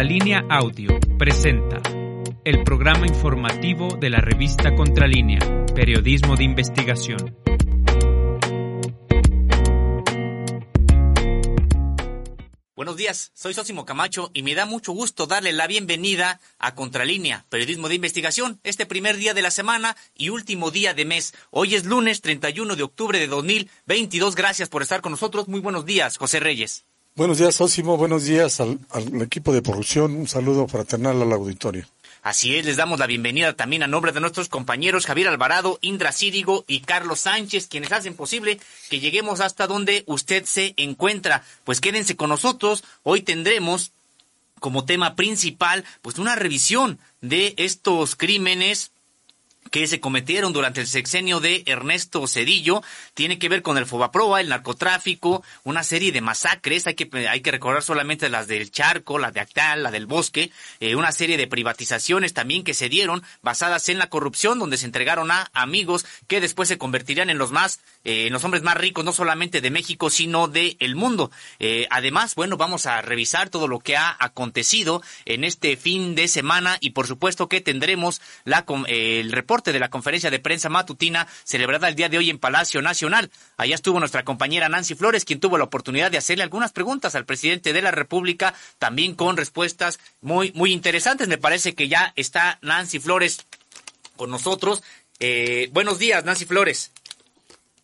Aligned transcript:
Contralínea 0.00 0.46
Audio 0.48 0.98
presenta 1.18 1.82
el 2.46 2.64
programa 2.64 3.06
informativo 3.06 3.98
de 4.00 4.08
la 4.08 4.22
revista 4.22 4.74
Contralínea, 4.74 5.40
Periodismo 5.74 6.36
de 6.36 6.44
Investigación. 6.44 7.36
Buenos 12.74 12.96
días, 12.96 13.30
soy 13.34 13.52
Sosimo 13.52 13.84
Camacho 13.84 14.30
y 14.32 14.42
me 14.42 14.54
da 14.54 14.64
mucho 14.64 14.92
gusto 14.92 15.26
darle 15.26 15.52
la 15.52 15.66
bienvenida 15.66 16.40
a 16.58 16.74
Contralínea, 16.74 17.44
Periodismo 17.50 17.90
de 17.90 17.96
Investigación, 17.96 18.58
este 18.64 18.86
primer 18.86 19.18
día 19.18 19.34
de 19.34 19.42
la 19.42 19.50
semana 19.50 19.98
y 20.16 20.30
último 20.30 20.70
día 20.70 20.94
de 20.94 21.04
mes. 21.04 21.34
Hoy 21.50 21.74
es 21.74 21.84
lunes 21.84 22.22
31 22.22 22.74
de 22.74 22.82
octubre 22.82 23.18
de 23.18 23.26
2022. 23.26 24.34
Gracias 24.34 24.70
por 24.70 24.80
estar 24.80 25.02
con 25.02 25.12
nosotros. 25.12 25.46
Muy 25.46 25.60
buenos 25.60 25.84
días, 25.84 26.16
José 26.16 26.40
Reyes. 26.40 26.86
Buenos 27.16 27.38
días, 27.38 27.54
Sosimo. 27.54 27.96
Buenos 27.96 28.24
días 28.24 28.60
al, 28.60 28.78
al 28.90 29.22
equipo 29.22 29.52
de 29.52 29.62
producción. 29.62 30.14
Un 30.14 30.28
saludo 30.28 30.66
fraternal 30.68 31.20
al 31.20 31.32
auditorio. 31.32 31.86
Así 32.22 32.54
es, 32.56 32.66
les 32.66 32.76
damos 32.76 32.98
la 32.98 33.06
bienvenida 33.06 33.54
también 33.54 33.82
a 33.82 33.86
nombre 33.86 34.12
de 34.12 34.20
nuestros 34.20 34.50
compañeros 34.50 35.06
Javier 35.06 35.28
Alvarado, 35.28 35.78
Indra 35.80 36.12
Círigo 36.12 36.66
y 36.68 36.80
Carlos 36.80 37.20
Sánchez, 37.20 37.66
quienes 37.66 37.92
hacen 37.92 38.14
posible 38.14 38.60
que 38.90 39.00
lleguemos 39.00 39.40
hasta 39.40 39.66
donde 39.66 40.04
usted 40.06 40.44
se 40.44 40.74
encuentra. 40.76 41.42
Pues 41.64 41.80
quédense 41.80 42.16
con 42.16 42.28
nosotros, 42.28 42.84
hoy 43.04 43.22
tendremos 43.22 43.92
como 44.58 44.84
tema 44.84 45.16
principal 45.16 45.82
pues 46.02 46.18
una 46.18 46.36
revisión 46.36 46.98
de 47.22 47.54
estos 47.56 48.16
crímenes 48.16 48.92
que 49.70 49.86
se 49.86 50.00
cometieron 50.00 50.52
durante 50.52 50.80
el 50.80 50.86
sexenio 50.86 51.40
de 51.40 51.62
Ernesto 51.66 52.26
Cedillo 52.26 52.82
tiene 53.14 53.38
que 53.38 53.48
ver 53.48 53.62
con 53.62 53.78
el 53.78 53.86
Fobaproa, 53.86 54.40
el 54.40 54.48
narcotráfico, 54.48 55.42
una 55.64 55.82
serie 55.82 56.12
de 56.12 56.20
masacres, 56.20 56.86
hay 56.86 56.94
que, 56.94 57.08
hay 57.28 57.40
que 57.40 57.50
recordar 57.50 57.82
solamente 57.82 58.28
las 58.28 58.48
del 58.48 58.70
Charco, 58.70 59.18
la 59.18 59.30
de 59.30 59.40
Actal, 59.40 59.82
la 59.82 59.90
del 59.90 60.06
Bosque, 60.06 60.50
eh, 60.80 60.96
una 60.96 61.12
serie 61.12 61.36
de 61.36 61.46
privatizaciones 61.46 62.34
también 62.34 62.64
que 62.64 62.74
se 62.74 62.88
dieron 62.88 63.22
basadas 63.42 63.88
en 63.88 63.98
la 63.98 64.08
corrupción, 64.08 64.58
donde 64.58 64.76
se 64.76 64.86
entregaron 64.86 65.30
a 65.30 65.50
amigos 65.52 66.06
que 66.26 66.40
después 66.40 66.68
se 66.68 66.78
convertirían 66.78 67.30
en 67.30 67.38
los 67.38 67.52
más, 67.52 67.80
eh, 68.04 68.26
en 68.26 68.32
los 68.32 68.44
hombres 68.44 68.62
más 68.62 68.76
ricos, 68.76 69.04
no 69.04 69.12
solamente 69.12 69.60
de 69.60 69.70
México, 69.70 70.10
sino 70.10 70.48
del 70.48 70.76
el 70.80 70.96
mundo. 70.96 71.30
Eh, 71.58 71.86
además, 71.90 72.34
bueno, 72.34 72.56
vamos 72.56 72.86
a 72.86 73.02
revisar 73.02 73.50
todo 73.50 73.68
lo 73.68 73.78
que 73.78 73.96
ha 73.96 74.16
acontecido 74.18 75.02
en 75.24 75.44
este 75.44 75.76
fin 75.76 76.14
de 76.14 76.28
semana 76.28 76.78
y 76.80 76.90
por 76.90 77.06
supuesto 77.06 77.48
que 77.48 77.60
tendremos 77.60 78.20
la, 78.44 78.64
el 78.88 79.32
reporte 79.32 79.59
de 79.64 79.78
la 79.78 79.90
conferencia 79.90 80.30
de 80.30 80.38
prensa 80.38 80.70
matutina 80.70 81.26
celebrada 81.44 81.88
el 81.88 81.94
día 81.94 82.08
de 82.08 82.16
hoy 82.16 82.30
en 82.30 82.38
Palacio 82.38 82.80
Nacional. 82.80 83.30
Allá 83.58 83.74
estuvo 83.74 83.98
nuestra 84.00 84.24
compañera 84.24 84.68
Nancy 84.70 84.94
Flores, 84.94 85.26
quien 85.26 85.40
tuvo 85.40 85.58
la 85.58 85.64
oportunidad 85.64 86.10
de 86.10 86.18
hacerle 86.18 86.42
algunas 86.42 86.72
preguntas 86.72 87.14
al 87.14 87.26
presidente 87.26 87.74
de 87.74 87.82
la 87.82 87.90
República, 87.90 88.54
también 88.78 89.14
con 89.14 89.36
respuestas 89.36 90.00
muy, 90.22 90.52
muy 90.54 90.72
interesantes. 90.72 91.28
Me 91.28 91.38
parece 91.38 91.74
que 91.74 91.88
ya 91.88 92.12
está 92.16 92.58
Nancy 92.62 92.98
Flores 92.98 93.46
con 94.16 94.30
nosotros. 94.30 94.82
Eh, 95.18 95.68
buenos 95.72 95.98
días, 95.98 96.24
Nancy 96.24 96.46
Flores. 96.46 96.92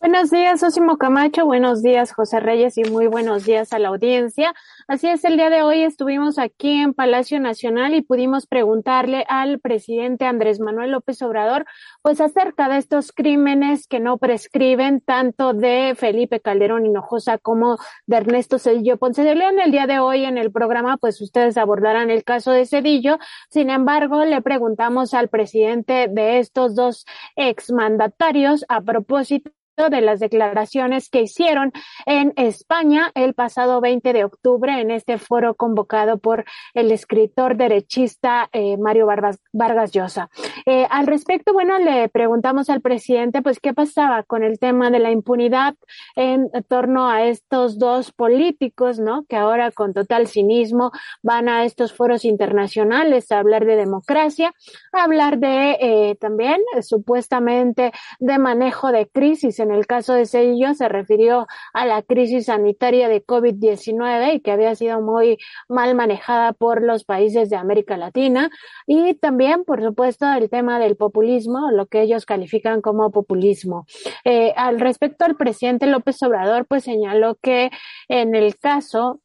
Buenos 0.00 0.30
días, 0.30 0.62
Osimo 0.62 0.98
Camacho. 0.98 1.46
Buenos 1.46 1.82
días, 1.82 2.12
José 2.12 2.38
Reyes, 2.38 2.76
y 2.78 2.84
muy 2.84 3.06
buenos 3.06 3.44
días 3.44 3.72
a 3.72 3.78
la 3.78 3.88
audiencia. 3.88 4.54
Así 4.88 5.08
es, 5.08 5.24
el 5.24 5.36
día 5.36 5.50
de 5.50 5.62
hoy 5.62 5.82
estuvimos 5.82 6.38
aquí 6.38 6.70
en 6.70 6.94
Palacio 6.94 7.40
Nacional 7.40 7.92
y 7.96 8.02
pudimos 8.02 8.46
preguntarle 8.46 9.24
al 9.28 9.58
presidente 9.58 10.26
Andrés 10.26 10.60
Manuel 10.60 10.92
López 10.92 11.20
Obrador, 11.22 11.66
pues 12.02 12.20
acerca 12.20 12.68
de 12.68 12.76
estos 12.76 13.10
crímenes 13.10 13.88
que 13.88 13.98
no 13.98 14.16
prescriben 14.18 15.00
tanto 15.00 15.54
de 15.54 15.96
Felipe 15.96 16.38
Calderón 16.38 16.86
Hinojosa 16.86 17.38
como 17.38 17.78
de 18.06 18.18
Ernesto 18.18 18.60
Cedillo 18.60 18.96
Ponce 18.96 19.24
de 19.24 19.34
León. 19.34 19.58
El 19.58 19.72
día 19.72 19.88
de 19.88 19.98
hoy 19.98 20.24
en 20.24 20.38
el 20.38 20.52
programa, 20.52 20.98
pues 20.98 21.20
ustedes 21.20 21.56
abordarán 21.58 22.10
el 22.10 22.22
caso 22.22 22.52
de 22.52 22.64
Cedillo. 22.64 23.18
Sin 23.50 23.70
embargo, 23.70 24.24
le 24.24 24.40
preguntamos 24.40 25.14
al 25.14 25.28
presidente 25.28 26.06
de 26.08 26.38
estos 26.38 26.76
dos 26.76 27.06
exmandatarios 27.34 28.64
a 28.68 28.80
propósito 28.80 29.50
de 29.76 30.00
las 30.00 30.20
declaraciones 30.20 31.10
que 31.10 31.20
hicieron 31.20 31.70
en 32.06 32.32
España 32.36 33.12
el 33.14 33.34
pasado 33.34 33.82
20 33.82 34.14
de 34.14 34.24
octubre 34.24 34.80
en 34.80 34.90
este 34.90 35.18
foro 35.18 35.54
convocado 35.54 36.16
por 36.16 36.46
el 36.72 36.90
escritor 36.90 37.58
derechista 37.58 38.48
eh, 38.52 38.78
Mario 38.78 39.04
Vargas, 39.04 39.38
Vargas 39.52 39.92
Llosa. 39.92 40.30
Eh, 40.64 40.86
al 40.88 41.06
respecto, 41.06 41.52
bueno, 41.52 41.78
le 41.78 42.08
preguntamos 42.08 42.70
al 42.70 42.80
presidente, 42.80 43.42
pues, 43.42 43.60
qué 43.60 43.74
pasaba 43.74 44.22
con 44.22 44.42
el 44.42 44.58
tema 44.58 44.90
de 44.90 44.98
la 44.98 45.10
impunidad 45.10 45.74
en 46.14 46.48
torno 46.68 47.10
a 47.10 47.24
estos 47.24 47.78
dos 47.78 48.12
políticos, 48.12 48.98
¿no? 48.98 49.26
Que 49.28 49.36
ahora 49.36 49.70
con 49.72 49.92
total 49.92 50.26
cinismo 50.26 50.90
van 51.22 51.50
a 51.50 51.64
estos 51.64 51.92
foros 51.92 52.24
internacionales 52.24 53.30
a 53.30 53.40
hablar 53.40 53.66
de 53.66 53.76
democracia, 53.76 54.54
a 54.92 55.04
hablar 55.04 55.38
de 55.38 55.76
eh, 55.80 56.16
también 56.18 56.62
supuestamente 56.80 57.92
de 58.20 58.38
manejo 58.38 58.90
de 58.90 59.06
crisis 59.08 59.60
el 59.70 59.86
caso 59.86 60.14
de 60.14 60.26
Cedillo 60.26 60.74
se 60.74 60.88
refirió 60.88 61.46
a 61.72 61.86
la 61.86 62.02
crisis 62.02 62.46
sanitaria 62.46 63.08
de 63.08 63.24
COVID-19 63.24 64.34
y 64.34 64.40
que 64.40 64.52
había 64.52 64.74
sido 64.74 65.00
muy 65.00 65.38
mal 65.68 65.94
manejada 65.94 66.52
por 66.52 66.82
los 66.82 67.04
países 67.04 67.50
de 67.50 67.56
América 67.56 67.96
Latina 67.96 68.50
y 68.86 69.14
también, 69.14 69.64
por 69.64 69.82
supuesto, 69.82 70.26
el 70.32 70.50
tema 70.50 70.78
del 70.78 70.96
populismo, 70.96 71.70
lo 71.70 71.86
que 71.86 72.02
ellos 72.02 72.26
califican 72.26 72.80
como 72.80 73.10
populismo. 73.10 73.86
Eh, 74.24 74.52
al 74.56 74.80
respecto, 74.80 75.24
el 75.26 75.36
presidente 75.36 75.86
López 75.86 76.22
Obrador 76.22 76.66
pues 76.66 76.84
señaló 76.84 77.36
que 77.36 77.70
en 78.08 78.34
el 78.34 78.56
caso 78.58 79.20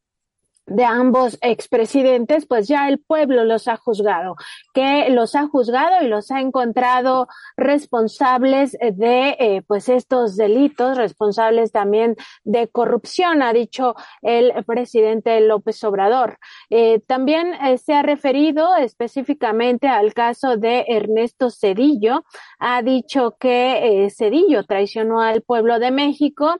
de 0.73 0.85
ambos 0.85 1.37
expresidentes, 1.41 2.45
pues 2.45 2.67
ya 2.67 2.87
el 2.87 2.99
pueblo 2.99 3.43
los 3.43 3.67
ha 3.67 3.75
juzgado, 3.75 4.35
que 4.73 5.09
los 5.09 5.35
ha 5.35 5.47
juzgado 5.47 6.03
y 6.03 6.07
los 6.07 6.31
ha 6.31 6.39
encontrado 6.39 7.27
responsables 7.57 8.71
de 8.71 9.35
eh, 9.39 9.63
pues 9.67 9.89
estos 9.89 10.37
delitos, 10.37 10.97
responsables 10.97 11.71
también 11.71 12.15
de 12.43 12.67
corrupción, 12.67 13.41
ha 13.41 13.53
dicho 13.53 13.95
el 14.21 14.53
presidente 14.65 15.39
López 15.41 15.83
Obrador. 15.83 16.37
Eh, 16.69 17.01
también 17.05 17.53
eh, 17.53 17.77
se 17.77 17.93
ha 17.93 18.01
referido 18.01 18.75
específicamente 18.77 19.87
al 19.87 20.13
caso 20.13 20.57
de 20.57 20.85
Ernesto 20.87 21.49
Cedillo, 21.49 22.23
ha 22.59 22.81
dicho 22.81 23.35
que 23.39 24.07
Cedillo 24.15 24.63
traicionó 24.63 25.21
al 25.21 25.41
pueblo 25.41 25.79
de 25.79 25.91
México, 25.91 26.57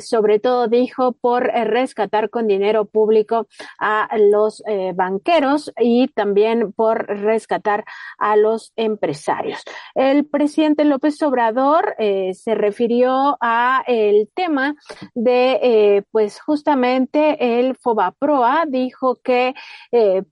sobre 0.00 0.38
todo 0.38 0.68
dijo 0.68 1.12
por 1.12 1.44
rescatar 1.44 2.30
con 2.30 2.46
dinero 2.46 2.84
público 2.84 3.31
a 3.78 4.08
los 4.18 4.62
eh, 4.66 4.92
banqueros 4.94 5.72
y 5.78 6.08
también 6.08 6.72
por 6.72 7.06
rescatar 7.06 7.84
a 8.18 8.36
los 8.36 8.72
empresarios. 8.76 9.62
El 9.94 10.26
presidente 10.26 10.84
López 10.84 11.20
Obrador 11.22 11.94
eh, 11.98 12.34
se 12.34 12.54
refirió 12.54 13.36
a 13.40 13.82
el 13.86 14.28
tema 14.34 14.74
de, 15.14 15.58
eh, 15.62 16.02
pues 16.10 16.40
justamente 16.40 17.58
el 17.58 17.76
Fobaproa 17.76 18.64
dijo 18.68 19.16
que, 19.22 19.54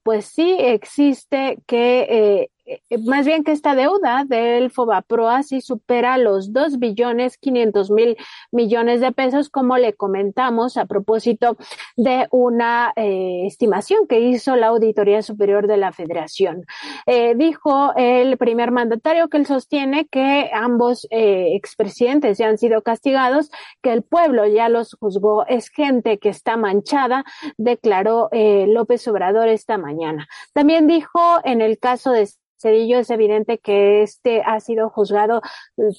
pues 0.03 0.27
sí 0.27 0.57
existe 0.59 1.59
que 1.67 2.51
más 3.05 3.27
bien 3.27 3.45
que 3.45 3.53
esta 3.53 3.75
deuda 3.75 4.25
del 4.27 4.71
Fobaproa 4.71 5.43
sí 5.43 5.61
supera 5.61 6.19
los 6.19 6.53
dos 6.53 6.79
billones 6.79 7.39
quinientos 7.39 7.91
mil 7.91 8.17
millones 8.51 9.01
de 9.01 9.13
pesos, 9.13 9.49
como 9.49 9.77
le 9.79 9.95
comentamos 9.95 10.77
a 10.77 10.87
propósito 10.87 11.57
de 11.97 12.27
una 12.31 12.93
eh, 12.97 13.47
estimación 13.47 14.07
que 14.07 14.21
hizo 14.21 14.57
la 14.57 14.69
Auditoría 14.69 15.23
Superior 15.23 15.67
de 15.67 15.77
la 15.77 15.93
Federación. 15.93 16.65
Eh, 17.07 17.35
dijo 17.37 17.93
el 17.97 18.37
primer 18.37 18.71
mandatario 18.71 19.29
que 19.29 19.39
él 19.39 19.47
sostiene 19.47 20.07
que 20.07 20.51
ambos 20.53 21.07
expresidentes 21.11 22.39
ya 22.39 22.49
han 22.49 22.59
sido 22.59 22.83
castigados, 22.83 23.51
que 23.83 23.93
el 23.93 24.03
pueblo 24.03 24.47
ya 24.47 24.69
los 24.69 24.97
juzgó, 25.01 25.47
es 25.47 25.69
gente 25.69 26.19
que 26.19 26.29
está 26.29 26.57
manchada, 26.57 27.25
declaró 27.57 28.29
López 28.33 29.07
Obrador 29.09 29.49
esta 29.49 29.79
mañana. 29.79 30.29
También 30.53 30.87
dijo 30.87 31.41
en 31.45 31.61
el 31.61 31.79
caso 31.79 32.13
de 32.13 32.29
Cedillo 32.61 32.99
es 32.99 33.11
evidente 33.11 33.59
que 33.59 34.03
este 34.03 34.43
ha 34.43 34.61
sido 34.61 34.91
juzgado 34.91 35.41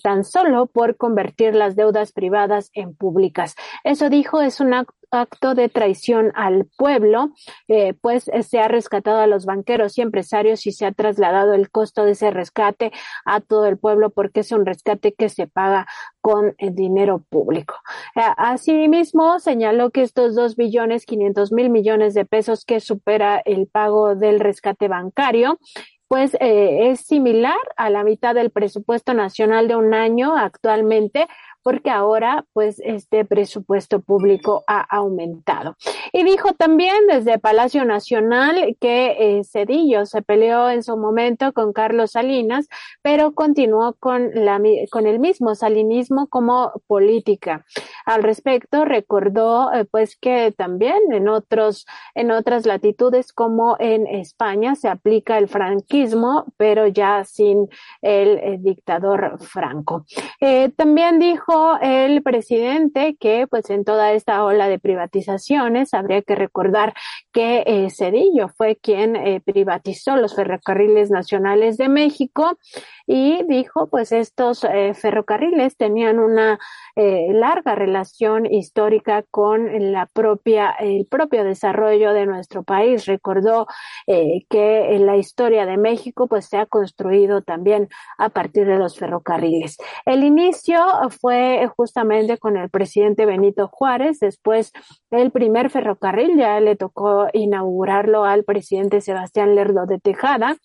tan 0.03 0.23
solo 0.23 0.67
por 0.67 0.95
convertir 0.95 1.55
las 1.55 1.75
deudas 1.75 2.11
privadas 2.11 2.69
en 2.73 2.95
públicas. 2.95 3.55
Eso 3.83 4.09
dijo 4.09 4.41
es 4.41 4.59
un 4.59 4.73
acto 5.11 5.55
de 5.55 5.69
traición 5.69 6.31
al 6.35 6.67
pueblo, 6.77 7.31
eh, 7.67 7.93
pues 7.93 8.29
se 8.47 8.59
ha 8.59 8.67
rescatado 8.67 9.19
a 9.19 9.27
los 9.27 9.45
banqueros 9.45 9.97
y 9.97 10.01
empresarios 10.01 10.65
y 10.65 10.71
se 10.71 10.85
ha 10.85 10.91
trasladado 10.91 11.53
el 11.53 11.69
costo 11.69 12.05
de 12.05 12.11
ese 12.11 12.31
rescate 12.31 12.91
a 13.25 13.41
todo 13.41 13.65
el 13.65 13.77
pueblo 13.77 14.09
porque 14.09 14.39
es 14.39 14.51
un 14.51 14.65
rescate 14.65 15.13
que 15.13 15.29
se 15.29 15.47
paga 15.47 15.87
con 16.21 16.55
el 16.59 16.75
dinero 16.75 17.25
público. 17.29 17.75
Eh, 18.15 18.21
asimismo, 18.37 19.39
señaló 19.39 19.89
que 19.89 20.03
estos 20.03 20.35
dos 20.35 20.55
billones 20.55 21.05
quinientos 21.05 21.51
mil 21.51 21.69
millones 21.69 22.13
de 22.13 22.25
pesos 22.25 22.63
que 22.63 22.79
supera 22.79 23.41
el 23.43 23.67
pago 23.67 24.15
del 24.15 24.39
rescate 24.39 24.87
bancario 24.87 25.59
pues 26.11 26.33
eh, 26.41 26.89
es 26.91 26.99
similar 26.99 27.55
a 27.77 27.89
la 27.89 28.03
mitad 28.03 28.35
del 28.35 28.51
presupuesto 28.51 29.13
nacional 29.13 29.69
de 29.69 29.77
un 29.77 29.93
año 29.93 30.35
actualmente 30.35 31.29
porque 31.63 31.89
ahora 31.89 32.45
pues 32.53 32.81
este 32.83 33.25
presupuesto 33.25 34.01
público 34.01 34.63
ha 34.67 34.81
aumentado. 34.81 35.75
Y 36.13 36.23
dijo 36.23 36.53
también 36.53 36.95
desde 37.07 37.39
Palacio 37.39 37.85
Nacional 37.85 38.75
que 38.79 39.15
eh, 39.19 39.43
Cedillo 39.43 40.05
se 40.05 40.21
peleó 40.21 40.69
en 40.69 40.83
su 40.83 40.97
momento 40.97 41.53
con 41.53 41.73
Carlos 41.73 42.11
Salinas, 42.11 42.67
pero 43.01 43.33
continuó 43.33 43.95
con, 43.99 44.31
la, 44.33 44.61
con 44.91 45.07
el 45.07 45.19
mismo 45.19 45.55
salinismo 45.55 46.27
como 46.27 46.71
política. 46.87 47.65
Al 48.05 48.23
respecto, 48.23 48.85
recordó 48.85 49.71
eh, 49.73 49.85
pues 49.85 50.17
que 50.17 50.53
también 50.55 50.99
en 51.11 51.29
otros, 51.29 51.85
en 52.15 52.31
otras 52.31 52.65
latitudes 52.65 53.33
como 53.33 53.75
en 53.79 54.07
España 54.07 54.75
se 54.75 54.89
aplica 54.89 55.37
el 55.37 55.47
franquismo, 55.47 56.45
pero 56.57 56.87
ya 56.87 57.23
sin 57.23 57.69
el, 58.01 58.37
eh, 58.39 58.57
dictador 58.59 59.37
Franco. 59.39 60.05
También 60.75 61.19
dijo 61.19 61.50
el 61.81 62.21
presidente 62.23 63.15
que 63.19 63.47
pues 63.47 63.69
en 63.69 63.83
toda 63.83 64.13
esta 64.13 64.43
ola 64.43 64.67
de 64.67 64.79
privatizaciones 64.79 65.93
habría 65.93 66.21
que 66.21 66.35
recordar 66.35 66.93
que 67.31 67.63
eh, 67.65 67.89
Cedillo 67.89 68.49
fue 68.49 68.75
quien 68.75 69.15
eh, 69.15 69.41
privatizó 69.41 70.15
los 70.15 70.35
ferrocarriles 70.35 71.09
nacionales 71.09 71.77
de 71.77 71.89
México 71.89 72.57
y 73.07 73.43
dijo 73.47 73.89
pues 73.89 74.11
estos 74.11 74.63
eh, 74.63 74.93
ferrocarriles 74.93 75.77
tenían 75.77 76.19
una 76.19 76.59
eh, 76.95 77.27
larga 77.31 77.75
relación 77.75 78.45
histórica 78.45 79.23
con 79.31 79.91
la 79.91 80.05
propia, 80.07 80.71
el 80.71 81.05
propio 81.07 81.43
desarrollo 81.43 82.13
de 82.13 82.25
nuestro 82.25 82.63
país. 82.63 83.05
Recordó 83.05 83.67
que 84.07 84.97
la 84.99 85.17
historia 85.17 85.65
de 85.65 85.77
México 85.77 86.27
pues 86.27 86.45
se 86.45 86.57
ha 86.57 86.65
construido 86.65 87.41
también 87.41 87.87
a 88.17 88.29
partir 88.29 88.65
de 88.67 88.77
los 88.77 88.97
ferrocarriles. 88.97 89.77
El 90.05 90.23
inicio 90.23 90.79
fue 91.21 91.69
justamente 91.75 92.37
con 92.37 92.57
el 92.57 92.69
presidente 92.69 93.25
Benito 93.25 93.67
Juárez, 93.67 94.19
después 94.19 94.71
el 95.11 95.31
primer 95.31 95.69
ferrocarril 95.69 96.37
ya 96.37 96.59
le 96.59 96.75
tocó 96.75 97.20
inaugurarlo 97.33 98.23
al 98.23 98.43
presidente 98.43 99.01
Sebastián 99.01 99.55
Lerdo 99.55 99.85
de 99.85 99.99
Tejada 99.99 100.57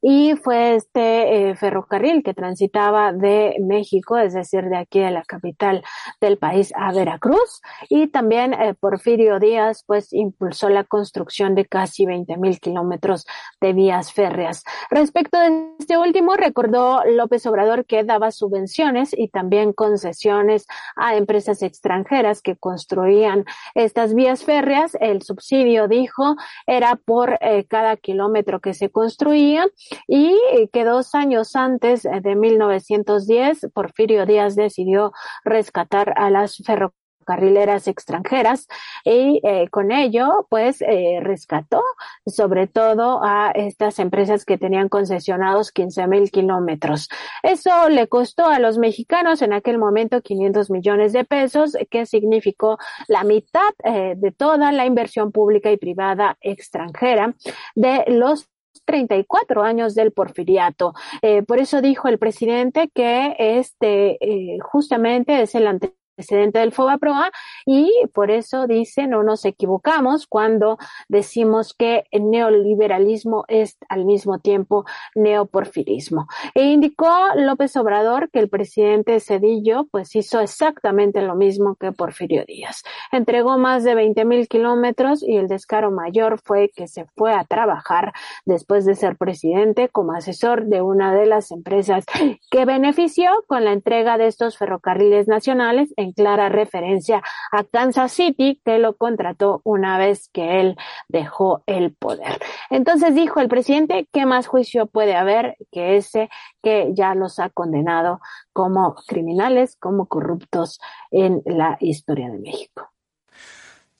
y 0.00 0.34
fue 0.36 0.76
este 0.76 1.50
eh, 1.50 1.56
ferrocarril 1.56 2.22
que 2.22 2.34
transitaba 2.34 3.12
de 3.12 3.56
México, 3.60 4.18
es 4.18 4.34
decir, 4.34 4.64
de 4.64 4.76
aquí 4.76 5.00
de 5.00 5.10
la 5.10 5.22
capital 5.22 5.82
del 6.20 6.38
país 6.38 6.72
a 6.76 6.92
Veracruz 6.92 7.60
y 7.88 8.08
también 8.08 8.54
eh, 8.54 8.74
Porfirio 8.74 9.38
Díaz 9.38 9.84
pues 9.86 10.12
impulsó 10.12 10.68
la 10.68 10.84
construcción 10.84 11.54
de 11.54 11.66
casi 11.66 12.06
20 12.06 12.36
mil 12.36 12.60
kilómetros 12.60 13.26
de 13.60 13.72
vías 13.72 14.12
férreas. 14.12 14.64
Respecto 14.90 15.38
de 15.38 15.74
este 15.78 15.98
último, 15.98 16.34
recordó 16.34 17.02
López 17.04 17.46
Obrador 17.46 17.84
que 17.86 18.04
daba 18.04 18.30
subvenciones 18.30 19.14
y 19.16 19.28
también 19.28 19.72
concesiones 19.72 20.66
a 20.96 21.16
empresas 21.16 21.62
extranjeras 21.62 22.42
que 22.42 22.56
construían 22.56 23.44
estas 23.74 24.14
vías 24.14 24.44
férreas. 24.44 24.96
El 25.00 25.22
subsidio, 25.22 25.88
dijo, 25.88 26.36
era 26.66 26.96
por 26.96 27.38
eh, 27.40 27.64
cada 27.64 27.96
kilómetro 27.96 28.60
que 28.60 28.74
se 28.74 28.90
construía 28.90 29.59
y 30.06 30.36
que 30.72 30.84
dos 30.84 31.14
años 31.14 31.56
antes 31.56 32.02
de 32.02 32.36
1910, 32.36 33.68
Porfirio 33.72 34.26
Díaz 34.26 34.56
decidió 34.56 35.12
rescatar 35.44 36.14
a 36.16 36.30
las 36.30 36.56
ferrocarriles 36.64 37.00
carrileras 37.30 37.86
extranjeras 37.86 38.66
y 39.04 39.40
eh, 39.44 39.68
con 39.68 39.92
ello 39.92 40.46
pues 40.48 40.82
eh, 40.82 41.20
rescató 41.22 41.80
sobre 42.26 42.66
todo 42.66 43.20
a 43.22 43.52
estas 43.52 44.00
empresas 44.00 44.44
que 44.44 44.58
tenían 44.58 44.88
concesionados 44.88 45.70
15 45.70 46.08
mil 46.08 46.30
kilómetros. 46.32 47.08
Eso 47.44 47.88
le 47.88 48.08
costó 48.08 48.46
a 48.46 48.58
los 48.58 48.78
mexicanos 48.78 49.42
en 49.42 49.52
aquel 49.52 49.78
momento 49.78 50.22
500 50.22 50.70
millones 50.70 51.12
de 51.12 51.24
pesos, 51.24 51.76
que 51.88 52.04
significó 52.04 52.78
la 53.06 53.22
mitad 53.22 53.70
eh, 53.84 54.14
de 54.16 54.32
toda 54.32 54.72
la 54.72 54.86
inversión 54.86 55.30
pública 55.30 55.70
y 55.70 55.76
privada 55.76 56.36
extranjera 56.40 57.34
de 57.76 58.04
los 58.08 58.48
34 58.84 59.62
años 59.62 59.94
del 59.94 60.12
porfiriato. 60.12 60.94
Eh, 61.22 61.42
por 61.42 61.58
eso 61.58 61.80
dijo 61.80 62.08
el 62.08 62.18
presidente 62.18 62.90
que 62.94 63.36
este 63.38 64.18
eh, 64.20 64.58
justamente 64.60 65.42
es 65.42 65.54
el 65.54 65.66
ante 65.66 65.94
del 66.26 66.72
FOBAPROA 66.72 67.30
y 67.66 67.90
por 68.12 68.30
eso 68.30 68.66
dice 68.66 69.06
no 69.06 69.22
nos 69.22 69.44
equivocamos 69.44 70.26
cuando 70.26 70.78
decimos 71.08 71.74
que 71.74 72.04
el 72.10 72.30
neoliberalismo 72.30 73.44
es 73.48 73.78
al 73.88 74.04
mismo 74.04 74.38
tiempo 74.38 74.84
neoporfirismo. 75.14 76.26
E 76.54 76.64
indicó 76.64 77.10
López 77.34 77.76
Obrador 77.76 78.30
que 78.30 78.38
el 78.38 78.48
presidente 78.48 79.20
Cedillo 79.20 79.86
pues 79.90 80.14
hizo 80.14 80.40
exactamente 80.40 81.22
lo 81.22 81.34
mismo 81.34 81.76
que 81.76 81.92
Porfirio 81.92 82.44
Díaz. 82.46 82.82
Entregó 83.12 83.58
más 83.58 83.84
de 83.84 83.94
20 83.94 84.24
mil 84.24 84.48
kilómetros 84.48 85.22
y 85.22 85.36
el 85.36 85.48
descaro 85.48 85.90
mayor 85.90 86.40
fue 86.42 86.70
que 86.74 86.86
se 86.86 87.06
fue 87.16 87.32
a 87.32 87.44
trabajar 87.44 88.12
después 88.44 88.84
de 88.84 88.94
ser 88.94 89.16
presidente 89.16 89.88
como 89.88 90.12
asesor 90.12 90.66
de 90.66 90.82
una 90.82 91.14
de 91.14 91.26
las 91.26 91.50
empresas 91.50 92.04
que 92.50 92.64
benefició 92.64 93.30
con 93.46 93.64
la 93.64 93.72
entrega 93.72 94.18
de 94.18 94.26
estos 94.26 94.56
ferrocarriles 94.56 95.28
nacionales 95.28 95.92
en 95.96 96.09
clara 96.12 96.48
referencia 96.48 97.22
a 97.52 97.64
Kansas 97.64 98.12
City, 98.12 98.60
que 98.64 98.78
lo 98.78 98.96
contrató 98.96 99.60
una 99.64 99.98
vez 99.98 100.28
que 100.32 100.60
él 100.60 100.76
dejó 101.08 101.62
el 101.66 101.94
poder. 101.94 102.40
Entonces 102.70 103.14
dijo 103.14 103.40
el 103.40 103.48
presidente, 103.48 104.08
¿qué 104.12 104.26
más 104.26 104.46
juicio 104.46 104.86
puede 104.86 105.14
haber 105.14 105.56
que 105.70 105.96
ese 105.96 106.28
que 106.62 106.90
ya 106.92 107.14
los 107.14 107.38
ha 107.38 107.50
condenado 107.50 108.20
como 108.52 108.94
criminales, 109.06 109.76
como 109.76 110.06
corruptos 110.06 110.80
en 111.10 111.42
la 111.44 111.76
historia 111.80 112.30
de 112.30 112.38
México? 112.38 112.90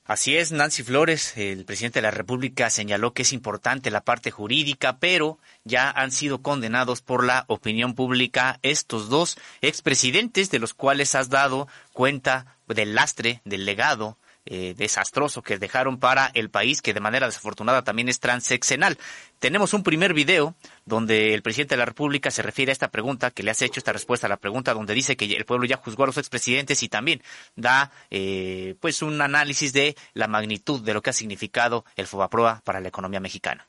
Así 0.05 0.35
es, 0.35 0.51
Nancy 0.51 0.83
Flores, 0.83 1.37
el 1.37 1.63
presidente 1.63 1.99
de 1.99 2.03
la 2.03 2.11
República, 2.11 2.69
señaló 2.69 3.13
que 3.13 3.21
es 3.21 3.33
importante 3.33 3.91
la 3.91 4.01
parte 4.01 4.31
jurídica, 4.31 4.97
pero 4.97 5.37
ya 5.63 5.91
han 5.91 6.11
sido 6.11 6.41
condenados 6.41 7.01
por 7.01 7.23
la 7.23 7.45
opinión 7.47 7.93
pública 7.93 8.59
estos 8.63 9.09
dos 9.09 9.37
expresidentes, 9.61 10.49
de 10.49 10.59
los 10.59 10.73
cuales 10.73 11.13
has 11.13 11.29
dado 11.29 11.67
cuenta 11.93 12.57
del 12.67 12.95
lastre, 12.95 13.41
del 13.45 13.65
legado 13.65 14.17
eh, 14.45 14.73
desastroso 14.75 15.43
que 15.43 15.59
dejaron 15.59 15.99
para 15.99 16.31
el 16.33 16.49
país, 16.49 16.81
que 16.81 16.95
de 16.95 16.99
manera 16.99 17.27
desafortunada 17.27 17.83
también 17.83 18.09
es 18.09 18.19
transeccional. 18.19 18.97
Tenemos 19.37 19.73
un 19.73 19.83
primer 19.83 20.15
video 20.15 20.55
donde 20.85 21.35
el 21.35 21.43
presidente 21.43 21.75
de 21.75 21.79
la 21.79 21.85
República 21.85 22.31
se 22.31 22.41
refiere 22.41 22.71
a 22.71 22.73
esta 22.73 22.89
pregunta, 22.89 23.29
que 23.29 23.43
le 23.43 23.51
has 23.51 23.61
hecho 23.61 23.79
esta 23.79 23.93
respuesta 23.93 24.25
a 24.25 24.29
la 24.29 24.37
pregunta, 24.37 24.73
donde 24.73 24.95
dice 24.95 25.15
que 25.15 25.25
el 25.25 25.45
pueblo 25.45 25.65
ya 25.65 25.77
juzgó 25.77 26.03
a 26.03 26.07
los 26.07 26.17
expresidentes 26.17 26.81
y 26.81 26.89
también 26.89 27.21
da 27.55 27.91
eh, 28.09 28.75
pues 28.79 29.03
un 29.03 29.21
análisis 29.21 29.73
de 29.73 29.95
la 30.13 30.27
magnitud 30.27 30.81
de 30.81 30.95
lo 30.95 31.03
que 31.03 31.11
ha 31.11 31.13
significado 31.13 31.85
el 31.95 32.07
FOBAPROA 32.07 32.61
para 32.63 32.79
la 32.79 32.87
economía 32.87 33.19
mexicana. 33.19 33.67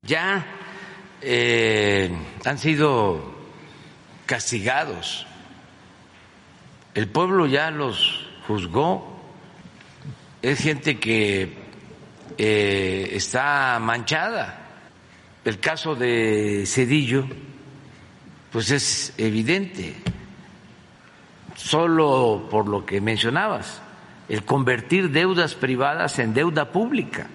Ya 0.00 0.46
eh, 1.20 2.10
han 2.44 2.58
sido 2.58 3.34
castigados. 4.24 5.26
El 6.94 7.08
pueblo 7.08 7.46
ya 7.46 7.70
los 7.70 8.26
juzgó 8.46 9.17
es 10.42 10.58
gente 10.60 10.98
que 10.98 11.56
eh, 12.36 13.10
está 13.12 13.78
manchada. 13.80 14.66
El 15.44 15.60
caso 15.60 15.94
de 15.94 16.64
Cedillo, 16.66 17.24
pues 18.52 18.70
es 18.70 19.14
evidente, 19.16 19.94
solo 21.56 22.48
por 22.50 22.68
lo 22.68 22.84
que 22.84 23.00
mencionabas, 23.00 23.80
el 24.28 24.44
convertir 24.44 25.10
deudas 25.10 25.54
privadas 25.54 26.18
en 26.18 26.34
deuda 26.34 26.70
pública 26.70 27.28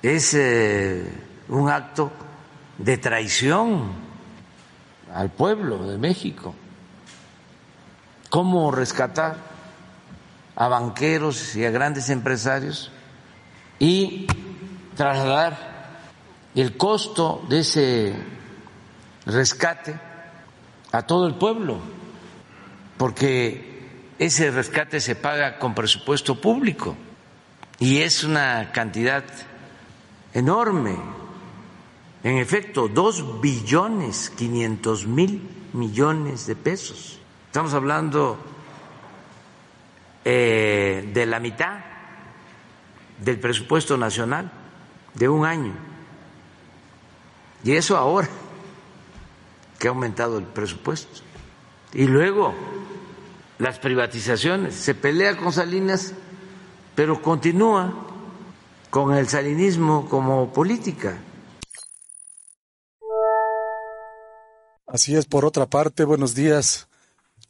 es 0.00 0.34
eh, 0.34 1.10
un 1.48 1.68
acto 1.68 2.12
de 2.78 2.98
traición 2.98 3.92
al 5.12 5.30
pueblo 5.30 5.88
de 5.88 5.98
México. 5.98 6.54
¿Cómo 8.30 8.70
rescatar? 8.70 9.53
A 10.56 10.68
banqueros 10.68 11.56
y 11.56 11.64
a 11.64 11.70
grandes 11.70 12.10
empresarios 12.10 12.90
y 13.78 14.26
trasladar 14.96 15.74
el 16.54 16.76
costo 16.76 17.44
de 17.48 17.60
ese 17.60 18.14
rescate 19.26 19.98
a 20.92 21.02
todo 21.02 21.26
el 21.26 21.34
pueblo, 21.34 21.78
porque 22.96 24.12
ese 24.18 24.50
rescate 24.50 25.00
se 25.00 25.16
paga 25.16 25.58
con 25.58 25.74
presupuesto 25.74 26.40
público 26.40 26.94
y 27.80 27.98
es 27.98 28.22
una 28.22 28.70
cantidad 28.72 29.24
enorme. 30.32 30.96
En 32.22 32.38
efecto, 32.38 32.88
dos 32.88 33.40
billones 33.40 34.30
quinientos 34.30 35.06
mil 35.06 35.42
millones 35.72 36.46
de 36.46 36.54
pesos. 36.54 37.18
Estamos 37.46 37.74
hablando 37.74 38.38
eh, 40.24 41.10
de 41.12 41.26
la 41.26 41.40
mitad 41.40 41.80
del 43.18 43.38
presupuesto 43.38 43.96
nacional 43.96 44.50
de 45.14 45.28
un 45.28 45.44
año. 45.44 45.74
Y 47.62 47.72
eso 47.72 47.96
ahora 47.96 48.28
que 49.78 49.88
ha 49.88 49.90
aumentado 49.90 50.38
el 50.38 50.44
presupuesto. 50.44 51.22
Y 51.92 52.06
luego 52.06 52.54
las 53.58 53.78
privatizaciones, 53.78 54.74
se 54.74 54.94
pelea 54.94 55.36
con 55.36 55.52
Salinas, 55.52 56.12
pero 56.94 57.22
continúa 57.22 57.92
con 58.90 59.14
el 59.14 59.28
salinismo 59.28 60.08
como 60.08 60.52
política. 60.52 61.18
Así 64.86 65.16
es, 65.16 65.26
por 65.26 65.44
otra 65.44 65.66
parte, 65.66 66.04
buenos 66.04 66.34
días. 66.34 66.88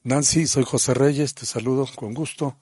Nancy, 0.03 0.47
soy 0.47 0.65
José 0.65 0.95
Reyes, 0.95 1.35
te 1.35 1.47
saludo 1.47 1.87
con 1.95 2.15
gusto. 2.15 2.57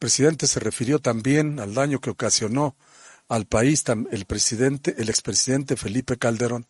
Presidente 0.00 0.46
se 0.46 0.60
refirió 0.60 0.98
también 0.98 1.60
al 1.60 1.74
daño 1.74 2.00
que 2.00 2.08
ocasionó 2.08 2.74
al 3.28 3.44
país 3.44 3.84
el 4.10 4.24
presidente, 4.24 4.94
el 4.96 5.10
expresidente 5.10 5.76
Felipe 5.76 6.16
Calderón. 6.16 6.66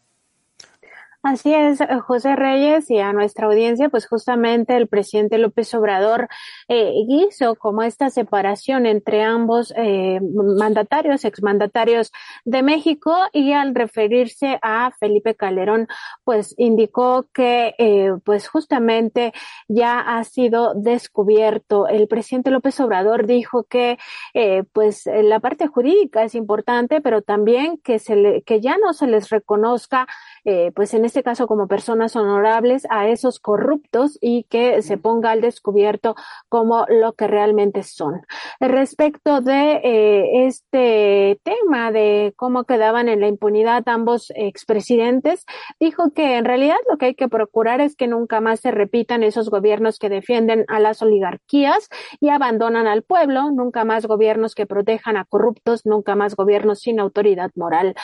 Así 1.23 1.53
es, 1.53 1.81
José 2.07 2.35
Reyes, 2.35 2.91
y 2.91 2.99
a 2.99 3.12
nuestra 3.12 3.47
audiencia, 3.47 3.91
pues 3.91 4.07
justamente 4.07 4.75
el 4.75 4.89
presidente 4.89 5.37
López 5.37 5.75
Obrador 5.75 6.29
eh, 6.67 6.95
hizo 7.11 7.57
como 7.57 7.83
esta 7.83 8.09
separación 8.09 8.87
entre 8.87 9.23
ambos 9.23 9.71
eh, 9.77 10.19
mandatarios, 10.23 11.27
exmandatarios 11.27 12.11
de 12.47 12.62
México, 12.62 13.15
y 13.35 13.53
al 13.53 13.75
referirse 13.75 14.59
a 14.62 14.93
Felipe 14.99 15.35
Calderón, 15.35 15.89
pues 16.25 16.55
indicó 16.57 17.27
que 17.35 17.75
eh, 17.77 18.12
pues 18.25 18.49
justamente 18.49 19.35
ya 19.69 20.00
ha 20.00 20.25
sido 20.25 20.73
descubierto. 20.75 21.87
El 21.87 22.09
presidente 22.09 22.50
López 22.50 22.81
Obrador 22.81 23.27
dijo 23.27 23.65
que 23.65 23.99
eh, 24.33 24.65
pues 24.73 25.03
la 25.05 25.39
parte 25.39 25.67
jurídica 25.67 26.23
es 26.23 26.35
importante, 26.35 27.03
pero 27.03 27.21
también 27.21 27.77
que 27.85 27.99
se 27.99 28.17
le, 28.17 28.43
que 28.43 28.62
ya 28.62 28.79
no 28.79 28.95
se 28.95 29.07
les 29.07 29.29
reconozca 29.29 30.07
eh, 30.44 30.73
pues 30.75 30.94
en 30.94 31.04
este 31.04 31.23
caso 31.23 31.47
como 31.47 31.66
personas 31.66 32.16
honorables 32.16 32.87
a 32.90 33.09
esos 33.09 33.40
corruptos 33.40 34.18
y 34.20 34.44
que 34.44 34.82
se 34.82 34.97
ponga 34.97 35.30
al 35.30 35.40
descubierto 35.40 36.14
como 36.49 36.87
lo 36.88 37.12
que 37.12 37.26
realmente 37.26 37.82
son. 37.82 38.23
Respecto 38.59 39.40
de 39.40 39.80
eh, 39.82 40.47
este 40.47 41.40
tema 41.42 41.92
de 41.92 42.32
cómo 42.37 42.64
quedaban 42.64 43.09
en 43.09 43.20
la 43.20 43.28
impunidad 43.28 43.82
ambos 43.88 44.32
expresidentes, 44.35 45.44
dijo 45.78 46.12
que 46.14 46.38
en 46.38 46.44
realidad 46.44 46.76
lo 46.90 46.99
que 46.99 47.06
hay 47.06 47.14
que 47.14 47.28
procurar 47.28 47.80
es 47.80 47.97
que 47.97 48.06
nunca 48.06 48.40
más 48.40 48.61
se 48.61 48.70
repitan 48.70 49.23
esos 49.23 49.50
gobiernos 49.50 49.99
que 49.99 50.09
defienden 50.09 50.64
a 50.68 50.80
las 50.80 51.02
oligarquías 51.02 51.88
y 52.20 52.28
abandonan 52.28 52.87
al 52.87 53.02
pueblo, 53.02 53.50
nunca 53.50 53.85
más 53.85 54.06
gobiernos 54.06 54.54
que 54.54 54.66
protejan 54.66 55.16
a 55.16 55.25
corruptos, 55.25 55.87
nunca 55.87 56.14
más 56.14 56.37
gobiernos 56.37 56.80
sin 56.80 57.00
autoridad 57.00 57.50
moral, 57.54 57.94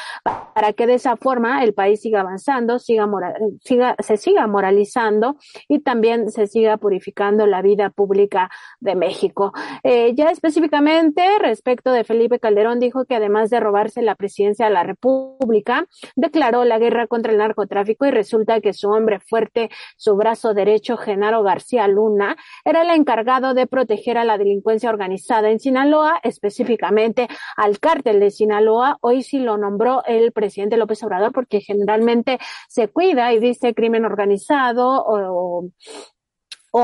para 0.55 0.73
que 0.73 0.87
de 0.87 0.95
esa 0.95 1.17
forma 1.17 1.63
el 1.63 1.75
país 1.75 2.01
siga 2.01 2.26
avanzando, 2.27 2.79
siga, 2.79 3.09
siga, 3.63 3.97
se 3.99 4.17
siga 4.17 4.47
moralizando 4.47 5.37
y 5.69 5.81
también 5.81 6.31
se 6.31 6.47
siga 6.47 6.77
purificando 6.77 7.47
la 7.47 7.63
vida 7.63 7.91
pública 7.91 8.51
de 8.81 8.95
México. 8.95 9.53
Eh, 9.83 10.15
ya 10.15 10.31
específicamente 10.31 11.23
respecto 11.41 11.93
de 11.93 12.05
Felipe 12.05 12.39
Calderón 12.39 12.81
dijo 12.81 13.05
que 13.05 13.17
además 13.17 13.51
de 13.51 13.61
robarse 13.61 14.03
la 14.03 14.15
presidencia 14.15 14.67
de 14.67 14.73
la 14.73 14.83
República, 14.83 15.87
declaró 16.15 16.65
la 16.65 16.79
guerra 16.79 17.07
contra 17.07 17.33
el 17.33 17.39
narcotráfico 17.39 18.07
y 18.07 18.11
resulta 18.11 18.61
que 18.61 18.73
su 18.73 18.89
hombre 18.91 19.21
fuerte, 19.21 19.71
su 19.97 20.17
brazo 20.17 20.55
derecho, 20.55 20.97
Genaro 20.97 21.43
García 21.43 21.87
Luna, 21.89 22.37
era 22.65 22.83
el 22.83 22.91
encargado 22.91 23.55
de 23.55 23.67
proteger 23.67 24.19
a 24.19 24.25
la 24.25 24.39
delincuencia 24.39 24.91
organizada 24.91 25.51
en 25.51 25.61
Sinaloa, 25.61 26.21
específicamente 26.23 27.29
al 27.57 27.79
cártel 27.79 28.21
de 28.21 28.31
Sinaloa. 28.31 28.99
Hoy 29.01 29.23
sí 29.23 29.39
lo 29.39 29.57
nombró 29.57 30.03
el 30.07 30.33
presidente 30.33 30.77
López 30.77 31.03
Obrador 31.03 31.33
porque 31.33 31.61
generalmente 31.61 32.16
se 32.69 32.89
cuida 32.89 33.33
y 33.33 33.41
dice 33.41 33.75
crimen 33.75 34.05
organizado 34.05 34.89
o, 34.89 35.61
o 35.61 35.71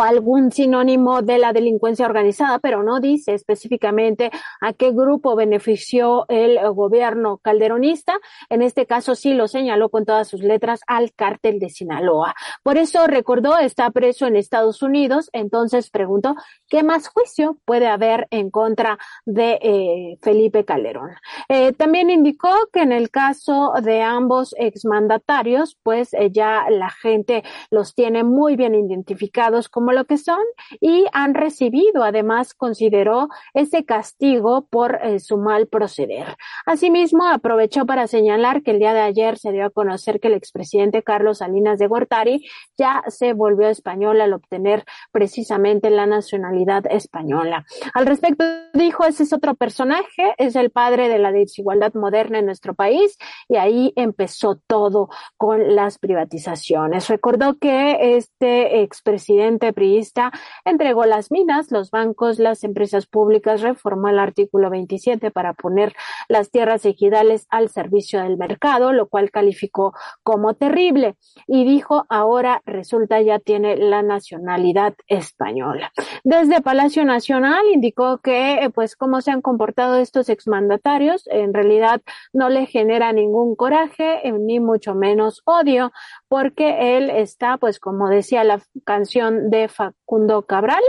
algún 0.01 0.53
sinónimo 0.53 1.21
de 1.21 1.39
la 1.39 1.53
delincuencia 1.53 2.07
organizada, 2.07 2.61
pero 2.61 2.83
no 2.83 3.01
dice 3.01 3.35
específicamente 3.35 4.31
a 4.61 4.73
qué 4.73 4.93
grupo 4.93 5.37
benefició 5.37 6.25
el 6.29 6.59
gobierno 6.73 7.39
calderonista. 7.39 8.15
En 8.49 8.63
este 8.63 8.87
caso 8.87 9.15
sí 9.15 9.35
lo 9.35 9.49
señaló 9.49 9.89
con 9.91 10.05
todas 10.05 10.29
sus 10.29 10.43
letras 10.43 10.81
al 10.87 11.13
cártel 11.13 11.59
de 11.59 11.69
Sinaloa. 11.69 12.35
Por 12.63 12.79
eso 12.79 13.07
recordó, 13.07 13.59
está 13.59 13.91
preso 13.91 14.27
en 14.27 14.37
Estados 14.37 14.83
Unidos, 14.83 15.29
entonces 15.33 15.91
preguntó 15.91 16.37
qué 16.69 16.83
más 16.83 17.09
juicio 17.09 17.59
puede 17.65 17.89
haber 17.89 18.29
en 18.31 18.51
contra 18.51 18.99
de 19.27 19.59
eh, 19.61 20.19
Felipe 20.23 20.65
Calderón. 20.65 21.11
Eh, 21.49 21.73
también 21.73 22.09
indicó 22.09 22.51
que 22.73 22.83
en 22.83 22.93
el 22.93 23.11
caso 23.11 23.73
de 23.83 24.03
ambos 24.03 24.55
exmandatarios, 24.59 25.77
pues 25.83 26.15
eh, 26.15 26.31
ya 26.31 26.67
la 26.71 26.91
gente 26.91 27.43
los 27.71 27.95
tiene 27.95 28.23
muy 28.23 28.57
bien 28.57 28.75
identificados 28.75 29.69
como 29.69 29.82
lo 29.91 30.05
que 30.05 30.19
son 30.19 30.39
y 30.81 31.07
han 31.13 31.35
recibido, 31.35 32.05
además, 32.05 32.55
consideró 32.55 33.29
ese 33.55 33.85
castigo 33.85 34.69
por 34.71 35.01
eh, 35.03 35.19
su 35.19 35.39
mal 35.39 35.67
proceder. 35.67 36.37
Asimismo, 36.67 37.27
aprovechó 37.27 37.87
para 37.87 38.07
señalar 38.07 38.63
que 38.63 38.71
el 38.71 38.79
día 38.79 38.95
de 38.95 39.01
ayer 39.01 39.39
se 39.39 39.51
dio 39.51 39.65
a 39.65 39.71
conocer 39.71 40.21
que 40.21 40.29
el 40.29 40.35
expresidente 40.35 41.03
Carlos 41.03 41.39
Salinas 41.39 41.81
de 41.81 41.89
Gortari 41.89 42.47
ya 42.79 43.03
se 43.09 43.33
volvió 43.33 43.69
español 43.69 44.21
al 44.21 44.35
obtener 44.35 44.85
precisamente 45.11 45.91
la 45.91 46.07
nacionalidad 46.07 46.85
española. 46.91 47.65
Al 47.95 48.07
respecto, 48.07 48.45
dijo, 48.75 49.05
ese 49.05 49.25
es 49.25 49.33
otro 49.33 49.55
personaje, 49.55 50.35
es 50.39 50.57
el 50.57 50.71
padre 50.71 51.09
de 51.09 51.19
la 51.19 51.33
desigualdad 51.33 51.95
moderna 51.95 52.39
en 52.39 52.47
nuestro 52.47 52.75
país 52.75 53.17
y 53.49 53.57
ahí 53.57 53.93
empezó 53.97 54.61
todo 54.67 55.09
con 55.37 55.75
las 55.75 55.99
privatizaciones. 55.99 57.09
Recordó 57.09 57.59
que 57.59 58.17
este 58.17 58.83
expresidente 58.83 59.62
priista 59.71 60.33
entregó 60.65 61.05
las 61.05 61.31
minas, 61.31 61.71
los 61.71 61.91
bancos, 61.91 62.39
las 62.39 62.65
empresas 62.65 63.07
públicas, 63.07 63.61
reformó 63.61 64.09
el 64.09 64.19
artículo 64.19 64.71
27 64.71 65.31
para 65.31 65.53
poner 65.53 65.95
las 66.29 66.51
tierras 66.51 66.85
ejidales 66.87 67.47
al 67.51 67.69
servicio 67.69 68.23
del 68.23 68.39
mercado, 68.39 68.93
lo 68.93 69.09
cual 69.09 69.31
calificó 69.31 69.95
como 70.23 70.55
terrible 70.55 71.17
y 71.47 71.65
dijo 71.65 72.05
ahora 72.09 72.63
resulta 72.65 73.21
ya 73.21 73.39
tiene 73.39 73.77
la 73.77 74.03
nacionalidad 74.03 74.95
española. 75.07 75.93
Desde 76.25 76.61
Palacio 76.63 77.05
Nacional 77.05 77.63
indicó 77.73 78.19
que 78.19 78.55
eh, 78.55 78.71
pues 78.71 78.97
cómo 78.97 79.21
se 79.21 79.31
han 79.31 79.43
comportado 79.43 79.99
estos 79.99 80.29
exmandatarios 80.29 81.27
en 81.29 81.53
realidad 81.53 82.01
no 82.33 82.49
le 82.49 82.67
genera 82.67 83.13
ningún 83.13 83.57
coraje 83.57 84.27
eh, 84.27 84.33
ni 84.33 84.61
mucho 84.61 84.95
menos 84.95 85.43
odio 85.45 85.93
porque 86.29 86.97
él 86.97 87.11
está 87.11 87.59
pues 87.59 87.79
como 87.79 88.09
decía 88.09 88.45
la 88.45 88.61
canción 88.85 89.51
de 89.53 89.69
Cabral, 90.47 90.83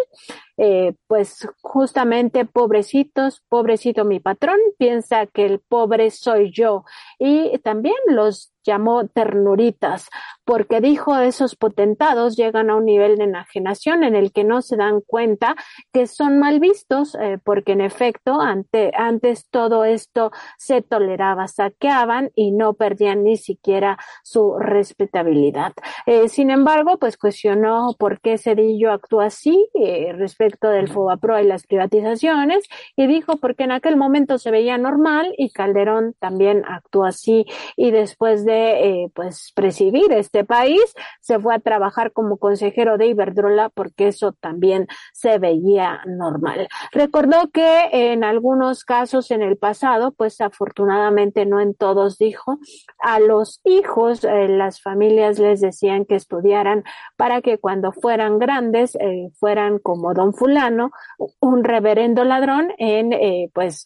eh, 0.58 0.96
pues 1.08 1.48
justamente 1.62 2.46
pobrecitos, 2.46 3.42
pobrecito 3.48 4.04
mi 4.04 4.20
patrón, 4.20 4.58
piensa 4.78 5.28
que 5.28 5.46
el 5.46 5.60
pobre 5.60 6.12
soy 6.12 6.52
yo. 6.52 6.84
Y 7.20 7.58
también 7.60 7.96
los 8.08 8.54
llamó 8.64 9.08
ternuritas, 9.08 10.10
porque 10.46 10.82
dijo 10.82 11.18
esos 11.18 11.56
potentados 11.56 12.36
llegan 12.36 12.70
a 12.70 12.76
un 12.76 12.86
nivel 12.86 13.18
de 13.18 13.26
enajenación 13.26 14.04
en 14.04 14.16
el 14.16 14.32
que 14.32 14.44
no 14.44 14.62
se 14.62 14.78
dan 14.78 15.02
cuenta 15.02 15.56
que 15.92 16.08
son 16.08 16.40
mal 16.40 16.60
vistos, 16.60 17.16
eh, 17.16 17.40
porque 17.44 17.74
en 17.74 17.82
efecto 17.82 18.40
ante, 18.42 18.92
antes 18.96 19.50
todo 19.50 19.84
esto 19.84 20.32
se 20.58 20.82
toleraba, 20.82 21.48
saqueaban 21.48 22.32
y 22.36 22.52
no 22.52 22.74
perdían 22.74 23.24
ni 23.24 23.38
siquiera 23.38 23.98
su 24.24 24.58
respetabilidad. 24.58 25.74
Eh, 26.06 26.30
sin 26.30 26.50
embargo, 26.50 26.98
pues 26.98 27.18
cuestionó 27.18 27.96
por 27.98 28.22
qué 28.22 28.38
Cedillo 28.38 28.92
así 29.22 29.70
eh, 29.74 30.14
respecto 30.18 30.70
del 30.70 30.90
FOBAPRO 30.90 31.40
y 31.40 31.46
las 31.46 31.66
privatizaciones 31.66 32.66
y 32.96 33.08
dijo 33.08 33.38
porque 33.38 33.64
en 33.64 33.72
aquel 33.72 33.98
momento 33.98 34.38
se 34.38 34.52
veía 34.52 34.78
normal 34.78 35.34
y 35.38 35.52
Calderón 35.52 36.16
también 36.20 36.64
actuó 36.68 37.06
así 37.06 37.46
y 37.76 37.92
después 37.92 38.46
de 38.46 39.04
eh, 39.04 39.12
pues 39.14 39.52
presidir 39.56 40.12
este 40.12 40.44
país, 40.44 40.82
se 41.22 41.40
fue 41.40 41.56
a 41.56 41.60
trabajar 41.60 42.12
como 42.12 42.38
consejero 42.38 42.98
de 42.98 43.08
Iberdrola 43.08 43.70
porque 43.70 44.08
eso 44.08 44.34
también 44.34 44.88
se 45.14 45.40
veía 45.40 46.02
normal. 46.06 46.68
Recordó 46.92 47.50
que 47.52 47.90
en 47.92 48.24
algunos 48.24 48.84
casos 48.84 49.32
en 49.32 49.42
el 49.42 49.58
pasado, 49.58 50.12
pues 50.12 50.42
afortunadamente 50.42 51.46
no 51.46 51.60
en 51.60 51.74
todos 51.74 52.18
dijo, 52.18 52.60
a 53.00 53.20
los 53.20 53.62
hijos 53.64 54.24
eh, 54.24 54.48
las 54.48 54.82
familias 54.82 55.40
les 55.40 55.62
decían 55.62 56.06
que 56.06 56.16
estudiaran 56.16 56.84
para 57.18 57.42
que 57.42 57.58
cuando 57.58 57.92
fueran 57.92 58.40
grandes 58.40 58.96
eh, 59.04 59.30
fueran 59.40 59.80
como 59.80 60.14
don 60.14 60.34
fulano, 60.34 60.92
un 61.40 61.64
reverendo 61.64 62.24
ladrón 62.24 62.72
en 62.78 63.12
pues 63.54 63.86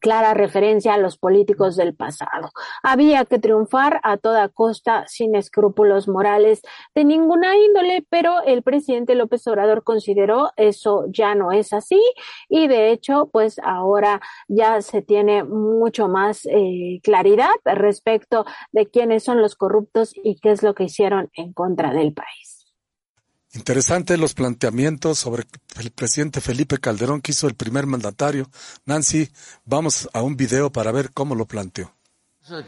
clara 0.00 0.34
referencia 0.34 0.94
a 0.94 0.98
los 0.98 1.16
políticos 1.18 1.76
del 1.76 1.94
pasado. 1.94 2.50
Había 2.82 3.24
que 3.26 3.38
triunfar 3.38 4.00
a 4.02 4.16
toda 4.16 4.48
costa 4.48 5.04
sin 5.06 5.36
escrúpulos 5.36 6.08
morales 6.08 6.62
de 6.94 7.04
ninguna 7.04 7.56
índole, 7.56 8.04
pero 8.08 8.42
el 8.42 8.62
presidente 8.62 9.14
López 9.14 9.46
Obrador 9.46 9.84
consideró 9.84 10.50
eso 10.56 11.04
ya 11.08 11.34
no 11.34 11.52
es 11.52 11.72
así 11.72 12.00
y 12.48 12.66
de 12.66 12.90
hecho 12.90 13.28
pues 13.30 13.60
ahora 13.62 14.20
ya 14.48 14.80
se 14.82 15.02
tiene 15.02 15.44
mucho 15.44 16.08
más 16.08 16.46
eh, 16.46 17.00
claridad 17.02 17.50
respecto 17.64 18.46
de 18.72 18.86
quiénes 18.86 19.22
son 19.22 19.42
los 19.42 19.54
corruptos 19.54 20.12
y 20.14 20.36
qué 20.40 20.50
es 20.52 20.62
lo 20.62 20.74
que 20.74 20.84
hicieron 20.84 21.30
en 21.34 21.52
contra 21.52 21.92
del 21.92 22.14
país. 22.14 22.49
Interesante 23.52 24.16
los 24.16 24.34
planteamientos 24.34 25.18
sobre 25.18 25.44
el 25.80 25.90
presidente 25.90 26.40
Felipe 26.40 26.78
Calderón 26.78 27.20
que 27.20 27.32
hizo 27.32 27.48
el 27.48 27.54
primer 27.54 27.86
mandatario. 27.86 28.48
Nancy, 28.86 29.28
vamos 29.64 30.08
a 30.12 30.22
un 30.22 30.36
video 30.36 30.70
para 30.70 30.92
ver 30.92 31.10
cómo 31.12 31.34
lo 31.34 31.46
planteó. 31.46 31.92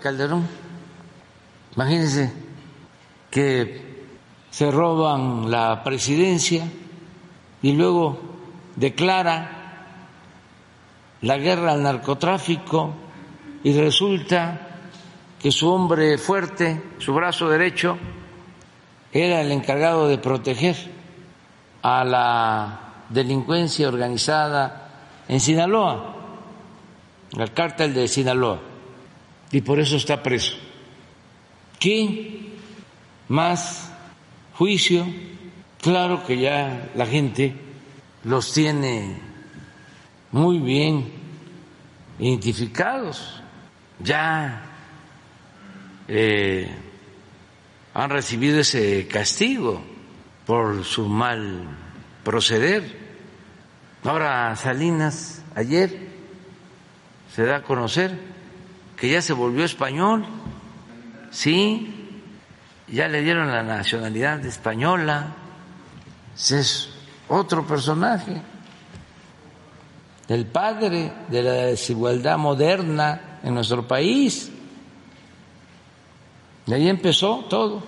Calderón, 0.01 0.47
imagínense 1.75 2.33
que 3.31 4.07
se 4.51 4.71
roban 4.71 5.51
la 5.51 5.83
presidencia 5.85 6.71
y 7.63 7.73
luego 7.73 8.21
declara 8.75 9.63
la 11.21 11.39
guerra 11.39 11.73
al 11.73 11.83
narcotráfico 11.83 12.93
y 13.63 13.73
resulta 13.73 14.69
que 15.41 15.53
su 15.53 15.69
hombre 15.69 16.19
fuerte, 16.19 16.83
su 16.99 17.15
brazo 17.15 17.49
derecho, 17.49 17.97
era 19.13 19.41
el 19.41 19.53
encargado 19.53 20.09
de 20.09 20.19
proteger 20.19 20.77
a 21.83 22.05
la 22.05 22.81
delincuencia 23.11 23.89
organizada 23.89 24.89
en 25.29 25.41
Sinaloa, 25.41 26.17
el 27.39 27.53
cártel 27.53 27.93
de 27.93 28.09
Sinaloa, 28.09 28.61
y 29.51 29.61
por 29.61 29.79
eso 29.81 29.97
está 29.97 30.23
preso. 30.23 30.57
¿Qué 31.79 32.53
más 33.29 33.93
juicio? 34.55 35.07
Claro 35.81 36.25
que 36.25 36.39
ya 36.39 36.91
la 36.95 37.07
gente 37.07 37.55
los 38.25 38.53
tiene 38.53 39.19
muy 40.31 40.59
bien 40.59 41.13
identificados, 42.19 43.43
ya 43.99 44.63
eh, 46.09 46.92
han 47.95 48.11
recibido 48.11 48.61
ese 48.61 49.07
castigo 49.07 49.83
por 50.47 50.85
su 50.85 51.09
mal 51.09 51.69
proceder. 52.25 53.01
Ahora 54.05 54.55
Salinas 54.57 55.43
ayer 55.55 56.09
se 57.35 57.45
da 57.45 57.57
a 57.57 57.63
conocer 57.63 58.19
que 58.97 59.09
ya 59.09 59.23
se 59.23 59.33
volvió 59.33 59.65
español, 59.65 60.25
sí, 61.31 62.21
ya 62.89 63.09
le 63.09 63.23
dieron 63.23 63.51
la 63.51 63.63
nacionalidad 63.63 64.45
española, 64.45 65.35
es 66.37 66.91
otro 67.29 67.67
personaje, 67.67 68.41
el 70.29 70.47
padre 70.47 71.13
de 71.29 71.43
la 71.43 71.53
desigualdad 71.53 72.39
moderna 72.39 73.39
en 73.43 73.55
nuestro 73.55 73.87
país. 73.87 74.51
Y 76.67 76.75
ahí 76.75 76.89
empezó 76.89 77.45
todo. 77.49 77.83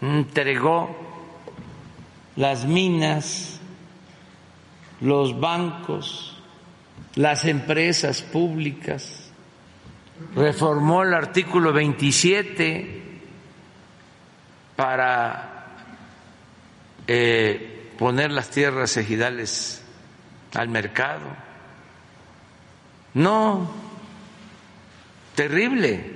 Entregó 0.00 0.94
las 2.36 2.64
minas, 2.66 3.60
los 5.00 5.38
bancos, 5.40 6.36
las 7.14 7.44
empresas 7.46 8.22
públicas, 8.22 9.30
reformó 10.34 11.02
el 11.02 11.14
artículo 11.14 11.72
27 11.72 13.02
para 14.76 15.56
eh, 17.06 17.92
poner 17.98 18.30
las 18.30 18.50
tierras 18.50 18.96
ejidales 18.96 19.82
al 20.54 20.68
mercado. 20.68 21.26
No, 23.14 23.70
terrible. 25.34 26.15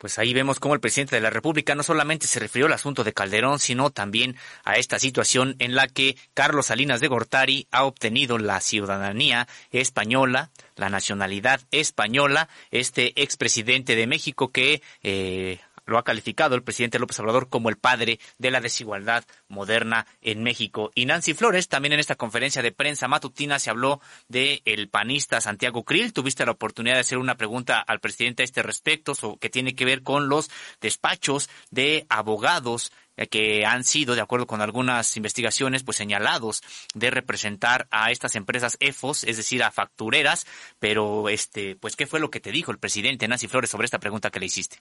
Pues 0.00 0.18
ahí 0.18 0.32
vemos 0.32 0.60
cómo 0.60 0.72
el 0.72 0.80
presidente 0.80 1.16
de 1.16 1.20
la 1.20 1.28
República 1.28 1.74
no 1.74 1.82
solamente 1.82 2.26
se 2.26 2.40
refirió 2.40 2.64
al 2.64 2.72
asunto 2.72 3.04
de 3.04 3.12
Calderón, 3.12 3.58
sino 3.58 3.90
también 3.90 4.34
a 4.64 4.76
esta 4.76 4.98
situación 4.98 5.56
en 5.58 5.74
la 5.74 5.88
que 5.88 6.16
Carlos 6.32 6.68
Salinas 6.68 7.02
de 7.02 7.08
Gortari 7.08 7.66
ha 7.70 7.84
obtenido 7.84 8.38
la 8.38 8.62
ciudadanía 8.62 9.46
española, 9.72 10.48
la 10.76 10.88
nacionalidad 10.88 11.60
española, 11.70 12.48
este 12.70 13.12
expresidente 13.20 13.94
de 13.94 14.06
México 14.06 14.48
que 14.48 14.80
eh, 15.02 15.60
lo 15.90 15.98
ha 15.98 16.04
calificado 16.04 16.54
el 16.54 16.62
presidente 16.62 16.98
López 16.98 17.18
Obrador 17.20 17.48
como 17.48 17.68
el 17.68 17.76
padre 17.76 18.18
de 18.38 18.50
la 18.50 18.60
desigualdad 18.60 19.24
moderna 19.48 20.06
en 20.22 20.42
México. 20.42 20.90
Y 20.94 21.06
Nancy 21.06 21.34
Flores, 21.34 21.68
también 21.68 21.92
en 21.92 22.00
esta 22.00 22.14
conferencia 22.14 22.62
de 22.62 22.72
prensa 22.72 23.08
matutina 23.08 23.58
se 23.58 23.70
habló 23.70 24.00
de 24.28 24.62
el 24.64 24.88
panista 24.88 25.40
Santiago 25.40 25.84
Krill. 25.84 26.12
Tuviste 26.12 26.46
la 26.46 26.52
oportunidad 26.52 26.94
de 26.94 27.00
hacer 27.00 27.18
una 27.18 27.36
pregunta 27.36 27.80
al 27.80 28.00
presidente 28.00 28.42
a 28.42 28.44
este 28.44 28.62
respecto, 28.62 29.14
que 29.38 29.50
tiene 29.50 29.74
que 29.74 29.84
ver 29.84 30.02
con 30.02 30.28
los 30.28 30.50
despachos 30.80 31.50
de 31.70 32.06
abogados 32.08 32.92
eh, 33.16 33.26
que 33.28 33.66
han 33.66 33.84
sido, 33.84 34.14
de 34.14 34.22
acuerdo 34.22 34.46
con 34.46 34.60
algunas 34.62 35.16
investigaciones, 35.16 35.82
pues 35.82 35.96
señalados 35.96 36.62
de 36.94 37.10
representar 37.10 37.86
a 37.90 38.10
estas 38.10 38.34
empresas 38.34 38.76
EFOS, 38.80 39.24
es 39.24 39.36
decir, 39.36 39.62
a 39.62 39.70
factureras, 39.70 40.46
pero 40.78 41.28
este, 41.28 41.76
pues, 41.76 41.96
¿qué 41.96 42.06
fue 42.06 42.20
lo 42.20 42.30
que 42.30 42.40
te 42.40 42.52
dijo 42.52 42.72
el 42.72 42.78
presidente 42.78 43.28
Nancy 43.28 43.48
Flores 43.48 43.70
sobre 43.70 43.84
esta 43.84 43.98
pregunta 43.98 44.30
que 44.30 44.40
le 44.40 44.46
hiciste? 44.46 44.78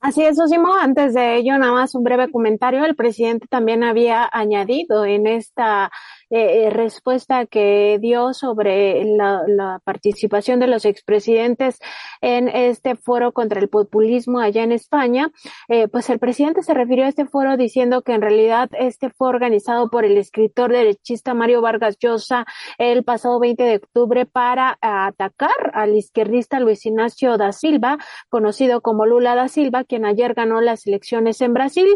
Así 0.00 0.22
es, 0.22 0.38
Osimo. 0.38 0.74
Antes 0.76 1.12
de 1.14 1.36
ello, 1.36 1.58
nada 1.58 1.72
más 1.72 1.94
un 1.94 2.04
breve 2.04 2.30
comentario. 2.30 2.84
El 2.84 2.94
presidente 2.94 3.48
también 3.48 3.82
había 3.82 4.28
añadido 4.32 5.04
en 5.04 5.26
esta 5.26 5.90
eh, 6.30 6.66
eh, 6.66 6.70
respuesta 6.70 7.46
que 7.46 7.98
dio 8.00 8.34
sobre 8.34 9.02
la, 9.04 9.42
la, 9.46 9.80
participación 9.84 10.60
de 10.60 10.66
los 10.66 10.84
expresidentes 10.84 11.78
en 12.20 12.48
este 12.48 12.96
foro 12.96 13.32
contra 13.32 13.60
el 13.60 13.68
populismo 13.68 14.38
allá 14.38 14.62
en 14.62 14.72
España, 14.72 15.30
eh, 15.68 15.88
pues 15.88 16.10
el 16.10 16.18
presidente 16.18 16.62
se 16.62 16.74
refirió 16.74 17.06
a 17.06 17.08
este 17.08 17.26
foro 17.26 17.56
diciendo 17.56 18.02
que 18.02 18.12
en 18.12 18.20
realidad 18.20 18.68
este 18.78 19.10
fue 19.10 19.28
organizado 19.28 19.88
por 19.88 20.04
el 20.04 20.18
escritor 20.18 20.70
derechista 20.70 21.32
Mario 21.32 21.62
Vargas 21.62 21.96
Llosa 21.98 22.44
el 22.76 23.04
pasado 23.04 23.40
20 23.40 23.62
de 23.62 23.76
octubre 23.76 24.26
para 24.26 24.78
atacar 24.82 25.70
al 25.72 25.96
izquierdista 25.96 26.60
Luis 26.60 26.84
Ignacio 26.84 27.38
da 27.38 27.52
Silva, 27.52 27.98
conocido 28.28 28.80
como 28.82 29.06
Lula 29.06 29.34
da 29.34 29.48
Silva, 29.48 29.84
quien 29.84 30.04
ayer 30.04 30.34
ganó 30.34 30.60
las 30.60 30.86
elecciones 30.86 31.40
en 31.40 31.54
Brasil. 31.54 31.88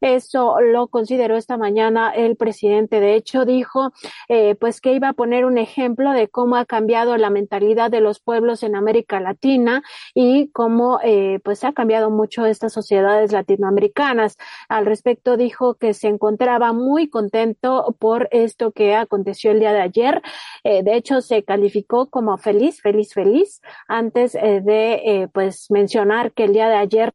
Eso 0.00 0.60
lo 0.60 0.88
consideró 0.88 1.36
esta 1.36 1.56
mañana 1.56 2.10
el 2.10 2.36
presidente. 2.36 3.00
De 3.00 3.14
hecho, 3.14 3.44
dijo 3.44 3.92
eh, 4.28 4.54
pues 4.56 4.80
que 4.80 4.92
iba 4.92 5.10
a 5.10 5.12
poner 5.12 5.44
un 5.44 5.58
ejemplo 5.58 6.12
de 6.12 6.28
cómo 6.28 6.56
ha 6.56 6.64
cambiado 6.64 7.16
la 7.16 7.30
mentalidad 7.30 7.90
de 7.90 8.00
los 8.00 8.20
pueblos 8.20 8.62
en 8.62 8.76
América 8.76 9.20
Latina 9.20 9.82
y 10.14 10.48
cómo 10.52 11.00
eh, 11.02 11.40
pues 11.44 11.64
ha 11.64 11.72
cambiado 11.72 12.10
mucho 12.10 12.46
estas 12.46 12.72
sociedades 12.72 13.32
latinoamericanas. 13.32 14.36
Al 14.68 14.86
respecto 14.86 15.36
dijo 15.36 15.74
que 15.74 15.94
se 15.94 16.08
encontraba 16.08 16.72
muy 16.72 17.08
contento 17.08 17.96
por 17.98 18.28
esto 18.32 18.72
que 18.72 18.94
aconteció 18.94 19.50
el 19.50 19.60
día 19.60 19.72
de 19.72 19.80
ayer. 19.80 20.22
Eh, 20.64 20.82
de 20.82 20.96
hecho, 20.96 21.20
se 21.20 21.44
calificó 21.44 22.08
como 22.10 22.36
feliz, 22.38 22.80
feliz, 22.80 23.12
feliz 23.14 23.60
antes 23.88 24.34
eh, 24.34 24.60
de 24.62 24.94
eh, 25.04 25.28
pues 25.32 25.70
mencionar 25.70 26.32
que 26.32 26.44
el 26.44 26.52
día 26.52 26.68
de 26.68 26.76
ayer 26.76 27.12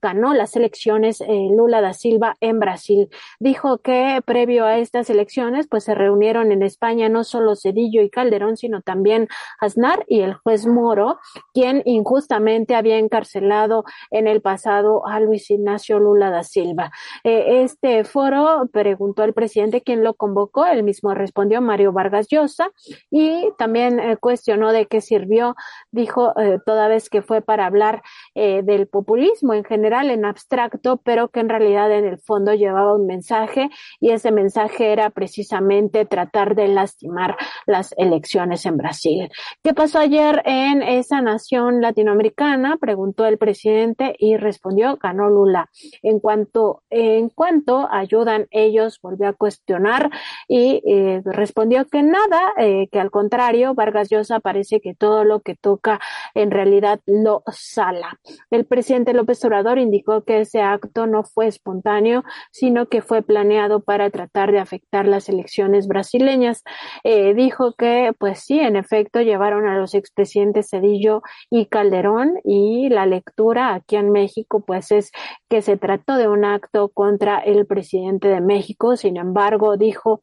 ganó 0.00 0.34
las 0.34 0.56
elecciones 0.56 1.20
eh, 1.20 1.48
Lula 1.50 1.80
da 1.80 1.92
Silva 1.92 2.36
en 2.40 2.58
Brasil. 2.60 3.08
Dijo 3.38 3.78
que 3.78 4.22
previo 4.24 4.64
a 4.64 4.78
estas 4.78 5.10
elecciones, 5.10 5.66
pues 5.68 5.84
se 5.84 5.94
reunieron 5.94 6.52
en 6.52 6.62
España 6.62 7.08
no 7.08 7.24
solo 7.24 7.56
Cedillo 7.56 8.02
y 8.02 8.10
Calderón, 8.10 8.56
sino 8.56 8.82
también 8.82 9.28
Aznar 9.60 10.04
y 10.08 10.20
el 10.20 10.34
juez 10.34 10.66
Moro, 10.66 11.18
quien 11.52 11.82
injustamente 11.84 12.74
había 12.74 12.98
encarcelado 12.98 13.84
en 14.10 14.26
el 14.26 14.40
pasado 14.40 15.06
a 15.06 15.20
Luis 15.20 15.50
Ignacio 15.50 15.98
Lula 15.98 16.30
da 16.30 16.42
Silva. 16.42 16.90
Eh, 17.24 17.62
este 17.62 18.04
foro 18.04 18.68
preguntó 18.72 19.22
al 19.22 19.34
presidente 19.34 19.82
quién 19.82 20.04
lo 20.04 20.14
convocó, 20.14 20.66
él 20.66 20.82
mismo 20.82 21.14
respondió 21.14 21.60
Mario 21.60 21.92
Vargas 21.92 22.28
Llosa 22.28 22.70
y 23.10 23.50
también 23.58 24.00
eh, 24.00 24.16
cuestionó 24.16 24.72
de 24.72 24.86
qué 24.86 25.00
sirvió, 25.00 25.56
dijo 25.90 26.32
toda 26.64 26.88
vez 26.88 27.10
que 27.10 27.22
fue 27.22 27.40
para 27.40 27.66
hablar 27.66 28.02
del 28.34 28.86
populismo 28.86 29.49
en 29.54 29.64
general, 29.64 30.10
en 30.10 30.24
abstracto, 30.24 30.98
pero 30.98 31.28
que 31.28 31.40
en 31.40 31.48
realidad 31.48 31.90
en 31.92 32.04
el 32.04 32.18
fondo 32.18 32.54
llevaba 32.54 32.94
un 32.94 33.06
mensaje 33.06 33.70
y 34.00 34.10
ese 34.10 34.30
mensaje 34.30 34.92
era 34.92 35.10
precisamente 35.10 36.04
tratar 36.04 36.54
de 36.54 36.68
lastimar 36.68 37.36
las 37.66 37.94
elecciones 37.96 38.66
en 38.66 38.76
Brasil. 38.76 39.30
¿Qué 39.62 39.74
pasó 39.74 39.98
ayer 39.98 40.42
en 40.44 40.82
esa 40.82 41.20
nación 41.20 41.80
latinoamericana? 41.80 42.76
Preguntó 42.80 43.26
el 43.26 43.38
presidente 43.38 44.14
y 44.18 44.36
respondió, 44.36 44.96
ganó 44.96 45.28
Lula. 45.28 45.70
En 46.02 46.20
cuanto, 46.20 46.82
en 46.90 47.28
cuanto 47.28 47.88
ayudan 47.90 48.46
ellos, 48.50 49.00
volvió 49.02 49.28
a 49.28 49.32
cuestionar 49.32 50.10
y 50.48 50.82
eh, 50.86 51.22
respondió 51.24 51.86
que 51.86 52.02
nada, 52.02 52.52
eh, 52.56 52.88
que 52.90 53.00
al 53.00 53.10
contrario, 53.10 53.74
Vargas 53.74 54.08
Llosa 54.10 54.40
parece 54.40 54.80
que 54.80 54.94
todo 54.94 55.24
lo 55.24 55.40
que 55.40 55.54
toca 55.54 56.00
en 56.34 56.50
realidad 56.50 57.00
lo 57.06 57.42
sala. 57.52 58.18
El 58.50 58.66
presidente 58.66 59.14
López 59.14 59.39
Obrador 59.44 59.78
indicó 59.78 60.22
que 60.24 60.40
ese 60.40 60.60
acto 60.60 61.06
no 61.06 61.24
fue 61.24 61.46
espontáneo, 61.46 62.24
sino 62.50 62.86
que 62.86 63.02
fue 63.02 63.22
planeado 63.22 63.80
para 63.80 64.10
tratar 64.10 64.52
de 64.52 64.58
afectar 64.58 65.06
las 65.06 65.28
elecciones 65.28 65.88
brasileñas. 65.88 66.62
Eh, 67.04 67.34
dijo 67.34 67.74
que, 67.74 68.12
pues 68.18 68.40
sí, 68.40 68.60
en 68.60 68.76
efecto, 68.76 69.20
llevaron 69.20 69.66
a 69.66 69.78
los 69.78 69.94
expresidentes 69.94 70.70
Cedillo 70.70 71.22
y 71.50 71.66
Calderón 71.66 72.34
y 72.44 72.88
la 72.88 73.06
lectura 73.06 73.74
aquí 73.74 73.96
en 73.96 74.12
México, 74.12 74.64
pues 74.66 74.90
es 74.92 75.12
que 75.48 75.62
se 75.62 75.76
trató 75.76 76.16
de 76.16 76.28
un 76.28 76.44
acto 76.44 76.88
contra 76.90 77.38
el 77.38 77.66
presidente 77.66 78.28
de 78.28 78.40
México. 78.40 78.96
Sin 78.96 79.16
embargo, 79.16 79.76
dijo 79.76 80.20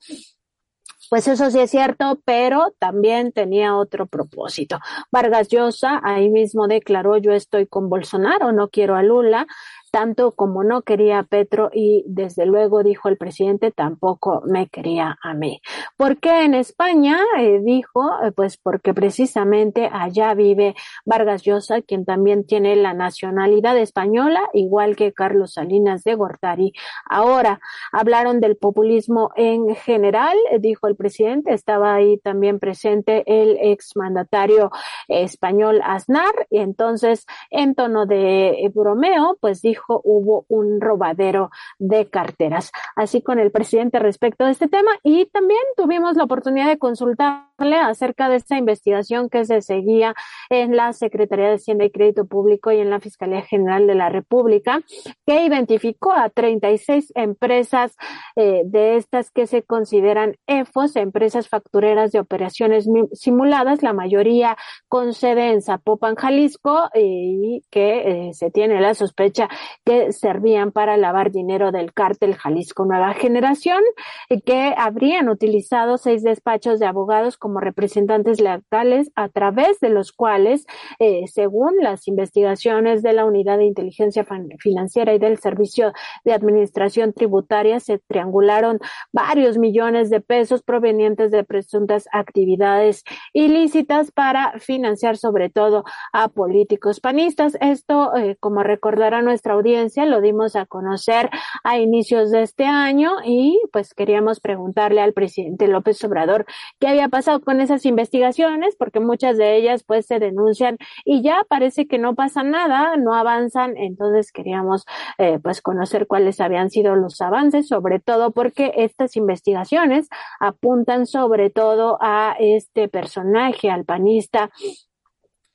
pues 1.10 1.28
eso 1.28 1.50
sí 1.52 1.60
es 1.60 1.72
cierto, 1.72 2.20
pero 2.26 2.74
también 2.80 3.32
tenía 3.32 3.76
otro 3.76 4.08
propósito. 4.08 4.80
Vargas 5.12 5.48
Llosa 5.50 6.02
ahí 6.04 6.30
mismo 6.30 6.68
declaró 6.68 7.18
yo 7.18 7.32
estoy 7.32 7.68
con 7.68 7.90
Bolsonaro, 7.90 8.52
no 8.52 8.70
quiero 8.70 8.96
a 8.96 9.04
Lula 9.04 9.48
tanto 9.92 10.32
como 10.32 10.64
no 10.64 10.82
quería 10.82 11.20
a 11.20 11.24
Petro 11.24 11.70
y 11.74 12.04
desde 12.08 12.46
luego 12.46 12.84
dijo 12.84 13.10
el 13.10 13.18
presidente 13.18 13.72
tampoco 13.72 14.42
me 14.46 14.68
quería 14.68 15.18
a 15.22 15.34
mí. 15.34 15.62
¿Por 15.96 16.18
qué 16.20 16.44
en 16.44 16.54
España? 16.54 17.18
Eh, 17.40 17.60
dijo, 17.64 18.10
eh, 18.24 18.32
pues 18.32 18.58
porque 18.58 18.94
precisamente 18.94 19.90
allá 19.92 20.34
vive 20.34 20.76
Vargas 21.06 21.44
Llosa, 21.44 21.82
quien 21.82 22.06
también 22.06 22.46
tiene 22.46 22.76
la 22.76 22.94
nacionalidad 22.94 23.78
española, 23.78 24.42
igual 24.54 24.96
que 24.96 25.14
Carlos 25.14 25.54
Salinas 25.54 26.04
de 26.04 26.16
Gortari. 26.16 26.74
Ahora, 27.10 27.60
hablaron 27.92 28.40
del 28.40 28.58
populismo 28.58 29.32
en 29.36 29.76
general, 29.76 30.38
eh, 30.52 30.60
dijo 30.60 30.88
el 30.88 30.96
presidente, 30.96 31.54
estaba 31.54 31.96
ahí 31.96 32.18
también 32.20 32.60
presente 32.60 33.24
el 33.26 33.58
exmandatario 33.62 34.72
español 35.08 35.82
Aznar, 35.84 36.48
y 36.50 36.60
entonces 36.60 37.26
en 37.50 37.76
tono 37.76 38.06
de 38.06 38.70
bromeo, 38.74 39.38
pues 39.40 39.62
dijo 39.62 39.77
hubo 39.88 40.46
un 40.48 40.82
robadero 40.82 41.50
de 41.80 42.10
carteras. 42.10 42.72
Así 42.96 43.22
con 43.22 43.40
el 43.40 43.52
presidente 43.52 44.00
respecto 44.00 44.46
de 44.46 44.52
este 44.52 44.68
tema 44.68 44.92
y 45.04 45.26
también 45.28 45.60
tuvimos 45.76 46.16
la 46.16 46.24
oportunidad 46.24 46.68
de 46.68 46.78
consultarle 46.78 47.78
acerca 47.78 48.30
de 48.30 48.36
esta 48.36 48.58
investigación 48.58 49.30
que 49.30 49.46
se 49.46 49.62
seguía 49.62 50.16
en 50.50 50.76
la 50.76 50.94
Secretaría 50.94 51.50
de 51.50 51.56
Hacienda 51.56 51.86
y 51.86 51.92
Crédito 51.92 52.26
Público 52.26 52.72
y 52.72 52.80
en 52.80 52.90
la 52.90 53.00
Fiscalía 53.00 53.42
General 53.42 53.88
de 53.88 53.96
la 53.96 54.10
República, 54.10 54.82
que 55.26 55.44
identificó 55.44 56.12
a 56.12 56.30
36 56.30 57.12
empresas 57.16 57.96
eh, 58.36 58.62
de 58.66 58.98
estas 58.98 59.32
que 59.32 59.48
se 59.48 59.64
consideran 59.64 60.36
EFOS, 60.48 60.96
empresas 60.96 61.50
factureras 61.50 62.12
de 62.12 62.20
operaciones 62.20 62.88
simuladas, 63.14 63.84
la 63.84 63.94
mayoría 63.94 64.58
con 64.88 65.14
sede 65.14 65.52
en 65.52 65.62
Zapopan, 65.62 66.16
Jalisco, 66.16 66.90
y 66.94 67.64
que 67.70 68.28
eh, 68.28 68.34
se 68.34 68.52
tiene 68.52 68.82
la 68.82 68.94
sospecha 68.94 69.50
que 69.86 70.12
servían 70.12 70.72
para 70.72 70.98
lavar 70.98 71.32
dinero 71.32 71.72
del 71.72 71.94
cártel 71.94 72.36
Jalisco 72.36 72.86
Nueva 72.86 73.14
Generación, 73.14 73.82
y 74.30 74.42
que 74.42 74.74
habrían 74.78 75.30
utilizado 75.30 75.98
seis 75.98 76.24
despachos 76.24 76.80
de 76.80 76.86
abogados 76.86 77.38
como 77.38 77.60
representantes 77.60 78.40
legales 78.40 79.12
a 79.16 79.30
través 79.30 79.80
de 79.80 79.90
los 79.90 80.12
cuales, 80.12 80.66
eh, 81.00 81.26
según 81.28 81.78
las 81.82 82.08
investigaciones 82.08 83.04
de 83.04 83.14
la 83.14 83.26
Unidad 83.26 83.58
de 83.58 83.66
Inteligencia 83.66 84.26
Financiera 84.60 85.14
y 85.14 85.20
del 85.20 85.38
Servicio 85.40 85.94
de 86.24 86.34
Administración 86.34 87.14
Tributaria, 87.14 87.80
se 87.80 88.00
triangularon 88.00 88.80
varios 89.12 89.58
millones 89.58 90.10
de 90.10 90.22
pesos 90.22 90.64
provenientes 90.64 91.32
de 91.32 91.44
presuntas 91.44 92.08
actividades 92.12 93.04
ilícitas 93.34 94.12
para 94.12 94.54
financiar 94.60 95.18
sobre 95.18 95.50
todo 95.50 95.84
a 96.14 96.28
políticos 96.30 97.00
panistas. 97.00 97.58
Esto, 97.62 98.16
eh, 98.16 98.38
como 98.40 98.64
recordará 98.64 99.22
nuestra 99.22 99.56
audiencia, 99.58 100.06
lo 100.06 100.22
dimos 100.22 100.56
a 100.56 100.66
conocer 100.66 101.30
a 101.64 101.78
inicios 101.78 102.32
de 102.32 102.44
este 102.44 102.66
año 102.66 103.12
y 103.24 103.60
pues 103.72 103.94
queríamos 103.94 104.40
preguntarle 104.40 105.02
al 105.02 105.14
presidente 105.14 105.68
López 105.68 106.04
Obrador 106.04 106.46
qué 106.80 106.88
había 106.88 107.10
pasado 107.10 107.42
con 107.42 107.62
esas 107.62 107.86
investigaciones, 107.86 108.76
porque 108.78 109.00
muchas 109.00 109.38
de 109.38 109.56
ellas 109.58 109.84
pues 109.84 110.06
se 110.06 110.20
denuncian 110.20 110.78
y 111.06 111.22
ya 111.22 111.42
parece 111.48 111.88
que 111.88 111.98
no 111.98 112.16
pasa 112.16 112.44
nada, 112.44 112.96
no 112.98 113.14
avanzan, 113.14 113.78
entonces 113.78 114.32
queríamos 114.32 114.86
eh, 115.18 115.40
pues 115.42 115.62
conocer 115.62 116.08
cuáles 116.08 116.40
habían 116.40 116.70
sido 116.70 116.96
los 116.96 117.22
avances, 117.22 117.68
sobre 117.68 118.00
todo 118.00 118.32
porque 118.32 118.74
estas 118.78 119.16
investigaciones 119.16 120.08
apuntan 120.40 121.06
sobre 121.06 121.50
todo 121.50 121.98
a 122.02 122.36
este 122.40 122.88
personaje, 122.88 123.70
al 123.70 123.86
panista 123.86 124.50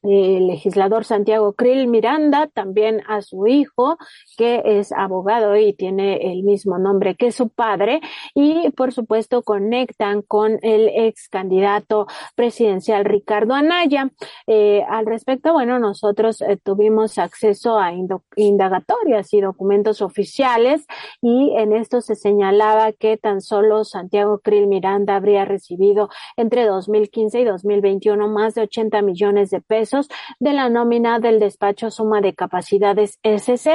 el 0.02 0.48
legislador 0.48 1.04
Santiago 1.04 1.52
Krill 1.52 1.86
Miranda, 1.86 2.48
también 2.48 3.02
a 3.06 3.22
su 3.22 3.46
hijo, 3.46 3.98
que 4.36 4.62
es 4.64 4.92
abogado 4.92 5.56
y 5.56 5.72
tiene 5.72 6.32
el 6.32 6.42
mismo 6.42 6.78
nombre 6.78 7.14
que 7.14 7.30
su 7.30 7.48
padre, 7.48 8.00
y 8.34 8.70
por 8.70 8.92
supuesto 8.92 9.42
conectan 9.42 10.22
con 10.22 10.58
el 10.62 10.88
ex 10.88 11.28
candidato 11.28 12.06
presidencial 12.34 13.04
Ricardo 13.04 13.54
Anaya. 13.54 14.10
Eh, 14.46 14.82
al 14.88 15.06
respecto, 15.06 15.52
bueno, 15.52 15.78
nosotros 15.78 16.40
eh, 16.42 16.58
tuvimos 16.62 17.18
acceso 17.18 17.78
a 17.78 17.92
indagatorias 18.36 19.32
y 19.32 19.40
documentos 19.40 20.02
oficiales, 20.02 20.84
y 21.20 21.52
en 21.56 21.72
esto 21.72 22.00
se 22.00 22.16
señalaba 22.16 22.92
que 22.92 23.16
tan 23.16 23.40
solo 23.40 23.84
Santiago 23.84 24.40
Krill 24.40 24.66
Miranda 24.66 25.14
habría 25.14 25.44
recibido 25.44 26.08
entre 26.36 26.66
2015 26.66 27.40
y 27.40 27.44
2021 27.44 28.28
más 28.28 28.54
de 28.54 28.62
80 28.62 29.02
millones 29.02 29.50
de 29.50 29.60
pesos 29.60 29.91
de 30.40 30.52
la 30.52 30.68
nómina 30.68 31.18
del 31.18 31.38
despacho 31.38 31.90
Suma 31.90 32.20
de 32.20 32.34
Capacidades 32.34 33.18
SC, 33.22 33.70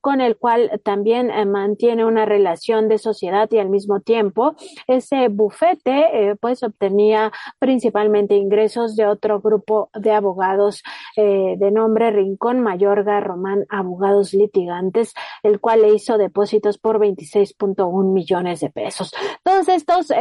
con 0.00 0.20
el 0.20 0.36
cual 0.36 0.80
también 0.84 1.30
eh, 1.30 1.46
mantiene 1.46 2.04
una 2.04 2.24
relación 2.24 2.88
de 2.88 2.98
sociedad 2.98 3.48
y 3.50 3.58
al 3.58 3.68
mismo 3.68 4.00
tiempo 4.00 4.54
ese 4.86 5.28
bufete 5.28 6.30
eh, 6.30 6.36
pues 6.36 6.62
obtenía 6.62 7.32
principalmente 7.58 8.36
ingresos 8.36 8.96
de 8.96 9.06
otro 9.06 9.40
grupo 9.40 9.90
de 9.94 10.12
abogados 10.12 10.82
eh, 11.16 11.56
de 11.58 11.70
nombre 11.70 12.10
Rincón 12.10 12.60
Mayorga 12.60 13.20
Román 13.20 13.64
Abogados 13.68 14.34
Litigantes, 14.34 15.14
el 15.42 15.60
cual 15.60 15.82
le 15.82 15.94
hizo 15.94 16.18
depósitos 16.18 16.78
por 16.78 16.98
26.1 16.98 18.12
millones 18.12 18.60
de 18.60 18.70
pesos. 18.70 19.12
Todos 19.42 19.68
estos 19.68 20.12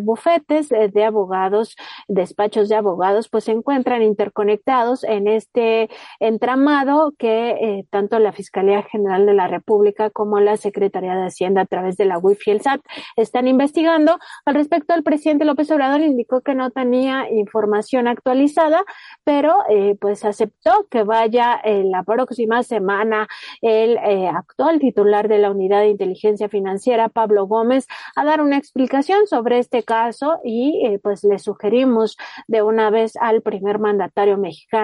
bufetes 0.00 0.68
de 0.68 1.04
abogados, 1.04 1.76
despachos 2.08 2.68
de 2.68 2.76
abogados, 2.76 3.28
pues 3.28 3.44
se 3.44 3.52
encuentran 3.52 4.02
interconectados 4.02 4.89
en 5.02 5.28
este 5.28 5.88
entramado 6.18 7.12
que 7.18 7.50
eh, 7.50 7.86
tanto 7.90 8.18
la 8.18 8.32
Fiscalía 8.32 8.82
General 8.82 9.24
de 9.26 9.34
la 9.34 9.46
República 9.46 10.10
como 10.10 10.40
la 10.40 10.56
Secretaría 10.56 11.14
de 11.14 11.26
Hacienda 11.26 11.62
a 11.62 11.66
través 11.66 11.96
de 11.96 12.04
la 12.04 12.18
UIF 12.18 12.46
y 12.48 12.50
el 12.50 12.60
SAT 12.60 12.80
están 13.16 13.46
investigando. 13.46 14.18
Al 14.44 14.54
respecto, 14.54 14.94
el 14.94 15.02
presidente 15.02 15.44
López 15.44 15.70
Obrador 15.70 16.00
indicó 16.00 16.40
que 16.40 16.54
no 16.54 16.70
tenía 16.70 17.30
información 17.30 18.08
actualizada, 18.08 18.82
pero 19.24 19.54
eh, 19.68 19.96
pues 20.00 20.24
aceptó 20.24 20.86
que 20.90 21.04
vaya 21.04 21.60
en 21.62 21.90
la 21.90 22.02
próxima 22.02 22.62
semana 22.62 23.28
el 23.60 23.96
eh, 23.98 24.28
actual 24.28 24.80
titular 24.80 25.28
de 25.28 25.38
la 25.38 25.50
Unidad 25.50 25.80
de 25.80 25.90
Inteligencia 25.90 26.48
Financiera, 26.48 27.08
Pablo 27.08 27.46
Gómez, 27.46 27.86
a 28.16 28.24
dar 28.24 28.40
una 28.40 28.56
explicación 28.56 29.26
sobre 29.26 29.58
este 29.58 29.82
caso 29.82 30.38
y 30.44 30.98
pues 31.02 31.22
le 31.24 31.38
sugerimos 31.38 32.16
de 32.48 32.62
una 32.62 32.90
vez 32.90 33.16
al 33.16 33.42
primer 33.42 33.78
mandatario 33.78 34.36
mexicano 34.36 34.79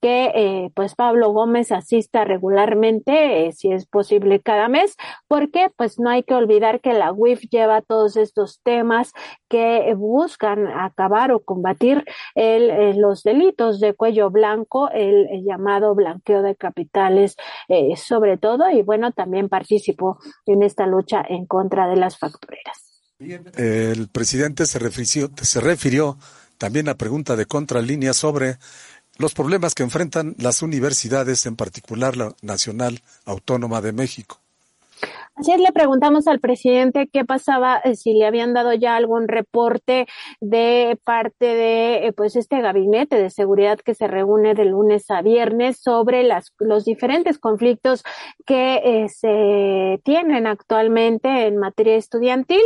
que 0.00 0.32
eh, 0.34 0.70
pues 0.74 0.94
Pablo 0.94 1.30
Gómez 1.32 1.72
asista 1.72 2.24
regularmente, 2.24 3.46
eh, 3.46 3.52
si 3.52 3.72
es 3.72 3.86
posible 3.86 4.40
cada 4.40 4.68
mes, 4.68 4.96
porque 5.28 5.70
pues 5.76 5.98
no 5.98 6.10
hay 6.10 6.22
que 6.22 6.34
olvidar 6.34 6.80
que 6.80 6.92
la 6.92 7.12
UIF 7.12 7.42
lleva 7.50 7.82
todos 7.82 8.16
estos 8.16 8.60
temas 8.62 9.12
que 9.48 9.92
buscan 9.94 10.66
acabar 10.66 11.32
o 11.32 11.40
combatir 11.40 12.04
el, 12.34 12.70
eh, 12.70 12.94
los 12.96 13.22
delitos 13.22 13.80
de 13.80 13.94
cuello 13.94 14.30
blanco, 14.30 14.90
el, 14.90 15.26
llamado 15.44 15.94
blanqueo 15.94 16.42
de 16.42 16.54
capitales 16.54 17.36
sobre 17.96 18.36
todo, 18.36 18.70
y 18.70 18.82
bueno, 18.82 19.12
también 19.12 19.48
participó 19.48 20.18
en 20.46 20.62
esta 20.62 20.86
lucha 20.86 21.24
en 21.26 21.46
contra 21.46 21.88
de 21.88 21.96
las 21.96 22.18
factureras. 22.18 22.92
El 23.56 24.08
presidente 24.08 24.66
se 24.66 24.78
refirió, 24.78 25.30
se 25.40 25.60
refirió 25.60 26.18
también 26.58 26.88
a 26.88 26.96
pregunta 26.96 27.36
de 27.36 27.46
contralínea 27.46 28.14
sobre 28.14 28.56
los 29.18 29.34
problemas 29.34 29.74
que 29.74 29.82
enfrentan 29.82 30.34
las 30.38 30.62
universidades, 30.62 31.46
en 31.46 31.56
particular 31.56 32.16
la 32.16 32.34
Nacional 32.42 33.02
Autónoma 33.24 33.80
de 33.80 33.92
México. 33.92 34.40
Así 35.34 35.50
es, 35.50 35.60
le 35.60 35.72
preguntamos 35.72 36.28
al 36.28 36.40
presidente 36.40 37.08
qué 37.10 37.24
pasaba, 37.24 37.78
eh, 37.78 37.96
si 37.96 38.12
le 38.12 38.26
habían 38.26 38.52
dado 38.52 38.74
ya 38.74 38.96
algún 38.96 39.28
reporte 39.28 40.06
de 40.42 40.98
parte 41.04 41.46
de 41.46 42.06
eh, 42.06 42.12
pues 42.12 42.36
este 42.36 42.60
gabinete 42.60 43.16
de 43.16 43.30
seguridad 43.30 43.78
que 43.78 43.94
se 43.94 44.08
reúne 44.08 44.54
de 44.54 44.66
lunes 44.66 45.10
a 45.10 45.22
viernes 45.22 45.80
sobre 45.80 46.22
las, 46.22 46.52
los 46.58 46.84
diferentes 46.84 47.38
conflictos 47.38 48.04
que 48.44 48.82
eh, 48.84 49.08
se 49.08 50.02
tienen 50.04 50.46
actualmente 50.46 51.46
en 51.46 51.56
materia 51.56 51.96
estudiantil, 51.96 52.62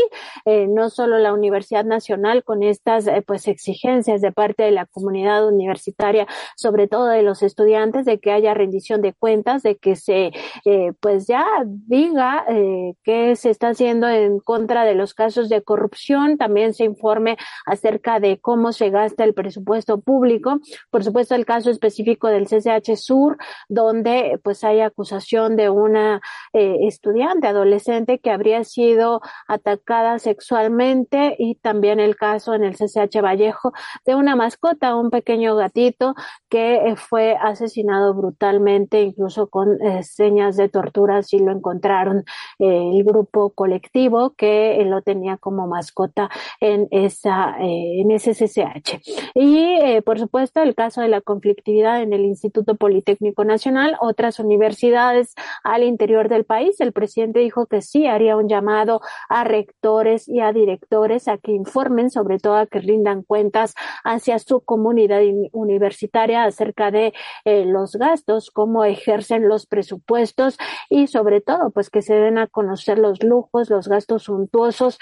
no 0.68 0.90
solo 0.90 1.18
la 1.18 1.32
Universidad 1.32 1.84
Nacional 1.84 2.42
con 2.42 2.62
estas 2.62 3.06
pues 3.26 3.46
exigencias 3.48 4.20
de 4.20 4.32
parte 4.32 4.64
de 4.64 4.70
la 4.70 4.86
comunidad 4.86 5.46
universitaria, 5.46 6.26
sobre 6.56 6.88
todo 6.88 7.06
de 7.06 7.22
los 7.22 7.42
estudiantes, 7.42 8.04
de 8.06 8.18
que 8.18 8.32
haya 8.32 8.54
rendición 8.54 9.02
de 9.02 9.12
cuentas, 9.12 9.62
de 9.62 9.76
que 9.76 9.96
se 9.96 10.32
pues 11.00 11.26
ya 11.26 11.46
diga 11.64 12.44
eh, 12.56 12.94
qué 13.02 13.36
se 13.36 13.50
está 13.50 13.68
haciendo 13.68 14.08
en 14.08 14.40
contra 14.40 14.84
de 14.84 14.94
los 14.94 15.12
casos 15.12 15.48
de 15.48 15.62
corrupción, 15.62 16.38
también 16.38 16.72
se 16.72 16.84
informe 16.84 17.36
acerca 17.66 18.18
de 18.18 18.38
cómo 18.38 18.72
se 18.72 18.88
gasta 18.88 19.24
el 19.24 19.34
presupuesto 19.34 20.00
público, 20.00 20.58
por 20.90 21.04
supuesto 21.04 21.34
el 21.34 21.44
caso 21.44 21.70
específico 21.70 22.28
del 22.28 22.46
CCH 22.46 22.96
Sur, 22.96 23.36
donde 23.68 24.40
pues 24.42 24.64
hay 24.64 24.80
acusación 24.80 25.56
de 25.56 25.68
una 25.68 26.22
eh, 26.54 26.76
estudiante 26.86 27.46
adolescente 27.48 28.18
que 28.18 28.30
habría 28.30 28.64
sido 28.64 29.20
atacada 29.48 30.18
sexualmente 30.18 31.36
y 31.38 31.56
también 31.56 32.00
el 32.00 32.16
caso 32.16 32.54
en 32.54 32.64
el 32.64 32.76
CCH 32.76 33.20
Vallejo 33.22 33.72
de 34.06 34.14
una 34.14 34.34
mascota, 34.34 34.96
un 34.96 35.10
pequeño 35.10 35.56
gatito 35.56 36.14
que 36.48 36.76
eh, 36.76 36.96
fue 36.96 37.36
asesinado 37.36 38.14
brutalmente, 38.14 39.02
incluso 39.02 39.48
con 39.48 39.80
eh, 39.82 40.02
señas 40.02 40.56
de 40.56 40.68
tortura 40.68 41.22
si 41.22 41.38
lo 41.38 41.52
encontraron 41.52 42.24
el 42.58 43.04
grupo 43.04 43.50
colectivo 43.50 44.34
que 44.36 44.82
lo 44.86 45.02
tenía 45.02 45.36
como 45.36 45.66
mascota 45.66 46.30
en 46.60 46.88
esa 46.90 47.56
eh, 47.60 48.00
en 48.00 48.10
ese 48.10 48.32
CCH. 48.32 49.00
Y 49.34 49.58
eh, 49.82 50.02
por 50.02 50.18
supuesto 50.18 50.62
el 50.62 50.74
caso 50.74 51.00
de 51.00 51.08
la 51.08 51.20
conflictividad 51.20 52.02
en 52.02 52.12
el 52.12 52.24
Instituto 52.24 52.76
Politécnico 52.76 53.44
Nacional, 53.44 53.96
otras 54.00 54.38
universidades 54.38 55.34
al 55.62 55.82
interior 55.82 56.28
del 56.28 56.44
país. 56.44 56.80
El 56.80 56.92
presidente 56.92 57.40
dijo 57.40 57.66
que 57.66 57.82
sí 57.82 58.06
haría 58.06 58.36
un 58.36 58.48
llamado 58.48 59.00
a 59.28 59.44
rectores 59.44 60.28
y 60.28 60.40
a 60.40 60.52
directores 60.52 61.28
a 61.28 61.38
que 61.38 61.52
informen, 61.52 62.10
sobre 62.10 62.38
todo 62.38 62.56
a 62.56 62.66
que 62.66 62.80
rindan 62.80 63.22
cuentas 63.22 63.74
hacia 64.04 64.38
su 64.38 64.60
comunidad 64.60 65.22
universitaria 65.52 66.44
acerca 66.44 66.90
de 66.90 67.12
eh, 67.44 67.64
los 67.64 67.96
gastos, 67.96 68.50
cómo 68.50 68.84
ejercen 68.84 69.48
los 69.48 69.66
presupuestos 69.66 70.58
y 70.88 71.06
sobre 71.06 71.40
todo 71.40 71.70
pues 71.70 71.90
que 71.90 72.02
se 72.02 72.14
den 72.14 72.35
a 72.38 72.46
conocer 72.46 72.98
los 72.98 73.22
lujos, 73.22 73.70
los 73.70 73.88
gastos 73.88 74.24
suntuosos 74.24 74.98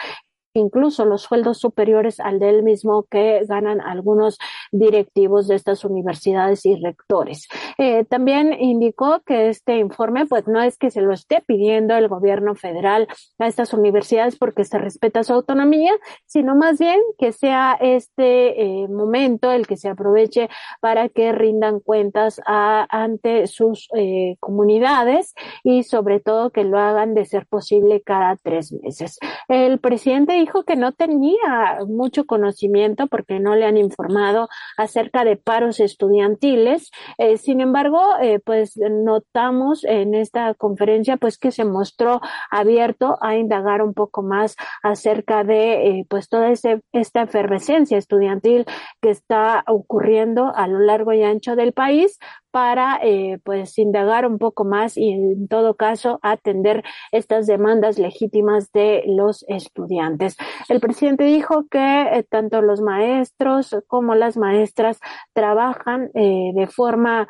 incluso 0.54 1.04
los 1.04 1.22
sueldos 1.22 1.58
superiores 1.58 2.20
al 2.20 2.38
del 2.38 2.62
mismo 2.62 3.04
que 3.10 3.44
ganan 3.46 3.80
algunos 3.80 4.38
directivos 4.70 5.48
de 5.48 5.56
estas 5.56 5.84
universidades 5.84 6.64
y 6.64 6.76
rectores. 6.76 7.48
Eh, 7.78 8.04
también 8.04 8.52
indicó 8.58 9.20
que 9.26 9.48
este 9.48 9.78
informe, 9.78 10.26
pues 10.26 10.46
no 10.46 10.62
es 10.62 10.78
que 10.78 10.90
se 10.90 11.00
lo 11.00 11.12
esté 11.12 11.42
pidiendo 11.44 11.96
el 11.96 12.08
gobierno 12.08 12.54
federal 12.54 13.08
a 13.38 13.46
estas 13.46 13.72
universidades 13.74 14.36
porque 14.36 14.64
se 14.64 14.78
respeta 14.78 15.24
su 15.24 15.32
autonomía, 15.32 15.92
sino 16.26 16.54
más 16.54 16.78
bien 16.78 17.00
que 17.18 17.32
sea 17.32 17.76
este 17.80 18.62
eh, 18.62 18.88
momento 18.88 19.50
el 19.50 19.66
que 19.66 19.76
se 19.76 19.88
aproveche 19.88 20.48
para 20.80 21.08
que 21.08 21.32
rindan 21.32 21.80
cuentas 21.80 22.40
a, 22.46 22.86
ante 22.88 23.46
sus 23.48 23.88
eh, 23.96 24.36
comunidades 24.40 25.34
y 25.64 25.82
sobre 25.82 26.20
todo 26.20 26.50
que 26.50 26.64
lo 26.64 26.78
hagan 26.78 27.14
de 27.14 27.24
ser 27.24 27.46
posible 27.46 28.02
cada 28.02 28.36
tres 28.36 28.72
meses. 28.72 29.18
El 29.48 29.80
presidente 29.80 30.36
dijo 30.44 30.64
que 30.64 30.76
no 30.76 30.92
tenía 30.92 31.78
mucho 31.88 32.26
conocimiento 32.26 33.06
porque 33.06 33.40
no 33.40 33.56
le 33.56 33.64
han 33.64 33.78
informado 33.78 34.48
acerca 34.76 35.24
de 35.24 35.36
paros 35.36 35.80
estudiantiles. 35.80 36.90
Eh, 37.16 37.38
sin 37.38 37.62
embargo, 37.62 37.98
eh, 38.20 38.40
pues 38.44 38.76
notamos 38.76 39.84
en 39.84 40.14
esta 40.14 40.52
conferencia 40.52 41.16
pues 41.16 41.38
que 41.38 41.50
se 41.50 41.64
mostró 41.64 42.20
abierto 42.50 43.16
a 43.22 43.36
indagar 43.36 43.80
un 43.80 43.94
poco 43.94 44.22
más 44.22 44.56
acerca 44.82 45.44
de 45.44 45.88
eh, 45.88 46.06
pues 46.10 46.28
toda 46.28 46.50
ese, 46.50 46.82
esta 46.92 47.22
efervescencia 47.22 47.96
estudiantil 47.96 48.66
que 49.00 49.08
está 49.08 49.64
ocurriendo 49.66 50.52
a 50.54 50.68
lo 50.68 50.80
largo 50.80 51.14
y 51.14 51.22
ancho 51.22 51.56
del 51.56 51.72
país 51.72 52.18
para 52.54 53.00
eh, 53.02 53.40
pues 53.42 53.76
indagar 53.78 54.24
un 54.24 54.38
poco 54.38 54.64
más 54.64 54.96
y 54.96 55.10
en 55.10 55.48
todo 55.48 55.74
caso 55.74 56.20
atender 56.22 56.84
estas 57.10 57.48
demandas 57.48 57.98
legítimas 57.98 58.70
de 58.70 59.02
los 59.08 59.44
estudiantes. 59.48 60.36
El 60.68 60.78
presidente 60.78 61.24
dijo 61.24 61.66
que 61.68 62.02
eh, 62.02 62.22
tanto 62.22 62.62
los 62.62 62.80
maestros 62.80 63.74
como 63.88 64.14
las 64.14 64.36
maestras 64.36 65.00
trabajan 65.32 66.12
eh, 66.14 66.52
de 66.54 66.68
forma 66.68 67.26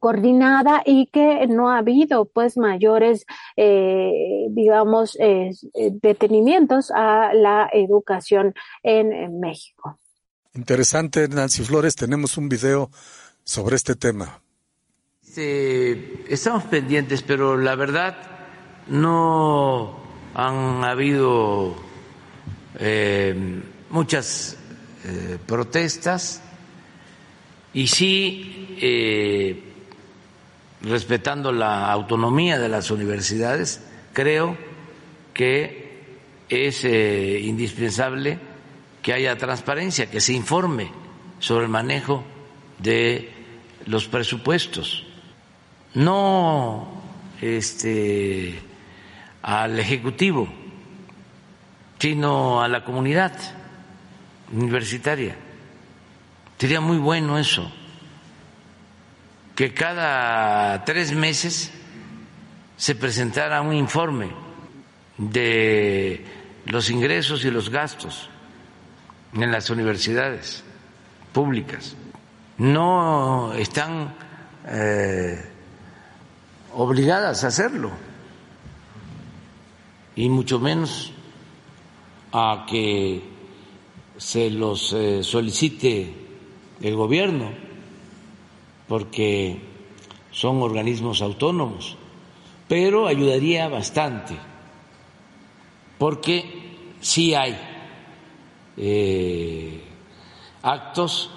coordinada 0.00 0.82
y 0.84 1.06
que 1.06 1.46
no 1.46 1.70
ha 1.70 1.78
habido 1.78 2.24
pues 2.24 2.58
mayores 2.58 3.24
digamos 3.56 5.16
detenimientos 6.02 6.90
a 6.90 7.32
la 7.32 7.70
educación 7.72 8.54
en 8.82 9.38
México. 9.38 9.98
Interesante, 10.56 11.28
Nancy 11.28 11.62
Flores. 11.62 11.94
Tenemos 11.94 12.36
un 12.36 12.48
video 12.48 12.90
sobre 13.46 13.76
este 13.76 13.94
tema? 13.94 14.42
estamos 16.28 16.64
pendientes, 16.64 17.22
pero 17.22 17.58
la 17.58 17.74
verdad 17.74 18.16
no 18.88 19.98
han 20.34 20.82
habido 20.82 21.76
eh, 22.78 23.62
muchas 23.90 24.56
eh, 25.04 25.36
protestas 25.46 26.42
y 27.74 27.86
sí, 27.86 28.78
eh, 28.80 29.62
respetando 30.80 31.52
la 31.52 31.92
autonomía 31.92 32.58
de 32.58 32.70
las 32.70 32.90
universidades, 32.90 33.82
creo 34.14 34.56
que 35.34 36.06
es 36.48 36.84
indispensable 36.84 38.38
que 39.02 39.12
haya 39.12 39.36
transparencia, 39.36 40.10
que 40.10 40.22
se 40.22 40.32
informe 40.32 40.90
sobre 41.40 41.66
el 41.66 41.70
manejo 41.70 42.24
de 42.78 43.35
los 43.86 44.08
presupuestos, 44.08 45.04
no 45.94 47.02
este, 47.40 48.60
al 49.42 49.78
Ejecutivo, 49.78 50.48
sino 51.98 52.62
a 52.62 52.68
la 52.68 52.84
comunidad 52.84 53.32
universitaria. 54.52 55.36
Sería 56.58 56.80
muy 56.80 56.98
bueno 56.98 57.38
eso, 57.38 57.70
que 59.54 59.72
cada 59.72 60.84
tres 60.84 61.12
meses 61.12 61.70
se 62.76 62.94
presentara 62.94 63.62
un 63.62 63.74
informe 63.74 64.30
de 65.16 66.24
los 66.66 66.90
ingresos 66.90 67.44
y 67.44 67.50
los 67.50 67.70
gastos 67.70 68.28
en 69.32 69.50
las 69.50 69.70
universidades 69.70 70.62
públicas 71.32 71.96
no 72.58 73.52
están 73.54 74.14
eh, 74.66 75.44
obligadas 76.74 77.44
a 77.44 77.48
hacerlo, 77.48 77.90
y 80.14 80.28
mucho 80.28 80.58
menos 80.58 81.12
a 82.32 82.66
que 82.68 83.22
se 84.16 84.50
los 84.50 84.92
eh, 84.92 85.22
solicite 85.22 86.14
el 86.80 86.96
gobierno, 86.96 87.50
porque 88.88 89.60
son 90.30 90.62
organismos 90.62 91.20
autónomos, 91.20 91.96
pero 92.68 93.06
ayudaría 93.06 93.68
bastante, 93.68 94.36
porque 95.98 96.88
sí 97.00 97.34
hay 97.34 97.58
eh, 98.76 99.82
actos 100.62 101.30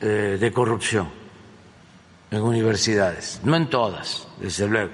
eh, 0.00 0.38
de 0.40 0.52
corrupción 0.52 1.08
en 2.30 2.42
universidades, 2.42 3.40
no 3.44 3.56
en 3.56 3.68
todas, 3.68 4.28
desde 4.40 4.68
luego. 4.68 4.92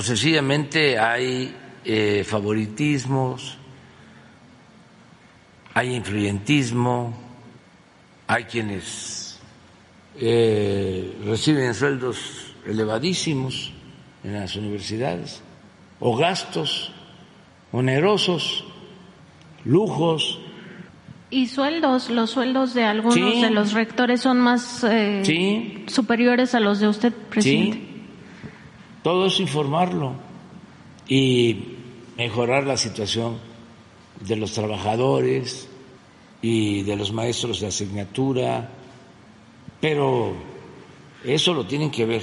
Sencillamente 0.00 0.98
hay 0.98 1.54
eh, 1.84 2.24
favoritismos, 2.26 3.58
hay 5.74 5.94
influyentismo, 5.94 7.16
hay 8.26 8.44
quienes 8.44 9.38
eh, 10.16 11.16
reciben 11.24 11.74
sueldos 11.74 12.54
elevadísimos 12.66 13.72
en 14.22 14.34
las 14.34 14.56
universidades, 14.56 15.42
o 16.00 16.16
gastos 16.16 16.92
onerosos, 17.72 18.64
lujos, 19.64 20.40
¿Y 21.30 21.46
sueldos? 21.48 22.10
¿Los 22.10 22.30
sueldos 22.30 22.74
de 22.74 22.84
algunos 22.84 23.40
de 23.40 23.50
los 23.50 23.72
rectores 23.72 24.20
son 24.20 24.40
más 24.40 24.84
superiores 25.86 26.54
a 26.54 26.60
los 26.60 26.80
de 26.80 26.88
usted, 26.88 27.12
presidente? 27.12 27.78
Sí, 27.78 27.86
todo 29.02 29.26
es 29.26 29.40
informarlo. 29.40 30.14
y 31.06 31.74
mejorar 32.16 32.64
la 32.66 32.76
situación 32.76 33.38
de 34.20 34.36
los 34.36 34.52
trabajadores 34.52 35.68
y 36.40 36.82
de 36.82 36.96
los 36.96 37.12
maestros 37.12 37.60
de 37.60 37.66
asignatura, 37.66 38.70
pero 39.80 40.34
eso 41.24 41.54
lo 41.54 41.66
tienen 41.66 41.90
que 41.90 42.06
ver 42.06 42.22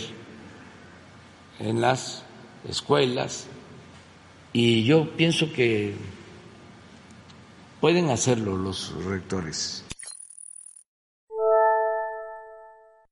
en 1.59 1.81
las 1.81 2.23
escuelas 2.67 3.47
y 4.53 4.83
yo 4.83 5.09
pienso 5.11 5.51
que 5.51 5.93
pueden 7.81 8.11
hacerlo 8.11 8.55
los 8.55 8.93
rectores. 9.03 9.83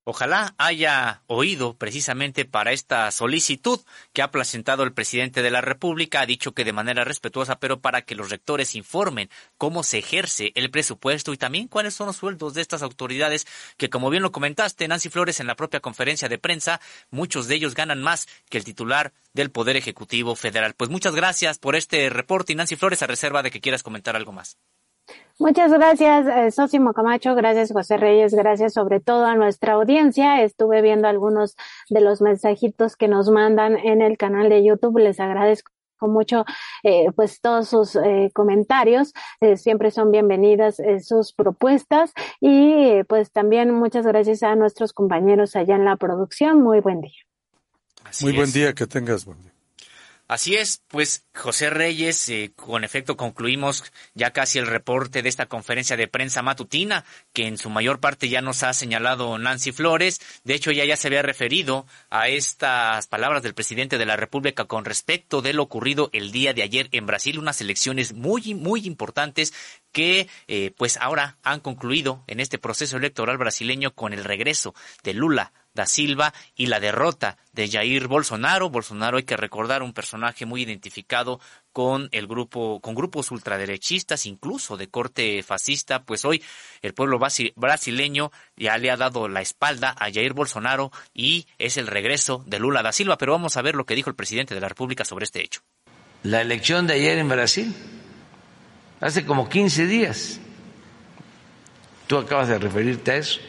Ojalá 0.10 0.56
haya 0.58 1.22
oído 1.28 1.76
precisamente 1.76 2.44
para 2.44 2.72
esta 2.72 3.12
solicitud 3.12 3.80
que 4.12 4.24
ha 4.24 4.32
presentado 4.32 4.82
el 4.82 4.92
presidente 4.92 5.44
de 5.44 5.52
la 5.52 5.62
República. 5.62 6.22
Ha 6.22 6.26
dicho 6.26 6.54
que 6.54 6.66
de 6.66 6.74
manera 6.74 7.04
respetuosa, 7.04 7.60
pero 7.60 7.80
para 7.80 8.02
que 8.02 8.16
los 8.16 8.32
rectores 8.32 8.74
informen 8.74 9.30
cómo 9.60 9.84
se 9.84 10.00
ejerce 10.00 10.52
el 10.56 10.72
presupuesto 10.72 11.32
y 11.32 11.38
también 11.38 11.68
cuáles 11.68 11.94
son 11.94 12.08
los 12.08 12.16
sueldos 12.16 12.56
de 12.56 12.62
estas 12.62 12.82
autoridades 12.82 13.46
que, 13.78 13.92
como 13.92 14.10
bien 14.10 14.24
lo 14.24 14.32
comentaste, 14.32 14.88
Nancy 14.88 15.10
Flores, 15.10 15.42
en 15.42 15.46
la 15.46 15.56
propia 15.56 15.80
conferencia 15.80 16.28
de 16.28 16.40
prensa, 16.40 16.82
muchos 17.12 17.48
de 17.48 17.54
ellos 17.54 17.76
ganan 17.76 18.02
más 18.02 18.28
que 18.50 18.58
el 18.58 18.64
titular 18.64 19.14
del 19.34 19.52
Poder 19.52 19.78
Ejecutivo 19.78 20.36
Federal. 20.36 20.74
Pues 20.74 20.90
muchas 20.90 21.14
gracias 21.14 21.60
por 21.60 21.76
este 21.76 22.10
reporte 22.10 22.54
y 22.54 22.56
Nancy 22.56 22.78
Flores, 22.78 23.04
a 23.04 23.06
reserva 23.06 23.44
de 23.44 23.52
que 23.52 23.62
quieras 23.62 23.84
comentar 23.84 24.16
algo 24.16 24.32
más. 24.32 24.58
Muchas 25.40 25.72
gracias, 25.72 26.28
eh, 26.28 26.52
Sosimo 26.52 26.94
Camacho. 26.94 27.34
Gracias, 27.34 27.72
José 27.72 27.98
Reyes. 27.98 28.34
Gracias 28.34 28.74
sobre 28.74 29.00
todo 29.00 29.26
a 29.26 29.36
nuestra 29.36 29.74
audiencia. 29.74 30.44
Estuve 30.44 30.82
viendo 30.82 31.08
algunos 31.08 31.56
de 31.90 32.02
los 32.02 32.22
mensajitos 32.22 32.96
que 32.98 33.08
nos 33.08 33.30
mandan 33.30 33.78
en 33.78 34.02
el 34.02 34.18
canal 34.18 34.50
de 34.50 34.64
YouTube. 34.66 34.98
Les 35.00 35.20
agradezco 35.20 35.72
mucho 36.08 36.46
eh, 36.84 37.08
pues 37.16 37.42
todos 37.42 37.68
sus 37.70 37.96
eh, 37.96 38.32
comentarios 38.34 39.14
eh, 39.42 39.58
siempre 39.58 39.92
son 39.92 40.12
bienvenidas 40.12 40.80
eh, 40.80 41.02
sus 41.02 41.34
propuestas 41.34 42.14
y 42.40 43.04
pues 43.10 43.32
también 43.32 43.74
muchas 43.74 44.06
gracias 44.06 44.44
a 44.44 44.56
nuestros 44.56 44.94
compañeros 44.94 45.58
allá 45.58 45.76
en 45.76 45.84
la 45.86 45.98
producción 45.98 46.62
muy 46.62 46.80
buen 46.80 47.02
día 47.02 47.22
Así 48.06 48.24
muy 48.24 48.32
es. 48.34 48.38
buen 48.38 48.52
día 48.54 48.74
que 48.74 48.88
tengas 48.88 49.26
buen 49.26 49.42
día 49.42 49.52
Así 50.30 50.56
es, 50.56 50.84
pues 50.90 51.26
José 51.34 51.72
Reyes, 51.72 52.30
eh, 52.30 52.52
con 52.56 52.84
efecto 52.84 53.18
concluimos 53.18 53.84
ya 54.14 54.30
casi 54.32 54.60
el 54.60 54.68
reporte 54.68 55.24
de 55.24 55.30
esta 55.30 55.48
conferencia 55.48 55.98
de 55.98 56.08
prensa 56.08 56.44
matutina, 56.44 57.04
que 57.34 57.48
en 57.48 57.58
su 57.58 57.72
mayor 57.72 58.00
parte 58.00 58.30
ya 58.30 58.40
nos 58.44 58.62
ha 58.62 58.74
señalado 58.74 59.40
Nancy 59.40 59.72
Flores. 59.72 60.22
De 60.44 60.54
hecho, 60.54 60.70
ella 60.70 60.86
ya 60.86 60.98
se 60.98 61.08
había 61.08 61.24
referido 61.24 61.88
a 62.12 62.28
estas 62.28 63.08
palabras 63.08 63.42
del 63.42 63.56
presidente 63.56 63.98
de 63.98 64.06
la 64.06 64.18
República 64.18 64.66
con 64.66 64.86
respecto 64.86 65.42
de 65.42 65.54
lo 65.54 65.64
ocurrido 65.64 66.12
el 66.14 66.32
día 66.32 66.54
de 66.54 66.62
ayer 66.62 66.90
en 66.92 67.08
Brasil, 67.08 67.40
unas 67.40 67.60
elecciones 67.60 68.14
muy, 68.14 68.54
muy 68.54 68.86
importantes 68.86 69.52
que 69.92 70.30
eh, 70.48 70.74
pues 70.78 70.98
ahora 70.98 71.40
han 71.42 71.60
concluido 71.60 72.24
en 72.28 72.40
este 72.40 72.60
proceso 72.60 72.98
electoral 72.98 73.40
brasileño 73.40 73.96
con 73.96 74.14
el 74.14 74.24
regreso 74.24 74.76
de 75.02 75.16
Lula 75.16 75.54
da 75.74 75.86
Silva 75.86 76.34
y 76.56 76.68
la 76.68 76.80
derrota 76.80 77.38
de 77.54 77.70
Jair 77.70 78.08
Bolsonaro. 78.08 78.70
Bolsonaro 78.70 79.18
hay 79.18 79.24
que 79.24 79.38
recordar 79.38 79.84
un 79.84 79.94
personaje 79.94 80.46
muy 80.46 80.64
identificado 80.64 81.40
con 81.72 82.10
el 82.12 82.28
grupo, 82.28 82.80
con 82.82 82.96
grupos 82.96 83.32
ultraderechistas, 83.32 84.26
incluso 84.26 84.78
de 84.78 84.90
corte 84.90 85.44
fascista, 85.44 86.04
pues 86.04 86.26
hoy 86.26 86.44
el 86.82 86.94
pueblo 86.94 87.20
brasileño 87.56 88.32
ya 88.58 88.78
le 88.78 88.92
ha 88.92 88.98
dado 88.98 89.28
la 89.28 89.42
espalda 89.42 89.96
a 89.98 90.12
Jair 90.12 90.34
Bolsonaro 90.34 90.92
y 91.14 91.48
es 91.58 91.78
el 91.78 91.88
regreso 91.88 92.44
de 92.48 92.60
Lula 92.60 92.84
da 92.84 92.92
Silva. 92.92 93.18
Pero 93.18 93.34
vamos 93.34 93.58
a 93.58 93.62
ver 93.62 93.76
lo 93.76 93.86
que 93.86 93.96
dijo 93.96 94.10
el 94.10 94.16
presidente 94.16 94.56
de 94.56 94.62
la 94.62 94.70
República 94.70 95.06
sobre 95.06 95.26
este 95.26 95.44
hecho. 95.44 95.62
La 96.24 96.42
elección 96.42 96.86
de 96.86 96.96
ayer 96.96 97.18
en 97.18 97.30
Brasil, 97.30 97.74
hace 99.00 99.26
como 99.26 99.48
15 99.48 99.86
días, 99.86 100.40
tú 102.08 102.18
acabas 102.18 102.50
de 102.50 102.60
referirte 102.60 103.12
a 103.12 103.16
eso, 103.16 103.40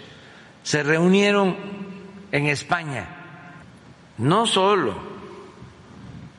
se 0.62 0.84
reunieron 0.84 1.89
en 2.32 2.46
España, 2.46 3.06
no 4.18 4.46
solo 4.46 4.94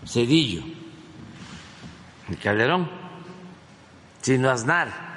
Cedillo 0.05 0.63
y 2.29 2.35
Calderón, 2.35 2.89
sino 4.21 4.49
Aznar. 4.49 5.11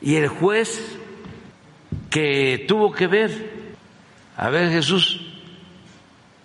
Y 0.00 0.14
el 0.16 0.28
juez 0.28 0.98
que 2.10 2.64
tuvo 2.68 2.92
que 2.92 3.06
ver, 3.06 3.74
a 4.36 4.48
ver 4.50 4.70
Jesús, 4.70 5.20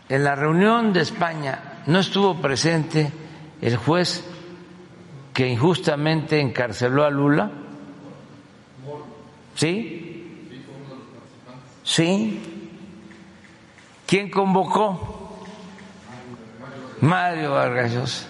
en 0.10 0.24
la 0.24 0.36
reunión 0.36 0.94
de 0.94 1.02
España 1.02 1.84
no 1.88 2.00
estuvo 2.00 2.42
presente 2.42 3.12
el 3.62 3.78
juez 3.78 4.28
que 5.34 5.48
injustamente 5.48 6.40
encarceló 6.40 7.04
a 7.04 7.10
Lula. 7.10 7.52
¿Sí? 9.56 10.50
Sí. 11.84 12.53
¿Quién 14.14 14.30
convocó? 14.30 15.44
Mario 17.02 17.54
Vargas 17.54 18.28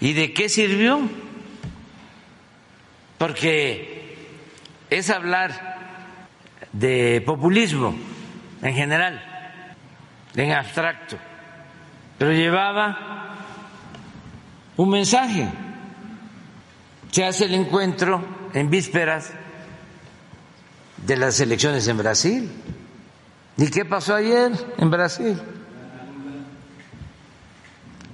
¿Y 0.00 0.12
de 0.12 0.32
qué 0.32 0.48
sirvió? 0.48 1.00
Porque 3.18 4.16
es 4.88 5.10
hablar 5.10 6.06
de 6.72 7.20
populismo 7.26 7.96
en 8.62 8.72
general, 8.72 9.20
en 10.36 10.52
abstracto, 10.52 11.16
pero 12.16 12.30
llevaba 12.30 13.34
un 14.76 14.88
mensaje. 14.88 15.48
Se 17.10 17.24
hace 17.24 17.46
el 17.46 17.54
encuentro 17.54 18.24
en 18.54 18.70
vísperas 18.70 19.32
de 20.96 21.16
las 21.16 21.40
elecciones 21.40 21.88
en 21.88 21.98
Brasil 21.98 22.52
¿Y 23.60 23.70
qué 23.70 23.84
pasó 23.84 24.14
ayer 24.14 24.52
en 24.78 24.90
Brasil? 24.90 25.38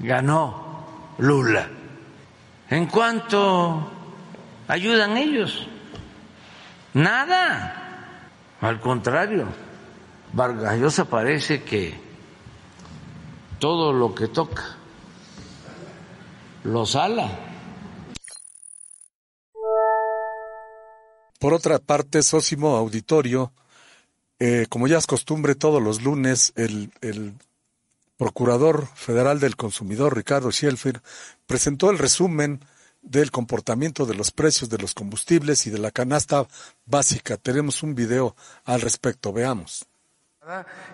Ganó 0.00 1.14
Lula. 1.18 1.68
¿En 2.68 2.86
cuánto 2.86 3.88
ayudan 4.66 5.16
ellos? 5.16 5.68
Nada. 6.94 8.18
Al 8.60 8.80
contrario, 8.80 9.46
Vargas 10.32 10.80
Llosa 10.80 11.04
parece 11.04 11.62
que 11.62 11.94
todo 13.60 13.92
lo 13.92 14.16
que 14.16 14.26
toca 14.26 14.64
lo 16.64 16.84
sala. 16.86 17.30
Por 21.38 21.54
otra 21.54 21.78
parte, 21.78 22.24
Sósimo 22.24 22.74
Auditorio 22.74 23.52
eh, 24.38 24.66
como 24.68 24.86
ya 24.86 24.98
es 24.98 25.06
costumbre, 25.06 25.54
todos 25.54 25.82
los 25.82 26.02
lunes 26.02 26.52
el, 26.56 26.90
el 27.00 27.34
Procurador 28.16 28.86
Federal 28.94 29.40
del 29.40 29.56
Consumidor, 29.56 30.16
Ricardo 30.16 30.50
Schielfer, 30.50 31.02
presentó 31.46 31.90
el 31.90 31.98
resumen 31.98 32.60
del 33.02 33.30
comportamiento 33.30 34.04
de 34.04 34.14
los 34.14 34.30
precios 34.30 34.68
de 34.68 34.78
los 34.78 34.94
combustibles 34.94 35.66
y 35.66 35.70
de 35.70 35.78
la 35.78 35.90
canasta 35.90 36.46
básica. 36.86 37.36
Tenemos 37.36 37.82
un 37.82 37.94
video 37.94 38.34
al 38.64 38.80
respecto, 38.80 39.32
veamos. 39.32 39.86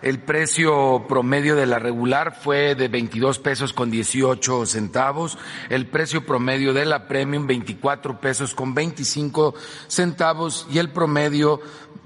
El 0.00 0.20
precio 0.20 1.04
promedio 1.06 1.54
de 1.54 1.66
la 1.66 1.78
regular 1.78 2.34
fue 2.34 2.74
de 2.74 2.88
22 2.88 3.38
pesos 3.38 3.74
con 3.74 3.90
18 3.90 4.64
centavos, 4.64 5.36
el 5.68 5.88
precio 5.88 6.24
promedio 6.24 6.72
de 6.72 6.86
la 6.86 7.06
premium 7.06 7.46
24 7.46 8.18
pesos 8.18 8.54
con 8.54 8.74
25 8.74 9.54
centavos 9.88 10.66
y 10.70 10.78
el 10.78 10.90
promedio 10.90 11.60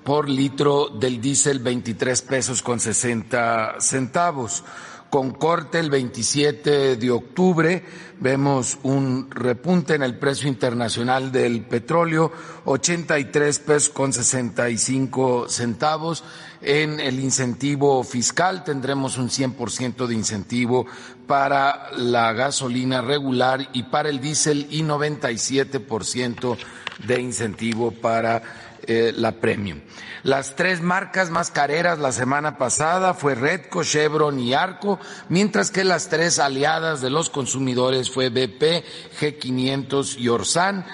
por 0.07 0.31
litro 0.31 0.89
del 0.89 1.21
diésel 1.21 1.59
23 1.59 2.23
pesos 2.23 2.63
con 2.63 2.79
60 2.79 3.81
centavos. 3.81 4.63
Con 5.11 5.33
corte 5.33 5.81
el 5.81 5.91
27 5.91 6.97
de 6.97 7.11
octubre 7.11 7.85
vemos 8.21 8.79
un 8.85 9.29
repunte 9.33 9.95
en 9.95 10.05
el 10.05 10.17
precio 10.17 10.49
internacional 10.49 11.33
del 11.33 11.65
petróleo, 11.65 12.31
83 12.67 13.59
pesos 13.59 13.89
con 13.89 14.13
65 14.13 15.49
centavos. 15.49 16.23
En 16.63 17.01
el 17.01 17.19
incentivo 17.19 18.05
fiscal 18.05 18.63
tendremos 18.63 19.19
un 19.19 19.29
100% 19.29 20.07
de 20.07 20.15
incentivo 20.15 20.87
para 21.27 21.91
la 21.97 22.33
gasolina 22.33 23.01
regular 23.01 23.71
y 23.73 23.85
para 23.85 24.09
el 24.09 24.21
diésel 24.21 24.69
y 24.71 24.83
97% 24.83 26.57
de 27.07 27.21
incentivo 27.21 27.91
para 27.91 28.43
eh, 28.87 29.13
la 29.17 29.33
premium. 29.33 29.81
Las 30.23 30.57
tres 30.57 30.81
marcas 30.81 31.31
más 31.31 31.51
careras 31.51 31.99
la 31.99 32.13
semana 32.13 32.59
pasada 32.59 33.15
fue 33.15 33.35
Redco, 33.35 33.85
Chevron 33.85 34.41
y 34.41 34.55
Arco, 34.55 34.99
mientras 35.29 35.71
que 35.71 35.85
las 35.85 36.09
tres 36.09 36.39
aliadas 36.39 37.01
de 37.01 37.11
los 37.11 37.31
consumidores 37.31 38.11
fue 38.11 38.31
BP, 38.31 38.85
G500 39.21 40.19
y 40.19 40.29
Orsan. 40.29 40.85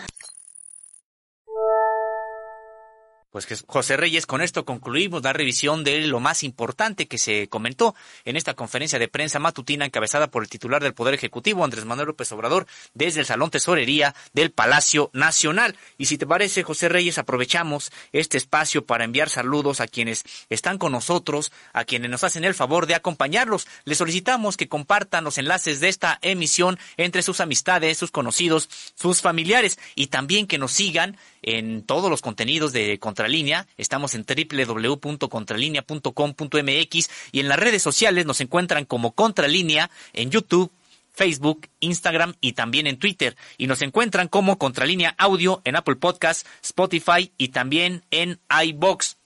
Pues 3.32 3.46
José 3.66 3.96
Reyes, 3.96 4.26
con 4.26 4.42
esto 4.42 4.66
concluimos 4.66 5.22
la 5.22 5.32
revisión 5.32 5.84
de 5.84 6.02
lo 6.02 6.20
más 6.20 6.42
importante 6.42 7.08
que 7.08 7.16
se 7.16 7.48
comentó 7.48 7.94
en 8.26 8.36
esta 8.36 8.52
conferencia 8.52 8.98
de 8.98 9.08
prensa 9.08 9.38
matutina 9.38 9.86
encabezada 9.86 10.30
por 10.30 10.42
el 10.42 10.50
titular 10.50 10.82
del 10.82 10.92
Poder 10.92 11.14
Ejecutivo, 11.14 11.64
Andrés 11.64 11.86
Manuel 11.86 12.08
López 12.08 12.30
Obrador, 12.32 12.66
desde 12.92 13.20
el 13.20 13.26
Salón 13.26 13.50
Tesorería 13.50 14.14
del 14.34 14.50
Palacio 14.50 15.08
Nacional. 15.14 15.78
Y 15.96 16.04
si 16.04 16.18
te 16.18 16.26
parece, 16.26 16.62
José 16.62 16.90
Reyes, 16.90 17.16
aprovechamos 17.16 17.90
este 18.12 18.36
espacio 18.36 18.84
para 18.84 19.04
enviar 19.04 19.30
saludos 19.30 19.80
a 19.80 19.86
quienes 19.86 20.24
están 20.50 20.76
con 20.76 20.92
nosotros, 20.92 21.52
a 21.72 21.86
quienes 21.86 22.10
nos 22.10 22.24
hacen 22.24 22.44
el 22.44 22.52
favor 22.52 22.86
de 22.86 22.96
acompañarlos. 22.96 23.66
Les 23.86 23.96
solicitamos 23.96 24.58
que 24.58 24.68
compartan 24.68 25.24
los 25.24 25.38
enlaces 25.38 25.80
de 25.80 25.88
esta 25.88 26.18
emisión 26.20 26.78
entre 26.98 27.22
sus 27.22 27.40
amistades, 27.40 27.96
sus 27.96 28.10
conocidos, 28.10 28.68
sus 28.94 29.22
familiares 29.22 29.78
y 29.94 30.08
también 30.08 30.46
que 30.46 30.58
nos 30.58 30.72
sigan 30.72 31.16
en 31.42 31.82
todos 31.82 32.10
los 32.10 32.22
contenidos 32.22 32.72
de 32.72 32.98
Contralínea. 32.98 33.66
Estamos 33.76 34.14
en 34.14 34.24
www.contralinea.com.mx 34.24 37.10
y 37.32 37.40
en 37.40 37.48
las 37.48 37.58
redes 37.58 37.82
sociales 37.82 38.24
nos 38.26 38.40
encuentran 38.40 38.84
como 38.84 39.10
Contralínea 39.12 39.90
en 40.12 40.30
YouTube, 40.30 40.70
Facebook, 41.12 41.68
Instagram 41.80 42.34
y 42.40 42.52
también 42.52 42.86
en 42.86 42.98
Twitter. 42.98 43.36
Y 43.58 43.66
nos 43.66 43.82
encuentran 43.82 44.28
como 44.28 44.58
Contralínea 44.58 45.14
Audio 45.18 45.60
en 45.64 45.76
Apple 45.76 45.96
Podcasts, 45.96 46.46
Spotify 46.62 47.32
y 47.36 47.48
también 47.48 48.04
en 48.10 48.40
iBox. 48.64 49.16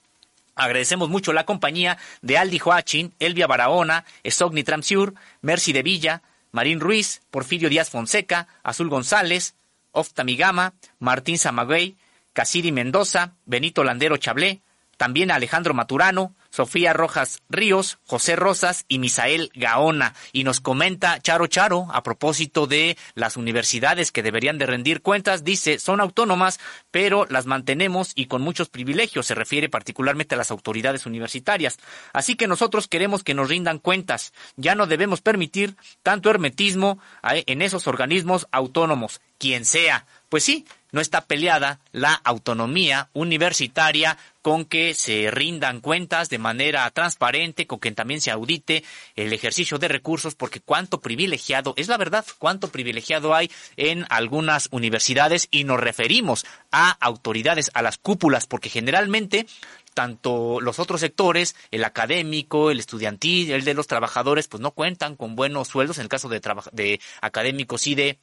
Agradecemos 0.55 1.09
mucho 1.09 1.33
la 1.33 1.45
compañía 1.45 1.99
de 2.23 2.37
Aldi 2.37 2.57
Joachim, 2.57 3.11
Elvia 3.19 3.45
Barahona, 3.45 4.05
Esogni 4.23 4.63
Tramsiur, 4.63 5.13
Mercy 5.41 5.71
de 5.71 5.83
Villa, 5.83 6.23
Marín 6.51 6.79
Ruiz, 6.79 7.21
Porfirio 7.29 7.69
Díaz 7.69 7.91
Fonseca, 7.91 8.47
Azul 8.63 8.89
González, 8.89 9.53
Ofta 9.91 10.23
Migama, 10.23 10.73
Martín 10.99 11.37
Zamagüey, 11.37 11.95
Casiri 12.37 12.71
Mendoza, 12.71 13.33
Benito 13.47 13.83
Landero 13.83 14.15
Chablé, 14.17 14.61
también 14.95 15.31
Alejandro 15.31 15.73
Maturano, 15.73 16.35
Sofía 16.51 16.93
Rojas 16.93 17.41
Ríos, 17.49 17.97
José 18.05 18.35
Rosas 18.35 18.85
y 18.87 18.99
Misael 18.99 19.51
Gaona. 19.55 20.13
Y 20.33 20.43
nos 20.43 20.59
comenta 20.59 21.19
Charo 21.19 21.47
Charo 21.47 21.87
a 21.91 22.03
propósito 22.03 22.67
de 22.67 22.95
las 23.15 23.37
universidades 23.37 24.11
que 24.11 24.21
deberían 24.21 24.59
de 24.59 24.67
rendir 24.67 25.01
cuentas. 25.01 25.43
Dice, 25.43 25.79
son 25.79 25.99
autónomas, 25.99 26.59
pero 26.91 27.25
las 27.29 27.47
mantenemos 27.47 28.11
y 28.13 28.25
con 28.25 28.43
muchos 28.43 28.69
privilegios. 28.69 29.25
Se 29.25 29.35
refiere 29.35 29.67
particularmente 29.67 30.35
a 30.35 30.37
las 30.37 30.51
autoridades 30.51 31.05
universitarias. 31.05 31.79
Así 32.13 32.35
que 32.35 32.47
nosotros 32.47 32.87
queremos 32.87 33.23
que 33.23 33.33
nos 33.33 33.49
rindan 33.49 33.79
cuentas. 33.79 34.31
Ya 34.55 34.75
no 34.75 34.85
debemos 34.85 35.21
permitir 35.21 35.75
tanto 36.03 36.29
hermetismo 36.29 36.99
en 37.23 37.61
esos 37.63 37.87
organismos 37.87 38.47
autónomos, 38.51 39.21
quien 39.37 39.65
sea. 39.65 40.05
Pues 40.29 40.43
sí, 40.43 40.65
no 40.91 40.99
está 40.99 41.25
peleada 41.25 41.79
la 41.93 42.13
autonomía 42.13 43.09
universitaria 43.13 44.17
con 44.41 44.65
que 44.65 44.93
se 44.93 45.31
rindan 45.31 45.79
cuentas 45.79 46.29
de 46.29 46.37
manera 46.37 46.89
transparente, 46.91 47.65
con 47.65 47.79
que 47.79 47.91
también 47.91 48.19
se 48.19 48.31
audite 48.31 48.83
el 49.15 49.31
ejercicio 49.31 49.77
de 49.77 49.87
recursos, 49.87 50.35
porque 50.35 50.59
cuánto 50.59 50.99
privilegiado, 50.99 51.73
es 51.77 51.87
la 51.87 51.97
verdad, 51.97 52.25
cuánto 52.39 52.69
privilegiado 52.69 53.35
hay 53.35 53.51
en 53.77 54.05
algunas 54.09 54.67
universidades 54.71 55.47
y 55.49 55.63
nos 55.63 55.79
referimos 55.79 56.45
a 56.71 56.91
autoridades, 56.91 57.71
a 57.73 57.81
las 57.81 57.97
cúpulas, 57.97 58.47
porque 58.47 58.69
generalmente 58.69 59.47
tanto 59.93 60.61
los 60.61 60.77
otros 60.77 61.01
sectores, 61.01 61.55
el 61.71 61.83
académico, 61.83 62.69
el 62.69 62.79
estudiantil, 62.79 63.51
el 63.51 63.63
de 63.63 63.73
los 63.73 63.87
trabajadores, 63.87 64.47
pues 64.47 64.61
no 64.61 64.71
cuentan 64.71 65.15
con 65.15 65.35
buenos 65.35 65.69
sueldos, 65.69 65.97
en 65.97 66.03
el 66.03 66.09
caso 66.09 66.29
de, 66.29 66.39
de 66.71 66.99
académicos 67.21 67.87
y 67.87 67.95
de 67.95 68.19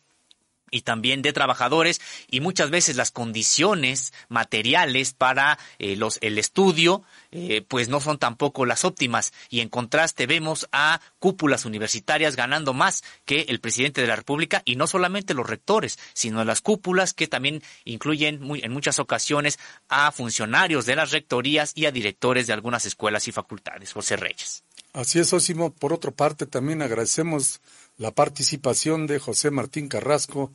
y 0.75 0.83
también 0.83 1.23
de 1.23 1.33
trabajadores 1.33 2.01
y 2.29 2.41
muchas 2.41 2.71
veces 2.71 2.97
las 2.97 3.13
condiciones 3.13 4.13
materiales 4.29 5.15
para 5.15 5.59
eh, 5.79 5.95
los, 5.97 6.19
el 6.21 6.39
estudio 6.39 7.05
eh, 7.31 7.65
pues 7.67 7.89
no 7.89 8.01
son 8.01 8.19
tampoco 8.19 8.67
las 8.67 8.85
óptimas 8.85 9.33
y 9.49 9.61
en 9.61 9.69
contraste 9.69 10.27
vemos 10.27 10.69
a 10.73 11.01
cúpulas 11.21 11.65
universitarias 11.65 12.35
ganando 12.35 12.75
más 12.75 13.05
que 13.25 13.43
el 13.43 13.61
presidente 13.61 14.01
de 14.01 14.09
la 14.09 14.17
República 14.17 14.63
y 14.65 14.75
no 14.75 14.89
solamente 14.89 15.33
los 15.33 15.49
rectores 15.49 15.99
sino 16.13 16.45
las 16.45 16.61
cúpulas 16.61 17.15
que 17.15 17.29
también 17.29 17.63
incluyen 17.85 18.41
en 18.63 18.73
muchas 18.73 18.99
ocasiones 18.99 19.61
a 19.89 20.11
funcionarios 20.11 20.87
de 20.87 20.97
las 20.97 21.13
rectorías 21.13 21.73
y 21.77 21.87
a 21.87 21.93
directores 21.93 22.49
de 22.49 22.53
algunas 22.53 22.85
escuelas 22.85 23.29
y 23.29 23.33
facultades. 23.33 23.93
José 23.93 24.17
Reyes. 24.17 24.65
Así 24.93 25.19
es, 25.19 25.33
Osimo. 25.33 25.73
Por 25.73 25.93
otra 25.93 26.13
parte, 26.13 26.47
también 26.47 26.81
agradecemos 26.81 27.61
la 27.97 28.11
participación 28.11 29.07
de 29.07 29.19
José 29.19 29.51
Martín 29.51 29.89
Carrasco, 29.89 30.53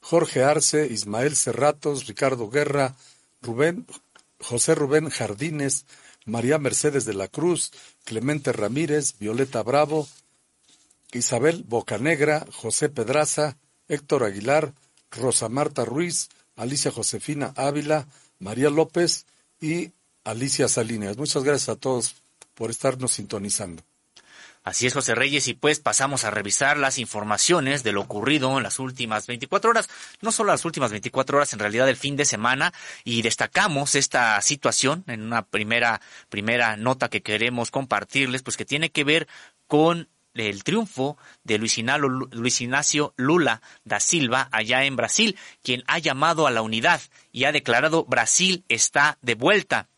Jorge 0.00 0.42
Arce, 0.42 0.86
Ismael 0.90 1.36
Cerratos, 1.36 2.06
Ricardo 2.06 2.50
Guerra, 2.50 2.96
Rubén, 3.40 3.86
José 4.40 4.74
Rubén 4.74 5.08
Jardines, 5.08 5.86
María 6.26 6.58
Mercedes 6.58 7.04
de 7.04 7.14
la 7.14 7.28
Cruz, 7.28 7.72
Clemente 8.04 8.52
Ramírez, 8.52 9.14
Violeta 9.18 9.62
Bravo, 9.62 10.08
Isabel 11.12 11.64
Bocanegra, 11.66 12.46
José 12.52 12.88
Pedraza, 12.88 13.56
Héctor 13.88 14.24
Aguilar, 14.24 14.74
Rosa 15.10 15.48
Marta 15.48 15.84
Ruiz, 15.84 16.30
Alicia 16.56 16.90
Josefina 16.90 17.52
Ávila, 17.56 18.06
María 18.38 18.70
López 18.70 19.26
y 19.60 19.92
Alicia 20.24 20.68
Salinas. 20.68 21.16
Muchas 21.16 21.44
gracias 21.44 21.68
a 21.68 21.76
todos 21.76 22.16
por 22.54 22.70
estarnos 22.70 23.12
sintonizando. 23.12 23.82
Así 24.64 24.86
es, 24.86 24.94
José 24.94 25.16
Reyes, 25.16 25.48
y 25.48 25.54
pues 25.54 25.80
pasamos 25.80 26.22
a 26.22 26.30
revisar 26.30 26.78
las 26.78 26.98
informaciones 26.98 27.82
de 27.82 27.90
lo 27.90 28.00
ocurrido 28.00 28.56
en 28.56 28.62
las 28.62 28.78
últimas 28.78 29.26
24 29.26 29.70
horas, 29.70 29.88
no 30.20 30.30
solo 30.30 30.52
las 30.52 30.64
últimas 30.64 30.92
24 30.92 31.36
horas, 31.36 31.52
en 31.52 31.58
realidad 31.58 31.88
el 31.88 31.96
fin 31.96 32.14
de 32.14 32.24
semana, 32.24 32.72
y 33.02 33.22
destacamos 33.22 33.96
esta 33.96 34.40
situación 34.40 35.02
en 35.08 35.22
una 35.22 35.42
primera, 35.42 36.00
primera 36.28 36.76
nota 36.76 37.08
que 37.08 37.22
queremos 37.22 37.72
compartirles, 37.72 38.44
pues 38.44 38.56
que 38.56 38.64
tiene 38.64 38.90
que 38.90 39.02
ver 39.02 39.26
con 39.66 40.08
el 40.34 40.62
triunfo 40.62 41.18
de 41.42 41.58
Luis 41.58 41.78
Ignacio 42.60 43.14
Lula 43.16 43.62
da 43.84 43.98
Silva 43.98 44.48
allá 44.52 44.84
en 44.84 44.94
Brasil, 44.94 45.36
quien 45.62 45.82
ha 45.88 45.98
llamado 45.98 46.46
a 46.46 46.50
la 46.52 46.62
unidad 46.62 47.00
y 47.32 47.44
ha 47.44 47.52
declarado 47.52 48.04
Brasil 48.04 48.64
está 48.68 49.18
de 49.22 49.34
vuelta. 49.34 49.88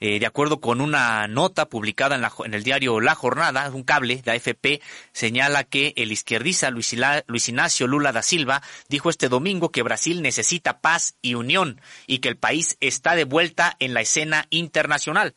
Eh, 0.00 0.18
de 0.18 0.26
acuerdo 0.26 0.60
con 0.60 0.80
una 0.80 1.26
nota 1.28 1.68
publicada 1.68 2.16
en, 2.44 2.54
el 2.54 2.62
diario 2.62 3.00
La 3.00 3.14
Jornada, 3.14 3.70
un 3.70 3.82
cable 3.82 4.22
de 4.22 4.30
AFP 4.32 4.82
señala 5.12 5.64
que 5.64 5.92
el 5.96 6.12
izquierdista 6.12 6.70
Luis, 6.70 6.94
Luis 7.26 7.48
Ignacio 7.48 7.86
Lula 7.86 8.12
da 8.12 8.22
Silva 8.22 8.62
dijo 8.88 9.10
este 9.10 9.28
domingo 9.28 9.70
que 9.70 9.82
Brasil 9.82 10.22
necesita 10.22 10.80
paz 10.80 11.16
y 11.22 11.34
unión 11.34 11.80
y 12.06 12.18
que 12.18 12.28
el 12.28 12.36
país 12.36 12.76
está 12.80 13.14
de 13.14 13.24
vuelta 13.24 13.76
en 13.78 13.94
la 13.94 14.00
escena 14.00 14.46
internacional. 14.50 15.34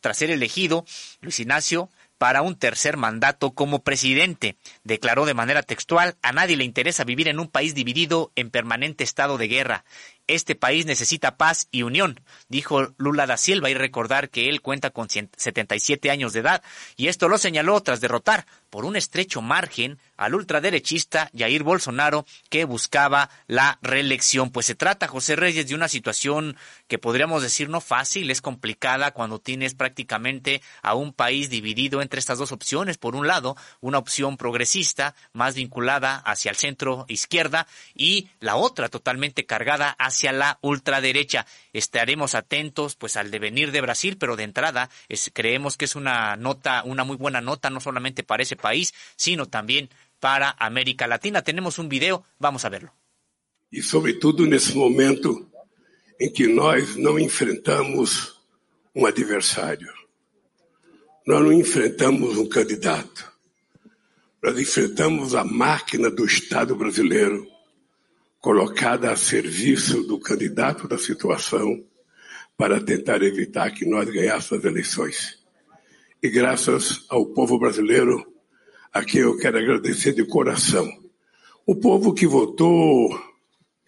Tras 0.00 0.18
ser 0.18 0.30
elegido, 0.30 0.84
Luis 1.20 1.40
Ignacio 1.40 1.90
para 2.18 2.42
un 2.42 2.56
tercer 2.56 2.96
mandato 2.96 3.52
como 3.52 3.82
presidente. 3.82 4.56
Declaró 4.84 5.26
de 5.26 5.34
manera 5.34 5.62
textual, 5.62 6.16
a 6.22 6.32
nadie 6.32 6.56
le 6.56 6.64
interesa 6.64 7.04
vivir 7.04 7.28
en 7.28 7.40
un 7.40 7.48
país 7.48 7.74
dividido 7.74 8.32
en 8.36 8.50
permanente 8.50 9.04
estado 9.04 9.38
de 9.38 9.48
guerra. 9.48 9.84
Este 10.28 10.54
país 10.56 10.86
necesita 10.86 11.36
paz 11.36 11.68
y 11.70 11.82
unión, 11.82 12.20
dijo 12.48 12.94
Lula 12.96 13.26
da 13.26 13.36
Silva 13.36 13.70
y 13.70 13.74
recordar 13.74 14.28
que 14.28 14.48
él 14.48 14.60
cuenta 14.60 14.90
con 14.90 15.08
77 15.08 16.10
años 16.10 16.32
de 16.32 16.40
edad 16.40 16.62
y 16.96 17.08
esto 17.08 17.28
lo 17.28 17.38
señaló 17.38 17.80
tras 17.80 18.00
derrotar 18.00 18.46
por 18.76 18.84
un 18.84 18.94
estrecho 18.94 19.40
margen 19.40 19.98
al 20.18 20.34
ultraderechista 20.34 21.30
Jair 21.34 21.62
Bolsonaro 21.62 22.26
que 22.50 22.66
buscaba 22.66 23.30
la 23.46 23.78
reelección. 23.80 24.50
Pues 24.50 24.66
se 24.66 24.74
trata, 24.74 25.08
José 25.08 25.34
Reyes, 25.34 25.66
de 25.66 25.74
una 25.74 25.88
situación 25.88 26.58
que 26.86 26.98
podríamos 26.98 27.40
decir 27.40 27.70
no 27.70 27.80
fácil, 27.80 28.30
es 28.30 28.42
complicada 28.42 29.12
cuando 29.12 29.38
tienes 29.38 29.74
prácticamente 29.74 30.60
a 30.82 30.94
un 30.94 31.14
país 31.14 31.48
dividido 31.48 32.02
entre 32.02 32.20
estas 32.20 32.36
dos 32.36 32.52
opciones. 32.52 32.98
Por 32.98 33.16
un 33.16 33.26
lado, 33.26 33.56
una 33.80 33.96
opción 33.96 34.36
progresista 34.36 35.14
más 35.32 35.54
vinculada 35.54 36.18
hacia 36.18 36.50
el 36.50 36.56
centro 36.56 37.06
izquierda 37.08 37.66
y 37.94 38.28
la 38.40 38.56
otra 38.56 38.90
totalmente 38.90 39.46
cargada 39.46 39.96
hacia 39.98 40.32
la 40.32 40.58
ultraderecha. 40.60 41.46
Estaremos 41.76 42.34
atentos 42.34 42.96
pues 42.96 43.18
al 43.18 43.30
devenir 43.30 43.70
de 43.70 43.82
Brasil, 43.82 44.16
pero 44.16 44.34
de 44.34 44.44
entrada 44.44 44.88
creemos 45.34 45.76
que 45.76 45.84
es 45.84 45.94
una 45.94 46.34
nota, 46.36 46.82
una 46.84 47.04
muy 47.04 47.16
buena 47.16 47.42
nota, 47.42 47.68
no 47.68 47.80
solamente 47.80 48.22
para 48.22 48.42
ese 48.42 48.56
país, 48.56 48.94
sino 49.16 49.44
también 49.44 49.90
para 50.18 50.56
América 50.58 51.06
Latina. 51.06 51.42
Tenemos 51.42 51.78
un 51.78 51.90
video, 51.90 52.24
vamos 52.38 52.64
a 52.64 52.70
verlo. 52.70 52.94
E 53.70 53.82
sobretudo 53.82 54.46
nesse 54.46 54.74
momento 54.74 55.50
em 56.18 56.32
que 56.32 56.46
nós 56.46 56.96
não 56.96 57.18
enfrentamos 57.18 58.40
um 58.94 59.04
adversário, 59.04 59.92
nós 61.26 61.42
não 61.42 61.52
enfrentamos 61.52 62.38
um 62.38 62.48
candidato, 62.48 63.30
nós 64.42 64.58
enfrentamos 64.58 65.34
a 65.34 65.44
máquina 65.44 66.10
do 66.10 66.24
Estado 66.24 66.74
brasileiro 66.74 67.46
colocada 68.46 69.10
a 69.10 69.16
serviço 69.16 70.04
do 70.04 70.20
candidato 70.20 70.86
da 70.86 70.96
situação 70.96 71.84
para 72.56 72.80
tentar 72.80 73.20
evitar 73.20 73.72
que 73.72 73.84
nós 73.84 74.08
ganhássemos 74.08 74.64
as 74.64 74.70
eleições. 74.70 75.38
E 76.22 76.30
graças 76.30 77.04
ao 77.08 77.26
povo 77.26 77.58
brasileiro, 77.58 78.24
a 78.92 79.04
quem 79.04 79.22
eu 79.22 79.36
quero 79.36 79.58
agradecer 79.58 80.12
de 80.12 80.24
coração. 80.24 80.88
O 81.66 81.74
povo 81.74 82.14
que 82.14 82.24
votou 82.24 83.20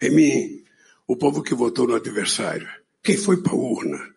em 0.01 0.09
mim, 0.09 0.63
o 1.07 1.15
povo 1.15 1.41
que 1.41 1.55
votou 1.55 1.87
no 1.87 1.95
adversário. 1.95 2.67
quem 3.01 3.15
foi 3.15 3.41
para 3.41 3.53
a 3.53 3.55
urna, 3.55 4.13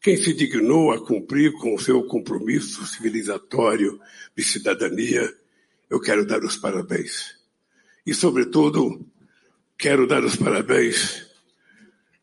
quem 0.00 0.16
se 0.16 0.32
dignou 0.32 0.92
a 0.92 1.06
cumprir 1.06 1.52
com 1.58 1.74
o 1.74 1.78
seu 1.78 2.02
compromisso 2.06 2.86
civilizatório 2.86 4.00
de 4.34 4.42
cidadania, 4.44 5.30
eu 5.90 6.00
quero 6.00 6.26
dar 6.26 6.42
os 6.42 6.56
parabéns. 6.56 7.34
E, 8.06 8.14
sobretudo, 8.14 9.06
quero 9.78 10.06
dar 10.06 10.24
os 10.24 10.36
parabéns 10.36 11.26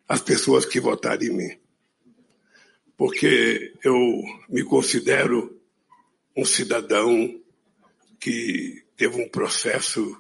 às 0.08 0.22
pessoas 0.22 0.66
que 0.66 0.80
votaram 0.80 1.24
em 1.24 1.30
mim. 1.30 1.58
Porque 2.97 3.74
eu 3.84 4.24
me 4.49 4.64
considero 4.64 5.60
um 6.36 6.45
cidadão 6.45 7.39
que 8.20 8.84
teve 8.95 9.22
um 9.22 9.30
processo 9.30 10.16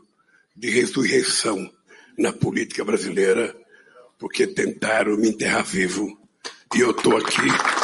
de 0.55 0.69
ressurreição 0.69 1.71
na 2.17 2.33
política 2.33 2.83
brasileira, 2.83 3.55
porque 4.17 4.47
tentaram 4.47 5.17
me 5.17 5.29
enterrar 5.29 5.63
vivo. 5.63 6.19
E 6.75 6.79
eu 6.79 6.91
estou 6.91 7.17
aqui. 7.17 7.80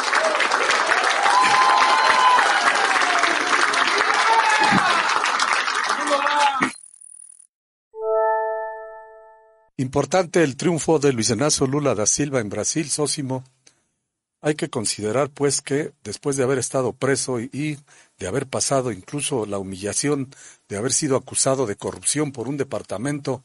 Importante 9.80 10.42
el 10.42 10.56
triunfo 10.56 10.98
de 10.98 11.12
Luis 11.12 11.30
Ignacio 11.30 11.64
Lula 11.68 11.94
da 11.94 12.04
Silva 12.04 12.40
en 12.40 12.48
Brasil, 12.48 12.90
Sósimo. 12.90 13.44
Hay 14.40 14.56
que 14.56 14.68
considerar, 14.68 15.30
pues, 15.30 15.62
que 15.62 15.92
después 16.02 16.36
de 16.36 16.42
haber 16.42 16.58
estado 16.58 16.92
preso 16.92 17.38
y 17.38 17.78
de 18.18 18.26
haber 18.26 18.48
pasado 18.48 18.90
incluso 18.90 19.46
la 19.46 19.58
humillación 19.58 20.34
de 20.68 20.78
haber 20.78 20.92
sido 20.92 21.14
acusado 21.14 21.64
de 21.64 21.76
corrupción 21.76 22.32
por 22.32 22.48
un 22.48 22.56
departamento 22.56 23.44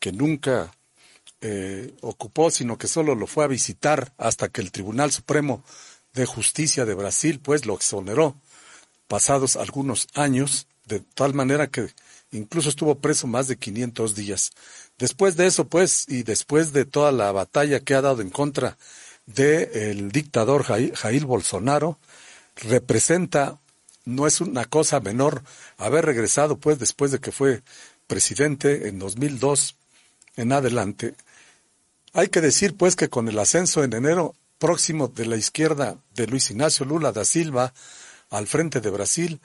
que 0.00 0.10
nunca 0.10 0.72
eh, 1.42 1.94
ocupó, 2.00 2.50
sino 2.50 2.76
que 2.76 2.88
solo 2.88 3.14
lo 3.14 3.28
fue 3.28 3.44
a 3.44 3.46
visitar 3.46 4.12
hasta 4.18 4.48
que 4.48 4.60
el 4.60 4.72
Tribunal 4.72 5.12
Supremo 5.12 5.62
de 6.12 6.26
Justicia 6.26 6.86
de 6.86 6.94
Brasil, 6.94 7.38
pues, 7.38 7.66
lo 7.66 7.74
exoneró, 7.74 8.34
pasados 9.06 9.54
algunos 9.54 10.08
años, 10.14 10.66
de 10.86 10.98
tal 11.14 11.34
manera 11.34 11.68
que 11.68 11.88
incluso 12.32 12.68
estuvo 12.68 12.96
preso 12.96 13.28
más 13.28 13.46
de 13.46 13.56
500 13.56 14.16
días. 14.16 14.50
Después 14.98 15.36
de 15.36 15.46
eso, 15.46 15.66
pues, 15.68 16.06
y 16.08 16.24
después 16.24 16.72
de 16.72 16.84
toda 16.84 17.12
la 17.12 17.30
batalla 17.30 17.80
que 17.80 17.94
ha 17.94 18.02
dado 18.02 18.20
en 18.20 18.30
contra 18.30 18.76
del 19.26 20.10
dictador 20.10 20.64
Jair 20.64 21.24
Bolsonaro, 21.24 21.98
representa, 22.56 23.60
no 24.04 24.26
es 24.26 24.40
una 24.40 24.64
cosa 24.64 25.00
menor, 25.00 25.42
haber 25.76 26.04
regresado, 26.04 26.58
pues, 26.58 26.78
después 26.78 27.12
de 27.12 27.20
que 27.20 27.30
fue 27.30 27.62
presidente 28.06 28.88
en 28.88 28.98
2002 28.98 29.76
en 30.36 30.52
adelante. 30.52 31.14
Hay 32.12 32.28
que 32.28 32.40
decir, 32.40 32.74
pues, 32.76 32.96
que 32.96 33.08
con 33.08 33.28
el 33.28 33.38
ascenso 33.38 33.84
en 33.84 33.92
enero 33.92 34.34
próximo 34.58 35.06
de 35.08 35.26
la 35.26 35.36
izquierda 35.36 35.98
de 36.14 36.26
Luis 36.26 36.50
Ignacio 36.50 36.84
Lula 36.84 37.12
da 37.12 37.24
Silva 37.24 37.72
al 38.30 38.48
frente 38.48 38.80
de 38.80 38.90
Brasil, 38.90 39.40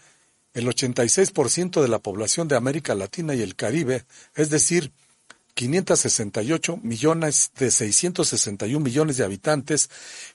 el 0.53 0.67
86% 0.67 1.81
de 1.81 1.87
la 1.87 1.99
población 1.99 2.47
de 2.47 2.55
América 2.55 2.95
Latina 2.95 3.35
y 3.35 3.41
el 3.41 3.55
Caribe, 3.55 4.05
es 4.35 4.49
decir, 4.49 4.91
568 5.53 6.77
millones 6.83 7.51
de 7.57 7.69
661 7.69 8.83
millones 8.83 9.17
de 9.17 9.23
habitantes, 9.23 9.89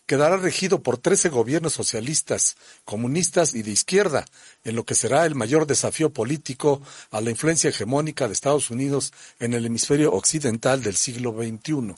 quedará 0.07 0.37
regido 0.37 0.83
por 0.83 0.99
13 0.99 1.29
gobiernos 1.29 1.73
socialistas, 1.73 2.57
comunistas 2.85 3.55
y 3.55 3.63
de 3.63 3.73
izquierda, 3.73 4.25
en 4.65 4.77
lo 4.77 4.85
que 4.85 4.95
será 4.95 5.27
el 5.27 5.35
mayor 5.35 5.67
desafío 5.67 6.13
político 6.13 6.81
a 7.11 7.21
la 7.21 7.31
influencia 7.31 7.71
hegemónica 7.71 8.27
de 8.27 8.35
Estados 8.35 8.71
Unidos 8.71 9.13
en 9.41 9.55
el 9.55 9.67
hemisferio 9.67 10.13
occidental 10.13 10.83
del 10.83 10.97
siglo 10.97 11.33
XXI. 11.33 11.95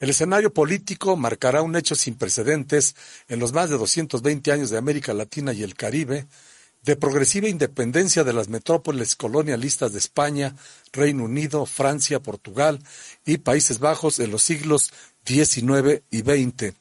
El 0.00 0.10
escenario 0.10 0.52
político 0.52 1.16
marcará 1.16 1.62
un 1.62 1.76
hecho 1.76 1.94
sin 1.94 2.16
precedentes 2.16 2.96
en 3.28 3.38
los 3.38 3.52
más 3.52 3.70
de 3.70 3.78
220 3.78 4.50
años 4.50 4.68
de 4.70 4.76
América 4.76 5.14
Latina 5.14 5.52
y 5.52 5.62
el 5.62 5.76
Caribe, 5.76 6.26
de 6.82 6.96
progresiva 6.96 7.48
independencia 7.48 8.24
de 8.24 8.32
las 8.32 8.48
metrópolis 8.48 9.14
colonialistas 9.14 9.92
de 9.92 9.98
España, 9.98 10.56
Reino 10.92 11.24
Unido, 11.24 11.64
Francia, 11.64 12.20
Portugal 12.20 12.80
y 13.24 13.38
Países 13.38 13.78
Bajos 13.78 14.18
en 14.18 14.30
los 14.30 14.42
siglos 14.42 14.92
XIX 15.24 16.02
y 16.10 16.20
XX. 16.20 16.74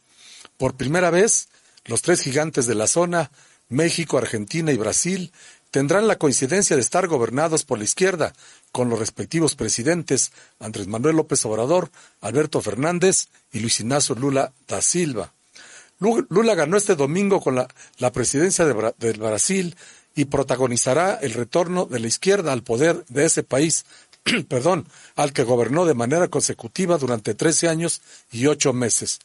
Por 0.58 0.76
primera 0.76 1.12
vez, 1.12 1.50
los 1.86 2.02
tres 2.02 2.22
gigantes 2.22 2.66
de 2.66 2.76
la 2.76 2.88
zona, 2.88 3.32
México, 3.70 4.18
Argentina 4.18 4.72
y 4.72 4.78
Brasil, 4.78 5.32
tendrán 5.70 6.08
la 6.08 6.18
coincidencia 6.18 6.76
de 6.76 6.82
estar 6.82 7.08
gobernados 7.08 7.64
por 7.64 7.78
la 7.78 7.86
izquierda, 7.86 8.34
con 8.72 8.90
los 8.90 9.00
respectivos 9.00 9.56
presidentes 9.56 10.32
Andrés 10.60 10.88
Manuel 10.88 11.16
López 11.16 11.46
Obrador, 11.46 11.92
Alberto 12.22 12.62
Fernández 12.62 13.28
y 13.52 13.60
Luis 13.60 13.80
Ignacio 13.80 14.16
Lula 14.16 14.52
da 14.68 14.82
Silva. 14.82 15.34
Lula 16.02 16.56
ganó 16.56 16.78
este 16.78 16.96
domingo 16.96 17.40
con 17.42 17.56
la, 17.56 18.12
presidencia 18.12 18.66
de, 18.66 18.94
del 18.98 19.20
Brasil 19.20 19.76
y 20.16 20.26
protagonizará 20.26 21.20
el 21.22 21.34
retorno 21.34 21.86
de 21.86 22.00
la 22.00 22.08
izquierda 22.08 22.52
al 22.52 22.64
poder 22.64 23.06
de 23.08 23.26
ese 23.26 23.44
país, 23.44 23.86
perdón, 24.50 24.88
al 25.16 25.32
que 25.32 25.44
gobernó 25.44 25.86
de 25.86 25.94
manera 25.94 26.28
consecutiva 26.28 26.98
durante 26.98 27.36
13 27.36 27.70
años 27.70 28.02
y 28.32 28.48
ocho 28.48 28.74
meses. 28.74 29.20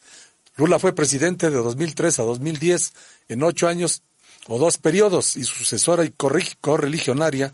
Lula 0.55 0.77
fue 0.77 0.93
presidente 0.93 1.49
de 1.49 1.57
2003 1.57 2.19
a 2.19 2.23
2010 2.23 2.93
en 3.29 3.43
ocho 3.43 3.67
años 3.67 4.03
o 4.47 4.59
dos 4.59 4.77
periodos 4.77 5.35
y 5.35 5.43
sucesora 5.43 6.05
y 6.05 6.11
correligionaria 6.11 7.53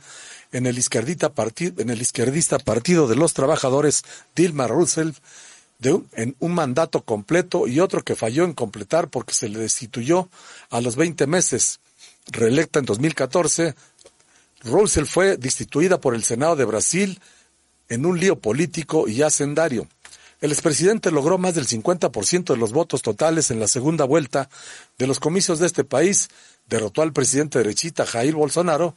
en 0.52 0.68
el, 0.68 0.78
en 0.78 1.90
el 1.90 2.02
izquierdista 2.02 2.60
Partido 2.60 3.08
de 3.08 3.16
los 3.16 3.34
Trabajadores 3.34 4.04
Dilma 4.36 4.68
Rousseff 4.68 5.18
en 6.14 6.36
un 6.40 6.54
mandato 6.54 7.02
completo 7.02 7.68
y 7.68 7.80
otro 7.80 8.04
que 8.04 8.16
falló 8.16 8.46
en 8.46 8.54
completar 8.54 9.10
porque 9.10 9.34
se 9.34 9.50
le 9.50 9.60
destituyó 9.60 10.30
a 10.70 10.82
los 10.82 10.96
20 10.96 11.28
meses. 11.28 11.80
Reelecta 12.28 12.80
en 12.80 12.86
2014, 12.86 13.76
Roosevelt 14.64 15.10
fue 15.10 15.38
destituida 15.38 16.00
por 16.00 16.16
el 16.16 16.24
Senado 16.24 16.56
de 16.56 16.66
Brasil 16.66 17.20
en 17.90 18.06
un 18.06 18.20
lío 18.20 18.40
político 18.40 19.08
y 19.08 19.22
hacendario. 19.22 19.88
El 20.42 20.52
expresidente 20.52 21.12
logró 21.12 21.38
más 21.38 21.56
del 21.56 21.68
50% 21.68 22.46
de 22.54 22.58
los 22.58 22.74
votos 22.74 23.02
totales 23.02 23.52
en 23.52 23.60
la 23.60 23.68
segunda 23.68 24.04
vuelta 24.06 24.50
de 24.98 25.08
los 25.08 25.20
comicios 25.20 25.60
de 25.60 25.68
este 25.68 25.84
país, 25.84 26.30
derrotó 26.68 27.02
al 27.02 27.14
presidente 27.14 27.60
derechita 27.60 28.06
Jair 28.06 28.36
Bolsonaro 28.36 28.96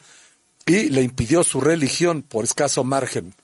y 0.67 0.89
le 0.89 1.03
impidió 1.03 1.45
su 1.45 1.61
reelección 1.61 2.23
por 2.23 2.45
escaso 2.45 2.83
margen. 2.83 3.35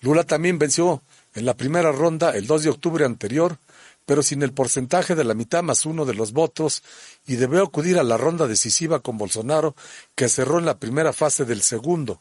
Lula 0.00 0.24
también 0.24 0.58
venció 0.58 1.02
en 1.34 1.44
la 1.44 1.54
primera 1.54 1.92
ronda 1.92 2.30
el 2.30 2.46
2 2.46 2.62
de 2.62 2.70
octubre 2.70 3.04
anterior, 3.04 3.58
pero 4.06 4.22
sin 4.22 4.42
el 4.42 4.52
porcentaje 4.52 5.14
de 5.14 5.24
la 5.24 5.34
mitad 5.34 5.62
más 5.62 5.86
uno 5.86 6.04
de 6.04 6.14
los 6.14 6.32
votos, 6.32 6.82
y 7.26 7.36
debió 7.36 7.62
acudir 7.62 7.98
a 7.98 8.02
la 8.02 8.16
ronda 8.16 8.46
decisiva 8.46 9.00
con 9.00 9.18
Bolsonaro, 9.18 9.74
que 10.14 10.28
cerró 10.28 10.58
en 10.58 10.66
la 10.66 10.78
primera 10.78 11.12
fase 11.12 11.44
del 11.44 11.62
segundo. 11.62 12.20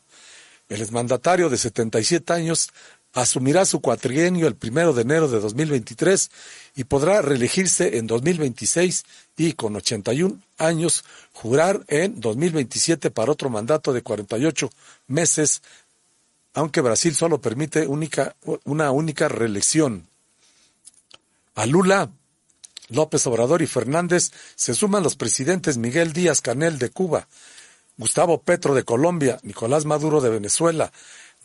El 0.69 0.81
exmandatario 0.81 1.49
de 1.49 1.57
77 1.57 2.33
años 2.33 2.69
asumirá 3.13 3.65
su 3.65 3.79
cuatrienio 3.79 4.47
el 4.47 4.55
primero 4.55 4.93
de 4.93 5.03
enero 5.03 5.27
de 5.27 5.39
2023 5.39 6.31
y 6.75 6.83
podrá 6.85 7.21
reelegirse 7.21 7.97
en 7.97 8.07
2026 8.07 9.05
y 9.37 9.53
con 9.53 9.75
81 9.75 10.39
años 10.57 11.05
jurar 11.31 11.83
en 11.87 12.19
2027 12.19 13.11
para 13.11 13.31
otro 13.31 13.49
mandato 13.49 13.93
de 13.93 14.01
48 14.01 14.69
meses 15.07 15.61
aunque 16.53 16.81
Brasil 16.81 17.15
solo 17.15 17.41
permite 17.41 17.87
única, 17.87 18.35
una 18.63 18.91
única 18.91 19.27
reelección. 19.27 20.07
A 21.55 21.65
Lula, 21.65 22.11
López 22.89 23.25
Obrador 23.27 23.61
y 23.61 23.67
Fernández 23.67 24.31
se 24.55 24.73
suman 24.73 25.03
los 25.03 25.15
presidentes 25.15 25.77
Miguel 25.77 26.13
Díaz 26.13 26.41
Canel 26.41 26.79
de 26.79 26.89
Cuba, 26.89 27.27
Gustavo 27.97 28.41
Petro 28.41 28.73
de 28.73 28.83
Colombia, 28.83 29.39
Nicolás 29.43 29.85
Maduro 29.85 30.21
de 30.21 30.29
Venezuela, 30.29 30.91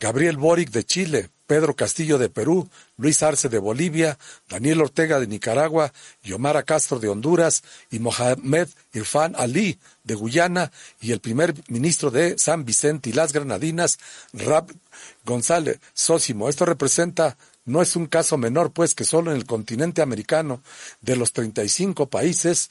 Gabriel 0.00 0.36
Boric 0.36 0.70
de 0.70 0.84
Chile, 0.84 1.30
Pedro 1.46 1.74
Castillo 1.74 2.18
de 2.18 2.28
Perú, 2.28 2.68
Luis 2.98 3.22
Arce 3.22 3.48
de 3.48 3.59
Bolivia, 3.59 4.18
Daniel 4.48 4.82
Ortega 4.82 5.18
de 5.18 5.26
Nicaragua, 5.26 5.92
Yomara 6.22 6.62
Castro 6.62 7.00
de 7.00 7.09
Honduras 7.09 7.62
y 7.90 7.98
Mohamed 7.98 8.68
Irfan 8.92 9.34
Ali 9.36 9.78
de 10.04 10.14
Guyana 10.14 10.70
y 11.00 11.12
el 11.12 11.20
primer 11.20 11.54
ministro 11.68 12.11
de 12.11 12.38
San 12.38 12.64
Vicente 12.64 13.11
y 13.11 13.14
las 13.14 13.32
Granadinas, 13.32 13.98
Rab 14.34 14.70
González 15.24 15.78
Sósimo. 15.94 16.49
Esto 16.49 16.64
representa 16.64 17.36
no 17.68 17.82
es 17.82 17.96
un 17.96 18.07
caso 18.07 18.38
menor, 18.38 18.72
pues 18.72 18.94
que 18.94 19.05
solo 19.05 19.30
en 19.30 19.36
el 19.36 19.44
continente 19.44 20.01
americano, 20.01 20.62
de 21.03 21.16
los 21.16 21.34
35 21.34 22.07
países, 22.09 22.70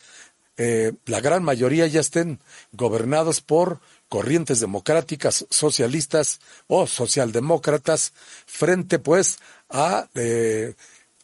eh, 0.58 0.94
la 1.06 1.22
gran 1.22 1.44
mayoría 1.44 1.86
ya 1.86 2.00
estén 2.00 2.40
gobernados 2.72 3.42
por 3.42 3.80
corrientes 4.10 4.60
democráticas, 4.60 5.46
socialistas 5.52 6.40
o 6.66 6.88
socialdemócratas, 6.88 8.14
frente 8.48 8.98
pues 8.98 9.38
a 9.70 10.08
eh, 10.16 10.74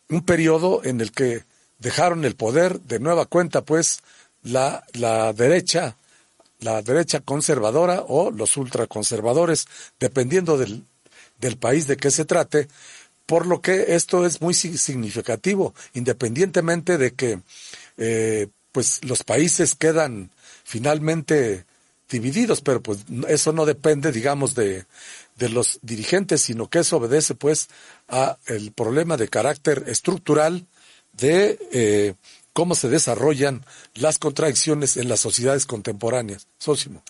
un 0.09 0.23
periodo 0.23 0.81
en 0.83 1.01
el 1.01 1.11
que 1.11 1.43
dejaron 1.79 2.25
el 2.25 2.35
poder 2.35 2.79
de 2.81 2.99
nueva 2.99 3.25
cuenta 3.25 3.63
pues 3.63 4.01
la, 4.43 4.83
la 4.93 5.33
derecha, 5.33 5.97
la 6.59 6.83
derecha 6.83 7.21
conservadora 7.21 8.03
o 8.07 8.29
los 8.29 8.55
ultraconservadores, 8.55 9.65
dependiendo 9.99 10.59
del, 10.59 10.85
del 11.43 11.57
país 11.57 11.87
de 11.87 11.97
que 11.97 12.09
se 12.09 12.25
trate, 12.25 12.67
por 13.25 13.45
lo 13.45 13.61
que 13.61 13.95
esto 13.95 14.25
es 14.25 14.41
muy 14.41 14.53
significativo, 14.53 15.73
independientemente 15.93 16.97
de 16.97 17.13
que 17.13 17.41
eh, 17.97 18.47
pues 18.71 19.03
los 19.03 19.23
países 19.23 19.75
quedan 19.75 20.31
finalmente 20.63 21.65
divididos, 22.09 22.61
pero 22.61 22.81
pues 22.81 22.99
eso 23.27 23.51
no 23.51 23.65
depende, 23.65 24.11
digamos, 24.11 24.55
de, 24.55 24.85
de 25.37 25.49
los 25.49 25.79
dirigentes, 25.81 26.41
sino 26.41 26.69
que 26.69 26.79
eso 26.79 26.97
obedece 26.97 27.35
pues 27.35 27.69
a 28.07 28.37
el 28.45 28.71
problema 28.71 29.17
de 29.17 29.27
carácter 29.27 29.83
estructural 29.87 30.65
de 31.13 31.59
eh, 31.71 32.15
cómo 32.53 32.75
se 32.75 32.89
desarrollan 32.89 33.65
las 33.95 34.17
contradicciones 34.17 34.97
en 34.97 35.09
las 35.09 35.19
sociedades 35.19 35.65
contemporáneas. 35.65 36.47
Sósimo. 36.57 37.03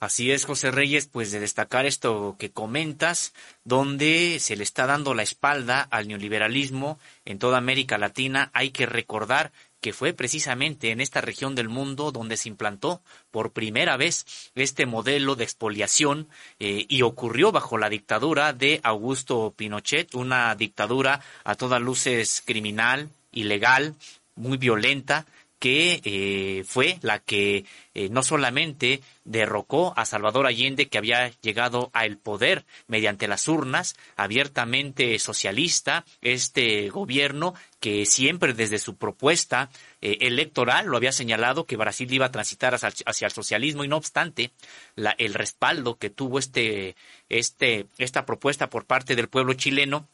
Así 0.00 0.30
es, 0.30 0.44
José 0.44 0.70
Reyes, 0.70 1.08
pues 1.08 1.32
de 1.32 1.40
destacar 1.40 1.84
esto 1.84 2.36
que 2.38 2.52
comentas, 2.52 3.34
donde 3.64 4.38
se 4.38 4.54
le 4.54 4.62
está 4.62 4.86
dando 4.86 5.12
la 5.12 5.24
espalda 5.24 5.80
al 5.82 6.06
neoliberalismo 6.06 7.00
en 7.24 7.40
toda 7.40 7.58
América 7.58 7.98
Latina, 7.98 8.50
hay 8.54 8.70
que 8.70 8.86
recordar 8.86 9.50
que 9.80 9.92
fue 9.92 10.12
precisamente 10.12 10.90
en 10.90 11.00
esta 11.00 11.20
región 11.20 11.56
del 11.56 11.68
mundo 11.68 12.12
donde 12.12 12.36
se 12.36 12.48
implantó 12.48 13.00
por 13.32 13.52
primera 13.52 13.96
vez 13.96 14.50
este 14.54 14.86
modelo 14.86 15.34
de 15.34 15.44
expoliación 15.44 16.28
eh, 16.60 16.86
y 16.88 17.02
ocurrió 17.02 17.50
bajo 17.50 17.76
la 17.76 17.88
dictadura 17.88 18.52
de 18.52 18.80
Augusto 18.84 19.52
Pinochet, 19.56 20.14
una 20.14 20.54
dictadura 20.54 21.20
a 21.42 21.54
todas 21.56 21.80
luces 21.80 22.42
criminal, 22.44 23.10
ilegal, 23.32 23.94
muy 24.34 24.58
violenta, 24.58 25.26
que 25.58 26.00
eh, 26.04 26.64
fue 26.64 26.98
la 27.02 27.18
que 27.18 27.64
eh, 27.94 28.08
no 28.10 28.22
solamente 28.22 29.00
derrocó 29.24 29.92
a 29.96 30.04
Salvador 30.04 30.46
Allende, 30.46 30.88
que 30.88 30.98
había 30.98 31.30
llegado 31.40 31.90
al 31.92 32.16
poder 32.16 32.64
mediante 32.86 33.28
las 33.28 33.48
urnas, 33.48 33.96
abiertamente 34.16 35.18
socialista, 35.18 36.04
este 36.22 36.88
gobierno 36.90 37.54
que 37.80 38.06
siempre 38.06 38.54
desde 38.54 38.78
su 38.78 38.96
propuesta 38.96 39.70
eh, 40.00 40.18
electoral 40.20 40.86
lo 40.86 40.96
había 40.96 41.12
señalado 41.12 41.66
que 41.66 41.76
Brasil 41.76 42.12
iba 42.12 42.26
a 42.26 42.32
transitar 42.32 42.74
hacia, 42.74 43.26
el 43.26 43.32
socialismo 43.32 43.84
y 43.84 43.88
no 43.88 43.96
obstante 43.96 44.52
la, 44.94 45.10
el 45.18 45.34
respaldo 45.34 45.96
que 45.98 46.10
tuvo 46.10 46.38
este, 46.38 46.96
este, 47.28 47.86
esta 47.98 48.24
propuesta 48.24 48.70
por 48.70 48.86
parte 48.86 49.16
del 49.16 49.28
pueblo 49.28 49.54
chileno 49.54 50.08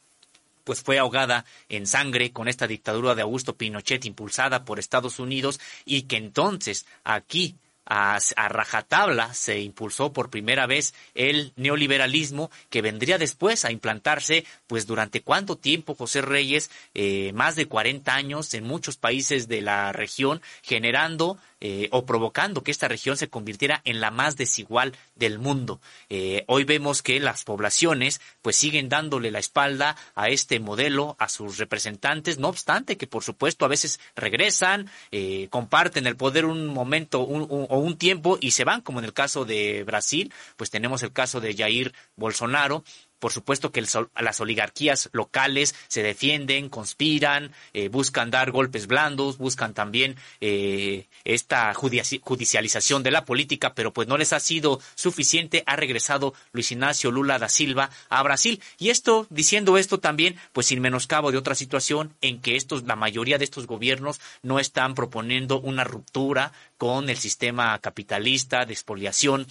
pues 0.65 0.83
fue 0.83 0.99
ahogada 0.99 1.45
en 1.69 1.87
sangre 1.87 2.33
con 2.33 2.49
esta 2.49 2.67
dictadura 2.67 3.15
de 3.15 3.23
Augusto 3.23 3.57
Pinochet 3.57 4.05
impulsada 4.05 4.65
por 4.65 4.79
Estados 4.79 5.19
Unidos 5.19 5.61
y 5.85 6.03
que 6.03 6.17
entonces 6.17 6.87
aquí 7.05 7.57
a, 7.87 8.19
rajatabla 8.49 9.35
se 9.35 9.61
impulsó 9.61 10.12
por 10.12 10.31
primera 10.31 10.67
vez 10.67 10.95
el 11.15 11.53
neoliberalismo 11.57 12.51
que 12.71 12.83
vendría 12.83 13.19
después 13.19 13.65
a 13.65 13.73
implantarse 13.73 14.45
pues 14.67 14.87
durante 14.87 15.23
cuánto 15.23 15.57
tiempo 15.57 15.95
José 15.95 16.23
Reyes 16.23 16.71
eh, 16.95 17.33
más 17.35 17.57
de 17.57 17.67
40 17.67 18.15
años 18.15 18.55
en 18.55 18.65
muchos 18.65 18.97
países 18.97 19.49
de 19.49 19.61
la 19.61 19.93
región 19.93 20.41
generando 20.62 21.39
eh, 21.67 21.89
o 21.93 22.05
provocando 22.05 22.62
que 22.62 22.71
esta 22.71 22.89
región 22.89 23.17
se 23.17 23.31
convirtiera 23.31 23.81
en 23.87 24.03
la 24.03 24.11
más 24.11 24.37
desigual 24.37 24.95
del 25.15 25.39
mundo. 25.39 25.81
Eh, 26.11 26.45
hoy 26.47 26.65
vemos 26.65 27.01
que 27.01 27.19
las 27.21 27.45
poblaciones 27.45 28.21
pues 28.43 28.57
siguen 28.57 28.91
dándole 28.91 29.31
la 29.31 29.39
espalda 29.39 29.97
a 30.15 30.29
este 30.29 30.61
modelo, 30.61 31.17
a 31.19 31.31
sus 31.31 31.57
representantes, 31.57 32.39
no 32.39 32.49
obstante 32.49 32.99
que 32.99 33.07
por 33.07 33.25
supuesto 33.25 33.65
a 33.65 33.69
veces 33.69 33.99
regresan, 34.15 34.91
eh, 35.11 35.49
comparten 35.49 36.07
el 36.07 36.17
poder 36.17 36.45
un 36.45 36.67
momento 36.67 37.23
o 37.23 37.79
un 37.79 37.97
tiempo 37.97 38.37
y 38.43 38.51
se 38.51 38.65
van, 38.65 38.83
como 38.83 38.99
en 38.99 39.07
el 39.07 39.15
caso 39.15 39.47
de 39.47 39.85
Brasil, 39.85 40.35
pues 40.57 40.69
tenemos 40.69 41.03
el 41.03 41.12
caso 41.12 41.41
de 41.41 41.57
Jair 41.57 41.95
Bolsonaro, 42.15 42.85
por 43.25 43.33
supuesto 43.33 43.72
que 43.72 43.81
las 43.81 44.41
oligarquías 44.43 45.09
locales 45.12 45.75
se 45.89 46.03
defienden, 46.03 46.68
conspiran, 46.68 47.53
eh, 47.72 47.89
buscan 47.89 48.31
dar 48.31 48.51
golpes 48.51 48.87
blandos, 48.87 49.39
buscan 49.39 49.72
también 49.72 50.16
eh, 50.43 51.07
esta 51.25 51.72
judicialización 51.72 53.03
de 53.03 53.11
la 53.11 53.25
política, 53.25 53.72
pero 53.72 53.95
pues 53.95 54.09
no 54.09 54.18
les 54.18 54.35
ha 54.35 54.41
sido 54.41 54.79
suficiente. 54.95 55.62
Ha 55.64 55.75
regresado 55.75 56.35
Luis 56.53 56.70
Ignacio 56.70 57.11
Lula 57.11 57.39
da 57.39 57.49
Silva 57.49 57.89
a 58.11 58.22
Brasil. 58.22 58.61
Y 58.77 58.91
esto, 58.91 59.27
diciendo 59.31 59.79
esto 59.79 60.01
también, 60.01 60.37
pues 60.53 60.66
sin 60.66 60.83
menoscabo 60.83 61.33
de 61.33 61.39
otra 61.39 61.55
situación 61.55 62.14
en 62.20 62.43
que 62.43 62.57
estos, 62.57 62.83
la 62.83 62.95
mayoría 62.95 63.39
de 63.39 63.45
estos 63.45 63.66
gobiernos 63.66 64.20
no 64.43 64.59
están 64.61 64.95
proponiendo 64.95 65.62
una 65.62 65.85
ruptura 65.85 66.53
con 66.77 67.09
el 67.09 67.16
sistema 67.16 67.79
capitalista 67.79 68.66
de 68.66 68.75
expoliación 68.75 69.47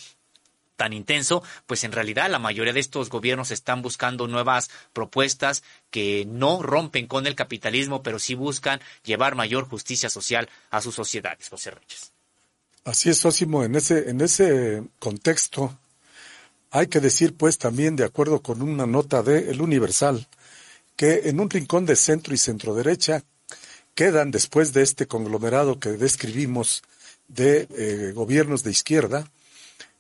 tan 0.75 0.93
intenso, 0.93 1.43
pues 1.65 1.83
en 1.83 1.91
realidad 1.91 2.29
la 2.29 2.39
mayoría 2.39 2.73
de 2.73 2.79
estos 2.79 3.09
gobiernos 3.09 3.51
están 3.51 3.81
buscando 3.81 4.27
nuevas 4.27 4.69
propuestas 4.93 5.63
que 5.91 6.25
no 6.27 6.61
rompen 6.61 7.07
con 7.07 7.27
el 7.27 7.35
capitalismo, 7.35 8.03
pero 8.03 8.19
sí 8.19 8.35
buscan 8.35 8.79
llevar 9.03 9.35
mayor 9.35 9.67
justicia 9.67 10.09
social 10.09 10.49
a 10.69 10.81
sus 10.81 10.95
sociedades, 10.95 11.49
José 11.49 11.71
Reyes. 11.71 12.11
Así 12.85 13.09
es, 13.09 13.17
Sósimo, 13.17 13.63
en 13.63 13.75
ese, 13.75 14.09
en 14.09 14.19
ese 14.21 14.83
contexto 14.99 15.77
hay 16.69 16.87
que 16.87 16.99
decir, 16.99 17.35
pues, 17.35 17.59
también 17.59 17.95
de 17.95 18.03
acuerdo 18.03 18.41
con 18.41 18.61
una 18.63 18.87
nota 18.87 19.21
de 19.21 19.51
El 19.51 19.61
Universal, 19.61 20.27
que 20.95 21.29
en 21.29 21.39
un 21.39 21.49
rincón 21.49 21.85
de 21.85 21.95
centro 21.95 22.33
y 22.33 22.37
centro 22.37 22.73
derecha 22.73 23.23
quedan, 23.93 24.31
después 24.31 24.73
de 24.73 24.81
este 24.81 25.05
conglomerado 25.05 25.79
que 25.79 25.89
describimos 25.89 26.81
de 27.27 27.67
eh, 27.77 28.11
gobiernos 28.13 28.63
de 28.63 28.71
izquierda, 28.71 29.29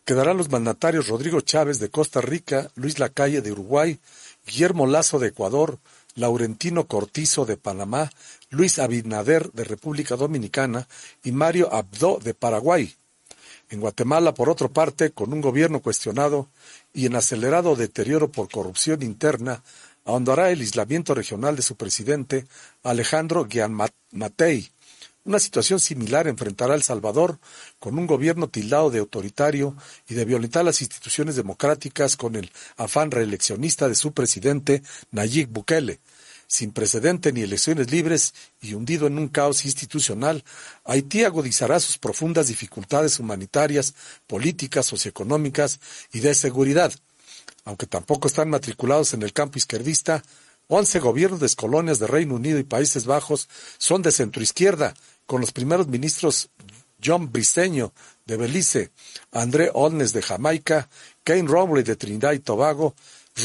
quedarán 0.05 0.37
los 0.37 0.49
mandatarios 0.49 1.07
Rodrigo 1.07 1.41
Chávez 1.41 1.79
de 1.79 1.89
Costa 1.89 2.21
Rica, 2.21 2.69
Luis 2.75 2.99
Lacalle 2.99 3.41
de 3.41 3.51
Uruguay, 3.51 3.99
Guillermo 4.45 4.85
Lazo 4.85 5.19
de 5.19 5.29
Ecuador, 5.29 5.79
Laurentino 6.15 6.87
Cortizo 6.87 7.45
de 7.45 7.57
Panamá, 7.57 8.11
Luis 8.49 8.79
Abinader 8.79 9.51
de 9.51 9.63
República 9.63 10.15
Dominicana 10.15 10.87
y 11.23 11.31
Mario 11.31 11.73
Abdo 11.73 12.19
de 12.23 12.33
Paraguay. 12.33 12.93
En 13.69 13.79
Guatemala, 13.79 14.33
por 14.33 14.49
otra 14.49 14.67
parte, 14.67 15.11
con 15.11 15.33
un 15.33 15.41
gobierno 15.41 15.81
cuestionado 15.81 16.49
y 16.93 17.07
en 17.07 17.15
acelerado 17.15 17.75
deterioro 17.75 18.31
por 18.31 18.49
corrupción 18.49 19.01
interna, 19.01 19.63
ahondará 20.05 20.51
el 20.51 20.59
aislamiento 20.59 21.15
regional 21.15 21.55
de 21.55 21.61
su 21.61 21.75
presidente, 21.75 22.45
Alejandro 22.83 23.45
Guianmatei, 23.45 24.69
una 25.25 25.39
situación 25.39 25.79
similar 25.79 26.27
enfrentará 26.27 26.75
El 26.75 26.83
Salvador 26.83 27.39
con 27.79 27.97
un 27.97 28.07
gobierno 28.07 28.49
tildado 28.49 28.89
de 28.89 28.99
autoritario 28.99 29.75
y 30.07 30.15
de 30.15 30.25
violentar 30.25 30.65
las 30.65 30.81
instituciones 30.81 31.35
democráticas 31.35 32.17
con 32.17 32.35
el 32.35 32.51
afán 32.75 33.09
reeleccionista 33.09 33.87
de 33.87 33.95
su 33.95 34.11
presidente 34.11 34.83
Nayib 35.11 35.47
Bukele. 35.49 35.99
Sin 36.47 36.71
precedente 36.71 37.31
ni 37.31 37.41
elecciones 37.41 37.89
libres 37.89 38.33
y 38.61 38.73
hundido 38.73 39.07
en 39.07 39.17
un 39.17 39.29
caos 39.29 39.65
institucional, 39.65 40.43
Haití 40.83 41.23
agudizará 41.23 41.79
sus 41.79 41.97
profundas 41.97 42.47
dificultades 42.47 43.17
humanitarias, 43.19 43.95
políticas, 44.27 44.85
socioeconómicas 44.85 45.79
y 46.11 46.19
de 46.19 46.35
seguridad. 46.35 46.93
Aunque 47.63 47.87
tampoco 47.87 48.27
están 48.27 48.49
matriculados 48.49 49.13
en 49.13 49.23
el 49.23 49.31
campo 49.31 49.57
izquierdista, 49.57 50.21
once 50.67 50.99
gobiernos 50.99 51.39
de 51.39 51.49
colonias 51.55 51.99
de 51.99 52.07
Reino 52.07 52.35
Unido 52.35 52.59
y 52.59 52.63
Países 52.63 53.05
Bajos 53.05 53.47
son 53.77 54.01
de 54.01 54.11
centroizquierda 54.11 54.93
con 55.25 55.41
los 55.41 55.51
primeros 55.51 55.87
ministros 55.87 56.49
John 57.03 57.31
Briceño 57.31 57.93
de 58.25 58.37
Belice, 58.37 58.91
André 59.31 59.69
Olnes 59.73 60.13
de 60.13 60.21
Jamaica, 60.21 60.89
Kane 61.23 61.47
Rowley 61.47 61.83
de 61.83 61.95
Trinidad 61.95 62.33
y 62.33 62.39
Tobago, 62.39 62.95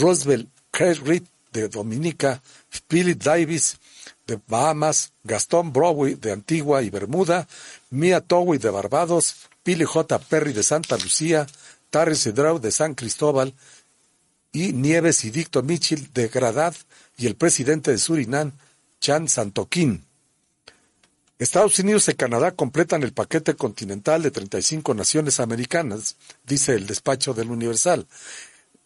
Roosevelt 0.00 0.48
Reed 0.72 1.24
de 1.52 1.68
Dominica, 1.68 2.42
Philip 2.88 3.20
Davis 3.20 3.78
de 4.26 4.38
Bahamas, 4.46 5.12
Gastón 5.24 5.72
Browy 5.72 6.14
de 6.14 6.32
Antigua 6.32 6.82
y 6.82 6.90
Bermuda, 6.90 7.48
Mia 7.90 8.20
Towie 8.20 8.58
de 8.58 8.70
Barbados, 8.70 9.36
Billy 9.64 9.84
J. 9.84 10.18
Perry 10.18 10.52
de 10.52 10.62
Santa 10.62 10.96
Lucía, 10.96 11.46
Terry 11.90 12.14
Hidrau 12.14 12.58
de 12.58 12.70
San 12.70 12.94
Cristóbal 12.94 13.54
y 14.52 14.72
Nieves 14.72 15.24
y 15.24 15.30
Dicto 15.30 15.62
Mitchell 15.62 16.12
de 16.12 16.28
Gradad 16.28 16.74
y 17.16 17.26
el 17.26 17.34
presidente 17.34 17.90
de 17.90 17.98
Surinam, 17.98 18.52
Chan 19.00 19.28
Santoquín. 19.28 20.07
Estados 21.38 21.78
Unidos 21.78 22.08
y 22.08 22.14
Canadá 22.14 22.50
completan 22.50 23.04
el 23.04 23.12
paquete 23.12 23.54
continental 23.54 24.22
de 24.22 24.32
35 24.32 24.92
naciones 24.92 25.38
americanas, 25.38 26.16
dice 26.44 26.74
el 26.74 26.88
despacho 26.88 27.32
del 27.32 27.50
Universal. 27.50 28.08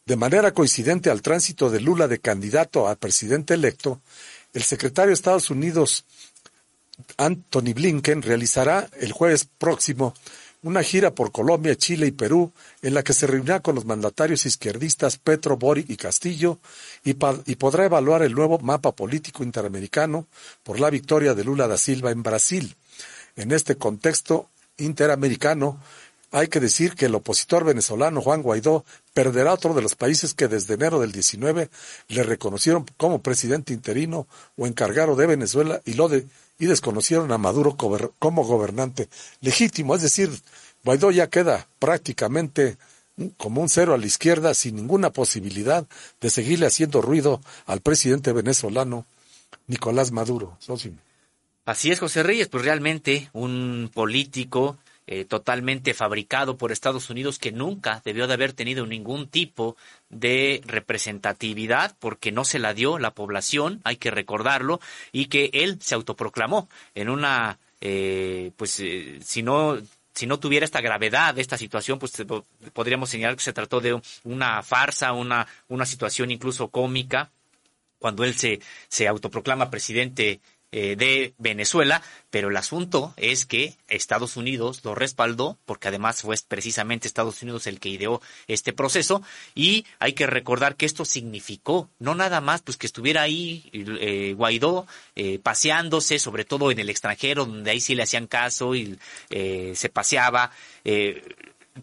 De 0.04 0.16
manera 0.16 0.52
coincidente 0.52 1.08
al 1.08 1.22
tránsito 1.22 1.70
de 1.70 1.80
Lula 1.80 2.08
de 2.08 2.18
candidato 2.18 2.88
a 2.88 2.96
presidente 2.96 3.54
electo, 3.54 4.02
el 4.52 4.62
secretario 4.64 5.08
de 5.08 5.14
Estados 5.14 5.48
Unidos, 5.48 6.04
Anthony 7.16 7.72
Blinken, 7.74 8.20
realizará 8.20 8.86
el 9.00 9.12
jueves 9.12 9.48
próximo 9.56 10.12
una 10.62 10.82
gira 10.82 11.14
por 11.14 11.32
Colombia, 11.32 11.76
Chile 11.76 12.06
y 12.06 12.12
Perú, 12.12 12.52
en 12.82 12.94
la 12.94 13.02
que 13.02 13.12
se 13.12 13.26
reunirá 13.26 13.60
con 13.60 13.74
los 13.74 13.84
mandatarios 13.84 14.46
izquierdistas 14.46 15.18
Petro, 15.18 15.56
Boric 15.56 15.90
y 15.90 15.96
Castillo, 15.96 16.58
y, 17.04 17.14
podrá 17.14 17.84
evaluar 17.84 18.22
el 18.22 18.34
nuevo 18.34 18.58
mapa 18.60 18.92
político 18.92 19.42
interamericano 19.42 20.26
por 20.62 20.78
la 20.78 20.90
victoria 20.90 21.34
de 21.34 21.44
Lula 21.44 21.66
da 21.66 21.76
Silva 21.76 22.12
en 22.12 22.22
Brasil. 22.22 22.76
En 23.34 23.50
este 23.50 23.76
contexto 23.76 24.48
interamericano, 24.78 25.80
hay 26.30 26.48
que 26.48 26.60
decir 26.60 26.94
que 26.94 27.06
el 27.06 27.14
opositor 27.14 27.64
venezolano 27.64 28.22
Juan 28.22 28.42
Guaidó 28.42 28.84
perderá 29.12 29.52
otro 29.52 29.74
de 29.74 29.82
los 29.82 29.96
países 29.96 30.32
que 30.32 30.48
desde 30.48 30.74
enero 30.74 31.00
del 31.00 31.12
19 31.12 31.68
le 32.08 32.22
reconocieron 32.22 32.86
como 32.96 33.20
presidente 33.20 33.74
interino 33.74 34.26
o 34.56 34.66
encargado 34.66 35.14
de 35.14 35.26
Venezuela 35.26 35.82
y 35.84 35.94
lo 35.94 36.08
de, 36.08 36.26
y 36.58 36.66
desconocieron 36.66 37.32
a 37.32 37.38
Maduro 37.38 37.76
como 37.76 38.44
gobernante 38.44 39.08
legítimo, 39.40 39.94
es 39.94 40.02
decir, 40.02 40.30
Guaidó 40.84 41.10
ya 41.10 41.28
queda 41.28 41.68
prácticamente 41.78 42.76
como 43.36 43.60
un 43.60 43.68
cero 43.68 43.94
a 43.94 43.98
la 43.98 44.06
izquierda 44.06 44.54
sin 44.54 44.76
ninguna 44.76 45.10
posibilidad 45.10 45.86
de 46.20 46.30
seguirle 46.30 46.66
haciendo 46.66 47.02
ruido 47.02 47.40
al 47.66 47.80
presidente 47.80 48.32
venezolano 48.32 49.06
Nicolás 49.66 50.12
Maduro. 50.12 50.58
Así 51.64 51.92
es, 51.92 52.00
José 52.00 52.22
Reyes, 52.22 52.48
pues 52.48 52.64
realmente 52.64 53.30
un 53.32 53.90
político 53.92 54.78
eh, 55.06 55.24
totalmente 55.24 55.94
fabricado 55.94 56.56
por 56.56 56.70
Estados 56.70 57.10
Unidos 57.10 57.38
que 57.38 57.52
nunca 57.52 58.00
debió 58.04 58.26
de 58.26 58.34
haber 58.34 58.52
tenido 58.52 58.86
ningún 58.86 59.28
tipo 59.28 59.76
de 60.10 60.60
representatividad 60.64 61.96
porque 61.98 62.30
no 62.30 62.44
se 62.44 62.58
la 62.58 62.72
dio 62.72 62.98
la 62.98 63.12
población, 63.12 63.80
hay 63.84 63.96
que 63.96 64.10
recordarlo, 64.10 64.80
y 65.10 65.26
que 65.26 65.50
él 65.54 65.78
se 65.80 65.94
autoproclamó 65.94 66.68
en 66.94 67.08
una, 67.08 67.58
eh, 67.80 68.52
pues 68.56 68.78
eh, 68.80 69.18
si 69.22 69.42
no 69.42 69.78
si 70.14 70.26
no 70.26 70.38
tuviera 70.38 70.64
esta 70.64 70.80
gravedad 70.80 71.34
de 71.34 71.40
esta 71.40 71.56
situación, 71.56 71.98
pues 71.98 72.12
podríamos 72.74 73.08
señalar 73.08 73.36
que 73.36 73.42
se 73.42 73.52
trató 73.52 73.80
de 73.80 74.00
una 74.24 74.62
farsa, 74.62 75.12
una, 75.12 75.46
una 75.68 75.86
situación 75.86 76.30
incluso 76.30 76.68
cómica, 76.68 77.30
cuando 77.98 78.24
él 78.24 78.34
se, 78.34 78.60
se 78.88 79.08
autoproclama 79.08 79.70
presidente 79.70 80.40
eh, 80.74 80.96
de 80.96 81.34
Venezuela, 81.36 82.00
pero 82.30 82.48
el 82.48 82.56
asunto 82.56 83.12
es 83.18 83.44
que 83.44 83.76
Estados 83.88 84.38
Unidos 84.38 84.80
lo 84.84 84.94
respaldó, 84.94 85.58
porque 85.66 85.88
además 85.88 86.22
fue 86.22 86.34
precisamente 86.48 87.06
Estados 87.06 87.42
Unidos 87.42 87.66
el 87.66 87.78
que 87.78 87.90
ideó 87.90 88.22
este 88.46 88.72
proceso, 88.72 89.22
y 89.54 89.84
hay 89.98 90.14
que 90.14 90.26
recordar 90.26 90.76
que 90.76 90.86
esto 90.86 91.04
significó 91.04 91.90
no 91.98 92.14
nada 92.14 92.40
más 92.40 92.62
pues 92.62 92.78
que 92.78 92.86
estuviera 92.86 93.20
ahí 93.20 93.68
eh, 93.72 94.32
Guaidó 94.34 94.86
eh, 95.14 95.38
paseándose, 95.38 96.18
sobre 96.18 96.46
todo 96.46 96.70
en 96.70 96.78
el 96.78 96.88
extranjero, 96.88 97.44
donde 97.44 97.70
ahí 97.70 97.80
sí 97.80 97.94
le 97.94 98.04
hacían 98.04 98.26
caso 98.26 98.74
y 98.74 98.98
se 99.28 99.88
paseaba, 99.92 100.52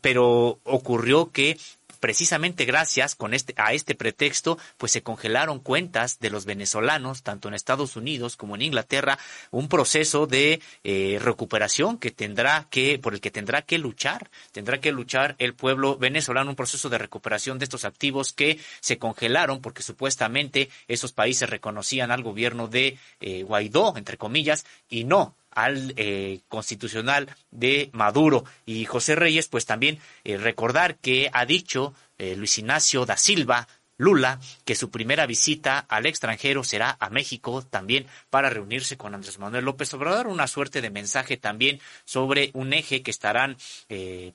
pero 0.02 0.60
ocurrió 0.64 1.32
que 1.32 1.58
precisamente 2.00 2.66
gracias 2.66 3.16
con 3.16 3.34
este, 3.34 3.54
a 3.58 3.74
este 3.74 3.96
pretexto, 3.96 4.58
pues 4.78 4.92
se 4.92 5.04
congelaron 5.04 5.60
cuentas 5.60 6.20
de 6.20 6.30
los 6.30 6.46
venezolanos, 6.46 7.24
tanto 7.24 7.48
en 7.48 7.54
Estados 7.54 7.96
Unidos 7.96 8.36
como 8.36 8.56
en 8.56 8.62
Inglaterra, 8.62 9.20
un 9.52 9.68
proceso 9.68 10.28
de 10.28 10.62
eh, 10.84 11.20
recuperación 11.22 11.98
que 11.98 12.12
tendrá 12.12 12.68
que, 12.70 13.00
por 13.00 13.14
el 13.14 13.22
que 13.22 13.32
tendrá 13.32 13.62
que 13.62 13.78
luchar, 13.78 14.30
tendrá 14.52 14.80
que 14.80 14.92
luchar 14.92 15.36
el 15.40 15.54
pueblo 15.54 15.98
venezolano, 15.98 16.50
un 16.50 16.56
proceso 16.56 16.90
de 16.90 16.98
recuperación 16.98 17.60
de 17.60 17.66
estos 17.66 17.86
activos 17.86 18.34
que 18.34 18.60
se 18.80 18.98
congelaron 18.98 19.62
porque 19.62 19.84
supuestamente 19.84 20.70
esos 20.88 21.12
países 21.12 21.50
reconocían 21.50 22.12
al 22.12 22.24
gobierno 22.24 22.68
de 22.68 22.98
eh, 23.20 23.44
Guaidó, 23.44 23.96
entre 23.98 24.18
comillas, 24.18 24.66
y 24.90 25.04
no 25.04 25.36
al 25.64 25.94
eh, 25.98 26.40
constitucional 26.48 27.30
de 27.52 27.90
Maduro. 27.94 28.46
Y 28.66 28.86
José 28.86 29.16
Reyes, 29.16 29.48
pues 29.48 29.66
también 29.66 30.00
eh, 30.24 30.38
recordar 30.38 30.96
que 30.96 31.30
ha 31.34 31.46
dicho 31.46 31.94
eh, 32.18 32.36
Luis 32.36 32.58
Ignacio 32.58 33.06
da 33.06 33.18
Silva, 33.18 33.68
Lula, 33.98 34.40
que 34.64 34.76
su 34.76 34.90
primera 34.92 35.26
visita 35.26 35.80
al 35.80 36.06
extranjero 36.06 36.64
será 36.64 36.96
a 37.02 37.10
México 37.10 37.62
también 37.62 38.06
para 38.30 38.50
reunirse 38.50 38.96
con 38.96 39.14
Andrés 39.14 39.40
Manuel 39.40 39.66
López 39.66 39.94
Obrador, 39.94 40.28
una 40.28 40.48
suerte 40.48 40.80
de 40.80 40.90
mensaje 40.90 41.36
también 41.36 41.82
sobre 42.06 42.52
un 42.54 42.72
eje 42.72 43.02
que 43.02 43.12
estarán, 43.12 43.58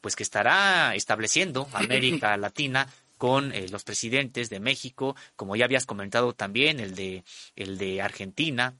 pues 0.02 0.16
que 0.16 0.22
estará 0.22 0.94
estableciendo 0.94 1.66
América 1.72 2.36
Latina 2.36 2.88
con 3.16 3.54
los 3.70 3.84
presidentes 3.84 4.50
de 4.50 4.60
México, 4.60 5.16
como 5.34 5.56
ya 5.56 5.64
habías 5.64 5.86
comentado 5.86 6.34
también, 6.34 6.78
el 6.78 6.94
de, 6.94 7.24
el 7.56 7.78
de 7.78 8.02
Argentina, 8.02 8.74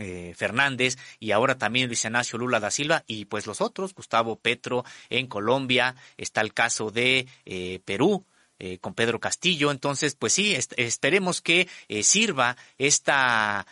eh, 0.00 0.32
Fernández 0.34 0.96
y 1.18 1.32
ahora 1.32 1.58
también 1.58 1.88
Luis 1.88 2.04
Ignacio 2.06 2.38
Lula 2.38 2.58
da 2.58 2.70
Silva 2.70 3.04
y 3.06 3.26
pues 3.26 3.46
los 3.46 3.60
otros, 3.60 3.94
Gustavo 3.94 4.36
Petro 4.36 4.82
en 5.10 5.26
Colombia, 5.26 5.94
está 6.16 6.40
el 6.40 6.54
caso 6.54 6.90
de 6.90 7.26
eh, 7.44 7.80
Perú, 7.84 8.24
eh, 8.58 8.78
con 8.78 8.94
Pedro 8.94 9.20
Castillo. 9.20 9.70
Entonces, 9.70 10.14
pues 10.14 10.32
sí, 10.32 10.56
esperemos 10.76 11.42
que 11.42 11.68
sirva 12.02 12.56
esta, 12.78 13.66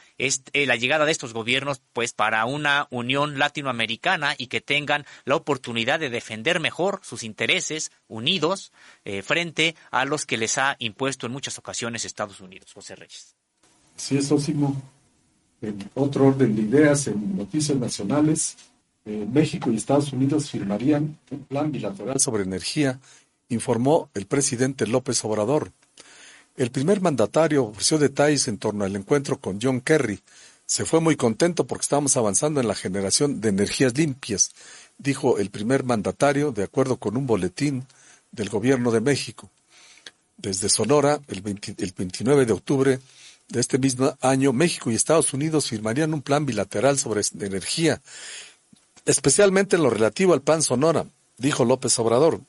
la 0.53 0.77
llegada 0.77 1.05
de 1.07 1.13
estos 1.13 1.33
gobiernos, 1.33 1.81
pues 1.93 2.13
para 2.13 2.45
una 2.45 2.89
unión 2.91 3.39
latinoamericana 3.39 4.35
y 4.37 4.49
que 4.49 4.61
tengan 4.61 5.07
la 5.25 5.37
oportunidad 5.37 5.99
de 5.99 6.11
defender 6.11 6.61
mejor 6.61 7.01
sus 7.03 7.23
intereses 7.23 7.91
unidos 8.07 8.73
frente 9.23 9.77
a 9.91 10.05
los 10.07 10.25
que 10.25 10.39
les 10.39 10.57
ha 10.59 10.77
impuesto 10.79 11.27
en 11.27 11.33
muchas 11.33 11.59
ocasiones 11.59 12.05
Estados 12.05 12.41
Unidos. 12.41 12.73
José 12.73 12.97
Reyes. 12.97 13.35
Sí, 13.97 14.17
eso 14.17 14.39
en 15.61 15.91
otro 15.95 16.27
orden 16.27 16.55
de 16.55 16.63
ideas, 16.63 17.07
en 17.09 17.37
noticias 17.37 17.77
nacionales, 17.77 18.57
eh, 19.05 19.27
México 19.31 19.71
y 19.71 19.77
Estados 19.77 20.13
Unidos 20.13 20.51
firmarían 20.51 21.19
un 21.31 21.45
plan 21.45 21.73
bilateral 21.73 22.21
sobre 22.21 22.43
energía, 22.43 23.01
informó 23.49 24.11
el 24.15 24.27
presidente 24.27 24.87
López 24.87 25.25
Obrador. 25.25 25.73
El 26.57 26.71
primer 26.71 27.01
mandatario 27.01 27.65
ofreció 27.65 27.99
detalles 27.99 28.49
en 28.49 28.59
torno 28.59 28.85
al 28.85 28.95
encuentro 28.97 29.39
con 29.39 29.59
John 29.63 29.81
Kerry. 29.81 30.21
Se 30.67 30.85
fue 30.85 31.01
muy 31.01 31.17
contento 31.17 31.67
porque 31.67 31.83
estamos 31.83 32.17
avanzando 32.17 32.61
en 32.61 32.69
la 32.69 32.75
generación 32.75 33.41
de 33.41 33.49
energías 33.49 33.97
limpias, 33.97 34.51
dijo 34.99 35.39
el 35.39 35.51
primer 35.51 35.85
mandatario 35.85 36.53
de 36.53 36.65
acuerdo 36.65 36.99
con 36.99 37.17
un 37.17 37.27
boletín 37.27 37.87
del 38.33 38.51
gobierno 38.51 38.91
de 38.91 39.01
México. 39.01 39.49
Desde 40.37 40.69
Sonora, 40.69 41.21
el, 41.29 41.43
el 41.79 41.95
29 41.97 42.45
de 42.45 42.53
octubre, 42.53 43.01
de 43.49 43.61
este 43.61 43.79
mismo 43.79 44.17
año, 44.21 44.53
México 44.53 44.91
y 44.91 44.95
Estados 44.95 45.33
Unidos 45.33 45.69
firmarían 45.69 46.13
un 46.15 46.23
plan 46.23 46.45
bilateral 46.45 46.99
sobre 46.99 47.23
energía, 47.41 48.01
especialmente 49.07 49.77
en 49.77 49.83
lo 49.83 49.91
relativo 49.91 50.35
al 50.35 50.43
Plan 50.43 50.63
Sonora, 50.63 51.07
dijo 51.39 51.65
López 51.65 51.99
Obrador. 51.99 52.41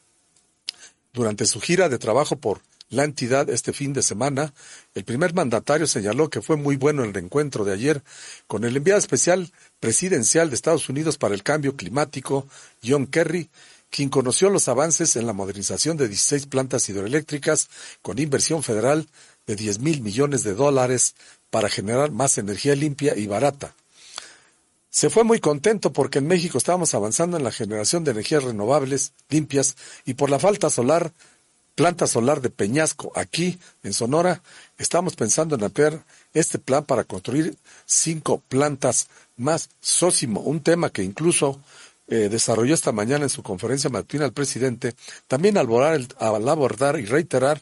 Durante 1.13 1.45
su 1.45 1.61
gira 1.61 1.89
de 1.89 1.97
trabajo 1.97 2.35
por 2.35 2.61
la 2.89 3.03
entidad 3.03 3.49
este 3.49 3.71
fin 3.71 3.93
de 3.93 4.03
semana, 4.03 4.53
el 4.95 5.05
primer 5.05 5.33
mandatario 5.33 5.87
señaló 5.87 6.29
que 6.29 6.41
fue 6.41 6.57
muy 6.57 6.75
bueno 6.75 7.03
el 7.03 7.13
reencuentro 7.13 7.63
de 7.63 7.73
ayer 7.73 8.03
con 8.47 8.63
el 8.63 8.75
enviado 8.75 8.99
especial 8.99 9.51
presidencial 9.79 10.49
de 10.49 10.55
Estados 10.55 10.89
Unidos 10.89 11.17
para 11.17 11.35
el 11.35 11.43
cambio 11.43 11.75
climático, 11.75 12.47
John 12.83 13.07
Kerry, 13.07 13.49
quien 13.89 14.09
conoció 14.09 14.49
los 14.49 14.67
avances 14.67 15.15
en 15.15 15.25
la 15.25 15.33
modernización 15.33 15.97
de 15.97 16.07
16 16.07 16.47
plantas 16.47 16.89
hidroeléctricas 16.89 17.69
con 18.01 18.19
inversión 18.19 18.63
federal 18.63 19.07
de 19.49 19.55
10 19.55 19.79
mil 19.79 20.01
millones 20.01 20.43
de 20.43 20.53
dólares 20.53 21.15
para 21.49 21.69
generar 21.69 22.11
más 22.11 22.37
energía 22.37 22.75
limpia 22.75 23.17
y 23.17 23.25
barata. 23.25 23.73
Se 24.91 25.09
fue 25.09 25.23
muy 25.23 25.39
contento 25.39 25.91
porque 25.91 26.19
en 26.19 26.27
México 26.27 26.59
estábamos 26.59 26.93
avanzando 26.93 27.35
en 27.35 27.43
la 27.43 27.51
generación 27.51 28.03
de 28.03 28.11
energías 28.11 28.43
renovables, 28.43 29.11
limpias, 29.27 29.75
y 30.05 30.13
por 30.13 30.29
la 30.29 30.37
falta 30.37 30.69
solar, 30.69 31.13
planta 31.73 32.05
solar 32.05 32.41
de 32.41 32.51
Peñasco, 32.51 33.11
aquí 33.15 33.57
en 33.81 33.93
Sonora, 33.93 34.43
estamos 34.77 35.15
pensando 35.15 35.55
en 35.55 35.63
ampliar 35.63 36.03
este 36.35 36.59
plan 36.59 36.85
para 36.85 37.03
construir 37.03 37.57
cinco 37.87 38.43
plantas 38.49 39.07
más. 39.35 39.71
Sósimo, 39.81 40.41
un 40.41 40.59
tema 40.59 40.91
que 40.91 41.01
incluso 41.01 41.59
eh, 42.07 42.29
desarrolló 42.29 42.75
esta 42.75 42.91
mañana 42.91 43.23
en 43.23 43.29
su 43.29 43.41
conferencia 43.41 43.89
matutina 43.89 44.25
el 44.25 44.33
presidente, 44.33 44.93
también 45.27 45.57
al 45.57 45.67
abordar 45.67 46.99
y 46.99 47.05
reiterar 47.05 47.61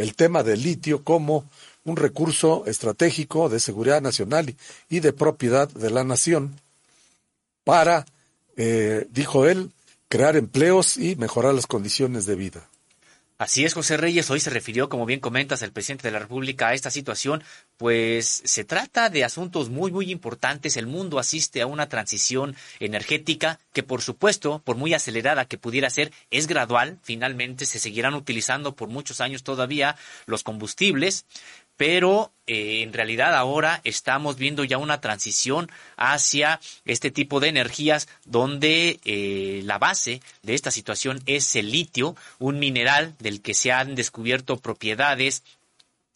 el 0.00 0.14
tema 0.14 0.42
del 0.42 0.62
litio 0.62 1.04
como 1.04 1.44
un 1.84 1.96
recurso 1.96 2.64
estratégico 2.66 3.50
de 3.50 3.60
seguridad 3.60 4.00
nacional 4.00 4.54
y 4.88 5.00
de 5.00 5.12
propiedad 5.12 5.68
de 5.68 5.90
la 5.90 6.04
nación 6.04 6.58
para, 7.64 8.06
eh, 8.56 9.06
dijo 9.10 9.46
él, 9.46 9.72
crear 10.08 10.36
empleos 10.36 10.96
y 10.96 11.16
mejorar 11.16 11.54
las 11.54 11.66
condiciones 11.66 12.24
de 12.24 12.34
vida. 12.34 12.69
Así 13.40 13.64
es, 13.64 13.72
José 13.72 13.96
Reyes. 13.96 14.30
Hoy 14.30 14.38
se 14.38 14.50
refirió, 14.50 14.90
como 14.90 15.06
bien 15.06 15.18
comentas, 15.18 15.62
el 15.62 15.72
presidente 15.72 16.06
de 16.06 16.12
la 16.12 16.18
República 16.18 16.68
a 16.68 16.74
esta 16.74 16.90
situación, 16.90 17.42
pues 17.78 18.42
se 18.44 18.64
trata 18.64 19.08
de 19.08 19.24
asuntos 19.24 19.70
muy, 19.70 19.90
muy 19.90 20.10
importantes. 20.10 20.76
El 20.76 20.86
mundo 20.86 21.18
asiste 21.18 21.62
a 21.62 21.66
una 21.66 21.88
transición 21.88 22.54
energética 22.80 23.58
que, 23.72 23.82
por 23.82 24.02
supuesto, 24.02 24.60
por 24.62 24.76
muy 24.76 24.92
acelerada 24.92 25.46
que 25.46 25.56
pudiera 25.56 25.88
ser, 25.88 26.12
es 26.30 26.48
gradual. 26.48 26.98
Finalmente 27.02 27.64
se 27.64 27.78
seguirán 27.78 28.12
utilizando 28.12 28.76
por 28.76 28.90
muchos 28.90 29.22
años 29.22 29.42
todavía 29.42 29.96
los 30.26 30.42
combustibles, 30.42 31.24
pero 31.80 32.30
eh, 32.46 32.82
en 32.82 32.92
realidad 32.92 33.34
ahora 33.34 33.80
estamos 33.84 34.36
viendo 34.36 34.64
ya 34.64 34.76
una 34.76 35.00
transición 35.00 35.70
hacia 35.96 36.60
este 36.84 37.10
tipo 37.10 37.40
de 37.40 37.48
energías 37.48 38.06
donde 38.26 39.00
eh, 39.06 39.62
la 39.64 39.78
base 39.78 40.20
de 40.42 40.52
esta 40.52 40.70
situación 40.70 41.22
es 41.24 41.56
el 41.56 41.70
litio, 41.70 42.16
un 42.38 42.58
mineral 42.58 43.14
del 43.18 43.40
que 43.40 43.54
se 43.54 43.72
han 43.72 43.94
descubierto 43.94 44.58
propiedades 44.58 45.42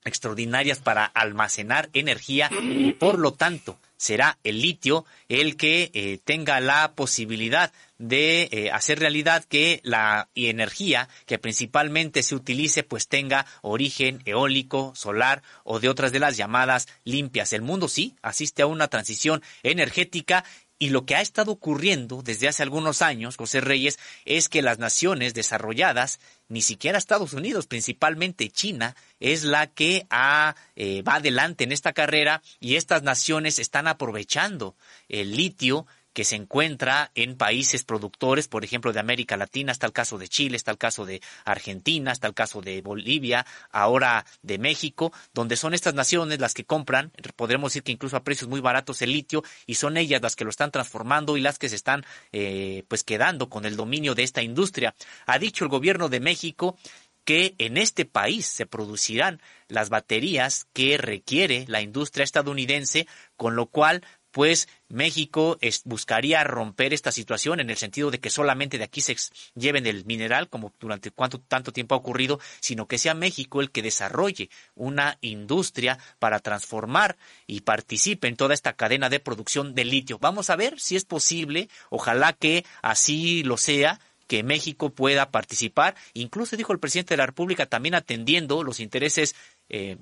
extraordinarias 0.05 0.81
para 0.81 1.07
almacenar 1.07 1.89
energía 1.95 2.51
y 2.61 2.93
por 2.93 3.19
lo 3.19 3.33
tanto 3.33 3.79
será 3.97 4.37
el 4.45 4.61
litio 4.61 5.07
el 5.31 5.57
que 5.57 5.91
eh, 5.95 6.19
tenga 6.25 6.61
la 6.61 6.93
posibilidad 6.93 7.73
de 8.09 8.49
eh, 8.53 8.71
hacer 8.71 8.99
realidad 8.99 9.45
que 9.45 9.81
la 9.83 10.29
energía 10.35 11.09
que 11.25 11.39
principalmente 11.39 12.23
se 12.23 12.35
utilice 12.35 12.83
pues 12.83 13.09
tenga 13.09 13.47
origen 13.63 14.21
eólico, 14.27 14.93
solar 14.95 15.43
o 15.65 15.81
de 15.81 15.89
otras 15.89 16.13
de 16.13 16.19
las 16.21 16.37
llamadas 16.37 16.87
limpias. 17.05 17.55
El 17.55 17.63
mundo 17.63 17.89
sí 17.89 18.15
asiste 18.21 18.61
a 18.63 18.67
una 18.67 18.89
transición 18.89 19.43
energética 19.63 20.45
y 20.79 20.91
lo 20.91 21.07
que 21.07 21.15
ha 21.15 21.23
estado 21.23 21.53
ocurriendo 21.53 22.21
desde 22.23 22.49
hace 22.49 22.63
algunos 22.63 23.01
años, 23.01 23.39
José 23.39 23.63
Reyes, 23.63 23.99
es 24.27 24.51
que 24.51 24.61
las 24.61 24.79
naciones 24.79 25.33
desarrolladas, 25.33 26.21
ni 26.49 26.61
siquiera 26.61 26.99
Estados 26.99 27.33
Unidos, 27.33 27.67
principalmente 27.67 28.51
China, 28.51 28.97
es 29.19 29.45
la 29.45 29.69
que 29.69 30.07
ha, 30.11 30.57
eh, 30.77 31.03
va 31.03 31.15
adelante 31.15 31.65
en 31.65 31.73
esta 31.73 31.95
carrera 31.95 32.43
y 32.61 32.75
estas 32.75 33.03
naciones 33.03 33.59
están 33.59 33.87
aprovechando 33.87 34.77
el 35.09 35.37
litio 35.37 35.87
que 36.15 36.25
se 36.25 36.37
encuentra 36.37 37.11
en 37.15 37.37
países 37.37 37.85
productores, 37.85 38.49
por 38.49 38.65
ejemplo, 38.65 38.93
de 38.93 39.01
América 39.01 39.37
Latina, 39.37 39.73
está 39.73 39.87
el 39.87 39.93
caso 39.93 40.17
de 40.17 40.29
Chile, 40.29 40.57
está 40.57 40.71
el 40.71 40.79
caso 40.79 41.05
de 41.05 41.21
Argentina, 41.45 42.13
está 42.13 42.29
el 42.29 42.35
caso 42.35 42.63
de 42.63 42.81
Bolivia, 42.81 43.45
ahora 43.71 44.25
de 44.41 44.59
México, 44.59 45.13
donde 45.35 45.57
son 45.57 45.75
estas 45.75 45.93
naciones 45.95 46.39
las 46.39 46.55
que 46.55 46.65
compran, 46.65 47.13
podremos 47.37 47.73
decir 47.73 47.83
que 47.83 47.93
incluso 47.93 48.17
a 48.17 48.25
precios 48.25 48.49
muy 48.49 48.61
baratos 48.61 49.03
el 49.03 49.13
litio, 49.13 49.43
y 49.67 49.75
son 49.75 49.97
ellas 49.97 50.23
las 50.23 50.37
que 50.37 50.45
lo 50.45 50.51
están 50.51 50.71
transformando 50.71 51.37
y 51.37 51.41
las 51.41 51.59
que 51.59 51.69
se 51.69 51.77
están 51.77 52.05
eh, 52.33 52.85
pues 52.89 53.03
quedando 53.03 53.49
con 53.49 53.67
el 53.67 53.77
dominio 53.77 54.15
de 54.15 54.23
esta 54.23 54.43
industria. 54.43 54.95
Ha 55.27 55.39
dicho 55.39 55.65
el 55.65 55.71
gobierno 55.71 56.09
de 56.09 56.21
México 56.21 56.79
que 57.25 57.55
en 57.59 57.77
este 57.77 58.05
país 58.05 58.47
se 58.47 58.67
producirán 58.67 59.41
las 59.69 59.89
baterías 59.89 60.67
que 60.73 60.99
requiere 60.99 61.65
la 61.69 61.81
industria 61.81 62.23
estadounidense, 62.23 63.07
con 63.37 63.57
lo 63.57 63.67
cual 63.67 64.05
pues 64.35 64.69
México 64.89 65.59
buscaría 65.85 66.43
romper 66.43 66.93
esta 66.93 67.13
situación 67.13 67.61
en 67.61 67.71
el 67.71 67.77
sentido 67.77 68.11
de 68.11 68.19
que 68.19 68.31
solamente 68.31 68.79
de 68.79 68.85
aquí 68.85 69.01
se 69.01 69.15
lleven 69.55 69.87
el 69.87 70.05
mineral, 70.07 70.49
como 70.49 70.73
durante 70.81 71.13
cuánto 71.13 71.39
tanto 71.39 71.71
tiempo 71.71 71.95
ha 71.95 71.99
ocurrido, 71.99 72.41
sino 72.59 72.89
que 72.89 72.99
sea 72.99 73.15
México 73.15 73.61
el 73.61 73.71
que 73.71 73.81
desarrolle 73.81 74.51
una 74.75 75.19
industria 75.21 76.01
para 76.19 76.41
transformar 76.41 77.17
y 77.47 77.61
participe 77.61 78.27
en 78.27 78.35
toda 78.35 78.55
esta 78.55 78.73
cadena 78.73 79.09
de 79.09 79.21
producción 79.21 79.77
de 79.77 79.85
litio. 79.85 80.19
Vamos 80.19 80.51
a 80.51 80.57
ver 80.57 80.81
si 80.81 80.97
es 80.97 81.05
posible, 81.05 81.69
ojalá 81.89 82.33
que 82.33 82.65
así 82.83 83.45
lo 83.45 83.57
sea, 83.57 84.01
que 84.27 84.43
México 84.43 84.91
pueda 84.91 85.31
participar. 85.31 85.95
Incluso 86.13 86.57
dijo 86.57 86.73
el 86.73 86.81
presidente 86.81 87.15
de 87.15 87.19
la 87.19 87.27
República 87.27 87.67
también 87.67 87.95
atendiendo 87.95 88.65
los 88.65 88.81
intereses 88.81 89.37
eh, 89.69 89.99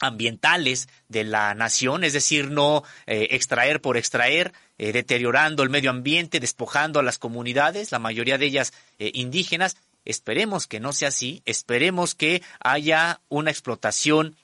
ambientales 0.00 0.88
de 1.08 1.24
la 1.24 1.54
nación, 1.54 2.04
es 2.04 2.12
decir, 2.12 2.50
no 2.50 2.84
eh, 3.06 3.28
extraer 3.30 3.80
por 3.80 3.96
extraer, 3.96 4.52
eh, 4.78 4.92
deteriorando 4.92 5.62
el 5.62 5.70
medio 5.70 5.90
ambiente, 5.90 6.40
despojando 6.40 7.00
a 7.00 7.02
las 7.02 7.18
comunidades, 7.18 7.92
la 7.92 7.98
mayoría 7.98 8.38
de 8.38 8.46
ellas 8.46 8.72
eh, 8.98 9.10
indígenas. 9.14 9.76
Esperemos 10.04 10.66
que 10.66 10.80
no 10.80 10.92
sea 10.92 11.08
así, 11.08 11.42
esperemos 11.44 12.14
que 12.14 12.42
haya 12.60 13.20
una 13.28 13.50
explotación 13.50 14.36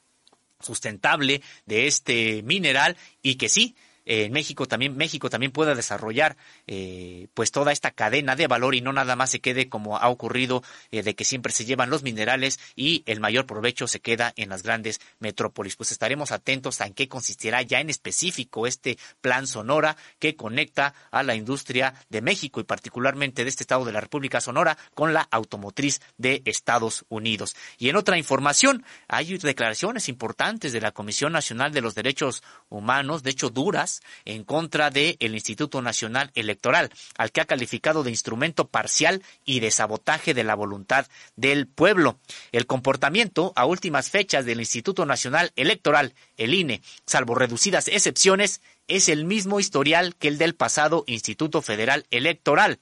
sustentable 0.61 1.43
de 1.67 1.87
este 1.87 2.43
mineral 2.43 2.97
y 3.23 3.37
que 3.37 3.49
sí, 3.49 3.77
en 4.07 4.33
México 4.33 4.67
también 4.67 4.97
México 4.97 5.31
también 5.31 5.53
pueda 5.53 5.75
desarrollar 5.75 6.37
eh, 6.67 7.29
pues 7.35 7.51
toda 7.51 7.73
esta 7.73 7.91
cadena 7.91 8.37
de 8.37 8.47
valor 8.47 8.75
y 8.75 8.81
no 8.81 8.93
nada 8.93 9.17
más 9.17 9.31
se 9.31 9.41
quede 9.41 9.69
como 9.69 9.97
ha 9.99 10.09
ocurrido 10.09 10.63
eh, 10.91 11.03
de 11.03 11.15
que 11.15 11.25
siempre 11.25 11.53
se 11.53 11.65
llevan 11.65 11.91
los 11.91 12.03
minerales 12.03 12.61
y 12.77 13.03
el 13.07 13.21
mayor 13.21 13.47
provecho 13.47 13.87
se 13.87 14.01
queda 14.01 14.33
en 14.37 14.51
las 14.51 14.63
grandes 14.63 15.01
metrópolis. 15.19 15.77
Pues 15.77 15.93
estaremos 15.93 16.33
atentos 16.33 16.81
a 16.81 16.87
en 16.87 16.95
qué 16.95 17.09
consistirá 17.09 17.63
ya 17.63 17.81
en 17.81 17.91
específico 17.91 18.67
este 18.67 18.99
plan 19.21 19.47
Sonora 19.47 19.97
que 20.19 20.37
conecta 20.37 20.95
a 21.11 21.23
la 21.23 21.35
industria 21.35 21.95
de 22.09 22.23
México 22.23 22.61
y 22.61 22.65
particularmente 22.65 23.43
de 23.45 23.51
este 23.51 23.63
estado 23.63 23.85
de 23.85 23.93
la 23.93 24.01
República 24.01 24.41
Sonora 24.41 24.77
con 24.95 25.13
la 25.13 25.27
automotriz 25.31 26.01
de 26.19 26.43
Estados 26.45 27.05
Unidos. 27.09 27.57
Y 27.79 27.89
en 27.89 27.97
otra 27.97 28.19
información, 28.19 28.85
hay 29.09 29.37
declaraciones 29.39 30.09
importantes 30.09 30.73
de 30.73 30.81
la 30.81 30.93
Comisión 30.93 31.33
Nacional 31.33 31.73
de 31.73 31.81
los 31.81 31.95
Derechos 31.95 32.43
Humanos, 32.69 33.23
de 33.23 33.31
hecho 33.31 33.51
duras, 33.51 33.94
en 34.25 34.45
contra 34.45 34.91
del 34.91 35.17
Instituto 35.21 35.83
Nacional 35.83 36.31
Electoral, 36.35 36.91
al 37.17 37.33
que 37.33 37.41
ha 37.41 37.45
calificado 37.45 38.03
de 38.03 38.11
instrumento 38.11 38.69
parcial 38.69 39.23
y 39.45 39.61
de 39.61 39.71
sabotaje 39.71 40.35
de 40.35 40.45
la 40.45 40.55
voluntad 40.55 41.07
del 41.37 41.67
pueblo. 41.67 42.19
El 42.53 42.67
comportamiento 42.67 43.53
a 43.57 43.67
últimas 43.67 44.11
fechas 44.11 44.45
del 44.45 44.61
Instituto 44.61 45.07
Nacional 45.07 45.53
Electoral, 45.57 46.15
el 46.37 46.55
INE, 46.55 46.83
salvo 47.07 47.35
reducidas 47.35 47.89
excepciones, 47.89 48.61
es 48.89 49.09
el 49.09 49.25
mismo 49.25 49.61
historial 49.61 50.15
que 50.17 50.29
el 50.29 50.39
del 50.39 50.55
pasado 50.55 51.05
Instituto 51.07 51.63
Federal 51.63 52.07
Electoral. 52.11 52.81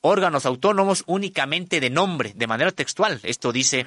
Órganos 0.00 0.46
autónomos 0.46 1.04
únicamente 1.06 1.80
de 1.80 1.90
nombre, 1.90 2.32
de 2.34 2.46
manera 2.46 2.72
textual. 2.72 3.20
Esto 3.22 3.52
dice 3.52 3.86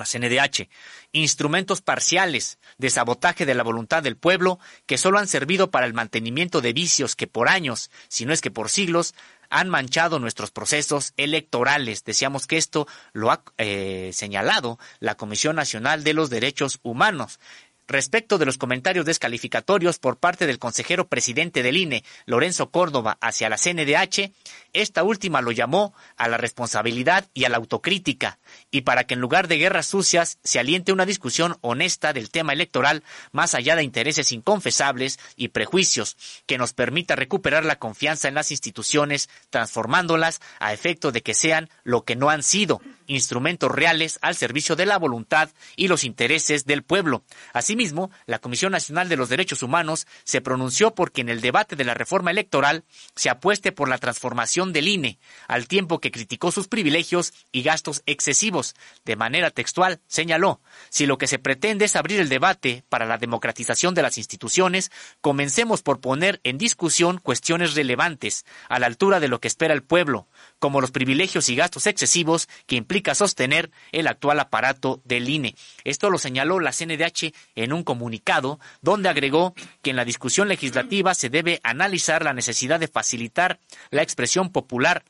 la 0.00 0.06
CNDH, 0.06 0.68
instrumentos 1.12 1.80
parciales 1.80 2.58
de 2.78 2.90
sabotaje 2.90 3.46
de 3.46 3.54
la 3.54 3.62
voluntad 3.62 4.02
del 4.02 4.16
pueblo 4.16 4.58
que 4.86 4.98
solo 4.98 5.18
han 5.18 5.28
servido 5.28 5.70
para 5.70 5.86
el 5.86 5.94
mantenimiento 5.94 6.60
de 6.60 6.72
vicios 6.72 7.14
que 7.14 7.28
por 7.28 7.48
años, 7.48 7.90
si 8.08 8.26
no 8.26 8.32
es 8.32 8.40
que 8.40 8.50
por 8.50 8.68
siglos, 8.68 9.14
han 9.50 9.68
manchado 9.68 10.18
nuestros 10.20 10.52
procesos 10.52 11.12
electorales. 11.16 12.04
Decíamos 12.04 12.46
que 12.46 12.56
esto 12.56 12.86
lo 13.12 13.30
ha 13.32 13.42
eh, 13.58 14.10
señalado 14.14 14.78
la 15.00 15.16
Comisión 15.16 15.56
Nacional 15.56 16.04
de 16.04 16.14
los 16.14 16.30
Derechos 16.30 16.78
Humanos. 16.82 17.40
Respecto 17.90 18.38
de 18.38 18.46
los 18.46 18.56
comentarios 18.56 19.04
descalificatorios 19.04 19.98
por 19.98 20.16
parte 20.16 20.46
del 20.46 20.60
consejero 20.60 21.08
presidente 21.08 21.64
del 21.64 21.76
INE, 21.76 22.04
Lorenzo 22.24 22.70
Córdoba, 22.70 23.18
hacia 23.20 23.48
la 23.48 23.56
CNDH, 23.56 24.30
esta 24.72 25.02
última 25.02 25.40
lo 25.40 25.50
llamó 25.50 25.92
a 26.16 26.28
la 26.28 26.36
responsabilidad 26.36 27.26
y 27.34 27.46
a 27.46 27.48
la 27.48 27.56
autocrítica, 27.56 28.38
y 28.70 28.82
para 28.82 29.02
que 29.02 29.14
en 29.14 29.20
lugar 29.20 29.48
de 29.48 29.58
guerras 29.58 29.86
sucias 29.86 30.38
se 30.44 30.60
aliente 30.60 30.92
una 30.92 31.04
discusión 31.04 31.56
honesta 31.62 32.12
del 32.12 32.30
tema 32.30 32.52
electoral, 32.52 33.02
más 33.32 33.56
allá 33.56 33.74
de 33.74 33.82
intereses 33.82 34.30
inconfesables 34.30 35.18
y 35.34 35.48
prejuicios, 35.48 36.16
que 36.46 36.58
nos 36.58 36.72
permita 36.72 37.16
recuperar 37.16 37.64
la 37.64 37.80
confianza 37.80 38.28
en 38.28 38.34
las 38.34 38.52
instituciones, 38.52 39.28
transformándolas 39.50 40.40
a 40.60 40.72
efecto 40.72 41.10
de 41.10 41.22
que 41.22 41.34
sean 41.34 41.68
lo 41.82 42.04
que 42.04 42.14
no 42.14 42.30
han 42.30 42.44
sido, 42.44 42.80
instrumentos 43.10 43.70
reales 43.70 44.18
al 44.22 44.34
servicio 44.34 44.76
de 44.76 44.86
la 44.86 44.98
voluntad 44.98 45.50
y 45.76 45.88
los 45.88 46.04
intereses 46.04 46.64
del 46.64 46.82
pueblo. 46.82 47.24
Asimismo, 47.52 48.10
la 48.26 48.38
Comisión 48.38 48.72
Nacional 48.72 49.08
de 49.08 49.16
los 49.16 49.28
Derechos 49.28 49.62
Humanos 49.62 50.06
se 50.24 50.40
pronunció 50.40 50.94
porque 50.94 51.20
en 51.20 51.28
el 51.28 51.40
debate 51.40 51.76
de 51.76 51.84
la 51.84 51.94
reforma 51.94 52.30
electoral 52.30 52.84
se 53.16 53.30
apueste 53.30 53.72
por 53.72 53.88
la 53.88 53.98
transformación 53.98 54.72
del 54.72 54.88
INE, 54.88 55.18
al 55.48 55.66
tiempo 55.66 56.00
que 56.00 56.10
criticó 56.10 56.50
sus 56.52 56.68
privilegios 56.68 57.32
y 57.52 57.62
gastos 57.62 58.02
excesivos. 58.06 58.74
De 59.04 59.16
manera 59.16 59.50
textual, 59.50 60.00
señaló, 60.06 60.60
si 60.88 61.06
lo 61.06 61.18
que 61.18 61.26
se 61.26 61.38
pretende 61.38 61.84
es 61.86 61.96
abrir 61.96 62.20
el 62.20 62.28
debate 62.28 62.84
para 62.88 63.06
la 63.06 63.18
democratización 63.18 63.94
de 63.94 64.02
las 64.02 64.18
instituciones, 64.18 64.90
comencemos 65.20 65.82
por 65.82 66.00
poner 66.00 66.40
en 66.44 66.58
discusión 66.58 67.18
cuestiones 67.18 67.74
relevantes, 67.74 68.44
a 68.68 68.78
la 68.78 68.86
altura 68.86 69.20
de 69.20 69.28
lo 69.28 69.40
que 69.40 69.48
espera 69.48 69.74
el 69.74 69.82
pueblo, 69.82 70.28
como 70.58 70.80
los 70.80 70.90
privilegios 70.90 71.48
y 71.48 71.56
gastos 71.56 71.86
excesivos 71.86 72.48
que 72.66 72.76
sostener 73.14 73.70
el 73.92 74.06
actual 74.06 74.40
aparato 74.40 75.00
del 75.04 75.28
INE. 75.28 75.54
Esto 75.84 76.10
lo 76.10 76.18
señaló 76.18 76.60
la 76.60 76.72
CNDH 76.72 77.32
en 77.54 77.72
un 77.72 77.82
comunicado 77.82 78.60
donde 78.82 79.08
agregó 79.08 79.54
que 79.82 79.90
en 79.90 79.96
la 79.96 80.04
discusión 80.04 80.48
legislativa 80.48 81.14
se 81.14 81.30
debe 81.30 81.60
analizar 81.62 82.24
la 82.24 82.34
necesidad 82.34 82.80
de 82.80 82.88
facilitar 82.88 83.60
la 83.90 84.02
expresión 84.02 84.50
popular 84.50 85.04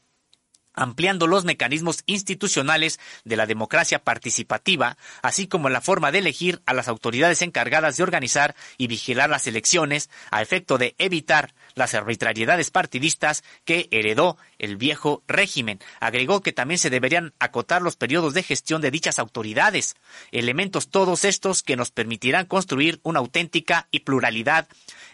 ampliando 0.74 1.26
los 1.26 1.44
mecanismos 1.44 2.02
institucionales 2.06 3.00
de 3.24 3.36
la 3.36 3.46
democracia 3.46 4.02
participativa, 4.02 4.96
así 5.22 5.46
como 5.46 5.68
la 5.68 5.80
forma 5.80 6.12
de 6.12 6.18
elegir 6.18 6.62
a 6.66 6.74
las 6.74 6.88
autoridades 6.88 7.42
encargadas 7.42 7.96
de 7.96 8.02
organizar 8.02 8.54
y 8.78 8.86
vigilar 8.86 9.30
las 9.30 9.46
elecciones, 9.46 10.10
a 10.30 10.42
efecto 10.42 10.78
de 10.78 10.94
evitar 10.98 11.54
las 11.74 11.94
arbitrariedades 11.94 12.70
partidistas 12.70 13.44
que 13.64 13.88
heredó 13.90 14.36
el 14.58 14.76
viejo 14.76 15.22
régimen. 15.26 15.80
Agregó 16.00 16.40
que 16.40 16.52
también 16.52 16.78
se 16.78 16.90
deberían 16.90 17.34
acotar 17.38 17.82
los 17.82 17.96
periodos 17.96 18.34
de 18.34 18.42
gestión 18.42 18.80
de 18.80 18.90
dichas 18.90 19.18
autoridades, 19.18 19.96
elementos 20.32 20.88
todos 20.88 21.24
estos 21.24 21.62
que 21.62 21.76
nos 21.76 21.90
permitirán 21.90 22.46
construir 22.46 23.00
una 23.02 23.20
auténtica 23.20 23.88
y 23.90 24.00
pluralidad 24.00 24.68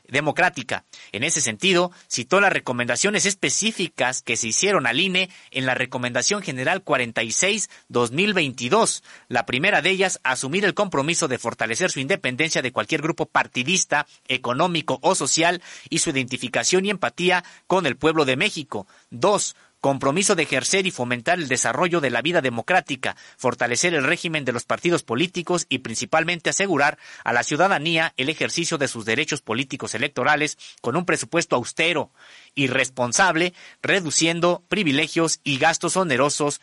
democrática. 0.08 0.84
En 1.12 1.22
ese 1.24 1.40
sentido, 1.40 1.90
citó 2.08 2.40
las 2.40 2.52
recomendaciones 2.52 3.26
específicas 3.26 4.22
que 4.22 4.36
se 4.36 4.48
hicieron 4.48 4.86
al 4.86 5.00
INE 5.00 5.30
en 5.50 5.66
la 5.66 5.74
Recomendación 5.74 6.42
General 6.42 6.84
46-2022. 6.84 9.02
La 9.28 9.46
primera 9.46 9.82
de 9.82 9.90
ellas, 9.90 10.20
asumir 10.22 10.64
el 10.64 10.74
compromiso 10.74 11.26
de 11.28 11.38
fortalecer 11.38 11.90
su 11.90 12.00
independencia 12.00 12.62
de 12.62 12.72
cualquier 12.72 13.02
grupo 13.02 13.26
partidista, 13.26 14.06
económico 14.28 14.98
o 15.02 15.14
social 15.14 15.62
y 15.88 15.98
su 15.98 16.10
identificación 16.10 16.84
y 16.84 16.90
empatía 16.90 17.44
con 17.66 17.86
el 17.86 17.96
pueblo 17.96 18.24
de 18.24 18.36
México. 18.36 18.86
Dos, 19.10 19.56
compromiso 19.86 20.34
de 20.34 20.42
ejercer 20.42 20.84
y 20.88 20.90
fomentar 20.90 21.38
el 21.38 21.46
desarrollo 21.46 22.00
de 22.00 22.10
la 22.10 22.20
vida 22.20 22.40
democrática, 22.40 23.14
fortalecer 23.36 23.94
el 23.94 24.02
régimen 24.02 24.44
de 24.44 24.50
los 24.50 24.64
partidos 24.64 25.04
políticos 25.04 25.66
y 25.68 25.78
principalmente 25.78 26.50
asegurar 26.50 26.98
a 27.22 27.32
la 27.32 27.44
ciudadanía 27.44 28.12
el 28.16 28.28
ejercicio 28.28 28.78
de 28.78 28.88
sus 28.88 29.04
derechos 29.04 29.42
políticos 29.42 29.94
electorales 29.94 30.58
con 30.80 30.96
un 30.96 31.04
presupuesto 31.04 31.54
austero 31.54 32.10
y 32.56 32.66
responsable, 32.66 33.54
reduciendo 33.80 34.64
privilegios 34.68 35.38
y 35.44 35.56
gastos 35.58 35.96
onerosos 35.96 36.60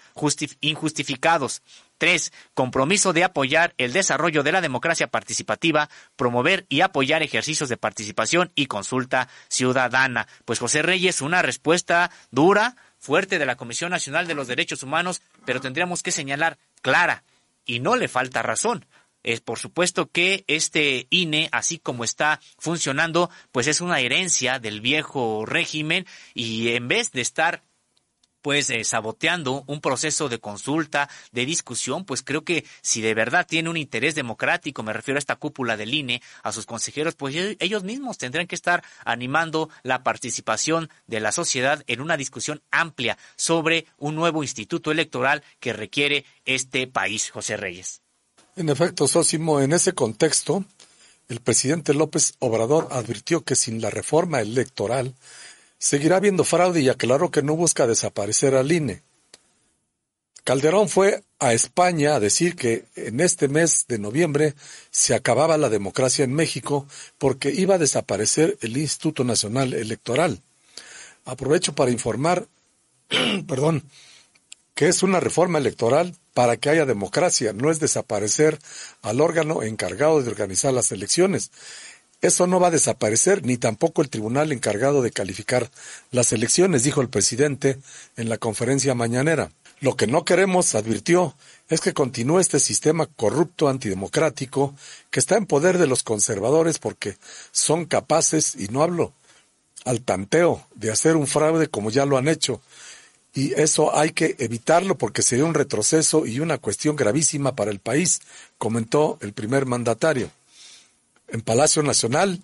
injustificados. 0.59 1.61
Tres, 1.97 2.33
compromiso 2.53 3.13
de 3.13 3.23
apoyar 3.23 3.73
el 3.77 3.93
desarrollo 3.93 4.43
de 4.43 4.51
la 4.51 4.59
democracia 4.59 5.07
participativa, 5.07 5.89
promover 6.17 6.65
y 6.67 6.81
apoyar 6.81 7.23
ejercicios 7.23 7.69
de 7.69 7.77
participación 7.77 8.51
y 8.55 8.65
consulta 8.65 9.29
ciudadana. 9.47 10.27
Pues 10.43 10.59
José 10.59 10.81
Reyes, 10.81 11.21
una 11.21 11.41
respuesta 11.41 12.11
dura, 12.29 12.75
fuerte 13.03 13.37
de 13.37 13.45
la 13.45 13.57
Comisión 13.57 13.91
Nacional 13.91 14.27
de 14.27 14.33
los 14.33 14.47
Derechos 14.47 14.81
Humanos, 14.81 15.21
pero 15.45 15.59
tendríamos 15.59 16.01
que 16.01 16.13
señalar 16.13 16.57
clara 16.81 17.25
y 17.65 17.81
no 17.81 17.97
le 17.97 18.07
falta 18.07 18.41
razón. 18.41 18.85
Es 19.23 19.41
por 19.41 19.59
supuesto 19.59 20.09
que 20.09 20.45
este 20.47 21.07
INE, 21.09 21.49
así 21.51 21.79
como 21.79 22.05
está 22.05 22.39
funcionando, 22.57 23.29
pues 23.51 23.67
es 23.67 23.81
una 23.81 23.99
herencia 23.99 24.59
del 24.59 24.79
viejo 24.79 25.45
régimen 25.45 26.05
y 26.33 26.69
en 26.69 26.87
vez 26.87 27.11
de 27.11 27.19
estar 27.19 27.61
pues 28.43 28.69
eh, 28.69 28.83
saboteando 28.83 29.63
un 29.65 29.81
proceso 29.81 30.29
de 30.29 30.37
consulta, 30.37 31.09
de 31.31 31.45
discusión, 31.47 32.05
pues 32.05 32.21
creo 32.21 32.43
que 32.43 32.65
si 32.81 33.01
de 33.01 33.15
verdad 33.15 33.47
tiene 33.49 33.69
un 33.69 33.77
interés 33.77 34.13
democrático, 34.13 34.83
me 34.83 34.93
refiero 34.93 35.17
a 35.17 35.19
esta 35.19 35.37
cúpula 35.37 35.77
del 35.77 35.93
INE, 35.93 36.21
a 36.43 36.51
sus 36.51 36.67
consejeros, 36.67 37.15
pues 37.15 37.33
ellos 37.57 37.83
mismos 37.83 38.17
tendrán 38.19 38.45
que 38.45 38.55
estar 38.55 38.83
animando 39.05 39.69
la 39.81 40.03
participación 40.03 40.89
de 41.07 41.21
la 41.21 41.31
sociedad 41.31 41.83
en 41.87 42.01
una 42.01 42.17
discusión 42.17 42.61
amplia 42.69 43.17
sobre 43.37 43.87
un 43.97 44.13
nuevo 44.13 44.43
instituto 44.43 44.91
electoral 44.91 45.41
que 45.61 45.71
requiere 45.71 46.25
este 46.45 46.85
país, 46.85 47.31
José 47.31 47.55
Reyes. 47.55 48.01
En 48.57 48.67
efecto, 48.67 49.07
Sósimo, 49.07 49.61
en 49.61 49.71
ese 49.71 49.93
contexto, 49.93 50.65
el 51.29 51.39
presidente 51.39 51.93
López 51.93 52.33
Obrador 52.39 52.89
advirtió 52.91 53.41
que 53.45 53.55
sin 53.55 53.81
la 53.81 53.89
reforma 53.89 54.41
electoral, 54.41 55.15
seguirá 55.83 56.15
habiendo 56.15 56.45
fraude 56.45 56.79
y 56.79 56.87
aclaró 56.87 57.29
que 57.29 57.43
no 57.43 57.57
busca 57.57 57.85
desaparecer 57.85 58.55
al 58.55 58.71
INE. 58.71 59.03
Calderón 60.45 60.87
fue 60.87 61.23
a 61.39 61.51
España 61.51 62.15
a 62.15 62.21
decir 62.21 62.55
que 62.55 62.85
en 62.95 63.19
este 63.19 63.49
mes 63.49 63.83
de 63.89 63.99
noviembre 63.99 64.55
se 64.91 65.13
acababa 65.13 65.57
la 65.57 65.67
democracia 65.67 66.23
en 66.23 66.33
México 66.33 66.87
porque 67.17 67.51
iba 67.51 67.75
a 67.75 67.79
desaparecer 67.79 68.57
el 68.61 68.77
Instituto 68.77 69.25
Nacional 69.25 69.73
Electoral. 69.73 70.41
Aprovecho 71.25 71.75
para 71.75 71.91
informar, 71.91 72.47
perdón, 73.45 73.83
que 74.75 74.87
es 74.87 75.03
una 75.03 75.19
reforma 75.19 75.59
electoral 75.59 76.15
para 76.33 76.55
que 76.55 76.69
haya 76.69 76.85
democracia, 76.85 77.51
no 77.51 77.69
es 77.69 77.81
desaparecer 77.81 78.57
al 79.01 79.19
órgano 79.19 79.63
encargado 79.63 80.21
de 80.23 80.29
organizar 80.29 80.73
las 80.73 80.93
elecciones. 80.93 81.51
Eso 82.23 82.47
no 82.47 82.57
va 82.57 82.69
a 82.69 82.71
desaparecer, 82.71 83.45
ni 83.45 83.57
tampoco 83.57 84.01
el 84.01 84.09
tribunal 84.09 84.53
encargado 84.53 85.01
de 85.01 85.11
calificar 85.11 85.69
las 86.09 86.31
elecciones, 86.31 86.83
dijo 86.83 87.01
el 87.01 87.09
presidente 87.09 87.79
en 88.15 88.29
la 88.29 88.37
conferencia 88.37 88.95
mañanera. 88.95 89.51
Lo 89.81 89.97
que 89.97 90.07
no 90.07 90.23
queremos, 90.23 90.73
advirtió, 90.73 91.35
es 91.67 91.81
que 91.81 91.91
continúe 91.91 92.39
este 92.39 92.61
sistema 92.61 93.07
corrupto 93.07 93.67
antidemocrático 93.67 94.73
que 95.11 95.19
está 95.19 95.35
en 95.35 95.45
poder 95.45 95.77
de 95.77 95.85
los 95.85 96.01
conservadores 96.01 96.79
porque 96.79 97.17
son 97.51 97.83
capaces, 97.83 98.55
y 98.55 98.69
no 98.69 98.83
hablo 98.83 99.11
al 99.83 99.99
tanteo, 99.99 100.65
de 100.75 100.91
hacer 100.91 101.17
un 101.17 101.27
fraude 101.27 101.67
como 101.67 101.89
ya 101.91 102.05
lo 102.05 102.17
han 102.17 102.29
hecho. 102.29 102.61
Y 103.33 103.53
eso 103.59 103.93
hay 103.93 104.11
que 104.11 104.37
evitarlo 104.39 104.97
porque 104.97 105.23
sería 105.23 105.43
un 105.43 105.55
retroceso 105.55 106.25
y 106.25 106.39
una 106.39 106.57
cuestión 106.57 106.95
gravísima 106.95 107.53
para 107.53 107.69
el 107.69 107.79
país, 107.79 108.21
comentó 108.57 109.17
el 109.19 109.33
primer 109.33 109.65
mandatario. 109.65 110.31
En 111.33 111.41
Palacio 111.41 111.81
Nacional, 111.81 112.43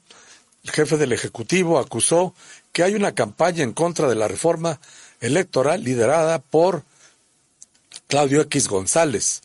el 0.63 0.71
jefe 0.71 0.97
del 0.97 1.13
Ejecutivo 1.13 1.77
acusó 1.77 2.33
que 2.73 2.81
hay 2.81 2.95
una 2.95 3.13
campaña 3.13 3.63
en 3.63 3.71
contra 3.71 4.09
de 4.09 4.15
la 4.15 4.27
reforma 4.27 4.81
electoral 5.21 5.83
liderada 5.83 6.39
por 6.39 6.83
Claudio 8.07 8.41
X 8.41 8.67
González. 8.67 9.43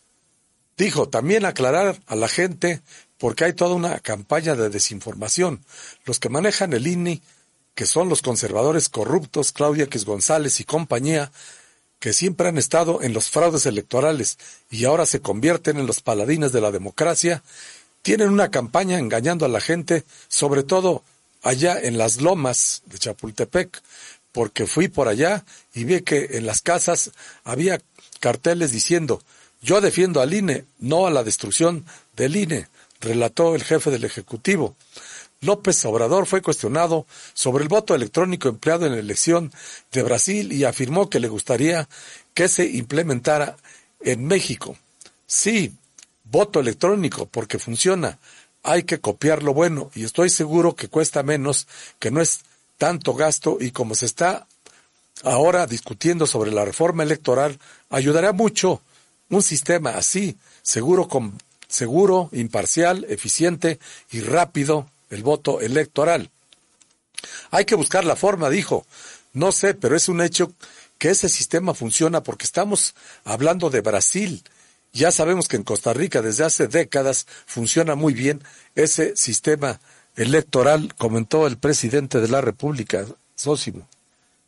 Dijo 0.78 1.10
también 1.10 1.44
aclarar 1.44 2.00
a 2.06 2.16
la 2.16 2.26
gente 2.26 2.80
porque 3.18 3.44
hay 3.44 3.52
toda 3.52 3.74
una 3.74 4.00
campaña 4.00 4.54
de 4.56 4.70
desinformación. 4.70 5.62
Los 6.06 6.18
que 6.18 6.30
manejan 6.30 6.72
el 6.72 6.86
INE, 6.86 7.20
que 7.74 7.84
son 7.84 8.08
los 8.08 8.22
conservadores 8.22 8.88
corruptos, 8.88 9.52
Claudio 9.52 9.84
X 9.84 10.06
González 10.06 10.58
y 10.60 10.64
compañía, 10.64 11.30
que 11.98 12.14
siempre 12.14 12.48
han 12.48 12.56
estado 12.56 13.02
en 13.02 13.12
los 13.12 13.28
fraudes 13.28 13.66
electorales 13.66 14.38
y 14.70 14.86
ahora 14.86 15.04
se 15.04 15.20
convierten 15.20 15.78
en 15.78 15.86
los 15.86 16.00
paladines 16.00 16.52
de 16.52 16.62
la 16.62 16.70
democracia, 16.70 17.42
tienen 18.04 18.28
una 18.28 18.50
campaña 18.50 18.98
engañando 18.98 19.46
a 19.46 19.48
la 19.48 19.62
gente, 19.62 20.04
sobre 20.28 20.62
todo 20.62 21.02
allá 21.42 21.80
en 21.80 21.96
las 21.96 22.20
lomas 22.20 22.82
de 22.84 22.98
Chapultepec, 22.98 23.82
porque 24.30 24.66
fui 24.66 24.88
por 24.88 25.08
allá 25.08 25.42
y 25.72 25.84
vi 25.84 26.02
que 26.02 26.28
en 26.32 26.44
las 26.44 26.60
casas 26.60 27.12
había 27.44 27.80
carteles 28.20 28.72
diciendo 28.72 29.22
yo 29.62 29.80
defiendo 29.80 30.20
al 30.20 30.34
INE, 30.34 30.66
no 30.80 31.06
a 31.06 31.10
la 31.10 31.24
destrucción 31.24 31.86
del 32.14 32.36
INE, 32.36 32.68
relató 33.00 33.54
el 33.54 33.64
jefe 33.64 33.90
del 33.90 34.04
Ejecutivo. 34.04 34.76
López 35.40 35.82
Obrador 35.86 36.26
fue 36.26 36.42
cuestionado 36.42 37.06
sobre 37.32 37.62
el 37.62 37.70
voto 37.70 37.94
electrónico 37.94 38.50
empleado 38.50 38.84
en 38.84 38.92
la 38.92 38.98
elección 38.98 39.50
de 39.92 40.02
Brasil 40.02 40.52
y 40.52 40.64
afirmó 40.64 41.08
que 41.08 41.20
le 41.20 41.28
gustaría 41.28 41.88
que 42.34 42.48
se 42.48 42.66
implementara 42.66 43.56
en 44.00 44.26
México. 44.26 44.76
Sí, 45.26 45.72
voto 46.24 46.60
electrónico 46.60 47.26
porque 47.26 47.58
funciona. 47.58 48.18
Hay 48.62 48.84
que 48.84 49.00
copiar 49.00 49.42
lo 49.42 49.54
bueno 49.54 49.90
y 49.94 50.04
estoy 50.04 50.30
seguro 50.30 50.74
que 50.74 50.88
cuesta 50.88 51.22
menos, 51.22 51.66
que 51.98 52.10
no 52.10 52.20
es 52.20 52.40
tanto 52.78 53.14
gasto 53.14 53.58
y 53.60 53.70
como 53.70 53.94
se 53.94 54.06
está 54.06 54.46
ahora 55.22 55.66
discutiendo 55.66 56.26
sobre 56.26 56.50
la 56.50 56.64
reforma 56.64 57.02
electoral, 57.02 57.58
ayudará 57.90 58.32
mucho 58.32 58.82
un 59.30 59.42
sistema 59.42 59.90
así, 59.90 60.36
seguro, 60.62 61.08
seguro, 61.68 62.28
imparcial, 62.32 63.06
eficiente 63.08 63.78
y 64.10 64.20
rápido 64.20 64.88
el 65.10 65.22
voto 65.22 65.60
electoral. 65.60 66.30
Hay 67.50 67.64
que 67.64 67.74
buscar 67.74 68.04
la 68.04 68.16
forma, 68.16 68.50
dijo. 68.50 68.86
No 69.32 69.52
sé, 69.52 69.74
pero 69.74 69.96
es 69.96 70.08
un 70.08 70.20
hecho 70.20 70.52
que 70.98 71.10
ese 71.10 71.28
sistema 71.28 71.74
funciona 71.74 72.22
porque 72.22 72.44
estamos 72.44 72.94
hablando 73.24 73.70
de 73.70 73.80
Brasil, 73.80 74.44
ya 74.94 75.10
sabemos 75.10 75.48
que 75.48 75.56
en 75.56 75.64
Costa 75.64 75.92
Rica 75.92 76.22
desde 76.22 76.44
hace 76.44 76.68
décadas 76.68 77.26
funciona 77.46 77.94
muy 77.96 78.14
bien 78.14 78.42
ese 78.74 79.16
sistema 79.16 79.80
electoral, 80.16 80.94
comentó 80.96 81.46
el 81.46 81.58
presidente 81.58 82.20
de 82.20 82.28
la 82.28 82.40
República, 82.40 83.04
Sósimo. 83.34 83.88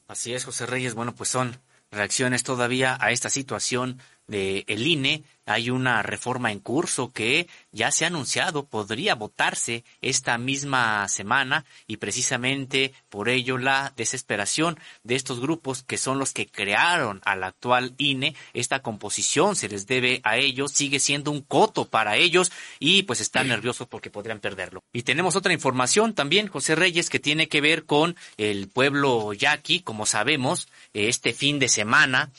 Así 0.08 0.32
es, 0.32 0.44
José 0.44 0.66
Reyes. 0.66 0.94
Bueno, 0.94 1.14
pues 1.14 1.28
son 1.28 1.58
reacciones 1.90 2.44
todavía 2.44 2.96
a 3.00 3.10
esta 3.10 3.28
situación 3.28 4.00
de 4.26 4.64
el 4.66 4.86
INE 4.86 5.24
hay 5.48 5.70
una 5.70 6.02
reforma 6.02 6.50
en 6.50 6.58
curso 6.58 7.12
que 7.12 7.46
ya 7.70 7.92
se 7.92 8.04
ha 8.04 8.08
anunciado 8.08 8.66
podría 8.66 9.14
votarse 9.14 9.84
esta 10.02 10.38
misma 10.38 11.06
semana 11.06 11.64
y 11.86 11.98
precisamente 11.98 12.92
por 13.08 13.28
ello 13.28 13.56
la 13.56 13.92
desesperación 13.96 14.78
de 15.04 15.14
estos 15.14 15.38
grupos 15.38 15.84
que 15.84 15.98
son 15.98 16.18
los 16.18 16.32
que 16.32 16.48
crearon 16.48 17.20
al 17.24 17.44
actual 17.44 17.94
INE. 17.96 18.34
Esta 18.54 18.82
composición 18.82 19.54
se 19.54 19.68
les 19.68 19.86
debe 19.86 20.20
a 20.24 20.36
ellos, 20.36 20.72
sigue 20.72 20.98
siendo 20.98 21.30
un 21.30 21.42
coto 21.42 21.88
para 21.88 22.16
ellos 22.16 22.50
y 22.80 23.04
pues 23.04 23.20
están 23.20 23.46
nerviosos 23.46 23.86
porque 23.86 24.10
podrían 24.10 24.40
perderlo. 24.40 24.82
Y 24.92 25.02
tenemos 25.02 25.36
otra 25.36 25.52
información 25.52 26.12
también, 26.12 26.48
José 26.48 26.74
Reyes, 26.74 27.08
que 27.08 27.20
tiene 27.20 27.48
que 27.48 27.60
ver 27.60 27.84
con 27.84 28.16
el 28.36 28.66
pueblo 28.68 29.32
yaqui. 29.32 29.80
Como 29.80 30.06
sabemos, 30.06 30.66
este 30.92 31.32
fin 31.32 31.60
de 31.60 31.68
semana 31.68 32.32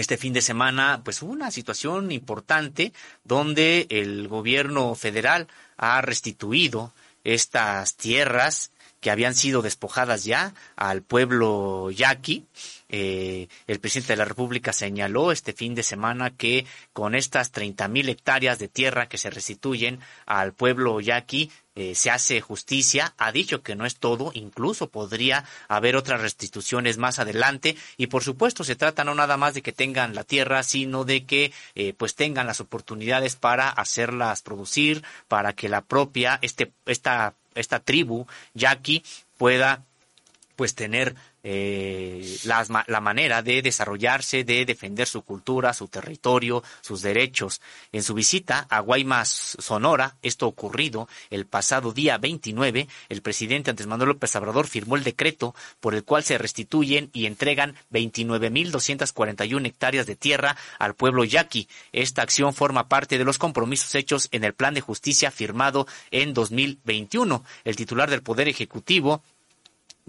este 0.00 0.16
fin 0.16 0.32
de 0.32 0.42
semana, 0.42 1.02
pues 1.04 1.22
hubo 1.22 1.32
una 1.32 1.50
situación 1.50 2.10
importante 2.12 2.92
donde 3.24 3.86
el 3.90 4.28
gobierno 4.28 4.94
federal 4.94 5.48
ha 5.76 6.00
restituido 6.00 6.92
estas 7.24 7.96
tierras 7.96 8.72
que 9.00 9.10
habían 9.10 9.34
sido 9.34 9.62
despojadas 9.62 10.24
ya 10.24 10.54
al 10.76 11.02
pueblo 11.02 11.90
yaqui. 11.90 12.46
Eh, 12.92 13.48
el 13.68 13.78
presidente 13.78 14.14
de 14.14 14.16
la 14.18 14.24
República 14.24 14.72
señaló 14.72 15.30
este 15.30 15.52
fin 15.52 15.74
de 15.74 15.84
semana 15.84 16.30
que 16.30 16.66
con 16.92 17.14
estas 17.14 17.52
30 17.52 17.86
mil 17.88 18.08
hectáreas 18.08 18.58
de 18.58 18.68
tierra 18.68 19.08
que 19.08 19.16
se 19.16 19.30
restituyen 19.30 20.00
al 20.26 20.52
pueblo 20.52 21.00
yaqui, 21.00 21.50
eh, 21.76 21.94
se 21.94 22.10
hace 22.10 22.40
justicia, 22.40 23.14
ha 23.16 23.30
dicho 23.30 23.62
que 23.62 23.76
no 23.76 23.86
es 23.86 23.96
todo, 23.96 24.32
incluso 24.34 24.90
podría 24.90 25.44
haber 25.68 25.94
otras 25.94 26.20
restituciones 26.20 26.98
más 26.98 27.20
adelante. 27.20 27.76
Y 27.96 28.08
por 28.08 28.24
supuesto 28.24 28.64
se 28.64 28.76
trata 28.76 29.04
no 29.04 29.14
nada 29.14 29.36
más 29.36 29.54
de 29.54 29.62
que 29.62 29.72
tengan 29.72 30.14
la 30.16 30.24
tierra, 30.24 30.64
sino 30.64 31.04
de 31.04 31.24
que 31.24 31.52
eh, 31.76 31.94
pues 31.96 32.16
tengan 32.16 32.48
las 32.48 32.60
oportunidades 32.60 33.36
para 33.36 33.68
hacerlas 33.68 34.42
producir, 34.42 35.04
para 35.28 35.52
que 35.52 35.68
la 35.68 35.82
propia, 35.82 36.40
este, 36.42 36.72
esta, 36.86 37.34
esta 37.54 37.78
tribu 37.78 38.26
yaqui 38.52 39.04
pueda 39.38 39.84
pues 40.56 40.74
tener 40.74 41.14
eh, 41.42 42.38
la, 42.44 43.00
manera 43.00 43.42
de 43.42 43.62
desarrollarse, 43.62 44.44
de 44.44 44.64
defender 44.64 45.06
su 45.06 45.22
cultura, 45.22 45.72
su 45.72 45.88
territorio, 45.88 46.62
sus 46.80 47.02
derechos. 47.02 47.60
En 47.92 48.02
su 48.02 48.14
visita 48.14 48.66
a 48.70 48.80
Guaymas, 48.80 49.56
Sonora, 49.58 50.16
esto 50.22 50.46
ocurrido 50.46 51.08
el 51.30 51.46
pasado 51.46 51.92
día 51.92 52.18
29, 52.18 52.88
el 53.08 53.22
presidente 53.22 53.70
Andrés 53.70 53.86
Manuel 53.86 54.10
López 54.10 54.34
Obrador 54.36 54.66
firmó 54.66 54.96
el 54.96 55.04
decreto 55.04 55.54
por 55.80 55.94
el 55.94 56.04
cual 56.04 56.24
se 56.24 56.38
restituyen 56.38 57.10
y 57.12 57.26
entregan 57.26 57.74
29.241 57.92 59.66
hectáreas 59.66 60.06
de 60.06 60.16
tierra 60.16 60.56
al 60.78 60.94
pueblo 60.94 61.24
yaqui. 61.24 61.68
Esta 61.92 62.22
acción 62.22 62.54
forma 62.54 62.88
parte 62.88 63.18
de 63.18 63.24
los 63.24 63.38
compromisos 63.38 63.94
hechos 63.94 64.28
en 64.32 64.44
el 64.44 64.54
plan 64.54 64.74
de 64.74 64.80
justicia 64.80 65.30
firmado 65.30 65.86
en 66.10 66.34
2021. 66.34 67.44
El 67.64 67.76
titular 67.76 68.10
del 68.10 68.22
Poder 68.22 68.48
Ejecutivo, 68.48 69.22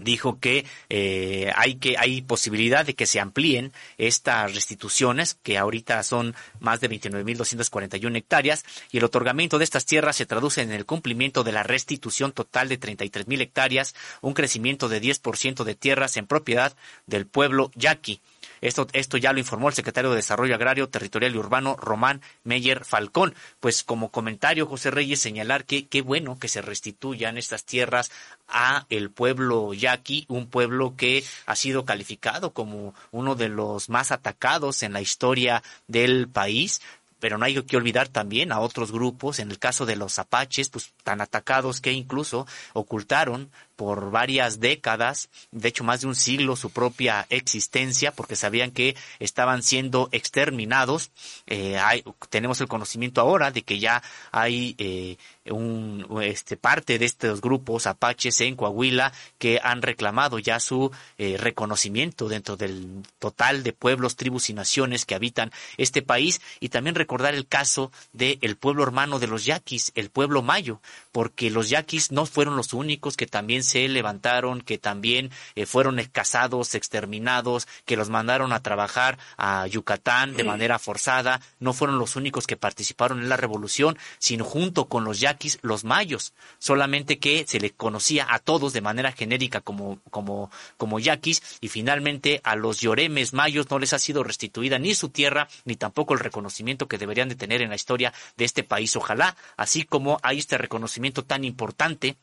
dijo 0.02 0.38
que 0.40 0.64
eh, 0.88 1.50
hay 1.56 1.76
que 1.76 1.96
hay 1.98 2.22
posibilidad 2.22 2.84
de 2.84 2.94
que 2.94 3.06
se 3.06 3.20
amplíen 3.20 3.72
estas 3.98 4.54
restituciones 4.54 5.34
que 5.42 5.58
ahorita 5.58 6.02
son 6.02 6.34
más 6.60 6.80
de 6.80 6.90
29.241 6.90 8.16
hectáreas 8.16 8.64
y 8.90 8.98
el 8.98 9.04
otorgamiento 9.04 9.58
de 9.58 9.64
estas 9.64 9.86
tierras 9.86 10.16
se 10.16 10.26
traduce 10.26 10.62
en 10.62 10.72
el 10.72 10.86
cumplimiento 10.86 11.44
de 11.44 11.52
la 11.52 11.62
restitución 11.62 12.32
total 12.32 12.68
de 12.68 12.78
33.000 12.78 13.40
hectáreas, 13.40 13.94
un 14.20 14.34
crecimiento 14.34 14.88
de 14.88 15.00
10% 15.00 15.64
de 15.64 15.74
tierras 15.74 16.16
en 16.16 16.26
propiedad 16.26 16.74
del 17.06 17.26
pueblo 17.26 17.70
yaqui. 17.74 18.20
Esto, 18.62 18.86
esto 18.92 19.16
ya 19.16 19.32
lo 19.32 19.40
informó 19.40 19.68
el 19.68 19.74
secretario 19.74 20.10
de 20.10 20.16
Desarrollo 20.16 20.54
Agrario, 20.54 20.88
Territorial 20.88 21.34
y 21.34 21.38
Urbano, 21.38 21.76
Román 21.76 22.22
Meyer 22.44 22.84
Falcón. 22.84 23.34
Pues 23.60 23.82
como 23.82 24.10
comentario, 24.10 24.66
José 24.66 24.90
Reyes, 24.90 25.20
señalar 25.20 25.64
que 25.64 25.86
qué 25.88 26.00
bueno 26.00 26.38
que 26.38 26.48
se 26.48 26.62
restituyan 26.62 27.36
estas 27.36 27.64
tierras 27.64 28.10
a 28.48 28.86
el 28.88 29.10
pueblo 29.10 29.74
yaqui, 29.74 30.26
un 30.28 30.46
pueblo 30.46 30.94
que 30.96 31.24
ha 31.46 31.56
sido 31.56 31.84
calificado 31.84 32.52
como 32.52 32.94
uno 33.10 33.34
de 33.34 33.48
los 33.48 33.90
más 33.90 34.12
atacados 34.12 34.84
en 34.84 34.92
la 34.92 35.00
historia 35.00 35.62
del 35.88 36.28
país, 36.28 36.80
pero 37.22 37.38
no 37.38 37.44
hay 37.44 37.62
que 37.62 37.76
olvidar 37.76 38.08
también 38.08 38.50
a 38.50 38.58
otros 38.58 38.90
grupos, 38.90 39.38
en 39.38 39.50
el 39.52 39.60
caso 39.60 39.86
de 39.86 39.94
los 39.94 40.18
apaches, 40.18 40.68
pues 40.68 40.92
tan 41.04 41.20
atacados 41.20 41.80
que 41.80 41.92
incluso 41.92 42.48
ocultaron 42.72 43.48
por 43.76 44.10
varias 44.10 44.60
décadas, 44.60 45.28
de 45.50 45.68
hecho 45.68 45.84
más 45.84 46.02
de 46.02 46.06
un 46.06 46.14
siglo, 46.14 46.56
su 46.56 46.70
propia 46.70 47.26
existencia, 47.30 48.12
porque 48.12 48.36
sabían 48.36 48.70
que 48.70 48.96
estaban 49.18 49.62
siendo 49.62 50.08
exterminados. 50.12 51.10
Eh, 51.46 51.78
hay, 51.78 52.04
tenemos 52.30 52.60
el 52.60 52.68
conocimiento 52.68 53.20
ahora 53.20 53.50
de 53.50 53.62
que 53.62 53.78
ya 53.78 54.02
hay 54.30 54.74
eh, 54.78 55.16
un, 55.50 56.06
este, 56.22 56.56
parte 56.56 56.98
de 56.98 57.04
estos 57.04 57.40
grupos 57.40 57.86
apaches 57.86 58.40
en 58.40 58.56
Coahuila 58.56 59.12
que 59.38 59.60
han 59.62 59.82
reclamado 59.82 60.38
ya 60.38 60.60
su 60.60 60.90
eh, 61.18 61.36
reconocimiento 61.38 62.28
dentro 62.28 62.56
del 62.56 63.02
total 63.18 63.62
de 63.62 63.72
pueblos, 63.72 64.16
tribus 64.16 64.50
y 64.50 64.54
naciones 64.54 65.04
que 65.04 65.14
habitan 65.14 65.50
este 65.76 66.02
país 66.02 66.40
y 66.60 66.68
también 66.68 66.94
recordar 66.94 67.34
el 67.34 67.46
caso 67.46 67.90
del 68.12 68.56
pueblo 68.56 68.82
hermano 68.82 69.18
de 69.18 69.26
los 69.26 69.44
yaquis, 69.44 69.92
el 69.94 70.10
pueblo 70.10 70.42
mayo, 70.42 70.80
porque 71.10 71.50
los 71.50 71.68
yaquis 71.68 72.12
no 72.12 72.26
fueron 72.26 72.56
los 72.56 72.72
únicos 72.72 73.16
que 73.16 73.26
también 73.26 73.61
se 73.62 73.88
levantaron, 73.88 74.60
que 74.60 74.78
también 74.78 75.30
eh, 75.54 75.66
fueron 75.66 76.02
cazados, 76.10 76.74
exterminados, 76.74 77.66
que 77.84 77.96
los 77.96 78.08
mandaron 78.08 78.52
a 78.52 78.62
trabajar 78.62 79.18
a 79.36 79.66
Yucatán 79.66 80.36
de 80.36 80.44
manera 80.44 80.78
forzada, 80.78 81.40
no 81.60 81.72
fueron 81.72 81.98
los 81.98 82.16
únicos 82.16 82.46
que 82.46 82.56
participaron 82.56 83.20
en 83.20 83.28
la 83.28 83.36
revolución, 83.36 83.98
sino 84.18 84.44
junto 84.44 84.86
con 84.86 85.04
los 85.04 85.20
yaquis, 85.20 85.58
los 85.62 85.84
mayos, 85.84 86.32
solamente 86.58 87.18
que 87.18 87.44
se 87.46 87.60
les 87.60 87.72
conocía 87.72 88.26
a 88.28 88.38
todos 88.38 88.72
de 88.72 88.80
manera 88.80 89.12
genérica 89.12 89.60
como, 89.60 90.00
como, 90.10 90.50
como 90.76 90.98
yaquis, 90.98 91.42
y 91.60 91.68
finalmente 91.68 92.40
a 92.44 92.56
los 92.56 92.80
lloremes 92.80 93.32
mayos 93.32 93.70
no 93.70 93.78
les 93.78 93.92
ha 93.92 93.98
sido 93.98 94.24
restituida 94.24 94.78
ni 94.78 94.94
su 94.94 95.08
tierra, 95.08 95.48
ni 95.64 95.76
tampoco 95.76 96.14
el 96.14 96.20
reconocimiento 96.20 96.88
que 96.88 96.98
deberían 96.98 97.28
de 97.28 97.36
tener 97.36 97.62
en 97.62 97.70
la 97.70 97.76
historia 97.76 98.12
de 98.36 98.44
este 98.44 98.62
país. 98.62 98.96
Ojalá, 98.96 99.36
así 99.56 99.84
como 99.84 100.18
hay 100.22 100.38
este 100.38 100.58
reconocimiento 100.58 101.24
tan 101.24 101.44
importante 101.44 102.16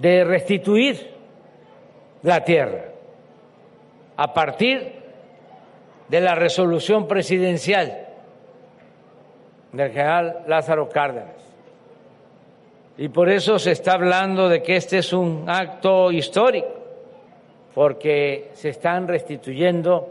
de 0.00 0.24
restituir 0.24 1.14
la 2.22 2.44
tierra 2.44 2.84
a 4.16 4.32
partir 4.32 4.92
de 6.08 6.20
la 6.20 6.34
resolución 6.34 7.06
presidencial 7.06 8.06
del 9.72 9.90
general 9.90 10.44
Lázaro 10.46 10.88
Cárdenas. 10.88 11.34
Y 12.96 13.08
por 13.08 13.28
eso 13.28 13.58
se 13.58 13.72
está 13.72 13.94
hablando 13.94 14.48
de 14.48 14.62
que 14.62 14.76
este 14.76 14.98
es 14.98 15.12
un 15.12 15.44
acto 15.48 16.12
histórico, 16.12 16.68
porque 17.74 18.50
se 18.54 18.68
están 18.68 19.08
restituyendo 19.08 20.08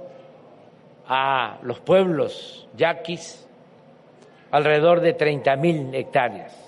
a 1.08 1.60
los 1.64 1.80
pueblos 1.80 2.68
yaquis 2.76 3.48
alrededor 4.52 5.00
de 5.00 5.14
30 5.14 5.56
mil 5.56 5.96
hectáreas 5.96 6.63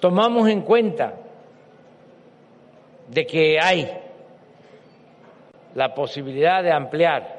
tomamos 0.00 0.48
en 0.48 0.62
cuenta 0.62 1.14
de 3.08 3.26
que 3.26 3.58
hay 3.60 3.90
la 5.74 5.94
posibilidad 5.94 6.62
de 6.62 6.72
ampliar 6.72 7.38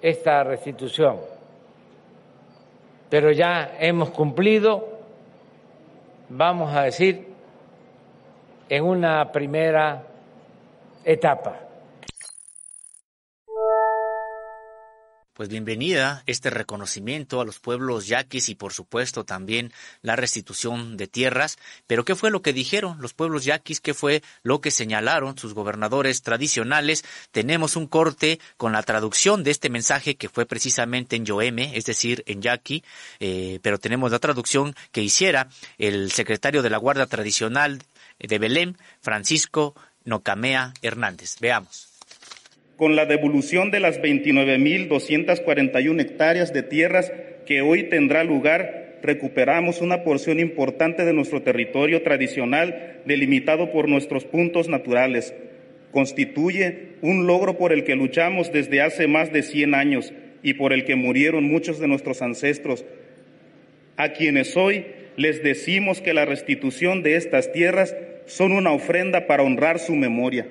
esta 0.00 0.42
restitución, 0.44 1.20
pero 3.08 3.30
ya 3.32 3.76
hemos 3.78 4.10
cumplido, 4.10 4.88
vamos 6.28 6.74
a 6.74 6.82
decir, 6.82 7.28
en 8.68 8.84
una 8.84 9.30
primera 9.30 10.02
etapa. 11.04 11.60
Pues 15.42 15.50
bienvenida 15.50 16.22
este 16.26 16.50
reconocimiento 16.50 17.40
a 17.40 17.44
los 17.44 17.58
pueblos 17.58 18.06
yaquis 18.06 18.48
y 18.48 18.54
por 18.54 18.72
supuesto 18.72 19.24
también 19.24 19.72
la 20.00 20.14
restitución 20.14 20.96
de 20.96 21.08
tierras. 21.08 21.58
Pero 21.88 22.04
¿qué 22.04 22.14
fue 22.14 22.30
lo 22.30 22.42
que 22.42 22.52
dijeron 22.52 22.98
los 23.00 23.12
pueblos 23.12 23.44
yaquis? 23.44 23.80
¿Qué 23.80 23.92
fue 23.92 24.22
lo 24.44 24.60
que 24.60 24.70
señalaron 24.70 25.36
sus 25.36 25.52
gobernadores 25.52 26.22
tradicionales? 26.22 27.04
Tenemos 27.32 27.74
un 27.74 27.88
corte 27.88 28.38
con 28.56 28.70
la 28.70 28.84
traducción 28.84 29.42
de 29.42 29.50
este 29.50 29.68
mensaje 29.68 30.14
que 30.14 30.28
fue 30.28 30.46
precisamente 30.46 31.16
en 31.16 31.26
Yoeme, 31.26 31.76
es 31.76 31.86
decir, 31.86 32.22
en 32.28 32.40
yaqui, 32.40 32.84
eh, 33.18 33.58
pero 33.62 33.80
tenemos 33.80 34.12
la 34.12 34.20
traducción 34.20 34.76
que 34.92 35.02
hiciera 35.02 35.48
el 35.76 36.12
secretario 36.12 36.62
de 36.62 36.70
la 36.70 36.78
Guardia 36.78 37.06
Tradicional 37.06 37.82
de 38.20 38.38
Belém, 38.38 38.76
Francisco 39.00 39.74
Nocamea 40.04 40.72
Hernández. 40.82 41.38
Veamos 41.40 41.91
con 42.82 42.96
la 42.96 43.06
devolución 43.06 43.70
de 43.70 43.78
las 43.78 44.02
29.241 44.02 46.00
hectáreas 46.00 46.52
de 46.52 46.64
tierras 46.64 47.12
que 47.46 47.62
hoy 47.62 47.84
tendrá 47.84 48.24
lugar, 48.24 48.98
recuperamos 49.02 49.80
una 49.80 50.02
porción 50.02 50.40
importante 50.40 51.04
de 51.04 51.12
nuestro 51.12 51.42
territorio 51.42 52.02
tradicional 52.02 53.00
delimitado 53.04 53.70
por 53.70 53.88
nuestros 53.88 54.24
puntos 54.24 54.68
naturales. 54.68 55.32
Constituye 55.92 56.96
un 57.02 57.28
logro 57.28 57.56
por 57.56 57.72
el 57.72 57.84
que 57.84 57.94
luchamos 57.94 58.50
desde 58.50 58.82
hace 58.82 59.06
más 59.06 59.32
de 59.32 59.44
100 59.44 59.76
años 59.76 60.12
y 60.42 60.54
por 60.54 60.72
el 60.72 60.84
que 60.84 60.96
murieron 60.96 61.44
muchos 61.44 61.78
de 61.78 61.86
nuestros 61.86 62.20
ancestros, 62.20 62.84
a 63.96 64.08
quienes 64.08 64.56
hoy 64.56 64.86
les 65.16 65.40
decimos 65.44 66.00
que 66.00 66.14
la 66.14 66.24
restitución 66.24 67.04
de 67.04 67.14
estas 67.14 67.52
tierras 67.52 67.94
son 68.26 68.50
una 68.50 68.72
ofrenda 68.72 69.28
para 69.28 69.44
honrar 69.44 69.78
su 69.78 69.94
memoria. 69.94 70.48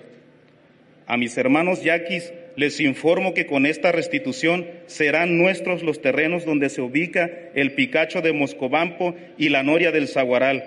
A 1.11 1.17
mis 1.17 1.38
hermanos 1.38 1.83
yaquis 1.83 2.31
les 2.55 2.79
informo 2.79 3.33
que 3.33 3.45
con 3.45 3.65
esta 3.65 3.91
restitución 3.91 4.65
serán 4.85 5.38
nuestros 5.38 5.83
los 5.83 6.01
terrenos 6.01 6.45
donde 6.45 6.69
se 6.69 6.79
ubica 6.79 7.29
el 7.53 7.73
Picacho 7.73 8.21
de 8.21 8.31
Moscobampo 8.31 9.13
y 9.38 9.49
la 9.49 9.61
Noria 9.61 9.91
del 9.91 10.07
Zaguaral, 10.07 10.63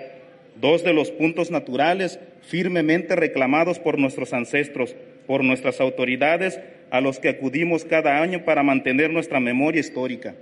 dos 0.61 0.83
de 0.83 0.93
los 0.93 1.09
puntos 1.09 1.49
naturales 1.49 2.19
firmemente 2.43 3.15
reclamados 3.15 3.79
por 3.79 3.97
nuestros 3.97 4.33
ancestros, 4.33 4.95
por 5.25 5.43
nuestras 5.43 5.81
autoridades, 5.81 6.59
a 6.91 7.01
los 7.01 7.17
que 7.17 7.29
acudimos 7.29 7.83
cada 7.83 8.21
año 8.21 8.45
para 8.45 8.61
mantener 8.61 9.09
nuestra 9.09 9.39
memoria 9.39 9.81
histórica. 9.81 10.35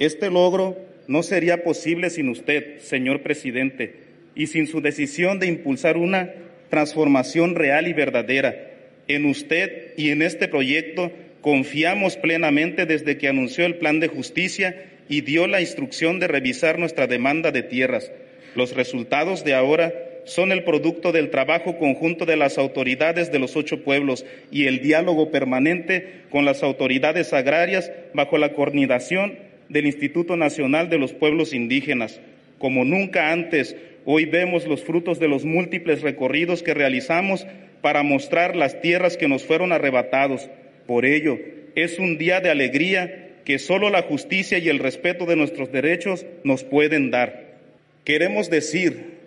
Este 0.00 0.28
logro 0.28 0.76
no 1.06 1.22
sería 1.22 1.62
posible 1.62 2.10
sin 2.10 2.30
usted, 2.30 2.80
señor 2.80 3.22
presidente, 3.22 3.94
y 4.34 4.48
sin 4.48 4.66
su 4.66 4.80
decisión 4.80 5.38
de 5.38 5.46
impulsar 5.46 5.96
una 5.96 6.34
transformación 6.70 7.54
real 7.54 7.88
y 7.88 7.92
verdadera. 7.92 8.70
En 9.08 9.24
usted 9.26 9.94
y 9.96 10.10
en 10.10 10.22
este 10.22 10.48
proyecto 10.48 11.12
confiamos 11.40 12.16
plenamente 12.16 12.86
desde 12.86 13.18
que 13.18 13.28
anunció 13.28 13.66
el 13.66 13.76
plan 13.76 14.00
de 14.00 14.08
justicia 14.08 14.84
y 15.08 15.20
dio 15.20 15.46
la 15.46 15.60
instrucción 15.60 16.18
de 16.18 16.26
revisar 16.26 16.78
nuestra 16.78 17.06
demanda 17.06 17.52
de 17.52 17.62
tierras. 17.62 18.10
Los 18.54 18.74
resultados 18.74 19.44
de 19.44 19.54
ahora 19.54 19.92
son 20.24 20.50
el 20.50 20.64
producto 20.64 21.12
del 21.12 21.30
trabajo 21.30 21.78
conjunto 21.78 22.26
de 22.26 22.36
las 22.36 22.58
autoridades 22.58 23.30
de 23.30 23.38
los 23.38 23.54
ocho 23.54 23.84
pueblos 23.84 24.26
y 24.50 24.66
el 24.66 24.80
diálogo 24.80 25.30
permanente 25.30 26.22
con 26.30 26.44
las 26.44 26.64
autoridades 26.64 27.32
agrarias 27.32 27.92
bajo 28.12 28.36
la 28.38 28.52
coordinación 28.52 29.38
del 29.68 29.86
Instituto 29.86 30.36
Nacional 30.36 30.90
de 30.90 30.98
los 30.98 31.12
Pueblos 31.12 31.52
Indígenas. 31.52 32.20
Como 32.58 32.84
nunca 32.84 33.30
antes, 33.30 33.76
hoy 34.06 34.24
vemos 34.24 34.66
los 34.66 34.82
frutos 34.82 35.18
de 35.18 35.28
los 35.28 35.44
múltiples 35.44 36.00
recorridos 36.00 36.62
que 36.62 36.72
realizamos 36.72 37.46
para 37.82 38.02
mostrar 38.02 38.56
las 38.56 38.80
tierras 38.80 39.18
que 39.18 39.28
nos 39.28 39.44
fueron 39.44 39.72
arrebatados. 39.72 40.48
Por 40.86 41.04
ello, 41.04 41.38
es 41.74 41.98
un 41.98 42.16
día 42.16 42.40
de 42.40 42.48
alegría 42.48 43.42
que 43.44 43.58
solo 43.58 43.90
la 43.90 44.02
justicia 44.02 44.56
y 44.56 44.70
el 44.70 44.78
respeto 44.78 45.26
de 45.26 45.36
nuestros 45.36 45.70
derechos 45.70 46.24
nos 46.42 46.64
pueden 46.64 47.10
dar. 47.10 47.58
Queremos 48.04 48.48
decir 48.48 49.18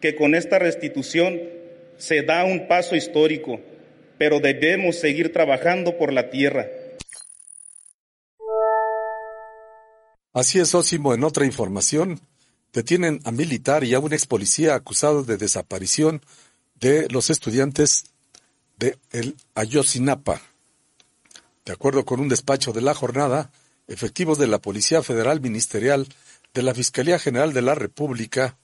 que 0.00 0.14
con 0.14 0.36
esta 0.36 0.60
restitución 0.60 1.40
se 1.96 2.22
da 2.22 2.44
un 2.44 2.68
paso 2.68 2.94
histórico, 2.94 3.60
pero 4.18 4.38
debemos 4.38 4.96
seguir 4.96 5.32
trabajando 5.32 5.98
por 5.98 6.12
la 6.12 6.30
tierra 6.30 6.68
Así 10.32 10.60
es, 10.60 10.74
Osimo, 10.76 11.12
en 11.12 11.24
otra 11.24 11.44
información, 11.44 12.20
detienen 12.72 13.20
a 13.24 13.32
militar 13.32 13.84
y 13.84 13.94
a 13.94 14.00
un 14.00 14.12
ex 14.12 14.26
policía 14.26 14.74
acusado 14.74 15.22
de 15.22 15.36
desaparición 15.36 16.22
de 16.80 17.08
los 17.10 17.30
estudiantes 17.30 18.04
de 18.78 18.98
el 19.10 19.36
Ayosinapa. 19.54 20.40
De 21.64 21.72
acuerdo 21.72 22.04
con 22.04 22.20
un 22.20 22.28
despacho 22.28 22.72
de 22.72 22.80
la 22.80 22.94
jornada, 22.94 23.50
efectivos 23.86 24.38
de 24.38 24.46
la 24.46 24.58
Policía 24.58 25.02
Federal 25.02 25.40
Ministerial 25.40 26.08
de 26.54 26.62
la 26.62 26.74
Fiscalía 26.74 27.18
General 27.18 27.52
de 27.52 27.62
la 27.62 27.74
República 27.74 28.56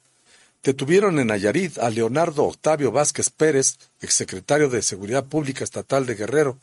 Detuvieron 0.67 1.21
en 1.21 1.29
Nayarit 1.29 1.79
a 1.79 1.91
Leonardo 1.91 2.43
Octavio 2.43 2.91
Vázquez 2.91 3.31
Pérez, 3.31 3.79
exsecretario 4.01 4.69
de 4.69 4.83
Seguridad 4.83 5.25
Pública 5.25 5.63
Estatal 5.63 6.07
de 6.07 6.17
Guerrero, 6.17 6.59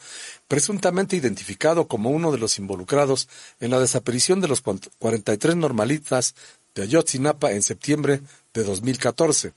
presuntamente 0.49 1.15
identificado 1.15 1.88
como 1.88 2.10
uno 2.10 2.34
de 2.34 2.38
los 2.38 2.60
involucrados 2.60 3.30
en 3.61 3.72
la 3.72 3.80
desaparición 3.80 4.41
de 4.41 4.49
los 4.49 4.61
43 4.61 5.56
normalistas 5.56 6.36
de 6.76 6.84
Ayotzinapa 6.84 7.52
en 7.52 7.62
septiembre 7.62 8.22
de 8.54 8.64
2014. 8.64 9.54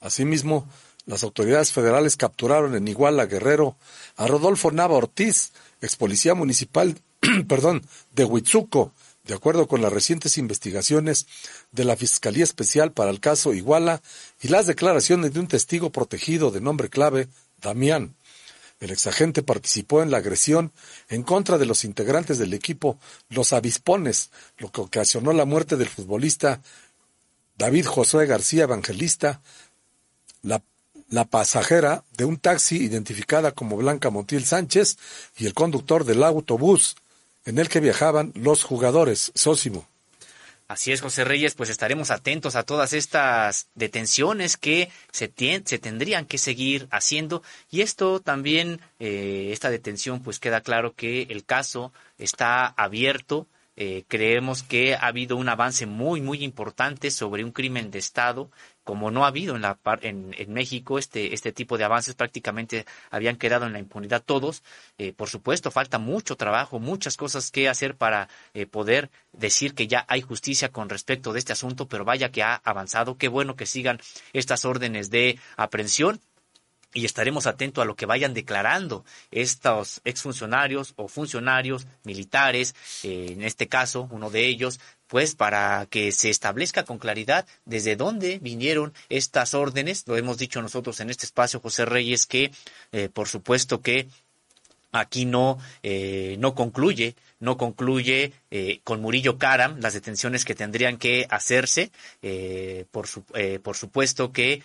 Asimismo, 0.00 0.68
las 1.06 1.24
autoridades 1.24 1.72
federales 1.72 2.16
capturaron 2.16 2.74
en 2.74 2.86
Iguala 2.86 3.26
Guerrero 3.26 3.76
a 4.16 4.26
Rodolfo 4.26 4.70
Nava 4.70 4.94
Ortiz, 4.94 5.52
ex 5.80 5.96
policía 5.96 6.34
municipal 6.34 6.96
perdón, 7.48 7.86
de 8.12 8.24
Huitzuco, 8.24 8.92
de 9.24 9.34
acuerdo 9.34 9.68
con 9.68 9.82
las 9.82 9.92
recientes 9.92 10.38
investigaciones 10.38 11.26
de 11.70 11.84
la 11.84 11.96
Fiscalía 11.96 12.44
Especial 12.44 12.92
para 12.92 13.10
el 13.10 13.20
caso 13.20 13.54
Iguala 13.54 14.02
y 14.40 14.48
las 14.48 14.66
declaraciones 14.66 15.32
de 15.32 15.40
un 15.40 15.46
testigo 15.46 15.90
protegido 15.90 16.50
de 16.50 16.60
nombre 16.60 16.88
clave, 16.88 17.28
Damián. 17.60 18.16
El 18.82 18.90
exagente 18.90 19.44
participó 19.44 20.02
en 20.02 20.10
la 20.10 20.16
agresión 20.16 20.72
en 21.08 21.22
contra 21.22 21.56
de 21.56 21.66
los 21.66 21.84
integrantes 21.84 22.38
del 22.38 22.52
equipo 22.52 22.98
Los 23.28 23.52
Avispones, 23.52 24.30
lo 24.58 24.72
que 24.72 24.80
ocasionó 24.80 25.32
la 25.32 25.44
muerte 25.44 25.76
del 25.76 25.88
futbolista 25.88 26.60
David 27.56 27.86
Josué 27.86 28.26
García 28.26 28.64
Evangelista, 28.64 29.40
la, 30.42 30.60
pasajera 31.30 32.02
de 32.16 32.24
un 32.24 32.38
taxi 32.38 32.78
identificada 32.78 33.52
como 33.52 33.76
Blanca 33.76 34.10
Montiel 34.10 34.44
Sánchez 34.44 34.98
y 35.36 35.46
el 35.46 35.54
conductor 35.54 36.04
del 36.04 36.24
autobús 36.24 36.96
en 37.44 37.58
el 37.58 37.68
que 37.68 37.78
viajaban 37.78 38.32
los 38.34 38.64
jugadores. 38.64 39.30
Sósimo. 39.36 39.91
Así 40.72 40.90
es, 40.90 41.02
José 41.02 41.24
Reyes, 41.24 41.54
pues 41.54 41.68
estaremos 41.68 42.10
atentos 42.10 42.56
a 42.56 42.62
todas 42.62 42.94
estas 42.94 43.68
detenciones 43.74 44.56
que 44.56 44.88
se, 45.10 45.28
tendrían 45.28 46.24
que 46.24 46.38
seguir 46.38 46.88
haciendo. 46.90 47.42
Y 47.70 47.82
esto 47.82 48.20
también, 48.20 48.80
eh, 48.98 49.50
esta 49.52 49.68
detención, 49.68 50.22
pues 50.22 50.38
queda 50.38 50.62
claro 50.62 50.94
que 50.94 51.24
el 51.28 51.44
caso 51.44 51.92
está 52.16 52.68
abierto. 52.68 53.46
Eh, 53.76 54.04
creemos 54.08 54.62
que 54.62 54.94
ha 54.94 55.08
habido 55.08 55.36
un 55.36 55.50
avance 55.50 55.84
muy, 55.84 56.22
muy 56.22 56.42
importante 56.42 57.10
sobre 57.10 57.44
un 57.44 57.52
crimen 57.52 57.90
de 57.90 57.98
Estado 57.98 58.50
como 58.84 59.10
no 59.10 59.24
ha 59.24 59.28
habido 59.28 59.56
en, 59.56 59.62
la, 59.62 59.78
en, 60.00 60.34
en, 60.36 60.52
México 60.52 60.98
este, 60.98 61.34
este 61.34 61.52
tipo 61.52 61.78
de 61.78 61.84
avances, 61.84 62.14
prácticamente 62.14 62.84
habían 63.10 63.36
quedado 63.36 63.66
en 63.66 63.72
la 63.72 63.78
impunidad 63.78 64.22
todos. 64.24 64.62
Eh, 64.98 65.12
por 65.12 65.28
supuesto, 65.28 65.70
falta 65.70 65.98
mucho 65.98 66.36
trabajo, 66.36 66.78
muchas 66.80 67.16
cosas 67.16 67.50
que 67.50 67.68
hacer 67.68 67.96
para 67.96 68.28
eh, 68.54 68.66
poder 68.66 69.10
decir 69.32 69.74
que 69.74 69.86
ya 69.86 70.04
hay 70.08 70.20
justicia 70.20 70.70
con 70.70 70.88
respecto 70.88 71.32
de 71.32 71.38
este 71.38 71.52
asunto, 71.52 71.88
pero 71.88 72.04
vaya 72.04 72.30
que 72.30 72.42
ha 72.42 72.56
avanzado. 72.64 73.16
Qué 73.16 73.28
bueno 73.28 73.56
que 73.56 73.66
sigan 73.66 74.00
estas 74.32 74.64
órdenes 74.64 75.10
de 75.10 75.38
aprehensión 75.56 76.20
y 76.94 77.04
estaremos 77.04 77.46
atentos 77.46 77.82
a 77.82 77.86
lo 77.86 77.96
que 77.96 78.06
vayan 78.06 78.34
declarando 78.34 79.04
estos 79.30 80.00
exfuncionarios 80.04 80.94
o 80.96 81.08
funcionarios 81.08 81.86
militares, 82.04 82.74
eh, 83.02 83.28
en 83.30 83.42
este 83.42 83.68
caso, 83.68 84.08
uno 84.10 84.30
de 84.30 84.46
ellos, 84.46 84.80
pues 85.12 85.34
para 85.34 85.86
que 85.90 86.10
se 86.10 86.30
establezca 86.30 86.84
con 86.84 86.96
claridad 86.96 87.46
desde 87.66 87.96
dónde 87.96 88.38
vinieron 88.38 88.94
estas 89.10 89.52
órdenes. 89.52 90.04
Lo 90.06 90.16
hemos 90.16 90.38
dicho 90.38 90.62
nosotros 90.62 91.00
en 91.00 91.10
este 91.10 91.26
espacio, 91.26 91.60
José 91.60 91.84
Reyes, 91.84 92.24
que 92.24 92.50
eh, 92.92 93.10
por 93.12 93.28
supuesto 93.28 93.82
que 93.82 94.08
aquí 94.90 95.26
no, 95.26 95.58
eh, 95.82 96.36
no 96.38 96.54
concluye, 96.54 97.14
no 97.40 97.58
concluye 97.58 98.32
eh, 98.50 98.80
con 98.84 99.02
Murillo 99.02 99.36
Karam 99.36 99.80
las 99.80 99.92
detenciones 99.92 100.46
que 100.46 100.54
tendrían 100.54 100.96
que 100.96 101.26
hacerse. 101.28 101.90
por, 102.90 103.06
por 103.62 103.76
supuesto 103.76 104.32
que 104.32 104.62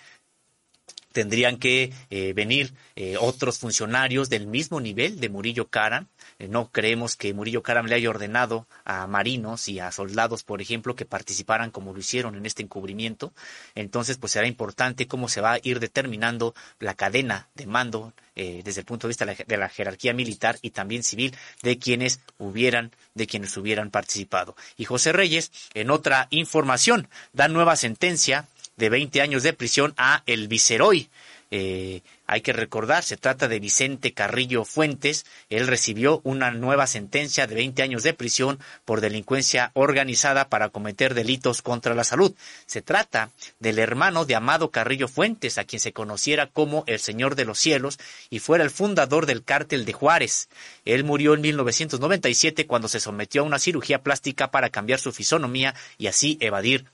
tendrían 1.17 1.57
que 1.57 1.91
venir 2.35 2.73
otros 3.19 3.57
funcionarios 3.57 4.29
del 4.29 4.45
mismo 4.45 4.79
nivel 4.79 5.19
de 5.19 5.29
Murillo 5.29 5.67
Karam 5.67 6.07
eh, 6.39 6.47
no 6.47 6.71
creemos 6.71 7.15
que 7.15 7.33
Murillo 7.33 7.63
Karam 7.63 7.87
le 7.87 7.95
haya 7.95 8.09
ordenado 8.09 8.67
a 8.85 9.07
marinos 9.07 9.67
y 9.69 9.79
a 9.79 9.91
soldados, 9.91 10.43
por 10.43 10.61
ejemplo, 10.61 10.95
que 10.95 11.05
participaran 11.05 11.71
como 11.71 11.93
lo 11.93 11.99
hicieron 11.99 12.35
en 12.35 12.45
este 12.45 12.63
encubrimiento. 12.63 13.33
Entonces, 13.75 14.17
pues 14.17 14.33
será 14.33 14.47
importante 14.47 15.07
cómo 15.07 15.29
se 15.29 15.41
va 15.41 15.53
a 15.53 15.59
ir 15.63 15.79
determinando 15.79 16.53
la 16.79 16.93
cadena 16.93 17.49
de 17.55 17.65
mando 17.65 18.13
eh, 18.35 18.61
desde 18.63 18.81
el 18.81 18.85
punto 18.85 19.07
de 19.07 19.09
vista 19.09 19.25
de 19.25 19.57
la, 19.57 19.69
jerarquía 19.69 20.13
militar 20.13 20.57
y 20.61 20.69
también 20.71 21.03
civil 21.03 21.35
de 21.63 21.79
quienes 21.79 22.19
hubieran 22.37 22.91
de 23.15 23.25
quienes 23.25 23.57
hubieran 23.57 23.89
participado. 23.89 24.55
Y 24.77 24.85
José 24.85 25.11
Reyes, 25.11 25.51
en 25.73 25.89
otra 25.89 26.27
información, 26.29 27.09
da 27.33 27.47
nueva 27.47 27.75
sentencia 27.75 28.47
de 28.77 28.89
20 28.89 29.21
años 29.21 29.43
de 29.43 29.53
prisión 29.53 29.93
a 29.97 30.23
el 30.25 30.47
Viceroy. 30.47 31.09
Eh, 31.49 32.01
hay 32.25 32.41
que 32.41 32.51
recordar, 32.51 33.03
se 33.03 33.15
trata 33.15 33.47
de 33.47 33.59
Vicente 33.59 34.11
Carrillo 34.11 34.65
Fuentes. 34.65 35.25
Él 35.49 35.67
recibió 35.67 36.19
una 36.25 36.51
nueva 36.51 36.85
sentencia 36.85 37.47
de 37.47 37.55
20 37.55 37.81
años 37.83 38.03
de 38.03 38.13
prisión 38.13 38.59
por 38.83 38.99
delincuencia 38.99 39.71
organizada 39.73 40.49
para 40.49 40.67
cometer 40.69 41.13
delitos 41.13 41.61
contra 41.61 41.95
la 41.95 42.03
salud. 42.03 42.35
Se 42.65 42.81
trata 42.81 43.31
del 43.59 43.79
hermano 43.79 44.25
de 44.25 44.35
Amado 44.35 44.71
Carrillo 44.71 45.07
Fuentes, 45.07 45.57
a 45.57 45.63
quien 45.63 45.79
se 45.79 45.93
conociera 45.93 46.47
como 46.47 46.83
el 46.85 46.99
Señor 46.99 47.35
de 47.35 47.45
los 47.45 47.59
Cielos 47.59 47.97
y 48.29 48.39
fuera 48.39 48.65
el 48.65 48.69
fundador 48.69 49.25
del 49.25 49.43
cártel 49.43 49.85
de 49.85 49.93
Juárez. 49.93 50.49
Él 50.83 51.05
murió 51.05 51.33
en 51.33 51.41
1997 51.41 52.67
cuando 52.67 52.89
se 52.89 52.99
sometió 52.99 53.41
a 53.41 53.45
una 53.45 53.57
cirugía 53.57 54.03
plástica 54.03 54.51
para 54.51 54.69
cambiar 54.69 54.99
su 54.99 55.13
fisonomía 55.13 55.73
y 55.97 56.07
así 56.07 56.37
evadir 56.41 56.85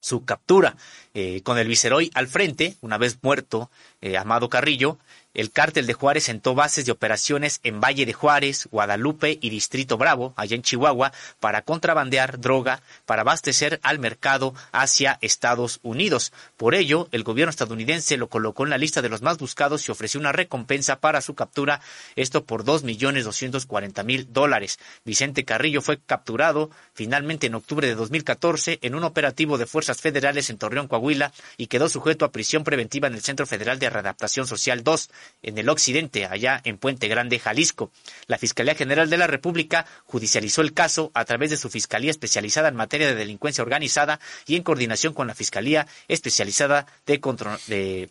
su 0.00 0.24
captura. 0.24 0.76
Eh, 1.14 1.42
con 1.42 1.58
el 1.58 1.68
viceroy 1.68 2.10
al 2.14 2.28
frente, 2.28 2.76
una 2.80 2.98
vez 2.98 3.18
muerto 3.22 3.70
eh, 4.00 4.16
Amado 4.16 4.48
Carrillo, 4.48 4.98
el 5.32 5.52
cártel 5.52 5.86
de 5.86 5.92
Juárez 5.92 6.24
sentó 6.24 6.54
bases 6.54 6.86
de 6.86 6.92
operaciones 6.92 7.60
en 7.62 7.80
Valle 7.80 8.04
de 8.04 8.12
Juárez, 8.12 8.68
Guadalupe 8.70 9.38
y 9.40 9.50
Distrito 9.50 9.96
Bravo, 9.96 10.34
allá 10.36 10.56
en 10.56 10.62
Chihuahua, 10.62 11.12
para 11.38 11.62
contrabandear 11.62 12.40
droga, 12.40 12.82
para 13.06 13.22
abastecer 13.22 13.78
al 13.82 14.00
mercado 14.00 14.54
hacia 14.72 15.18
Estados 15.20 15.78
Unidos. 15.82 16.32
Por 16.56 16.74
ello, 16.74 17.08
el 17.12 17.22
gobierno 17.22 17.50
estadounidense 17.50 18.16
lo 18.16 18.28
colocó 18.28 18.64
en 18.64 18.70
la 18.70 18.78
lista 18.78 19.02
de 19.02 19.08
los 19.08 19.22
más 19.22 19.38
buscados 19.38 19.88
y 19.88 19.92
ofreció 19.92 20.18
una 20.18 20.32
recompensa 20.32 21.00
para 21.00 21.20
su 21.20 21.34
captura, 21.34 21.80
esto 22.16 22.44
por 22.44 22.64
dos 22.64 22.82
millones 22.82 23.24
doscientos 23.24 23.66
cuarenta 23.66 24.02
mil 24.02 24.32
dólares. 24.32 24.78
Vicente 25.04 25.44
Carrillo 25.44 25.80
fue 25.80 26.00
capturado 26.00 26.70
finalmente 26.92 27.46
en 27.46 27.54
octubre 27.54 27.86
de 27.86 27.94
2014 27.94 28.80
en 28.82 28.94
un 28.94 29.04
operativo 29.04 29.58
de 29.58 29.66
fuerzas 29.66 30.00
federales 30.00 30.50
en 30.50 30.58
Torreón, 30.58 30.88
Coahuila, 30.88 31.32
y 31.56 31.68
quedó 31.68 31.88
sujeto 31.88 32.24
a 32.24 32.32
prisión 32.32 32.64
preventiva 32.64 33.06
en 33.06 33.14
el 33.14 33.22
Centro 33.22 33.46
Federal 33.46 33.78
de 33.78 33.90
Readaptación 33.90 34.46
Social 34.46 34.82
2 34.82 35.10
en 35.42 35.58
el 35.58 35.68
occidente, 35.68 36.26
allá 36.26 36.60
en 36.64 36.78
Puente 36.78 37.08
Grande, 37.08 37.38
Jalisco. 37.38 37.90
La 38.26 38.38
Fiscalía 38.38 38.74
General 38.74 39.08
de 39.08 39.18
la 39.18 39.26
República 39.26 39.86
judicializó 40.04 40.60
el 40.62 40.72
caso 40.72 41.10
a 41.14 41.24
través 41.24 41.50
de 41.50 41.56
su 41.56 41.70
Fiscalía 41.70 42.10
especializada 42.10 42.68
en 42.68 42.76
materia 42.76 43.08
de 43.08 43.14
delincuencia 43.14 43.62
organizada 43.62 44.20
y 44.46 44.56
en 44.56 44.62
coordinación 44.62 45.14
con 45.14 45.26
la 45.26 45.34
Fiscalía 45.34 45.86
especializada 46.08 46.86
de 47.06 47.20
control, 47.20 47.58
de, 47.66 48.10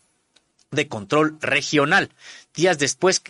control 0.87 1.37
regional. 1.41 2.09
Días 2.53 2.77
después 2.79 3.21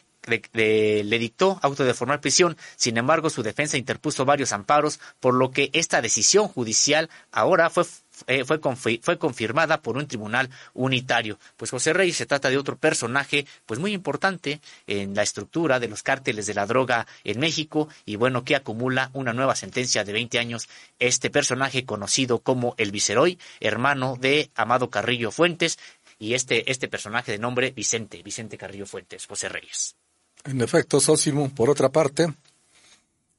le 0.53 1.19
dictó 1.19 1.59
auto 1.61 1.83
de 1.83 1.93
formal 1.93 2.19
prisión. 2.19 2.57
Sin 2.75 2.97
embargo, 2.97 3.29
su 3.29 3.41
defensa 3.41 3.77
interpuso 3.77 4.25
varios 4.25 4.51
amparos, 4.51 4.99
por 5.19 5.33
lo 5.33 5.51
que 5.51 5.69
esta 5.73 6.01
decisión 6.01 6.47
judicial 6.47 7.09
ahora 7.31 7.69
fue 7.69 7.85
eh, 8.27 8.43
fue, 8.45 8.59
fue 9.01 9.17
confirmada 9.17 9.81
por 9.81 9.97
un 9.97 10.07
tribunal 10.07 10.49
unitario. 10.73 11.39
Pues 11.57 11.71
José 11.71 11.93
Reyes 11.93 12.17
se 12.17 12.25
trata 12.25 12.49
de 12.49 12.57
otro 12.57 12.77
personaje 12.77 13.45
pues 13.65 13.79
muy 13.79 13.93
importante 13.93 14.61
en 14.87 15.15
la 15.15 15.23
estructura 15.23 15.79
de 15.79 15.87
los 15.87 16.03
cárteles 16.03 16.45
de 16.45 16.53
la 16.53 16.65
droga 16.65 17.07
en 17.23 17.39
México 17.39 17.89
y 18.05 18.15
bueno 18.15 18.43
que 18.43 18.55
acumula 18.55 19.09
una 19.13 19.33
nueva 19.33 19.55
sentencia 19.55 20.03
de 20.03 20.13
20 20.13 20.39
años 20.39 20.69
este 20.99 21.29
personaje 21.29 21.85
conocido 21.85 22.39
como 22.39 22.75
el 22.77 22.91
Viceroy, 22.91 23.37
hermano 23.59 24.17
de 24.19 24.49
Amado 24.55 24.89
Carrillo 24.89 25.31
Fuentes 25.31 25.79
y 26.17 26.33
este, 26.33 26.69
este 26.71 26.87
personaje 26.87 27.31
de 27.31 27.39
nombre 27.39 27.71
Vicente, 27.71 28.21
Vicente 28.23 28.57
Carrillo 28.57 28.85
Fuentes, 28.85 29.25
José 29.25 29.49
Reyes. 29.49 29.95
En 30.43 30.61
efecto, 30.61 30.99
Sósimo, 30.99 31.49
por 31.49 31.69
otra 31.69 31.89
parte, 31.89 32.27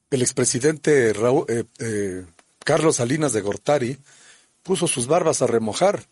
el 0.09 0.21
expresidente 0.21 1.11
eh, 1.11 1.63
eh, 1.79 2.25
Carlos 2.63 2.97
Salinas 2.97 3.33
de 3.33 3.41
Gortari 3.41 3.97
puso 4.63 4.87
sus 4.87 5.07
barbas 5.07 5.41
a 5.41 5.47
remojar, 5.47 6.05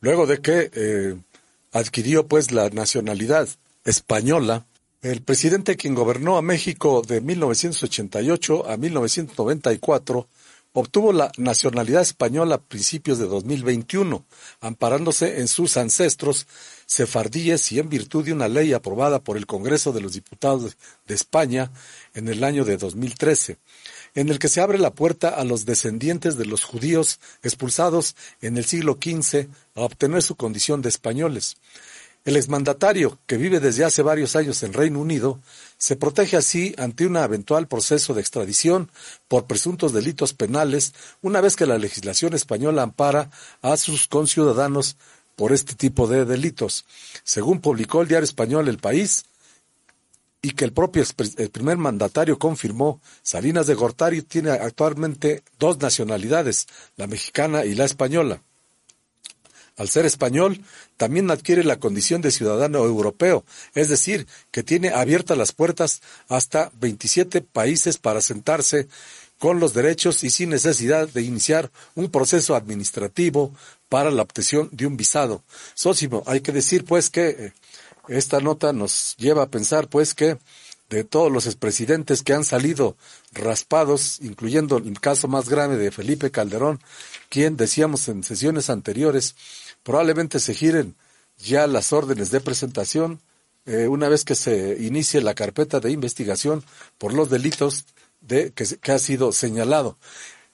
luego 0.00 0.26
de 0.26 0.38
que 0.38 0.70
eh, 0.72 1.16
adquirió 1.72 2.26
pues 2.26 2.52
la 2.52 2.70
nacionalidad 2.70 3.48
española. 3.84 4.66
El 5.00 5.22
presidente 5.22 5.76
quien 5.76 5.94
gobernó 5.94 6.36
a 6.36 6.42
México 6.42 7.02
de 7.06 7.20
1988 7.20 8.68
a 8.68 8.76
1994 8.76 10.28
obtuvo 10.72 11.12
la 11.12 11.32
nacionalidad 11.36 12.02
española 12.02 12.56
a 12.56 12.62
principios 12.62 13.18
de 13.18 13.26
2021, 13.26 14.24
amparándose 14.60 15.40
en 15.40 15.48
sus 15.48 15.76
ancestros 15.76 16.46
sefardíes 16.86 17.72
y 17.72 17.78
en 17.78 17.88
virtud 17.88 18.24
de 18.24 18.32
una 18.32 18.48
ley 18.48 18.72
aprobada 18.72 19.20
por 19.20 19.36
el 19.36 19.46
Congreso 19.46 19.92
de 19.92 20.00
los 20.00 20.12
Diputados 20.12 20.76
de 21.06 21.14
España 21.14 21.70
en 22.14 22.28
el 22.28 22.44
año 22.44 22.64
de 22.64 22.76
2013, 22.76 23.58
en 24.14 24.28
el 24.28 24.38
que 24.38 24.48
se 24.48 24.60
abre 24.60 24.78
la 24.78 24.92
puerta 24.92 25.28
a 25.28 25.44
los 25.44 25.64
descendientes 25.64 26.36
de 26.36 26.46
los 26.46 26.64
judíos 26.64 27.20
expulsados 27.42 28.16
en 28.40 28.56
el 28.56 28.64
siglo 28.64 28.98
XV 29.02 29.48
a 29.74 29.82
obtener 29.82 30.22
su 30.22 30.36
condición 30.36 30.82
de 30.82 30.88
españoles. 30.88 31.56
El 32.24 32.36
exmandatario, 32.36 33.18
que 33.26 33.38
vive 33.38 33.58
desde 33.58 33.84
hace 33.84 34.02
varios 34.02 34.36
años 34.36 34.62
en 34.62 34.74
Reino 34.74 35.00
Unido, 35.00 35.40
se 35.78 35.96
protege 35.96 36.36
así 36.36 36.74
ante 36.76 37.06
un 37.06 37.16
eventual 37.16 37.68
proceso 37.68 38.12
de 38.12 38.20
extradición 38.20 38.90
por 39.28 39.46
presuntos 39.46 39.94
delitos 39.94 40.34
penales 40.34 40.92
una 41.22 41.40
vez 41.40 41.56
que 41.56 41.64
la 41.64 41.78
legislación 41.78 42.34
española 42.34 42.82
ampara 42.82 43.30
a 43.62 43.78
sus 43.78 44.08
conciudadanos 44.08 44.96
por 45.36 45.52
este 45.52 45.74
tipo 45.74 46.06
de 46.06 46.24
delitos. 46.24 46.84
Según 47.24 47.60
publicó 47.60 48.02
el 48.02 48.08
diario 48.08 48.24
español 48.24 48.68
El 48.68 48.78
País, 48.78 49.24
y 50.40 50.52
que 50.52 50.64
el 50.64 50.72
propio 50.72 51.04
el 51.36 51.50
primer 51.50 51.76
mandatario 51.76 52.38
confirmó, 52.38 53.00
Salinas 53.22 53.66
de 53.66 53.74
Gortari 53.74 54.22
tiene 54.22 54.50
actualmente 54.50 55.42
dos 55.58 55.78
nacionalidades, 55.78 56.66
la 56.96 57.06
mexicana 57.06 57.64
y 57.64 57.74
la 57.74 57.84
española. 57.84 58.42
Al 59.76 59.88
ser 59.88 60.06
español, 60.06 60.60
también 60.96 61.30
adquiere 61.30 61.62
la 61.62 61.78
condición 61.78 62.20
de 62.20 62.32
ciudadano 62.32 62.84
europeo, 62.84 63.44
es 63.74 63.88
decir, 63.88 64.26
que 64.50 64.64
tiene 64.64 64.88
abiertas 64.88 65.38
las 65.38 65.52
puertas 65.52 66.02
hasta 66.28 66.72
27 66.80 67.42
países 67.42 67.96
para 67.96 68.20
sentarse 68.20 68.88
con 69.38 69.60
los 69.60 69.74
derechos 69.74 70.24
y 70.24 70.30
sin 70.30 70.50
necesidad 70.50 71.08
de 71.08 71.22
iniciar 71.22 71.70
un 71.94 72.10
proceso 72.10 72.56
administrativo 72.56 73.54
para 73.88 74.10
la 74.10 74.22
obtención 74.22 74.68
de 74.72 74.86
un 74.86 74.96
visado. 74.96 75.42
Sósimo, 75.74 76.24
hay 76.26 76.40
que 76.40 76.52
decir 76.52 76.84
pues 76.84 77.08
que 77.08 77.28
eh, 77.28 77.52
esta 78.08 78.40
nota 78.40 78.72
nos 78.72 79.14
lleva 79.16 79.44
a 79.44 79.50
pensar 79.50 79.88
pues 79.88 80.14
que 80.14 80.38
de 80.88 81.04
todos 81.04 81.30
los 81.30 81.46
expresidentes 81.46 82.22
que 82.22 82.32
han 82.32 82.44
salido 82.44 82.96
raspados, 83.32 84.20
incluyendo 84.20 84.78
el 84.78 85.00
caso 85.00 85.28
más 85.28 85.48
grave 85.48 85.76
de 85.76 85.90
Felipe 85.90 86.30
Calderón, 86.30 86.80
quien 87.28 87.56
decíamos 87.56 88.08
en 88.08 88.24
sesiones 88.24 88.70
anteriores, 88.70 89.36
probablemente 89.82 90.40
se 90.40 90.54
giren 90.54 90.96
ya 91.38 91.66
las 91.66 91.92
órdenes 91.92 92.30
de 92.30 92.40
presentación 92.40 93.20
eh, 93.66 93.86
una 93.86 94.08
vez 94.08 94.24
que 94.24 94.34
se 94.34 94.78
inicie 94.80 95.20
la 95.20 95.34
carpeta 95.34 95.78
de 95.78 95.90
investigación 95.90 96.64
por 96.96 97.12
los 97.12 97.28
delitos 97.28 97.84
de, 98.22 98.52
que, 98.52 98.92
ha 98.92 98.98
sido 98.98 99.30
señalado. 99.32 99.98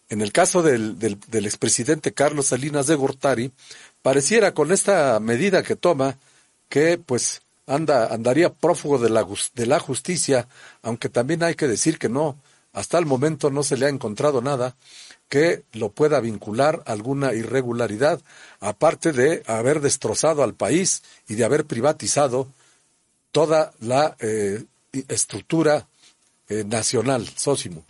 En 0.09 0.21
el 0.21 0.33
caso 0.33 0.63
del, 0.63 0.99
del, 0.99 1.21
del, 1.29 1.47
expresidente 1.47 2.13
Carlos 2.13 2.47
Salinas 2.47 2.89
de 2.89 2.97
Gortari, 2.97 3.53
pareciera 4.03 4.53
con 4.53 4.73
esta 4.73 5.19
medida 5.21 5.63
que 5.63 5.77
toma 5.77 6.19
que 6.69 6.99
pues 6.99 7.44
anda, 7.67 8.13
andaría 8.13 8.53
prófugo 8.53 8.99
de 8.99 9.11
la, 9.11 9.27
de 9.55 9.67
la 9.67 9.81
justicia, 9.81 10.49
aunque 10.83 11.09
también 11.09 11.43
hay 11.43 11.55
que 11.55 11.69
decir 11.69 11.99
que 11.99 12.09
no, 12.09 12.37
hasta 12.73 12.99
el 12.99 13.07
momento 13.07 13.51
no 13.51 13.63
se 13.63 13.77
le 13.77 13.87
ha 13.87 13.89
encontrado 13.89 14.43
nada 14.43 14.75
que 15.29 15.65
lo 15.73 15.91
pueda 15.91 16.21
vincular 16.21 16.83
a 16.87 16.93
alguna 16.93 17.33
irregularidad, 17.33 18.21
aparte 18.61 19.13
de 19.13 19.43
haber 19.47 19.81
destrozado 19.81 20.43
al 20.43 20.55
país 20.55 21.03
y 21.29 21.35
de 21.35 21.45
haber 21.45 21.65
privatizado 21.65 22.49
toda 23.33 23.73
la 23.81 24.17
eh, 24.21 24.65
estructura 25.09 25.89
eh, 26.49 26.65
nacional, 26.65 27.29
Sósimo. 27.37 27.85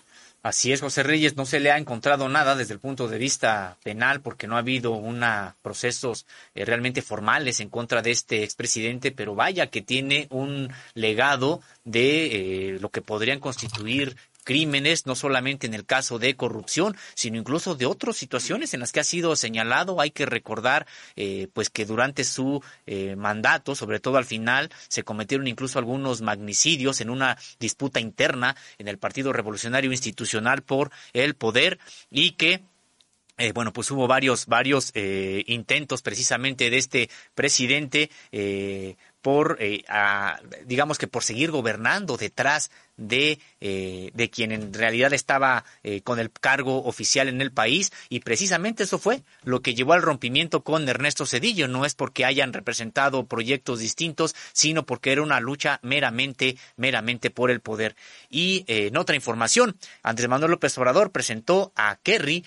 Así 0.45 0.73
es, 0.73 0.83
José 0.83 1.03
Reyes, 1.03 1.37
no 1.37 1.47
se 1.47 1.59
le 1.59 1.71
ha 1.71 1.79
encontrado 1.79 2.29
nada 2.29 2.55
desde 2.55 2.75
el 2.75 2.79
punto 2.79 3.09
de 3.09 3.17
vista 3.17 3.79
penal 3.83 4.21
porque 4.21 4.47
no 4.47 4.57
ha 4.57 4.59
habido 4.59 4.91
una 4.93 5.57
procesos 5.63 6.27
eh, 6.55 6.67
realmente 6.67 7.01
formales 7.01 7.61
en 7.61 7.71
contra 7.71 8.03
de 8.03 8.11
este 8.11 8.45
expresidente, 8.45 9.11
pero 9.11 9.35
vaya 9.35 9.69
que 9.69 9.81
tiene 9.81 10.27
un 10.29 10.71
legado 10.93 11.63
de 11.85 12.27
eh, 12.75 12.79
lo 12.79 12.91
que 12.91 13.01
podrían 13.01 13.41
constituir 13.41 14.17
crímenes, 14.45 15.07
no 15.07 15.17
solamente 15.17 15.67
en 15.67 15.75
el 15.75 15.85
caso 15.85 16.19
de 16.19 16.37
corrupción, 16.37 16.97
sino 17.15 17.39
incluso 17.39 17.75
de 17.75 17.87
otras 17.87 18.17
situaciones 18.17 18.75
en 18.75 18.81
las 18.81 18.93
que 18.93 19.01
ha 19.01 19.05
sido 19.05 19.35
señalado. 19.37 20.01
Hay 20.01 20.11
que 20.11 20.27
recordar, 20.27 20.87
eh, 21.17 21.49
pues 21.53 21.71
que 21.71 21.87
durante 21.87 22.25
su 22.25 22.63
eh, 22.87 23.17
mandato, 23.17 23.75
sobre 23.75 24.01
todo 24.01 24.19
al 24.19 24.25
final, 24.25 24.71
se 24.89 25.03
cometieron 25.03 25.47
incluso 25.47 25.79
algunos 25.79 26.23
magnicidios 26.23 27.01
en 27.01 27.11
una 27.11 27.37
disputa 27.59 28.01
interna 28.01 28.57
en 28.79 28.89
el 28.89 28.99
Partido 28.99 29.33
Revolucionario 29.33 29.91
Institucional 29.91 30.63
por 30.63 30.91
el 31.13 31.35
poder 31.35 31.79
y 32.11 32.33
que 32.33 32.63
eh, 33.37 33.51
bueno, 33.53 33.73
pues 33.73 33.91
hubo 33.91 34.07
varios, 34.07 34.47
varios 34.47 34.93
eh, 34.95 35.43
intentos 35.49 36.03
precisamente 36.03 36.71
de 36.71 36.79
este 36.79 37.11
presidente 37.35 38.09
eh, 38.31 38.97
por, 39.25 39.57
eh, 39.59 39.83
digamos 40.67 40.99
que 40.99 41.07
por 41.07 41.25
seguir 41.25 41.51
gobernando 41.51 42.19
detrás 42.19 42.71
de, 42.99 43.39
eh, 43.59 44.11
de 44.13 44.29
quien 44.29 44.53
en 44.53 44.75
realidad 44.75 45.15
estaba 45.15 45.65
eh, 45.83 46.03
con 46.03 46.19
el 46.19 46.31
cargo 46.31 46.85
oficial 46.85 47.29
en 47.29 47.41
el 47.41 47.51
país 47.51 47.91
y 48.11 48.21
precisamente 48.21 48.83
eso 48.83 48.99
fue 48.99 49.23
lo 49.43 49.63
que 49.63 49.75
llevó 49.75 49.95
al 49.95 50.03
rompimiento 50.03 50.63
con 50.63 50.87
Ernesto 50.87 51.25
Cedillo. 51.25 51.69
No 51.69 51.87
es 51.87 51.95
porque 51.95 52.27
hayan 52.27 52.53
representado 52.53 53.25
proyectos 53.25 53.79
distintos, 53.79 54.35
sino 54.53 54.85
porque 54.85 55.13
era 55.13 55.23
una 55.23 55.41
lucha 55.41 55.81
meramente, 55.81 56.59
meramente 56.77 57.31
por 57.31 57.51
el 57.51 57.61
poder. 57.61 57.97
Y 58.29 58.67
en 58.67 58.95
otra 58.99 59.17
información, 59.17 59.79
Andrés 60.03 60.29
Manuel 60.29 60.51
López 60.51 60.77
Obrador 60.77 61.13
presentó 61.13 61.73
a 61.77 61.97
Kerry 62.03 62.45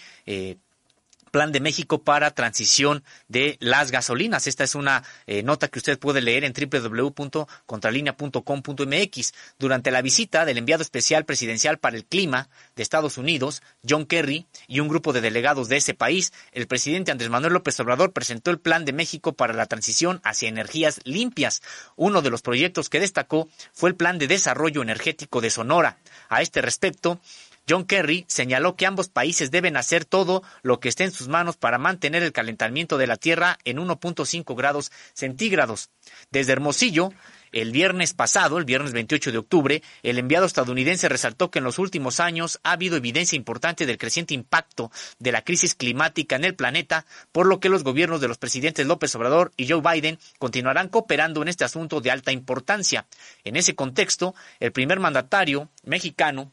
Plan 1.32 1.52
de 1.52 1.60
México 1.60 2.04
para 2.04 2.32
transición 2.32 3.04
de 3.28 3.58
las 3.60 3.92
gasolinas. 3.92 4.48
Esta 4.48 4.64
es 4.64 4.76
una 4.76 5.04
eh, 5.26 5.44
nota 5.44 5.68
que 5.68 5.80
usted 5.80 6.00
puede 6.00 6.22
leer 6.22 6.44
en 6.44 6.54
www.contralinea.com.mx. 6.54 9.34
Durante 9.60 9.92
la 9.92 10.02
visita 10.02 10.46
del 10.46 10.58
enviado 10.58 10.84
especial 10.84 11.26
presidencial 11.26 11.78
para 11.78 11.98
el 11.98 12.06
clima 12.06 12.50
de 12.76 12.84
Estados 12.84 13.18
Unidos, 13.18 13.62
John 13.88 14.06
Kerry, 14.06 14.48
y 14.68 14.80
un 14.80 14.88
grupo 14.88 15.14
de 15.14 15.22
delegados 15.22 15.70
de 15.70 15.78
ese 15.78 15.94
país, 15.94 16.34
el 16.52 16.68
presidente 16.68 17.12
Andrés 17.12 17.30
Manuel 17.30 17.54
López 17.54 17.80
Obrador 17.80 18.14
presentó 18.14 18.52
el 18.52 18.60
Plan 18.60 18.86
de 18.86 18.94
México 18.94 19.34
para 19.34 19.54
la 19.54 19.66
transición 19.66 20.22
hacia 20.24 20.50
energías 20.50 21.00
limpias. 21.04 21.62
Uno 21.96 22.22
de 22.22 22.30
los 22.30 22.42
proyectos 22.42 22.90
que 22.90 23.00
destacó 23.00 23.48
fue 23.74 23.90
el 23.90 23.96
Plan 23.96 24.18
de 24.18 24.28
Desarrollo 24.28 24.82
Energético 24.82 25.42
de 25.42 25.50
Sonora. 25.50 25.98
A 26.30 26.42
este 26.42 26.62
respecto, 26.62 27.20
John 27.70 27.86
Kerry 27.86 28.26
señaló 28.28 28.76
que 28.76 28.86
ambos 28.86 29.10
países 29.10 29.52
deben 29.52 29.76
hacer 29.76 30.06
todo 30.06 30.44
lo 30.62 30.80
que 30.80 30.90
esté 30.90 31.04
en 31.04 31.12
sus 31.12 31.28
manos 31.28 31.58
para 31.58 31.78
mantener 31.78 32.24
el 32.24 32.32
calentamiento 32.32 32.98
de 32.98 33.08
la 33.08 33.18
Tierra 33.18 33.58
en 33.66 33.78
1.5 33.78 34.56
grados 34.56 34.92
centígrados. 35.14 35.90
Desde 36.32 36.54
Hermosillo, 36.54 37.12
el 37.52 37.72
viernes 37.72 38.14
pasado, 38.14 38.58
el 38.58 38.66
viernes 38.66 38.94
28 38.94 39.32
de 39.32 39.38
octubre, 39.38 39.84
el 40.04 40.18
enviado 40.18 40.46
estadounidense 40.46 41.10
resaltó 41.10 41.50
que 41.50 41.60
en 41.60 41.66
los 41.66 41.80
últimos 41.80 42.20
años 42.20 42.60
ha 42.64 42.74
habido 42.74 42.98
evidencia 42.98 43.36
importante 43.36 43.86
del 43.86 43.98
creciente 43.98 44.34
impacto 44.34 44.92
de 45.20 45.32
la 45.32 45.44
crisis 45.44 45.76
climática 45.76 46.36
en 46.36 46.46
el 46.46 46.56
planeta, 46.56 47.06
por 47.32 47.48
lo 47.48 47.60
que 47.60 47.70
los 47.70 47.84
gobiernos 47.84 48.22
de 48.22 48.28
los 48.28 48.38
presidentes 48.38 48.86
López 48.86 49.14
Obrador 49.16 49.52
y 49.58 49.68
Joe 49.68 49.82
Biden 49.82 50.20
continuarán 50.40 50.90
cooperando 50.90 51.42
en 51.42 51.48
este 51.48 51.66
asunto 51.66 52.02
de 52.02 52.12
alta 52.12 52.32
importancia. 52.32 53.08
En 53.44 53.56
ese 53.56 53.76
contexto, 53.76 54.36
el 54.60 54.72
primer 54.72 55.00
mandatario 55.00 55.70
mexicano 55.84 56.52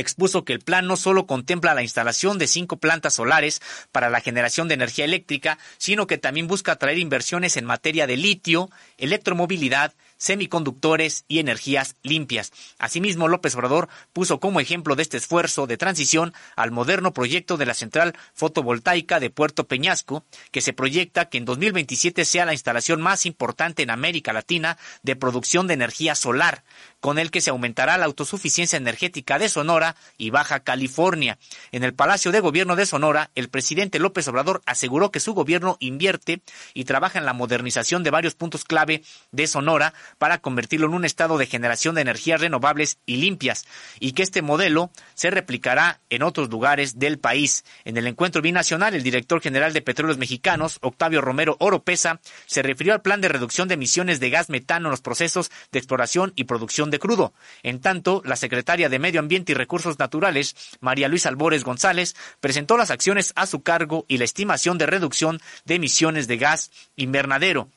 expuso 0.00 0.44
que 0.44 0.52
el 0.52 0.60
plan 0.60 0.86
no 0.86 0.96
solo 0.96 1.26
contempla 1.26 1.74
la 1.74 1.82
instalación 1.82 2.38
de 2.38 2.46
cinco 2.46 2.76
plantas 2.76 3.14
solares 3.14 3.60
para 3.92 4.10
la 4.10 4.20
generación 4.20 4.68
de 4.68 4.74
energía 4.74 5.04
eléctrica, 5.04 5.58
sino 5.78 6.06
que 6.06 6.18
también 6.18 6.46
busca 6.46 6.72
atraer 6.72 6.98
inversiones 6.98 7.56
en 7.56 7.64
materia 7.64 8.06
de 8.06 8.16
litio, 8.16 8.70
electromovilidad, 8.96 9.94
semiconductores 10.16 11.24
y 11.28 11.38
energías 11.38 11.96
limpias. 12.02 12.52
Asimismo, 12.78 13.28
López 13.28 13.54
Obrador 13.54 13.88
puso 14.12 14.40
como 14.40 14.60
ejemplo 14.60 14.96
de 14.96 15.02
este 15.02 15.16
esfuerzo 15.16 15.66
de 15.66 15.76
transición 15.76 16.34
al 16.56 16.70
moderno 16.70 17.12
proyecto 17.12 17.56
de 17.56 17.66
la 17.66 17.74
central 17.74 18.14
fotovoltaica 18.34 19.20
de 19.20 19.30
Puerto 19.30 19.66
Peñasco, 19.66 20.24
que 20.50 20.60
se 20.60 20.72
proyecta 20.72 21.28
que 21.28 21.38
en 21.38 21.44
2027 21.44 22.24
sea 22.24 22.44
la 22.44 22.52
instalación 22.52 23.00
más 23.00 23.26
importante 23.26 23.82
en 23.82 23.90
América 23.90 24.32
Latina 24.32 24.76
de 25.02 25.16
producción 25.16 25.66
de 25.66 25.74
energía 25.74 26.14
solar, 26.14 26.64
con 27.00 27.18
el 27.18 27.30
que 27.30 27.40
se 27.40 27.50
aumentará 27.50 27.98
la 27.98 28.06
autosuficiencia 28.06 28.76
energética 28.76 29.38
de 29.38 29.48
Sonora 29.48 29.96
y 30.16 30.30
Baja 30.30 30.60
California. 30.60 31.38
En 31.72 31.84
el 31.84 31.94
Palacio 31.94 32.32
de 32.32 32.40
Gobierno 32.40 32.76
de 32.76 32.86
Sonora, 32.86 33.30
el 33.34 33.48
presidente 33.48 33.98
López 33.98 34.26
Obrador 34.28 34.62
aseguró 34.66 35.10
que 35.10 35.20
su 35.20 35.34
gobierno 35.34 35.76
invierte 35.80 36.42
y 36.74 36.84
trabaja 36.84 37.18
en 37.18 37.26
la 37.26 37.32
modernización 37.32 38.02
de 38.02 38.10
varios 38.10 38.34
puntos 38.34 38.64
clave 38.64 39.02
de 39.32 39.46
Sonora 39.46 39.94
para 40.18 40.38
convertirlo 40.38 40.86
en 40.86 40.94
un 40.94 41.04
estado 41.04 41.38
de 41.38 41.46
generación 41.46 41.94
de 41.94 42.02
energías 42.02 42.40
renovables 42.40 42.98
y 43.06 43.16
limpias, 43.16 43.66
y 44.00 44.12
que 44.12 44.22
este 44.22 44.42
modelo 44.42 44.90
se 45.14 45.30
replicará 45.30 46.00
en 46.10 46.22
otros 46.22 46.50
lugares 46.50 46.98
del 46.98 47.18
país. 47.18 47.64
En 47.84 47.96
el 47.96 48.06
encuentro 48.06 48.42
binacional, 48.42 48.94
el 48.94 49.02
director 49.02 49.40
general 49.40 49.72
de 49.72 49.82
Petróleos 49.82 50.18
Mexicanos, 50.18 50.78
Octavio 50.82 51.20
Romero 51.20 51.56
Oropesa, 51.60 52.20
se 52.46 52.62
refirió 52.62 52.92
al 52.92 53.02
plan 53.02 53.20
de 53.20 53.28
reducción 53.28 53.68
de 53.68 53.74
emisiones 53.74 54.20
de 54.20 54.30
gas 54.30 54.48
metano 54.48 54.88
en 54.88 54.92
los 54.92 55.00
procesos 55.00 55.50
de 55.72 55.78
exploración 55.78 56.32
y 56.36 56.44
producción 56.44 56.87
de 56.90 56.98
crudo. 56.98 57.32
En 57.62 57.80
tanto, 57.80 58.22
la 58.24 58.36
secretaria 58.36 58.88
de 58.88 58.98
Medio 58.98 59.20
Ambiente 59.20 59.52
y 59.52 59.54
Recursos 59.54 59.98
Naturales, 59.98 60.56
María 60.80 61.08
Luisa 61.08 61.28
Albores 61.28 61.64
González, 61.64 62.16
presentó 62.40 62.76
las 62.76 62.90
acciones 62.90 63.32
a 63.36 63.46
su 63.46 63.62
cargo 63.62 64.04
y 64.08 64.18
la 64.18 64.24
estimación 64.24 64.78
de 64.78 64.86
reducción 64.86 65.40
de 65.64 65.74
emisiones 65.76 66.28
de 66.28 66.36
gas 66.36 66.70
invernadero 66.96 67.68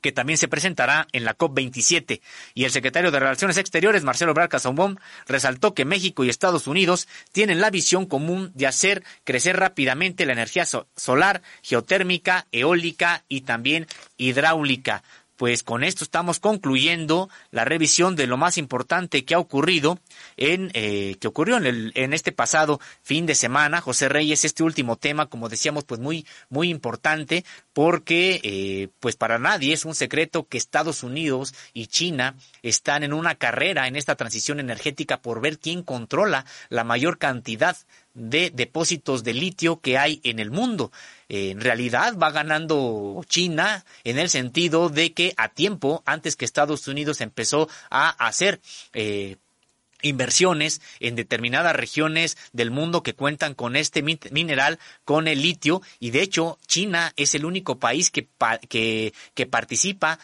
que 0.00 0.12
también 0.12 0.38
se 0.38 0.48
presentará 0.48 1.06
en 1.12 1.24
la 1.24 1.36
COP27. 1.36 2.20
Y 2.54 2.64
el 2.64 2.70
secretario 2.70 3.10
de 3.10 3.20
Relaciones 3.20 3.56
Exteriores, 3.56 4.04
Marcelo 4.04 4.32
Ebrard 4.32 4.48
Casaubon, 4.48 4.98
resaltó 5.26 5.74
que 5.74 5.84
México 5.84 6.24
y 6.24 6.30
Estados 6.30 6.66
Unidos 6.66 7.08
tienen 7.32 7.60
la 7.60 7.70
visión 7.70 8.06
común 8.06 8.50
de 8.54 8.66
hacer 8.66 9.04
crecer 9.24 9.56
rápidamente 9.58 10.26
la 10.26 10.32
energía 10.32 10.64
solar, 10.96 11.42
geotérmica, 11.62 12.46
eólica 12.52 13.24
y 13.28 13.42
también 13.42 13.86
hidráulica 14.16 15.02
pues 15.40 15.62
con 15.62 15.84
esto 15.84 16.04
estamos 16.04 16.38
concluyendo 16.38 17.30
la 17.50 17.64
revisión 17.64 18.14
de 18.14 18.26
lo 18.26 18.36
más 18.36 18.58
importante 18.58 19.24
que 19.24 19.34
ha 19.34 19.38
ocurrido 19.38 19.98
en 20.36 20.70
eh, 20.74 21.16
que 21.18 21.28
ocurrió 21.28 21.56
en, 21.56 21.64
el, 21.64 21.92
en 21.94 22.12
este 22.12 22.30
pasado 22.30 22.78
fin 23.02 23.24
de 23.24 23.34
semana. 23.34 23.80
José 23.80 24.10
Reyes, 24.10 24.44
este 24.44 24.62
último 24.62 24.96
tema, 24.96 25.30
como 25.30 25.48
decíamos, 25.48 25.84
pues 25.84 25.98
muy 25.98 26.26
muy 26.50 26.68
importante 26.68 27.46
porque 27.72 28.42
eh, 28.42 28.88
pues 29.00 29.16
para 29.16 29.38
nadie 29.38 29.72
es 29.72 29.86
un 29.86 29.94
secreto 29.94 30.46
que 30.46 30.58
Estados 30.58 31.02
Unidos 31.02 31.54
y 31.72 31.86
China 31.86 32.34
están 32.60 33.02
en 33.02 33.14
una 33.14 33.34
carrera 33.34 33.88
en 33.88 33.96
esta 33.96 34.16
transición 34.16 34.60
energética 34.60 35.22
por 35.22 35.40
ver 35.40 35.58
quién 35.58 35.82
controla 35.82 36.44
la 36.68 36.84
mayor 36.84 37.16
cantidad 37.16 37.78
de 38.14 38.50
depósitos 38.50 39.24
de 39.24 39.34
litio 39.34 39.80
que 39.80 39.98
hay 39.98 40.20
en 40.24 40.38
el 40.38 40.50
mundo. 40.50 40.92
en 41.28 41.60
realidad 41.60 42.16
va 42.18 42.32
ganando 42.32 43.24
China 43.28 43.84
en 44.04 44.18
el 44.18 44.28
sentido 44.28 44.88
de 44.88 45.12
que 45.12 45.32
a 45.36 45.48
tiempo, 45.48 46.02
antes 46.06 46.34
que 46.36 46.44
Estados 46.44 46.88
Unidos 46.88 47.20
empezó 47.20 47.68
a 47.88 48.10
hacer 48.10 48.60
eh, 48.94 49.36
inversiones 50.02 50.80
en 50.98 51.16
determinadas 51.16 51.76
regiones 51.76 52.36
del 52.52 52.70
mundo 52.70 53.02
que 53.02 53.14
cuentan 53.14 53.54
con 53.54 53.76
este 53.76 54.02
mineral, 54.02 54.78
con 55.04 55.28
el 55.28 55.42
litio, 55.42 55.82
y 55.98 56.10
de 56.10 56.22
hecho 56.22 56.58
China 56.66 57.12
es 57.16 57.34
el 57.34 57.44
único 57.44 57.78
país 57.78 58.10
que, 58.10 58.28
que, 58.68 59.12
que 59.34 59.46
participa 59.46 60.18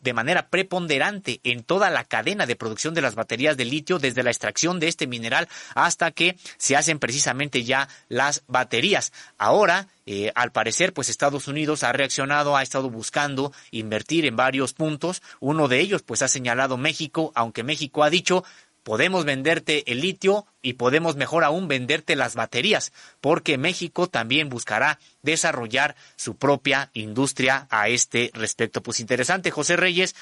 de 0.00 0.12
manera 0.12 0.48
preponderante 0.48 1.40
en 1.44 1.62
toda 1.62 1.90
la 1.90 2.04
cadena 2.04 2.46
de 2.46 2.56
producción 2.56 2.94
de 2.94 3.02
las 3.02 3.14
baterías 3.14 3.56
de 3.56 3.64
litio, 3.64 3.98
desde 3.98 4.22
la 4.22 4.30
extracción 4.30 4.80
de 4.80 4.88
este 4.88 5.06
mineral 5.06 5.48
hasta 5.74 6.10
que 6.12 6.36
se 6.56 6.76
hacen 6.76 6.98
precisamente 6.98 7.64
ya 7.64 7.88
las 8.08 8.44
baterías. 8.46 9.12
Ahora, 9.38 9.88
eh, 10.06 10.30
al 10.36 10.52
parecer, 10.52 10.92
pues 10.92 11.08
Estados 11.08 11.48
Unidos 11.48 11.82
ha 11.82 11.92
reaccionado, 11.92 12.56
ha 12.56 12.62
estado 12.62 12.90
buscando 12.90 13.52
invertir 13.72 14.24
en 14.24 14.36
varios 14.36 14.72
puntos. 14.72 15.20
Uno 15.40 15.66
de 15.66 15.80
ellos, 15.80 16.02
pues 16.02 16.22
ha 16.22 16.28
señalado 16.28 16.76
México, 16.76 17.32
aunque 17.34 17.64
México 17.64 18.04
ha 18.04 18.10
dicho 18.10 18.44
podemos 18.86 19.24
venderte 19.24 19.90
el 19.90 20.00
litio 20.00 20.46
y 20.62 20.74
podemos 20.74 21.16
mejor 21.16 21.42
aún 21.42 21.66
venderte 21.66 22.14
las 22.14 22.36
baterías, 22.36 22.92
porque 23.20 23.58
México 23.58 24.06
también 24.08 24.48
buscará 24.48 25.00
desarrollar 25.22 25.96
su 26.14 26.36
propia 26.36 26.90
industria 26.94 27.66
a 27.68 27.88
este 27.88 28.30
respecto. 28.32 28.84
Pues 28.84 29.00
interesante, 29.00 29.50
José 29.50 29.74
Reyes, 29.74 30.14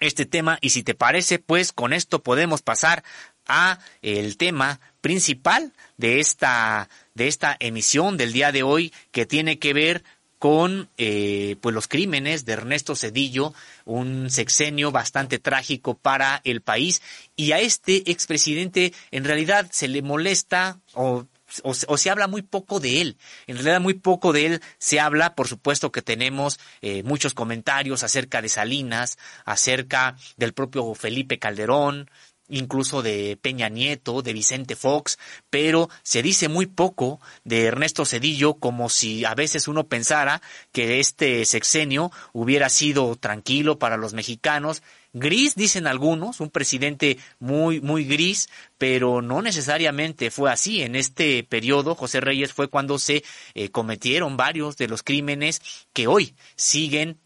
este 0.00 0.26
tema 0.26 0.58
y 0.60 0.70
si 0.70 0.82
te 0.82 0.96
parece, 0.96 1.38
pues 1.38 1.72
con 1.72 1.92
esto 1.92 2.24
podemos 2.24 2.60
pasar 2.60 3.04
a 3.46 3.78
el 4.02 4.36
tema 4.36 4.80
principal 5.00 5.72
de 5.96 6.18
esta 6.18 6.88
de 7.14 7.28
esta 7.28 7.56
emisión 7.60 8.16
del 8.16 8.32
día 8.32 8.50
de 8.50 8.64
hoy 8.64 8.92
que 9.12 9.26
tiene 9.26 9.60
que 9.60 9.74
ver 9.74 10.02
con 10.40 10.88
eh, 10.96 11.56
pues 11.60 11.74
los 11.74 11.86
crímenes 11.86 12.46
de 12.46 12.54
Ernesto 12.54 12.96
Cedillo, 12.96 13.52
un 13.84 14.30
sexenio 14.30 14.90
bastante 14.90 15.38
trágico 15.38 15.98
para 15.98 16.40
el 16.44 16.62
país, 16.62 17.02
y 17.36 17.52
a 17.52 17.60
este 17.60 18.10
expresidente 18.10 18.94
en 19.10 19.24
realidad 19.24 19.68
se 19.70 19.86
le 19.86 20.00
molesta 20.00 20.80
o 20.94 21.26
o, 21.64 21.74
se 21.74 22.10
habla 22.10 22.26
muy 22.26 22.42
poco 22.42 22.80
de 22.80 23.00
él. 23.00 23.16
En 23.46 23.56
realidad 23.56 23.80
muy 23.80 23.94
poco 23.94 24.32
de 24.32 24.46
él 24.46 24.62
se 24.78 25.00
habla, 25.00 25.34
por 25.34 25.48
supuesto 25.48 25.92
que 25.92 26.02
tenemos 26.02 26.58
eh, 26.80 27.02
muchos 27.02 27.34
comentarios 27.34 28.02
acerca 28.02 28.42
de 28.42 28.48
Salinas, 28.48 29.18
acerca 29.44 30.16
del 30.36 30.52
propio 30.52 30.94
Felipe 30.94 31.38
Calderón, 31.38 32.10
incluso 32.50 33.02
de 33.02 33.38
Peña 33.40 33.68
Nieto, 33.68 34.22
de 34.22 34.32
Vicente 34.32 34.76
Fox, 34.76 35.18
pero 35.48 35.88
se 36.02 36.22
dice 36.22 36.48
muy 36.48 36.66
poco 36.66 37.20
de 37.44 37.64
Ernesto 37.64 38.04
Cedillo 38.04 38.54
como 38.54 38.88
si 38.88 39.24
a 39.24 39.34
veces 39.34 39.68
uno 39.68 39.86
pensara 39.86 40.42
que 40.72 41.00
este 41.00 41.44
sexenio 41.44 42.12
hubiera 42.32 42.68
sido 42.68 43.16
tranquilo 43.16 43.78
para 43.78 43.96
los 43.96 44.12
mexicanos. 44.12 44.82
Gris, 45.12 45.56
dicen 45.56 45.86
algunos, 45.86 46.40
un 46.40 46.50
presidente 46.50 47.18
muy, 47.40 47.80
muy 47.80 48.04
gris, 48.04 48.48
pero 48.78 49.22
no 49.22 49.42
necesariamente 49.42 50.30
fue 50.30 50.52
así. 50.52 50.82
En 50.82 50.94
este 50.94 51.42
periodo, 51.42 51.94
José 51.94 52.20
Reyes 52.20 52.52
fue 52.52 52.68
cuando 52.68 52.98
se 52.98 53.24
eh, 53.54 53.70
cometieron 53.70 54.36
varios 54.36 54.76
de 54.76 54.88
los 54.88 55.02
crímenes 55.02 55.62
que 55.92 56.06
hoy 56.06 56.34
siguen 56.54 57.18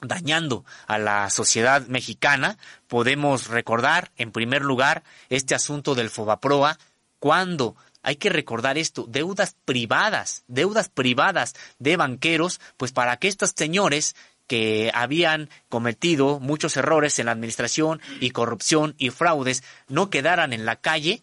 dañando 0.00 0.64
a 0.86 0.98
la 0.98 1.30
sociedad 1.30 1.86
mexicana. 1.86 2.58
Podemos 2.88 3.48
recordar, 3.48 4.10
en 4.16 4.32
primer 4.32 4.62
lugar, 4.62 5.02
este 5.28 5.54
asunto 5.54 5.94
del 5.94 6.10
Fobaproa, 6.10 6.78
cuando 7.18 7.76
hay 8.02 8.16
que 8.16 8.30
recordar 8.30 8.78
esto, 8.78 9.06
deudas 9.08 9.56
privadas, 9.64 10.44
deudas 10.46 10.88
privadas 10.88 11.54
de 11.78 11.96
banqueros, 11.96 12.60
pues 12.76 12.92
para 12.92 13.16
que 13.16 13.28
estos 13.28 13.52
señores 13.56 14.14
que 14.46 14.92
habían 14.94 15.50
cometido 15.68 16.38
muchos 16.38 16.76
errores 16.76 17.18
en 17.18 17.26
la 17.26 17.32
administración 17.32 18.00
y 18.20 18.30
corrupción 18.30 18.94
y 18.96 19.10
fraudes 19.10 19.64
no 19.88 20.08
quedaran 20.08 20.52
en 20.52 20.64
la 20.64 20.76
calle, 20.76 21.22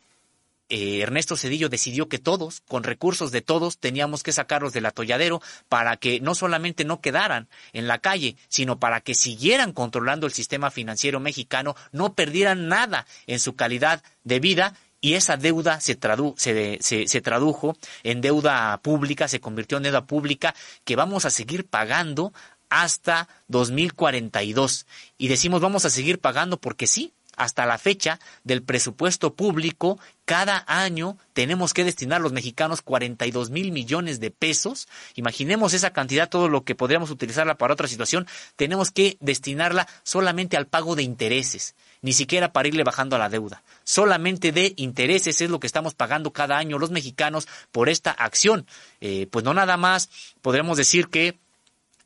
eh, 0.74 1.02
Ernesto 1.02 1.38
Cedillo 1.38 1.70
decidió 1.70 2.10
que 2.10 2.18
todos, 2.18 2.62
con 2.62 2.82
recursos 2.82 3.32
de 3.32 3.42
todos, 3.42 3.78
teníamos 3.78 4.24
que 4.24 4.32
sacarlos 4.32 4.74
del 4.74 4.88
atolladero 4.88 5.40
para 5.70 5.98
que 5.98 6.20
no 6.20 6.34
solamente 6.34 6.84
no 6.84 7.00
quedaran 7.00 7.48
en 7.74 7.88
la 7.88 8.00
calle, 8.00 8.38
sino 8.48 8.80
para 8.80 9.00
que 9.00 9.14
siguieran 9.14 9.72
controlando 9.72 10.26
el 10.26 10.34
sistema 10.34 10.72
financiero 10.72 11.20
mexicano, 11.20 11.76
no 11.92 12.16
perdieran 12.16 12.70
nada 12.70 13.06
en 13.28 13.40
su 13.40 13.56
calidad 13.56 14.02
de 14.24 14.40
vida 14.40 14.74
y 15.00 15.14
esa 15.14 15.38
deuda 15.38 15.80
se, 15.80 16.00
se, 16.38 17.08
se, 17.08 17.22
tradujo 17.22 17.78
en 18.02 18.22
deuda 18.22 18.80
pública, 18.82 19.28
se 19.28 19.40
convirtió 19.40 19.78
en 19.78 19.84
deuda 19.84 20.08
pública 20.08 20.56
que 20.86 20.96
vamos 20.96 21.26
a 21.26 21.30
seguir 21.30 21.68
pagando 21.68 22.34
hasta 22.70 23.28
2042. 23.48 24.88
Y 25.20 25.28
decimos 25.28 25.62
vamos 25.62 25.86
a 25.86 25.92
seguir 25.92 26.20
pagando 26.20 26.58
porque 26.60 26.88
sí, 26.88 27.14
hasta 27.38 27.66
la 27.66 27.78
fecha 27.78 28.20
del 28.44 28.64
presupuesto 28.64 29.34
público, 29.34 30.00
cada 30.26 30.64
año 30.68 31.18
tenemos 31.34 31.74
que 31.74 31.84
destinar 31.84 32.22
los 32.22 32.32
mexicanos 32.32 32.82
42 32.82 33.50
mil 33.50 33.72
millones 33.72 34.20
de 34.20 34.32
pesos. 34.32 34.88
Imaginemos 35.16 35.74
esa 35.74 35.92
cantidad, 35.92 36.30
todo 36.30 36.48
lo 36.48 36.64
que 36.64 36.76
podríamos 36.76 37.10
utilizarla 37.12 37.56
para 37.56 37.74
otra 37.74 37.88
situación, 37.88 38.28
tenemos 38.56 38.92
que 38.92 39.18
destinarla 39.20 39.88
solamente 40.04 40.56
al 40.56 40.68
pago 40.68 40.96
de 40.96 41.04
intereses, 41.04 41.76
ni 42.02 42.14
siquiera 42.14 42.54
para 42.54 42.68
irle 42.68 42.84
bajando 42.84 43.16
a 43.16 43.20
la 43.20 43.30
deuda. 43.30 43.64
Solamente 43.84 44.52
de 44.52 44.74
intereses 44.78 45.42
es 45.42 45.50
lo 45.50 45.60
que 45.60 45.68
estamos 45.68 45.94
pagando 45.94 46.32
cada 46.32 46.58
año 46.58 46.80
los 46.80 46.92
mexicanos 46.92 47.48
por 47.72 47.90
esta 47.90 48.12
acción. 48.12 48.66
Eh, 49.02 49.28
pues 49.30 49.44
no 49.44 49.54
nada 49.54 49.76
más 49.76 50.10
podríamos 50.42 50.78
decir 50.78 51.10
que 51.10 51.38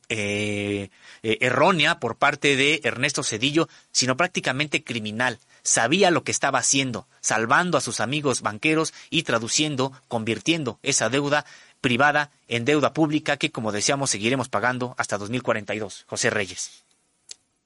eh, 0.08 0.90
eh, 1.22 1.38
errónea 1.40 2.00
por 2.00 2.16
parte 2.16 2.56
de 2.56 2.80
Ernesto 2.84 3.22
Cedillo, 3.22 3.68
sino 3.90 4.16
prácticamente 4.16 4.82
criminal. 4.82 5.38
Sabía 5.62 6.10
lo 6.10 6.24
que 6.24 6.32
estaba 6.32 6.58
haciendo, 6.58 7.06
salvando 7.20 7.76
a 7.76 7.82
sus 7.82 8.00
amigos 8.00 8.40
banqueros 8.40 8.94
y 9.10 9.24
traduciendo, 9.24 9.92
convirtiendo 10.08 10.78
esa 10.82 11.10
deuda 11.10 11.44
privada 11.80 12.30
en 12.48 12.64
deuda 12.64 12.92
pública 12.92 13.36
que, 13.36 13.50
como 13.50 13.72
decíamos, 13.72 14.10
seguiremos 14.10 14.48
pagando 14.48 14.94
hasta 14.98 15.18
2042. 15.18 16.04
José 16.08 16.30
Reyes. 16.30 16.70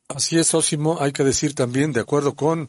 Así 0.09 0.39
es, 0.39 0.52
Ósimo. 0.52 0.98
Hay 1.01 1.12
que 1.12 1.24
decir 1.24 1.55
también, 1.55 1.93
de 1.93 2.01
acuerdo 2.01 2.35
con 2.35 2.69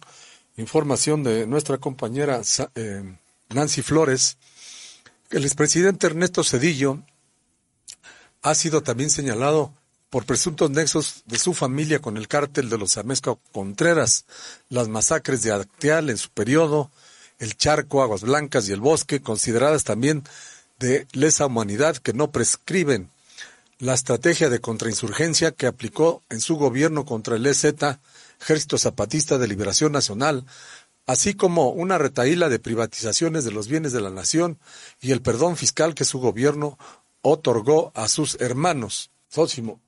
información 0.57 1.23
de 1.23 1.47
nuestra 1.47 1.77
compañera 1.77 2.41
eh, 2.75 3.17
Nancy 3.49 3.81
Flores, 3.81 4.37
el 5.31 5.43
expresidente 5.43 6.07
Ernesto 6.07 6.43
Cedillo 6.43 6.99
ha 8.43 8.55
sido 8.55 8.83
también 8.83 9.09
señalado 9.09 9.73
por 10.09 10.25
presuntos 10.25 10.69
nexos 10.69 11.23
de 11.25 11.39
su 11.39 11.53
familia 11.53 11.99
con 11.99 12.17
el 12.17 12.27
cártel 12.27 12.69
de 12.69 12.77
los 12.77 12.97
Amezca 12.97 13.35
Contreras, 13.51 14.25
las 14.69 14.89
masacres 14.89 15.41
de 15.41 15.51
Acteal 15.51 16.11
en 16.11 16.17
su 16.17 16.29
periodo, 16.29 16.91
el 17.39 17.57
Charco, 17.57 18.03
Aguas 18.03 18.21
Blancas 18.21 18.69
y 18.69 18.73
el 18.73 18.79
Bosque, 18.79 19.21
consideradas 19.21 19.85
también 19.85 20.23
de 20.77 21.07
lesa 21.13 21.47
humanidad 21.47 21.97
que 21.97 22.13
no 22.13 22.29
prescriben, 22.29 23.09
la 23.79 23.93
estrategia 23.93 24.49
de 24.49 24.61
contrainsurgencia 24.61 25.51
que 25.51 25.65
aplicó 25.65 26.21
en 26.29 26.39
su 26.39 26.57
gobierno 26.57 27.05
contra 27.05 27.37
el 27.37 27.45
EZ, 27.45 27.65
Ejército 28.39 28.77
Zapatista 28.77 29.37
de 29.37 29.47
Liberación 29.47 29.91
Nacional, 29.91 30.45
así 31.05 31.33
como 31.33 31.69
una 31.69 31.97
retaíla 31.97 32.49
de 32.49 32.59
privatizaciones 32.59 33.43
de 33.43 33.51
los 33.51 33.67
bienes 33.67 33.91
de 33.91 34.01
la 34.01 34.09
nación 34.09 34.57
y 35.01 35.11
el 35.11 35.21
perdón 35.21 35.57
fiscal 35.57 35.95
que 35.95 36.05
su 36.05 36.19
gobierno 36.19 36.77
otorgó 37.23 37.91
a 37.95 38.07
sus 38.07 38.39
hermanos. 38.39 39.09
Sósimo. 39.27 39.81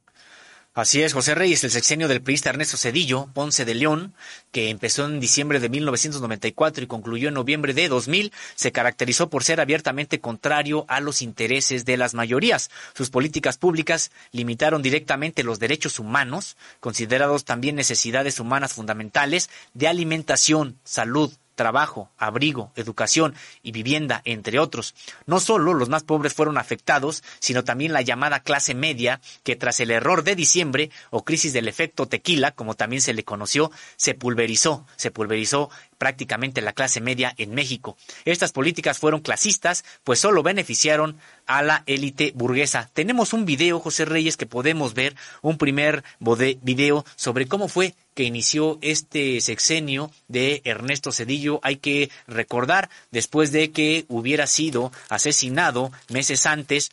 Así 0.76 1.02
es, 1.02 1.14
José 1.14 1.36
Reyes, 1.36 1.64
el 1.64 1.72
sexenio 1.72 2.10
del 2.10 2.22
priista 2.22 2.50
Ernesto 2.50 2.76
Cedillo, 2.76 3.30
Ponce 3.34 3.64
de 3.64 3.76
León, 3.76 4.14
que 4.52 4.70
empezó 4.70 5.06
en 5.06 5.22
diciembre 5.22 5.62
de 5.62 5.70
1994 5.70 6.84
y 6.84 6.88
concluyó 6.88 7.30
en 7.30 7.34
noviembre 7.34 7.74
de 7.74 7.88
2000, 7.88 8.34
se 8.56 8.74
caracterizó 8.74 9.30
por 9.30 9.46
ser 9.46 9.62
abiertamente 9.62 10.20
contrario 10.20 10.84
a 10.90 11.00
los 11.00 11.22
intereses 11.22 11.86
de 11.86 11.96
las 11.96 12.14
mayorías. 12.14 12.72
Sus 12.94 13.10
políticas 13.10 13.58
públicas 13.58 14.12
limitaron 14.34 14.82
directamente 14.82 15.44
los 15.44 15.60
derechos 15.60 15.98
humanos, 15.98 16.58
considerados 16.82 17.46
también 17.46 17.78
necesidades 17.78 18.42
humanas 18.42 18.74
fundamentales 18.74 19.50
de 19.74 19.88
alimentación, 19.88 20.78
salud, 20.84 21.32
trabajo, 21.56 22.12
abrigo, 22.18 22.72
educación 22.76 23.34
y 23.64 23.72
vivienda, 23.72 24.22
entre 24.26 24.60
otros. 24.60 24.94
No 25.26 25.40
solo 25.40 25.74
los 25.74 25.90
más 25.90 26.04
pobres 26.04 26.34
fueron 26.34 26.58
afectados, 26.58 27.24
sino 27.40 27.64
también 27.64 27.94
la 27.94 28.02
llamada 28.02 28.42
clase 28.42 28.76
media, 28.76 29.22
que 29.44 29.56
tras 29.56 29.80
el 29.80 29.92
error 29.92 30.24
de 30.24 30.36
diciembre 30.36 30.92
o 31.10 31.24
crisis 31.24 31.54
del 31.54 31.68
efecto 31.68 32.06
tequila, 32.06 32.52
como 32.52 32.76
también 32.76 33.02
se 33.02 33.14
le 33.14 33.24
conoció, 33.24 33.72
se 33.96 34.14
pulverizó, 34.14 34.86
se 34.96 35.12
pulverizó 35.12 35.70
prácticamente 35.98 36.62
la 36.62 36.74
clase 36.74 37.02
media 37.02 37.34
en 37.38 37.54
México. 37.54 37.98
Estas 38.26 38.52
políticas 38.52 39.00
fueron 39.00 39.22
clasistas, 39.22 39.86
pues 40.04 40.20
solo 40.20 40.44
beneficiaron 40.44 41.18
a 41.46 41.62
la 41.62 41.84
élite 41.86 42.32
burguesa. 42.36 42.90
Tenemos 42.94 43.34
un 43.34 43.46
video, 43.46 43.80
José 43.80 44.06
Reyes, 44.06 44.38
que 44.38 44.46
podemos 44.46 44.94
ver, 44.94 45.16
un 45.42 45.58
primer 45.58 46.04
video 46.20 47.06
sobre 47.16 47.48
cómo 47.48 47.68
fue 47.68 47.96
que 48.16 48.24
inició 48.24 48.80
este 48.82 49.40
sexenio 49.42 50.10
de 50.28 50.62
Ernesto 50.64 51.12
Cedillo. 51.12 51.60
Hay 51.62 51.76
que 51.76 52.10
recordar, 52.28 52.90
después 53.12 53.52
de 53.52 53.72
que 53.72 54.06
hubiera 54.08 54.48
sido 54.48 54.92
asesinado 55.10 55.92
meses 56.10 56.48
antes 56.48 56.90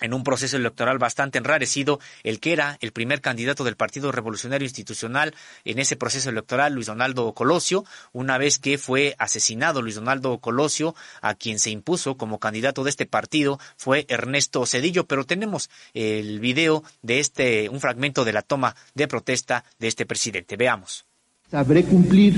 en 0.00 0.14
un 0.14 0.24
proceso 0.24 0.56
electoral 0.56 0.98
bastante 0.98 1.38
enrarecido, 1.38 2.00
el 2.24 2.40
que 2.40 2.52
era 2.52 2.76
el 2.80 2.92
primer 2.92 3.20
candidato 3.20 3.64
del 3.64 3.76
Partido 3.76 4.12
Revolucionario 4.12 4.66
Institucional 4.66 5.34
en 5.64 5.78
ese 5.78 5.96
proceso 5.96 6.30
electoral, 6.30 6.74
Luis 6.74 6.86
Donaldo 6.86 7.32
Colosio, 7.32 7.84
una 8.12 8.38
vez 8.38 8.58
que 8.58 8.78
fue 8.78 9.14
asesinado 9.18 9.82
Luis 9.82 9.94
Donaldo 9.94 10.38
Colosio, 10.38 10.94
a 11.20 11.34
quien 11.34 11.58
se 11.58 11.70
impuso 11.70 12.16
como 12.16 12.38
candidato 12.38 12.84
de 12.84 12.90
este 12.90 13.06
partido 13.06 13.58
fue 13.76 14.06
Ernesto 14.08 14.66
Cedillo, 14.66 15.06
pero 15.06 15.24
tenemos 15.24 15.70
el 15.94 16.40
video 16.40 16.82
de 17.02 17.20
este, 17.20 17.68
un 17.68 17.80
fragmento 17.80 18.24
de 18.24 18.32
la 18.32 18.42
toma 18.42 18.74
de 18.94 19.08
protesta 19.08 19.64
de 19.78 19.88
este 19.88 20.06
presidente. 20.06 20.56
Veamos. 20.56 21.04
Sabré 21.50 21.84
cumplir 21.84 22.34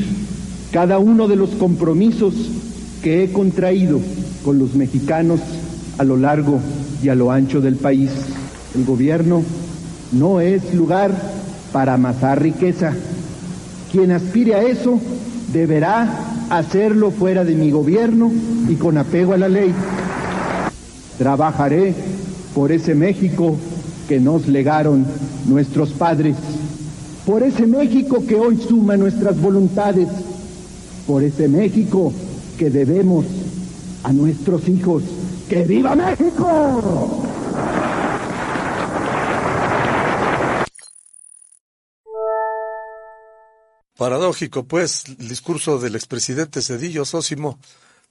cada 0.72 0.98
uno 0.98 1.28
de 1.28 1.36
los 1.36 1.50
compromisos 1.50 2.34
que 3.02 3.24
he 3.24 3.32
contraído 3.32 4.00
con 4.44 4.58
los 4.58 4.74
mexicanos 4.74 5.40
a 5.98 6.04
lo 6.04 6.16
largo 6.16 6.60
y 7.02 7.08
a 7.08 7.14
lo 7.14 7.30
ancho 7.30 7.60
del 7.60 7.76
país. 7.76 8.10
El 8.74 8.84
gobierno 8.84 9.42
no 10.12 10.40
es 10.40 10.74
lugar 10.74 11.12
para 11.72 11.94
amasar 11.94 12.42
riqueza. 12.42 12.92
Quien 13.90 14.12
aspire 14.12 14.54
a 14.54 14.62
eso 14.62 15.00
deberá 15.52 16.08
hacerlo 16.50 17.10
fuera 17.10 17.44
de 17.44 17.54
mi 17.54 17.70
gobierno 17.70 18.32
y 18.68 18.74
con 18.74 18.98
apego 18.98 19.32
a 19.32 19.38
la 19.38 19.48
ley. 19.48 19.72
Trabajaré 21.18 21.94
por 22.54 22.72
ese 22.72 22.94
México 22.94 23.56
que 24.08 24.20
nos 24.20 24.48
legaron 24.48 25.06
nuestros 25.46 25.90
padres, 25.90 26.36
por 27.26 27.42
ese 27.42 27.66
México 27.66 28.24
que 28.26 28.34
hoy 28.34 28.56
suma 28.56 28.96
nuestras 28.96 29.40
voluntades, 29.40 30.08
por 31.06 31.22
ese 31.22 31.48
México 31.48 32.12
que 32.58 32.70
debemos 32.70 33.24
a 34.02 34.12
nuestros 34.12 34.68
hijos. 34.68 35.02
¡Que 35.48 35.62
viva 35.62 35.94
México! 35.94 37.22
Paradójico, 43.96 44.64
pues, 44.64 45.04
el 45.06 45.28
discurso 45.28 45.78
del 45.78 45.94
expresidente 45.94 46.62
Cedillo 46.62 47.04
Sósimo 47.04 47.58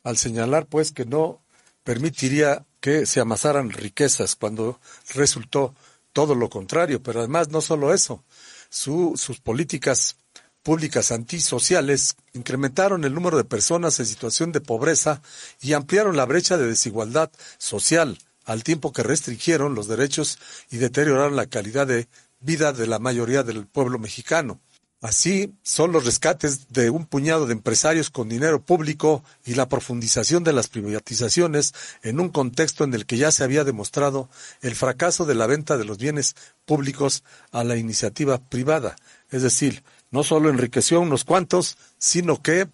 al 0.03 0.17
señalar, 0.17 0.67
pues, 0.67 0.91
que 0.91 1.05
no 1.05 1.41
permitiría 1.83 2.65
que 2.79 3.05
se 3.05 3.19
amasaran 3.19 3.69
riquezas 3.69 4.35
cuando 4.35 4.79
resultó 5.13 5.75
todo 6.13 6.35
lo 6.35 6.49
contrario. 6.49 7.03
Pero 7.03 7.19
además, 7.19 7.49
no 7.49 7.61
solo 7.61 7.93
eso, 7.93 8.23
sus 8.69 9.39
políticas 9.41 10.17
públicas 10.63 11.11
antisociales 11.11 12.15
incrementaron 12.33 13.03
el 13.03 13.13
número 13.13 13.37
de 13.37 13.43
personas 13.43 13.99
en 13.99 14.05
situación 14.05 14.51
de 14.51 14.61
pobreza 14.61 15.21
y 15.61 15.73
ampliaron 15.73 16.17
la 16.17 16.25
brecha 16.25 16.57
de 16.57 16.67
desigualdad 16.67 17.29
social, 17.57 18.17
al 18.45 18.63
tiempo 18.63 18.91
que 18.91 19.03
restringieron 19.03 19.75
los 19.75 19.87
derechos 19.87 20.39
y 20.71 20.77
deterioraron 20.77 21.35
la 21.35 21.45
calidad 21.45 21.87
de 21.87 22.07
vida 22.39 22.73
de 22.73 22.87
la 22.87 22.99
mayoría 22.99 23.43
del 23.43 23.67
pueblo 23.67 23.99
mexicano. 23.99 24.59
Así 25.03 25.53
son 25.63 25.91
los 25.91 26.05
rescates 26.05 26.69
de 26.69 26.89
un 26.89 27.05
puñado 27.05 27.45
de 27.45 27.51
empresarios 27.51 28.09
con 28.09 28.29
dinero 28.29 28.61
público 28.61 29.21
y 29.45 29.55
la 29.55 29.67
profundización 29.67 30.45
de 30.45 30.53
las 30.53 30.69
privatizaciones 30.69 31.73
en 32.03 32.21
un 32.21 32.29
contexto 32.29 32.85
en 32.85 32.93
el 32.93 33.05
que 33.05 33.17
ya 33.17 33.33
se 33.33 33.43
había 33.43 33.65
demostrado 33.65 34.29
el 34.61 34.75
fracaso 34.75 35.25
de 35.25 35.35
la 35.35 35.45
venta 35.45 35.75
de 35.75 35.83
los 35.83 35.97
bienes 35.97 36.37
públicos 36.63 37.25
a 37.51 37.65
la 37.65 37.75
iniciativa 37.75 38.37
privada. 38.37 38.95
Es 39.29 39.41
decir, 39.41 39.83
no 40.13 40.23
solo 40.23 40.49
enriqueció 40.49 40.97
a 40.97 41.01
unos 41.01 41.25
cuantos, 41.25 41.75
sino 41.97 42.41
que 42.41 42.69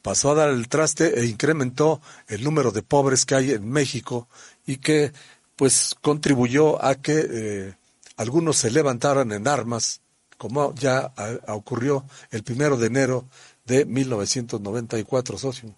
pasó 0.00 0.30
a 0.30 0.34
dar 0.34 0.50
el 0.50 0.68
traste 0.68 1.20
e 1.20 1.26
incrementó 1.26 2.00
el 2.28 2.44
número 2.44 2.70
de 2.70 2.82
pobres 2.82 3.26
que 3.26 3.34
hay 3.34 3.50
en 3.50 3.68
México 3.68 4.28
y 4.64 4.76
que 4.76 5.12
pues 5.56 5.96
contribuyó 6.00 6.82
a 6.82 6.94
que 6.94 7.26
eh, 7.28 7.74
algunos 8.16 8.56
se 8.58 8.70
levantaran 8.70 9.32
en 9.32 9.48
armas, 9.48 10.02
como 10.38 10.72
ya 10.76 11.12
ocurrió 11.48 12.04
el 12.30 12.44
primero 12.44 12.76
de 12.76 12.86
enero 12.86 13.28
de 13.64 13.84
1994, 13.86 15.36
socio. 15.36 15.74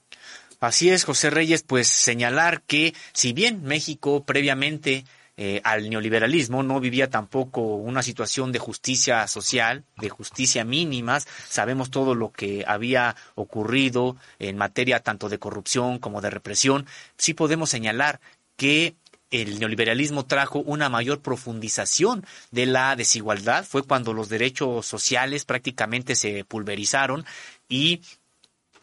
Así 0.60 0.90
es, 0.90 1.04
José 1.04 1.30
Reyes, 1.30 1.62
pues 1.62 1.88
señalar 1.88 2.62
que 2.62 2.94
si 3.14 3.32
bien 3.32 3.62
México 3.62 4.24
previamente 4.24 5.06
eh, 5.36 5.60
al 5.64 5.90
neoliberalismo 5.90 6.62
no 6.62 6.80
vivía 6.80 7.10
tampoco 7.10 7.60
una 7.76 8.02
situación 8.02 8.52
de 8.52 8.58
justicia 8.58 9.26
social, 9.26 9.84
de 9.98 10.08
justicia 10.08 10.64
mínimas, 10.64 11.26
sabemos 11.48 11.90
todo 11.90 12.14
lo 12.14 12.32
que 12.32 12.64
había 12.66 13.16
ocurrido 13.34 14.16
en 14.38 14.56
materia 14.56 15.00
tanto 15.00 15.28
de 15.28 15.38
corrupción 15.38 15.98
como 15.98 16.20
de 16.20 16.30
represión, 16.30 16.86
sí 17.18 17.34
podemos 17.34 17.70
señalar 17.70 18.20
que 18.56 18.96
el 19.30 19.58
neoliberalismo 19.58 20.24
trajo 20.24 20.60
una 20.60 20.88
mayor 20.88 21.20
profundización 21.20 22.24
de 22.50 22.66
la 22.66 22.96
desigualdad, 22.96 23.64
fue 23.64 23.82
cuando 23.82 24.12
los 24.12 24.28
derechos 24.28 24.86
sociales 24.86 25.44
prácticamente 25.44 26.14
se 26.14 26.44
pulverizaron 26.44 27.24
y 27.68 28.02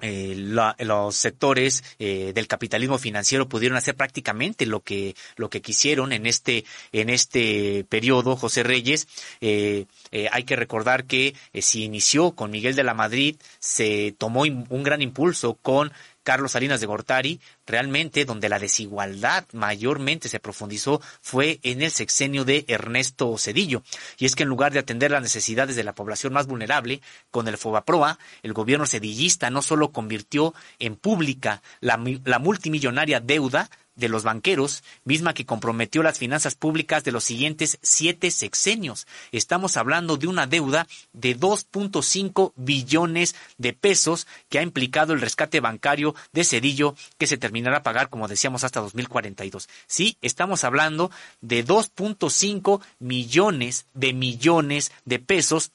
eh, 0.06 0.36
los 0.36 1.16
sectores 1.16 1.82
eh, 1.98 2.34
del 2.36 2.48
capitalismo 2.48 2.98
financiero 2.98 3.48
pudieron 3.48 3.78
hacer 3.78 3.96
prácticamente 3.96 4.66
lo 4.66 4.82
que 4.82 5.16
lo 5.38 5.50
que 5.50 5.62
quisieron 5.62 6.12
en 6.12 6.26
este 6.26 6.66
en 6.92 7.10
este 7.10 7.86
periodo 7.88 8.36
José 8.36 8.64
Reyes. 8.64 9.08
Eh, 9.40 9.86
hay 10.30 10.44
que 10.44 10.58
recordar 10.58 11.06
que 11.06 11.36
si 11.54 11.86
inició 11.86 12.32
con 12.32 12.52
Miguel 12.52 12.76
de 12.76 12.84
la 12.84 12.94
Madrid 12.94 13.38
se 13.60 14.14
tomó 14.18 14.42
un 14.42 14.84
gran 14.84 15.02
impulso 15.02 15.54
con 15.56 15.94
Carlos 16.24 16.54
Salinas 16.54 16.80
de 16.80 16.88
Gortari, 16.88 17.40
realmente 17.66 18.26
donde 18.26 18.50
la 18.50 18.60
desigualdad 18.60 19.45
mayormente 19.52 20.30
se 20.30 20.40
profundizó 20.40 21.02
fue 21.22 21.60
en 21.64 21.82
el 21.82 21.91
sexenio 21.91 22.45
de 22.45 22.66
Ernesto 22.68 23.38
Cedillo. 23.38 23.84
Y 24.18 24.26
es 24.26 24.36
que 24.36 24.44
en 24.44 24.50
lugar 24.50 24.74
de 24.74 24.80
atender 24.80 25.12
las 25.12 25.22
necesidades 25.22 25.76
de 25.76 25.84
la 25.84 25.94
población 25.94 26.34
más 26.34 26.48
vulnerable, 26.48 27.02
con 27.32 27.48
el 27.48 27.58
FOBAPROA, 27.58 28.18
el 28.41 28.54
gobierno 28.54 28.86
cedillista 28.86 29.50
no 29.50 29.62
solo 29.62 29.91
convirtió 29.91 30.54
en 30.80 30.95
pública 30.95 31.62
la, 31.80 32.02
la 32.24 32.40
multimillonaria 32.40 33.20
deuda 33.20 33.70
de 33.95 34.10
los 34.10 34.24
banqueros, 34.24 34.84
misma 35.03 35.34
que 35.34 35.45
comprometió 35.45 36.03
las 36.03 36.18
finanzas 36.18 36.56
públicas 36.56 37.03
de 37.03 37.11
los 37.11 37.24
siguientes 37.24 37.78
siete 37.82 38.32
sexenios. 38.32 39.07
Estamos 39.32 39.78
hablando 39.78 40.18
de 40.18 40.28
una 40.28 40.48
deuda 40.48 40.88
de 41.14 41.38
2.5 41.38 42.53
billones 42.56 43.36
de 43.57 43.74
pesos 43.74 44.28
que 44.49 44.60
ha 44.60 44.64
implicado 44.64 45.14
el 45.14 45.22
rescate 45.22 45.60
bancario 45.60 46.15
de 46.32 46.44
Cedillo, 46.44 46.95
que 47.18 47.28
se 47.28 47.38
terminará 47.38 47.78
a 47.78 47.84
pagar, 47.84 48.10
como 48.10 48.28
decíamos, 48.28 48.64
hasta 48.64 48.82
2042. 48.82 49.70
Sí, 49.88 50.18
estamos 50.22 50.64
hablando 50.64 51.11
de 51.41 51.65
2.5 51.65 52.82
millones 52.99 53.86
de 53.94 54.14
millones 54.14 54.91
de 55.06 55.20
pesos 55.20 55.72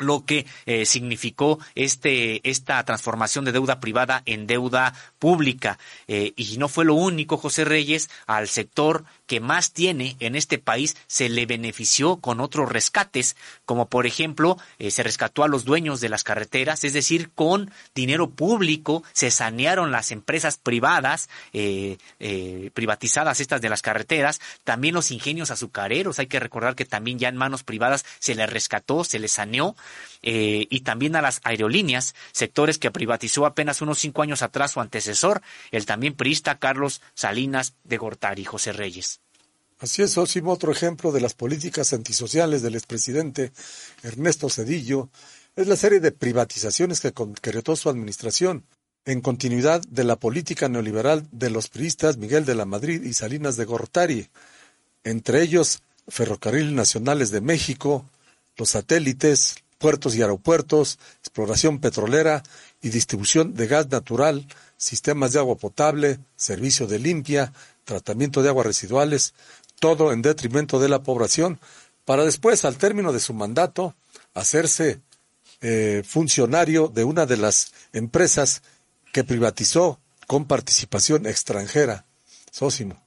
lo 0.00 0.24
que 0.24 0.46
eh, 0.66 0.86
significó 0.86 1.58
este 1.74 2.48
esta 2.48 2.82
transformación 2.84 3.44
de 3.44 3.52
deuda 3.52 3.80
privada 3.80 4.22
en 4.26 4.46
deuda 4.46 4.94
pública. 5.18 5.78
Eh, 6.08 6.32
y 6.36 6.56
no 6.58 6.68
fue 6.68 6.84
lo 6.84 6.94
único 6.94 7.36
José 7.36 7.64
Reyes 7.64 8.10
al 8.26 8.48
sector 8.48 9.04
que 9.30 9.38
más 9.38 9.70
tiene 9.70 10.16
en 10.18 10.34
este 10.34 10.58
país 10.58 10.96
se 11.06 11.28
le 11.28 11.46
benefició 11.46 12.16
con 12.16 12.40
otros 12.40 12.68
rescates, 12.68 13.36
como 13.64 13.88
por 13.88 14.04
ejemplo 14.04 14.58
eh, 14.80 14.90
se 14.90 15.04
rescató 15.04 15.44
a 15.44 15.48
los 15.48 15.64
dueños 15.64 16.00
de 16.00 16.08
las 16.08 16.24
carreteras, 16.24 16.82
es 16.82 16.94
decir, 16.94 17.30
con 17.32 17.70
dinero 17.94 18.30
público 18.30 19.04
se 19.12 19.30
sanearon 19.30 19.92
las 19.92 20.10
empresas 20.10 20.56
privadas, 20.56 21.28
eh, 21.52 21.98
eh, 22.18 22.72
privatizadas 22.74 23.38
estas 23.38 23.60
de 23.60 23.68
las 23.68 23.82
carreteras, 23.82 24.40
también 24.64 24.96
los 24.96 25.12
ingenios 25.12 25.52
azucareros, 25.52 26.18
hay 26.18 26.26
que 26.26 26.40
recordar 26.40 26.74
que 26.74 26.84
también 26.84 27.20
ya 27.20 27.28
en 27.28 27.36
manos 27.36 27.62
privadas 27.62 28.04
se 28.18 28.34
les 28.34 28.50
rescató, 28.50 29.04
se 29.04 29.20
les 29.20 29.30
saneó, 29.30 29.76
y 30.22 30.80
también 30.80 31.16
a 31.16 31.22
las 31.22 31.40
aerolíneas, 31.44 32.14
sectores 32.32 32.78
que 32.78 32.90
privatizó 32.90 33.46
apenas 33.46 33.80
unos 33.80 33.98
cinco 33.98 34.22
años 34.22 34.42
atrás 34.42 34.72
su 34.72 34.80
antecesor, 34.80 35.42
el 35.70 35.86
también 35.86 36.14
priista 36.14 36.58
Carlos 36.58 37.00
Salinas 37.14 37.74
de 37.84 37.96
Gortari, 37.96 38.44
José 38.44 38.72
Reyes. 38.72 39.20
Así 39.78 40.02
es, 40.02 40.18
Osimo, 40.18 40.52
otro 40.52 40.72
ejemplo 40.72 41.10
de 41.10 41.22
las 41.22 41.32
políticas 41.32 41.94
antisociales 41.94 42.60
del 42.60 42.74
expresidente 42.74 43.50
Ernesto 44.02 44.50
Cedillo 44.50 45.08
es 45.56 45.68
la 45.68 45.76
serie 45.76 46.00
de 46.00 46.12
privatizaciones 46.12 47.00
que 47.00 47.12
concretó 47.12 47.76
su 47.76 47.88
administración, 47.88 48.64
en 49.06 49.22
continuidad 49.22 49.80
de 49.88 50.04
la 50.04 50.16
política 50.16 50.68
neoliberal 50.68 51.26
de 51.32 51.48
los 51.48 51.68
priistas 51.68 52.18
Miguel 52.18 52.44
de 52.44 52.54
la 52.54 52.66
Madrid 52.66 53.02
y 53.02 53.14
Salinas 53.14 53.56
de 53.56 53.64
Gortari, 53.64 54.28
entre 55.02 55.42
ellos 55.42 55.82
Ferrocarril 56.08 56.74
Nacionales 56.74 57.30
de 57.30 57.40
México, 57.40 58.04
los 58.56 58.70
satélites, 58.70 59.56
puertos 59.80 60.14
y 60.14 60.20
aeropuertos, 60.20 60.98
exploración 61.20 61.80
petrolera 61.80 62.42
y 62.82 62.90
distribución 62.90 63.54
de 63.54 63.66
gas 63.66 63.88
natural, 63.90 64.46
sistemas 64.76 65.32
de 65.32 65.38
agua 65.38 65.56
potable, 65.56 66.20
servicio 66.36 66.86
de 66.86 66.98
limpia, 66.98 67.52
tratamiento 67.84 68.42
de 68.42 68.50
aguas 68.50 68.66
residuales, 68.66 69.32
todo 69.80 70.12
en 70.12 70.20
detrimento 70.20 70.78
de 70.78 70.90
la 70.90 71.02
población, 71.02 71.58
para 72.04 72.24
después, 72.24 72.64
al 72.64 72.76
término 72.76 73.12
de 73.12 73.20
su 73.20 73.32
mandato, 73.32 73.94
hacerse 74.34 75.00
eh, 75.62 76.02
funcionario 76.06 76.88
de 76.88 77.04
una 77.04 77.24
de 77.24 77.38
las 77.38 77.72
empresas 77.94 78.62
que 79.12 79.24
privatizó 79.24 79.98
con 80.26 80.44
participación 80.44 81.26
extranjera, 81.26 82.04
Sósimo. 82.50 83.02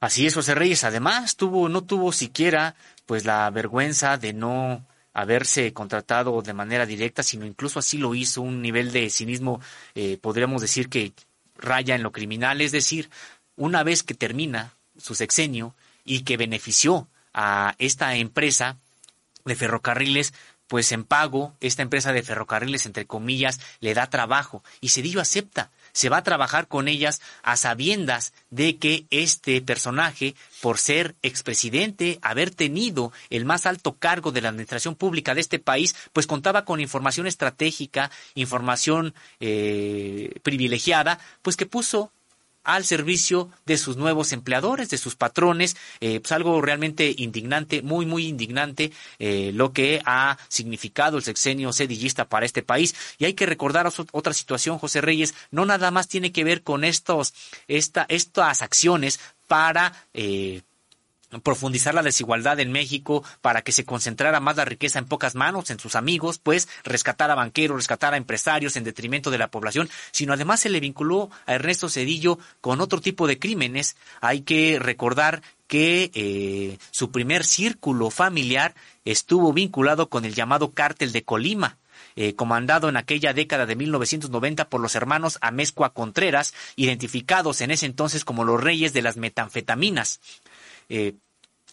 Así 0.00 0.26
es, 0.26 0.34
José 0.34 0.54
Reyes. 0.54 0.84
Además, 0.84 1.36
tuvo, 1.36 1.68
no 1.68 1.84
tuvo 1.84 2.12
siquiera 2.12 2.76
pues 3.06 3.24
la 3.24 3.48
vergüenza 3.50 4.18
de 4.18 4.32
no 4.32 4.84
haberse 5.20 5.72
contratado 5.72 6.42
de 6.42 6.52
manera 6.52 6.86
directa, 6.86 7.24
sino 7.24 7.44
incluso 7.44 7.80
así 7.80 7.98
lo 7.98 8.14
hizo, 8.14 8.40
un 8.40 8.62
nivel 8.62 8.92
de 8.92 9.10
cinismo, 9.10 9.60
eh, 9.96 10.16
podríamos 10.20 10.62
decir 10.62 10.88
que 10.88 11.12
raya 11.56 11.96
en 11.96 12.04
lo 12.04 12.12
criminal, 12.12 12.60
es 12.60 12.70
decir, 12.70 13.10
una 13.56 13.82
vez 13.82 14.04
que 14.04 14.14
termina 14.14 14.74
su 14.96 15.16
sexenio 15.16 15.74
y 16.04 16.20
que 16.20 16.36
benefició 16.36 17.08
a 17.34 17.74
esta 17.78 18.14
empresa 18.14 18.76
de 19.44 19.56
ferrocarriles, 19.56 20.34
pues 20.68 20.92
en 20.92 21.02
pago, 21.02 21.52
esta 21.60 21.82
empresa 21.82 22.12
de 22.12 22.22
ferrocarriles, 22.22 22.86
entre 22.86 23.06
comillas, 23.06 23.58
le 23.80 23.94
da 23.94 24.10
trabajo 24.10 24.62
y 24.80 24.90
Cedillo 24.90 25.20
acepta. 25.20 25.72
Se 25.98 26.10
va 26.10 26.18
a 26.18 26.22
trabajar 26.22 26.68
con 26.68 26.86
ellas 26.86 27.20
a 27.42 27.56
sabiendas 27.56 28.32
de 28.50 28.76
que 28.76 29.08
este 29.10 29.60
personaje, 29.60 30.36
por 30.60 30.78
ser 30.78 31.16
expresidente, 31.22 32.20
haber 32.22 32.54
tenido 32.54 33.10
el 33.30 33.44
más 33.44 33.66
alto 33.66 33.96
cargo 33.98 34.30
de 34.30 34.40
la 34.40 34.50
administración 34.50 34.94
pública 34.94 35.34
de 35.34 35.40
este 35.40 35.58
país, 35.58 35.96
pues 36.12 36.28
contaba 36.28 36.64
con 36.64 36.78
información 36.78 37.26
estratégica, 37.26 38.12
información 38.36 39.12
eh, 39.40 40.38
privilegiada, 40.44 41.18
pues 41.42 41.56
que 41.56 41.66
puso 41.66 42.12
al 42.68 42.84
servicio 42.84 43.48
de 43.64 43.78
sus 43.78 43.96
nuevos 43.96 44.32
empleadores, 44.34 44.90
de 44.90 44.98
sus 44.98 45.16
patrones, 45.16 45.74
eh, 46.00 46.20
pues 46.20 46.32
algo 46.32 46.60
realmente 46.60 47.14
indignante, 47.16 47.80
muy, 47.80 48.04
muy 48.04 48.26
indignante, 48.26 48.92
eh, 49.18 49.52
lo 49.54 49.72
que 49.72 50.02
ha 50.04 50.36
significado 50.48 51.16
el 51.16 51.22
sexenio 51.22 51.72
sedillista 51.72 52.28
para 52.28 52.44
este 52.44 52.62
país. 52.62 52.94
Y 53.16 53.24
hay 53.24 53.32
que 53.32 53.46
recordar 53.46 53.90
otra 54.12 54.34
situación, 54.34 54.78
José 54.78 55.00
Reyes, 55.00 55.34
no 55.50 55.64
nada 55.64 55.90
más 55.90 56.08
tiene 56.08 56.30
que 56.30 56.44
ver 56.44 56.62
con 56.62 56.84
estos, 56.84 57.32
esta, 57.68 58.04
estas 58.10 58.60
acciones 58.60 59.18
para 59.46 59.94
eh, 60.12 60.60
profundizar 61.42 61.94
la 61.94 62.02
desigualdad 62.02 62.60
en 62.60 62.72
México 62.72 63.22
para 63.40 63.62
que 63.62 63.72
se 63.72 63.84
concentrara 63.84 64.40
más 64.40 64.56
la 64.56 64.64
riqueza 64.64 64.98
en 64.98 65.04
pocas 65.04 65.34
manos, 65.34 65.70
en 65.70 65.78
sus 65.78 65.94
amigos, 65.94 66.38
pues 66.38 66.68
rescatar 66.84 67.30
a 67.30 67.34
banqueros, 67.34 67.76
rescatar 67.76 68.14
a 68.14 68.16
empresarios 68.16 68.76
en 68.76 68.84
detrimento 68.84 69.30
de 69.30 69.38
la 69.38 69.50
población, 69.50 69.88
sino 70.10 70.32
además 70.32 70.60
se 70.60 70.70
le 70.70 70.80
vinculó 70.80 71.30
a 71.46 71.54
Ernesto 71.54 71.88
Cedillo 71.88 72.38
con 72.60 72.80
otro 72.80 73.00
tipo 73.00 73.26
de 73.26 73.38
crímenes. 73.38 73.96
Hay 74.20 74.42
que 74.42 74.78
recordar 74.80 75.42
que 75.66 76.10
eh, 76.14 76.78
su 76.90 77.10
primer 77.10 77.44
círculo 77.44 78.10
familiar 78.10 78.74
estuvo 79.04 79.52
vinculado 79.52 80.08
con 80.08 80.24
el 80.24 80.34
llamado 80.34 80.72
cártel 80.72 81.12
de 81.12 81.24
Colima. 81.24 81.76
Eh, 82.16 82.34
comandado 82.34 82.88
en 82.88 82.96
aquella 82.96 83.32
década 83.32 83.64
de 83.64 83.76
1990 83.76 84.68
por 84.68 84.80
los 84.80 84.96
hermanos 84.96 85.38
Amezcua 85.40 85.92
Contreras, 85.92 86.52
identificados 86.74 87.60
en 87.60 87.70
ese 87.70 87.86
entonces 87.86 88.24
como 88.24 88.44
los 88.44 88.60
reyes 88.60 88.92
de 88.92 89.02
las 89.02 89.16
metanfetaminas. 89.16 90.20
Eh, 90.88 91.18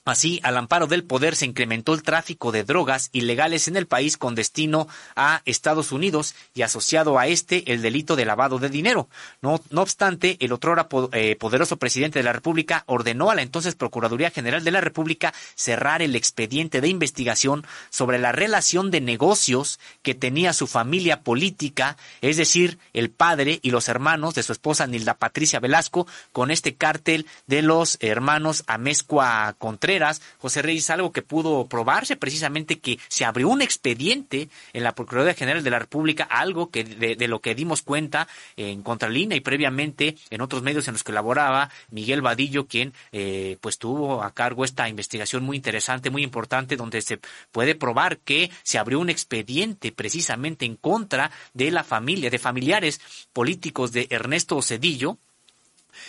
Así, 0.06 0.40
al 0.44 0.56
amparo 0.56 0.86
del 0.86 1.04
poder 1.04 1.36
se 1.36 1.48
incrementó 1.48 1.96
el 1.96 2.04
tráfico 2.04 2.52
de 2.52 2.64
drogas 2.64 3.10
ilegales 3.12 3.68
en 3.68 3.76
el 3.76 3.88
país 3.88 4.18
con 4.18 4.36
destino 4.36 4.88
a 5.16 5.42
Estados 5.46 5.92
Unidos 5.92 6.36
y 6.54 6.62
asociado 6.62 7.18
a 7.18 7.26
este 7.26 7.74
el 7.74 7.82
delito 7.82 8.16
de 8.16 8.26
lavado 8.26 8.60
de 8.60 8.70
dinero. 8.70 9.10
No, 9.42 9.60
obstante, 9.76 10.38
el 10.42 10.54
otrora 10.54 10.88
eh, 11.12 11.36
poderoso 11.38 11.78
presidente 11.78 12.20
de 12.20 12.24
la 12.24 12.34
República 12.34 12.84
ordenó 12.86 13.32
a 13.32 13.36
la 13.36 13.42
entonces 13.42 13.74
Procuraduría 13.74 14.30
General 14.30 14.64
de 14.64 14.70
la 14.70 14.80
República 14.80 15.34
cerrar 15.56 16.04
el 16.04 16.16
expediente 16.16 16.82
de 16.82 16.88
investigación 16.88 17.66
sobre 17.90 18.20
la 18.20 18.32
relación 18.32 18.92
de 18.92 19.02
negocios 19.02 19.80
que 20.04 20.14
tenía 20.14 20.54
su 20.54 20.68
familia 20.68 21.22
política, 21.22 21.98
es 22.22 22.38
decir, 22.38 22.78
el 22.94 23.10
padre 23.10 23.58
y 23.64 23.72
los 23.72 23.90
hermanos 23.90 24.36
de 24.36 24.44
su 24.44 24.52
esposa 24.52 24.86
Nilda 24.86 25.16
Patricia 25.16 25.60
Velasco, 25.60 26.06
con 26.32 26.52
este 26.52 26.76
cártel 26.76 27.26
de 27.48 27.64
los 27.64 27.98
hermanos 28.02 28.64
Amezcua 28.68 29.56
Contreras 29.58 29.95
José 30.40 30.62
Reyes, 30.62 30.90
algo 30.90 31.12
que 31.12 31.22
pudo 31.22 31.68
probarse 31.68 32.16
precisamente 32.16 32.80
que 32.80 33.00
se 33.08 33.26
abrió 33.26 33.50
un 33.50 33.62
expediente 33.62 34.50
en 34.74 34.84
la 34.84 34.94
Procuraduría 34.94 35.34
General 35.34 35.64
de 35.64 35.70
la 35.70 35.80
República, 35.80 36.24
algo 36.24 36.70
que 36.70 36.84
de, 36.84 37.28
lo 37.28 37.42
que 37.42 37.56
dimos 37.56 37.82
cuenta 37.82 38.28
en 38.56 38.82
Contralínea 38.84 39.38
y 39.38 39.42
previamente 39.42 40.16
en 40.30 40.42
otros 40.42 40.62
medios 40.62 40.88
en 40.88 40.94
los 40.94 41.04
que 41.04 41.12
laboraba 41.12 41.70
Miguel 41.90 42.22
Vadillo, 42.22 42.68
quien 42.68 42.94
eh, 43.12 43.58
pues 43.62 43.78
tuvo 43.78 44.24
a 44.24 44.34
cargo 44.34 44.66
esta 44.66 44.88
investigación 44.90 45.44
muy 45.44 45.58
interesante, 45.58 46.10
muy 46.10 46.24
importante, 46.24 46.76
donde 46.76 47.02
se 47.02 47.20
puede 47.52 47.76
probar 47.76 48.18
que 48.20 48.52
se 48.64 48.78
abrió 48.78 49.00
un 49.00 49.10
expediente 49.10 49.92
precisamente 49.92 50.66
en 50.66 50.76
contra 50.76 51.32
de 51.54 51.72
la 51.72 51.84
familia, 51.84 52.30
de 52.30 52.40
familiares 52.40 53.00
políticos 53.34 53.92
de 53.92 54.08
Ernesto 54.10 54.62
Cedillo, 54.62 55.18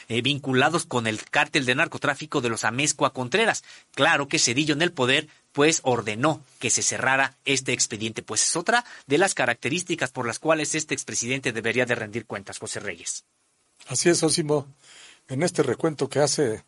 eh, 0.09 0.23
vinculados 0.23 0.87
con 0.87 1.07
el 1.07 1.23
cártel 1.25 1.67
de 1.67 1.75
narcotráfico 1.75 2.41
de 2.41 2.49
los 2.49 2.65
Amezcua 2.65 3.13
Contreras. 3.13 3.65
Claro 3.95 4.29
que 4.29 4.39
Cedillo 4.39 4.75
en 4.75 4.83
el 4.83 4.93
poder 4.93 5.29
pues 5.53 5.81
ordenó 5.85 6.43
que 6.59 6.69
se 6.69 6.83
cerrara 6.83 7.35
este 7.45 7.73
expediente, 7.73 8.23
pues 8.23 8.43
es 8.43 8.57
otra 8.57 8.85
de 9.07 9.17
las 9.17 9.35
características 9.35 10.11
por 10.11 10.27
las 10.27 10.39
cuales 10.39 10.75
este 10.75 10.93
expresidente 10.93 11.53
debería 11.53 11.87
de 11.87 11.95
rendir 11.95 12.27
cuentas, 12.27 12.59
José 12.59 12.81
Reyes. 12.81 13.25
Así 13.87 14.11
es, 14.11 14.23
Osimo. 14.23 14.67
En 15.29 15.43
este 15.43 15.63
recuento 15.63 16.09
que 16.09 16.21
hace 16.21 16.63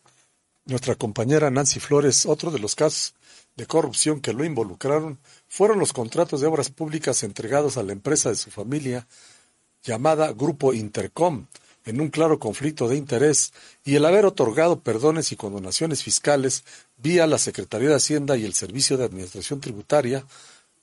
nuestra 0.65 0.95
compañera 0.95 1.51
Nancy 1.51 1.79
Flores, 1.79 2.25
otro 2.25 2.51
de 2.51 2.59
los 2.59 2.75
casos 2.75 3.13
de 3.55 3.65
corrupción 3.65 4.21
que 4.21 4.33
lo 4.33 4.45
involucraron 4.45 5.19
fueron 5.47 5.79
los 5.79 5.93
contratos 5.93 6.41
de 6.41 6.47
obras 6.47 6.69
públicas 6.69 7.23
entregados 7.23 7.77
a 7.77 7.83
la 7.83 7.91
empresa 7.91 8.29
de 8.29 8.35
su 8.35 8.51
familia 8.51 9.07
llamada 9.83 10.31
Grupo 10.31 10.73
Intercom, 10.73 11.45
en 11.89 12.01
un 12.01 12.09
claro 12.09 12.37
conflicto 12.37 12.87
de 12.87 12.95
interés, 12.95 13.51
y 13.83 13.95
el 13.95 14.05
haber 14.05 14.25
otorgado 14.25 14.79
perdones 14.79 15.31
y 15.31 15.35
condonaciones 15.35 16.03
fiscales 16.03 16.63
vía 16.97 17.25
la 17.25 17.39
Secretaría 17.39 17.89
de 17.89 17.95
Hacienda 17.95 18.37
y 18.37 18.45
el 18.45 18.53
Servicio 18.53 18.95
de 18.95 19.05
Administración 19.05 19.59
Tributaria 19.59 20.23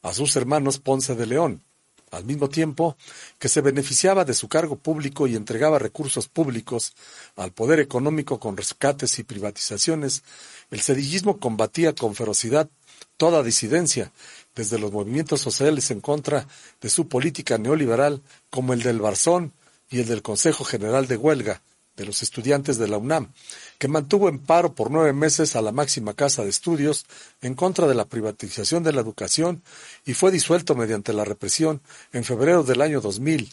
a 0.02 0.12
sus 0.12 0.34
hermanos 0.34 0.78
Ponce 0.80 1.14
de 1.14 1.26
León, 1.26 1.62
al 2.10 2.24
mismo 2.24 2.48
tiempo 2.48 2.96
que 3.38 3.48
se 3.48 3.60
beneficiaba 3.60 4.24
de 4.24 4.34
su 4.34 4.48
cargo 4.48 4.76
público 4.76 5.28
y 5.28 5.36
entregaba 5.36 5.78
recursos 5.78 6.26
públicos 6.26 6.94
al 7.36 7.52
poder 7.52 7.78
económico 7.78 8.40
con 8.40 8.56
rescates 8.56 9.20
y 9.20 9.22
privatizaciones, 9.22 10.24
el 10.72 10.80
sedillismo 10.80 11.38
combatía 11.38 11.94
con 11.94 12.16
ferocidad 12.16 12.68
toda 13.16 13.44
disidencia, 13.44 14.10
desde 14.56 14.80
los 14.80 14.90
movimientos 14.90 15.40
sociales 15.40 15.92
en 15.92 16.00
contra 16.00 16.48
de 16.80 16.90
su 16.90 17.06
política 17.06 17.58
neoliberal, 17.58 18.22
como 18.50 18.72
el 18.72 18.82
del 18.82 18.98
Barzón 18.98 19.52
y 19.90 20.00
el 20.00 20.06
del 20.06 20.22
Consejo 20.22 20.64
General 20.64 21.06
de 21.06 21.16
Huelga 21.16 21.62
de 21.96 22.04
los 22.04 22.22
estudiantes 22.22 22.76
de 22.76 22.88
la 22.88 22.98
UNAM, 22.98 23.32
que 23.78 23.88
mantuvo 23.88 24.28
en 24.28 24.38
paro 24.38 24.74
por 24.74 24.90
nueve 24.90 25.12
meses 25.12 25.56
a 25.56 25.62
la 25.62 25.72
máxima 25.72 26.14
casa 26.14 26.44
de 26.44 26.50
estudios 26.50 27.06
en 27.40 27.54
contra 27.54 27.86
de 27.86 27.94
la 27.94 28.04
privatización 28.04 28.82
de 28.82 28.92
la 28.92 29.00
educación 29.00 29.62
y 30.04 30.14
fue 30.14 30.30
disuelto 30.30 30.74
mediante 30.74 31.12
la 31.12 31.24
represión 31.24 31.80
en 32.12 32.24
febrero 32.24 32.62
del 32.62 32.82
año 32.82 33.00
2000, 33.00 33.50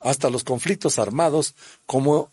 hasta 0.00 0.30
los 0.30 0.44
conflictos 0.44 0.98
armados 0.98 1.54
como 1.86 2.30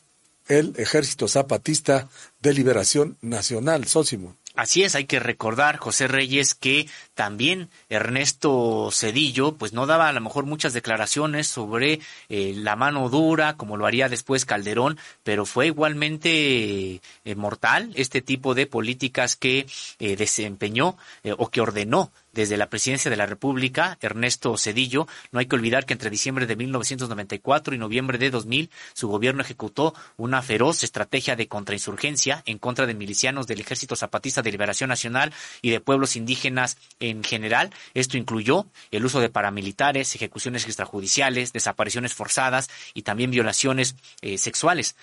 el 0.47 0.73
Ejército 0.77 1.29
Zapatista 1.29 2.09
de 2.41 2.53
Liberación 2.53 3.17
Nacional, 3.21 3.87
Sósimo. 3.87 4.35
Así 4.55 4.83
es, 4.83 4.93
hay 4.93 5.05
que 5.05 5.19
recordar, 5.19 5.77
José 5.77 6.07
Reyes, 6.07 6.53
que 6.53 6.87
también 7.15 7.69
Ernesto 7.89 8.89
Cedillo, 8.91 9.55
pues 9.55 9.73
no 9.73 9.87
daba 9.87 10.07
a 10.07 10.13
lo 10.13 10.21
mejor 10.21 10.45
muchas 10.45 10.73
declaraciones 10.73 11.47
sobre 11.47 12.01
eh, 12.29 12.53
la 12.55 12.75
mano 12.75 13.09
dura, 13.09 13.57
como 13.57 13.77
lo 13.77 13.87
haría 13.87 14.09
después 14.09 14.45
Calderón, 14.45 14.99
pero 15.23 15.47
fue 15.47 15.65
igualmente 15.67 17.01
eh, 17.25 17.35
mortal 17.35 17.93
este 17.95 18.21
tipo 18.21 18.53
de 18.53 18.67
políticas 18.67 19.35
que 19.35 19.65
eh, 19.97 20.15
desempeñó 20.15 20.97
o 21.37 21.49
que 21.49 21.61
ordenó 21.61 22.11
desde 22.33 22.57
la 22.57 22.69
presidencia 22.69 23.09
de 23.09 23.17
la 23.17 23.25
República, 23.25 23.97
Ernesto 24.01 24.57
Cedillo. 24.57 25.07
No 25.31 25.39
hay 25.39 25.45
que 25.45 25.55
olvidar 25.55 25.85
que 25.85 25.93
entre 25.93 26.09
diciembre 26.09 26.45
de 26.45 26.55
1994 26.55 27.75
y 27.75 27.77
noviembre 27.77 28.17
de 28.17 28.31
2000, 28.31 28.69
su 28.93 29.07
gobierno 29.07 29.41
ejecutó 29.41 29.93
una 30.17 30.41
feroz 30.41 30.83
estrategia 30.83 31.35
de 31.35 31.47
contrainsurgencia 31.47 32.43
en 32.45 32.57
contra 32.57 32.85
de 32.85 32.93
milicianos 32.93 33.47
del 33.47 33.61
Ejército 33.61 33.95
Zapatista 33.95 34.41
de 34.41 34.51
Liberación 34.51 34.89
Nacional 34.89 35.33
y 35.61 35.69
de 35.69 35.79
pueblos 35.79 36.15
indígenas 36.15 36.77
en 36.99 37.23
general. 37.23 37.69
Esto 37.93 38.17
incluyó 38.17 38.65
el 38.91 39.05
uso 39.05 39.19
de 39.19 39.29
paramilitares, 39.29 40.15
ejecuciones 40.15 40.65
extrajudiciales, 40.65 41.53
desapariciones 41.53 42.13
forzadas 42.13 42.69
y 42.93 43.03
también 43.03 43.31
violaciones 43.31 43.95
eh, 44.21 44.37
sexuales 44.37 44.95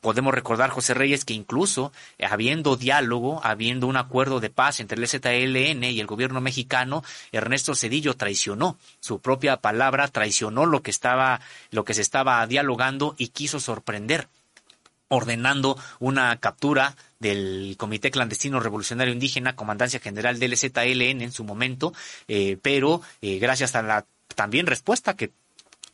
podemos 0.00 0.34
recordar, 0.34 0.70
José 0.70 0.94
Reyes, 0.94 1.24
que 1.24 1.34
incluso 1.34 1.92
eh, 2.18 2.26
habiendo 2.26 2.76
diálogo, 2.76 3.40
habiendo 3.44 3.86
un 3.86 3.96
acuerdo 3.96 4.40
de 4.40 4.50
paz 4.50 4.80
entre 4.80 4.98
el 4.98 5.08
ZLN 5.08 5.84
y 5.84 6.00
el 6.00 6.06
gobierno 6.06 6.40
mexicano, 6.40 7.02
Ernesto 7.32 7.74
Cedillo 7.74 8.14
traicionó 8.14 8.78
su 9.00 9.20
propia 9.20 9.58
palabra, 9.58 10.08
traicionó 10.08 10.66
lo 10.66 10.82
que 10.82 10.90
estaba, 10.90 11.40
lo 11.70 11.84
que 11.84 11.94
se 11.94 12.02
estaba 12.02 12.46
dialogando 12.46 13.14
y 13.18 13.28
quiso 13.28 13.60
sorprender, 13.60 14.28
ordenando 15.08 15.76
una 15.98 16.36
captura 16.36 16.94
del 17.18 17.74
Comité 17.78 18.10
Clandestino 18.10 18.60
Revolucionario 18.60 19.12
Indígena, 19.12 19.56
Comandancia 19.56 20.00
General 20.00 20.38
del 20.38 20.56
ZLN 20.56 21.22
en 21.22 21.32
su 21.32 21.44
momento, 21.44 21.92
eh, 22.28 22.58
pero 22.62 23.02
eh, 23.20 23.38
gracias 23.38 23.74
a 23.74 23.82
la 23.82 24.06
también 24.34 24.66
respuesta 24.66 25.16
que 25.16 25.32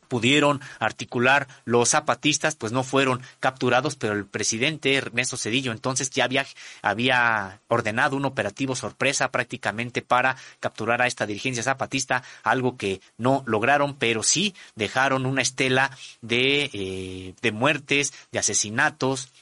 pudieron 0.08 0.60
articular 0.78 1.48
los 1.64 1.90
zapatistas, 1.90 2.56
pues 2.56 2.72
no 2.72 2.82
fueron 2.82 3.20
capturados, 3.40 3.96
pero 3.96 4.14
el 4.14 4.26
presidente 4.26 4.94
Ernesto 4.94 5.36
Cedillo 5.36 5.72
entonces 5.72 6.10
ya 6.10 6.24
había, 6.24 6.46
había 6.82 7.60
ordenado 7.68 8.16
un 8.16 8.24
operativo 8.24 8.74
sorpresa 8.74 9.30
prácticamente 9.30 10.02
para 10.02 10.36
capturar 10.60 11.02
a 11.02 11.06
esta 11.06 11.26
dirigencia 11.26 11.62
zapatista, 11.62 12.22
algo 12.42 12.76
que 12.76 13.00
no 13.18 13.42
lograron, 13.46 13.94
pero 13.94 14.22
sí 14.22 14.54
dejaron 14.74 15.26
una 15.26 15.42
estela 15.42 15.90
de, 16.20 16.70
eh, 16.72 17.34
de 17.40 17.52
muertes, 17.52 18.12
de 18.32 18.38
asesinatos, 18.38 19.32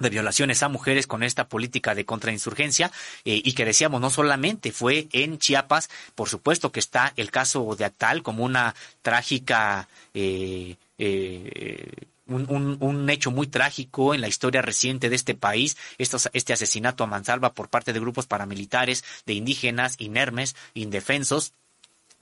de 0.00 0.10
violaciones 0.10 0.62
a 0.62 0.68
mujeres 0.68 1.06
con 1.06 1.22
esta 1.22 1.48
política 1.48 1.94
de 1.94 2.04
contrainsurgencia 2.04 2.90
eh, 3.24 3.40
y 3.44 3.52
que 3.52 3.64
decíamos 3.64 4.00
no 4.00 4.10
solamente 4.10 4.72
fue 4.72 5.08
en 5.12 5.38
Chiapas, 5.38 5.88
por 6.14 6.28
supuesto 6.28 6.72
que 6.72 6.80
está 6.80 7.12
el 7.16 7.30
caso 7.30 7.76
de 7.76 7.84
Actal 7.84 8.22
como 8.22 8.44
una 8.44 8.74
trágica 9.02 9.88
eh, 10.14 10.76
eh, 10.98 11.92
un, 12.26 12.78
un, 12.80 13.10
hecho 13.10 13.30
muy 13.30 13.48
trágico 13.48 14.14
en 14.14 14.20
la 14.20 14.28
historia 14.28 14.62
reciente 14.62 15.08
de 15.08 15.16
este 15.16 15.34
país, 15.34 15.76
este 15.98 16.52
asesinato 16.52 17.02
a 17.02 17.08
mansalva 17.08 17.54
por 17.54 17.68
parte 17.68 17.92
de 17.92 17.98
grupos 17.98 18.26
paramilitares, 18.26 19.04
de 19.26 19.34
indígenas, 19.34 19.96
inermes, 19.98 20.54
indefensos, 20.74 21.54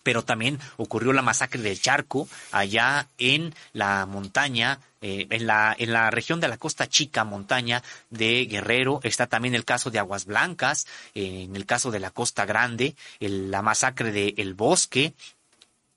pero 0.08 0.24
también 0.24 0.58
ocurrió 0.78 1.12
la 1.12 1.20
masacre 1.20 1.60
del 1.60 1.78
Charco 1.78 2.26
allá 2.50 3.08
en 3.18 3.54
la 3.74 4.06
montaña 4.06 4.80
eh, 5.02 5.26
en, 5.28 5.46
la, 5.46 5.76
en 5.78 5.92
la 5.92 6.10
región 6.10 6.40
de 6.40 6.48
la 6.48 6.56
Costa 6.56 6.88
Chica, 6.88 7.24
montaña 7.24 7.82
de 8.08 8.46
Guerrero, 8.46 9.00
está 9.02 9.26
también 9.26 9.54
el 9.54 9.66
caso 9.66 9.90
de 9.90 9.98
Aguas 9.98 10.24
Blancas, 10.24 10.86
eh, 11.14 11.42
en 11.42 11.56
el 11.56 11.66
caso 11.66 11.90
de 11.90 12.00
la 12.00 12.10
Costa 12.10 12.46
Grande, 12.46 12.96
la 13.20 13.60
masacre 13.60 14.10
de 14.10 14.32
El 14.38 14.54
Bosque, 14.54 15.12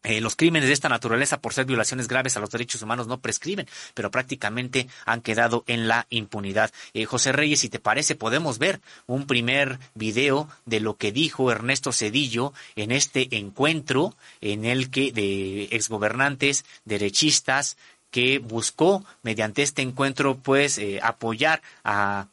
eh, 0.03 0.21
los 0.21 0.35
crímenes 0.35 0.67
de 0.67 0.73
esta 0.73 0.89
naturaleza, 0.89 1.39
por 1.39 1.53
ser 1.53 1.65
violaciones 1.65 2.07
graves 2.07 2.37
a 2.37 2.39
los 2.39 2.49
derechos 2.49 2.81
humanos, 2.81 3.07
no 3.07 3.19
prescriben, 3.19 3.67
pero 3.93 4.11
prácticamente 4.11 4.87
han 5.05 5.21
quedado 5.21 5.63
en 5.67 5.87
la 5.87 6.07
impunidad. 6.09 6.71
José 7.07 7.31
Reyes, 7.31 7.59
si 7.59 7.69
te 7.69 7.79
parece, 7.79 8.15
podemos 8.15 8.57
ver 8.57 8.81
un 9.07 9.27
primer 9.27 9.79
video 9.93 10.49
de 10.65 10.79
lo 10.79 10.97
que 10.97 11.11
dijo 11.11 11.51
Ernesto 11.51 11.91
Cedillo 11.91 12.53
en 12.75 12.91
este 12.91 13.37
encuentro 13.37 14.15
en 14.41 14.65
el 14.65 14.89
que 14.89 15.11
de 15.11 15.69
exgobernantes 15.71 16.65
derechistas 16.85 17.77
que 18.11 18.39
buscó 18.39 19.03
mediante 19.23 19.61
este 19.63 19.81
encuentro 19.81 20.37
pues 20.37 20.77
eh, 20.77 20.99
apoyar 21.01 21.61
a, 21.83 22.27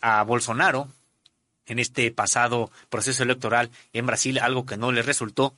a 0.00 0.22
Bolsonaro 0.22 0.88
en 1.66 1.78
este 1.78 2.10
pasado 2.10 2.70
proceso 2.88 3.24
electoral 3.24 3.70
en 3.92 4.06
Brasil, 4.06 4.38
algo 4.38 4.64
que 4.64 4.76
no 4.76 4.92
le 4.92 5.02
resultó. 5.02 5.54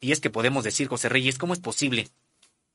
Y 0.00 0.12
es 0.12 0.20
que 0.20 0.30
podemos 0.30 0.64
decir, 0.64 0.88
José 0.88 1.08
Reyes, 1.08 1.38
¿cómo 1.38 1.52
es 1.52 1.60
posible 1.60 2.08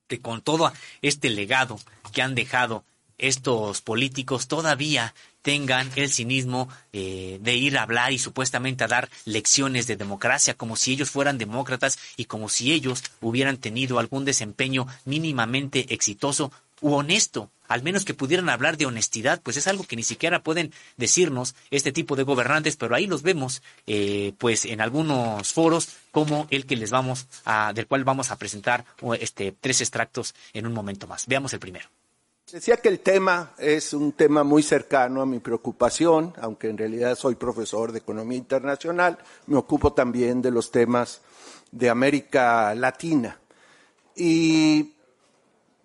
que 0.08 0.20
con 0.20 0.42
todo 0.42 0.72
este 1.02 1.30
legado 1.30 1.80
que 2.12 2.22
han 2.22 2.34
dejado 2.34 2.84
estos 3.18 3.80
políticos 3.80 4.48
todavía 4.48 5.14
tengan 5.42 5.90
el 5.94 6.10
cinismo 6.10 6.68
eh, 6.92 7.38
de 7.40 7.54
ir 7.54 7.76
a 7.76 7.82
hablar 7.82 8.12
y 8.12 8.18
supuestamente 8.18 8.82
a 8.82 8.88
dar 8.88 9.10
lecciones 9.24 9.86
de 9.86 9.96
democracia, 9.96 10.54
como 10.54 10.74
si 10.74 10.92
ellos 10.92 11.10
fueran 11.10 11.38
demócratas 11.38 11.98
y 12.16 12.24
como 12.24 12.48
si 12.48 12.72
ellos 12.72 13.02
hubieran 13.20 13.58
tenido 13.58 13.98
algún 13.98 14.24
desempeño 14.24 14.86
mínimamente 15.04 15.92
exitoso 15.94 16.50
u 16.84 16.92
honesto, 16.92 17.50
al 17.66 17.82
menos 17.82 18.04
que 18.04 18.12
pudieran 18.12 18.50
hablar 18.50 18.76
de 18.76 18.84
honestidad, 18.84 19.40
pues 19.42 19.56
es 19.56 19.66
algo 19.66 19.84
que 19.84 19.96
ni 19.96 20.02
siquiera 20.02 20.42
pueden 20.42 20.70
decirnos 20.98 21.54
este 21.70 21.92
tipo 21.92 22.14
de 22.14 22.24
gobernantes, 22.24 22.76
pero 22.76 22.94
ahí 22.94 23.06
los 23.06 23.22
vemos, 23.22 23.62
eh, 23.86 24.34
pues 24.36 24.66
en 24.66 24.82
algunos 24.82 25.50
foros 25.54 25.88
como 26.12 26.46
el 26.50 26.66
que 26.66 26.76
les 26.76 26.90
vamos 26.90 27.26
a, 27.46 27.72
del 27.72 27.86
cual 27.86 28.04
vamos 28.04 28.30
a 28.30 28.36
presentar 28.36 28.84
este 29.18 29.54
tres 29.58 29.80
extractos 29.80 30.34
en 30.52 30.66
un 30.66 30.74
momento 30.74 31.06
más. 31.06 31.26
Veamos 31.26 31.54
el 31.54 31.58
primero. 31.58 31.88
Decía 32.52 32.76
que 32.76 32.90
el 32.90 33.00
tema 33.00 33.54
es 33.56 33.94
un 33.94 34.12
tema 34.12 34.44
muy 34.44 34.62
cercano 34.62 35.22
a 35.22 35.26
mi 35.26 35.38
preocupación, 35.38 36.34
aunque 36.42 36.68
en 36.68 36.76
realidad 36.76 37.16
soy 37.16 37.36
profesor 37.36 37.92
de 37.92 38.00
Economía 38.00 38.36
Internacional, 38.36 39.18
me 39.46 39.56
ocupo 39.56 39.94
también 39.94 40.42
de 40.42 40.50
los 40.50 40.70
temas 40.70 41.22
de 41.72 41.88
América 41.88 42.74
Latina. 42.74 43.40
Y 44.14 44.93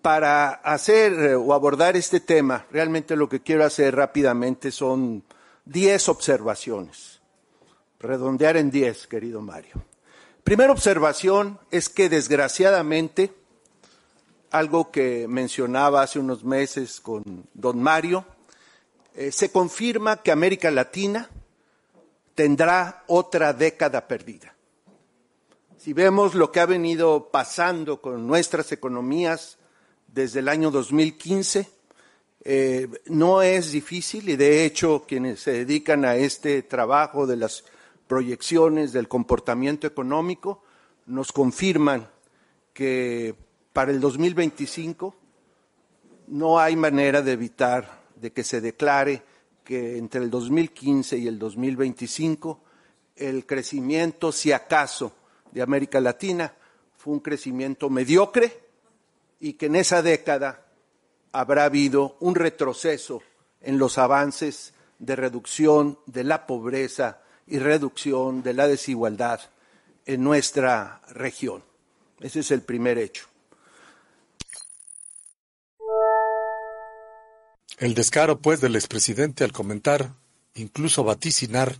para 0.01 0.51
hacer 0.51 1.13
eh, 1.13 1.35
o 1.35 1.53
abordar 1.53 1.97
este 1.97 2.19
tema, 2.19 2.65
realmente 2.71 3.15
lo 3.15 3.27
que 3.27 3.41
quiero 3.41 3.65
hacer 3.65 3.95
rápidamente 3.95 4.71
son 4.71 5.23
diez 5.65 6.07
observaciones. 6.09 7.19
Redondear 7.99 8.55
en 8.57 8.71
diez, 8.71 9.07
querido 9.07 9.41
Mario. 9.41 9.83
Primera 10.43 10.71
observación 10.71 11.59
es 11.69 11.89
que 11.89 12.09
desgraciadamente, 12.09 13.33
algo 14.51 14.89
que 14.89 15.27
mencionaba 15.27 16.01
hace 16.01 16.17
unos 16.17 16.43
meses 16.43 17.01
con 17.01 17.45
don 17.53 17.83
Mario, 17.83 18.25
eh, 19.15 19.31
se 19.31 19.51
confirma 19.51 20.23
que 20.23 20.31
América 20.31 20.71
Latina 20.71 21.29
tendrá 22.35 23.03
otra 23.07 23.51
década 23.51 24.07
perdida. 24.07 24.55
Si 25.77 25.93
vemos 25.93 26.35
lo 26.35 26.51
que 26.51 26.61
ha 26.61 26.65
venido 26.65 27.29
pasando 27.31 28.01
con 28.01 28.25
nuestras 28.25 28.71
economías 28.71 29.58
desde 30.13 30.39
el 30.39 30.49
año 30.49 30.71
2015, 30.71 31.67
eh, 32.43 32.87
no 33.07 33.41
es 33.41 33.71
difícil 33.71 34.29
y 34.29 34.35
de 34.35 34.65
hecho 34.65 35.05
quienes 35.07 35.41
se 35.41 35.51
dedican 35.51 36.05
a 36.05 36.15
este 36.15 36.63
trabajo 36.63 37.27
de 37.27 37.35
las 37.35 37.65
proyecciones 38.07 38.93
del 38.93 39.07
comportamiento 39.07 39.85
económico 39.85 40.63
nos 41.05 41.31
confirman 41.31 42.09
que 42.73 43.35
para 43.73 43.91
el 43.91 43.99
2025 43.99 45.15
no 46.27 46.59
hay 46.59 46.75
manera 46.75 47.21
de 47.21 47.33
evitar 47.33 48.03
de 48.15 48.31
que 48.31 48.43
se 48.43 48.61
declare 48.61 49.21
que 49.63 49.97
entre 49.97 50.21
el 50.21 50.29
2015 50.29 51.17
y 51.17 51.27
el 51.27 51.37
2025 51.37 52.63
el 53.15 53.45
crecimiento, 53.45 54.31
si 54.31 54.53
acaso, 54.53 55.11
de 55.51 55.61
América 55.61 55.99
Latina 55.99 56.53
fue 56.95 57.13
un 57.13 57.19
crecimiento 57.19 57.89
mediocre 57.89 58.68
y 59.39 59.53
que 59.53 59.67
en 59.67 59.75
esa 59.75 60.01
década 60.01 60.65
habrá 61.31 61.65
habido 61.65 62.17
un 62.19 62.35
retroceso 62.35 63.21
en 63.61 63.77
los 63.77 63.97
avances 63.97 64.73
de 64.99 65.15
reducción 65.15 65.99
de 66.05 66.23
la 66.23 66.45
pobreza 66.45 67.21
y 67.47 67.59
reducción 67.59 68.43
de 68.43 68.53
la 68.53 68.67
desigualdad 68.67 69.41
en 70.05 70.23
nuestra 70.23 71.01
región. 71.09 71.63
Ese 72.19 72.41
es 72.41 72.51
el 72.51 72.61
primer 72.61 72.97
hecho. 72.97 73.25
El 77.77 77.93
descaro, 77.93 78.39
pues, 78.39 78.59
del 78.59 78.75
expresidente 78.75 79.45
al 79.45 79.53
comentar, 79.53 80.11
incluso 80.55 81.03
vaticinar, 81.03 81.77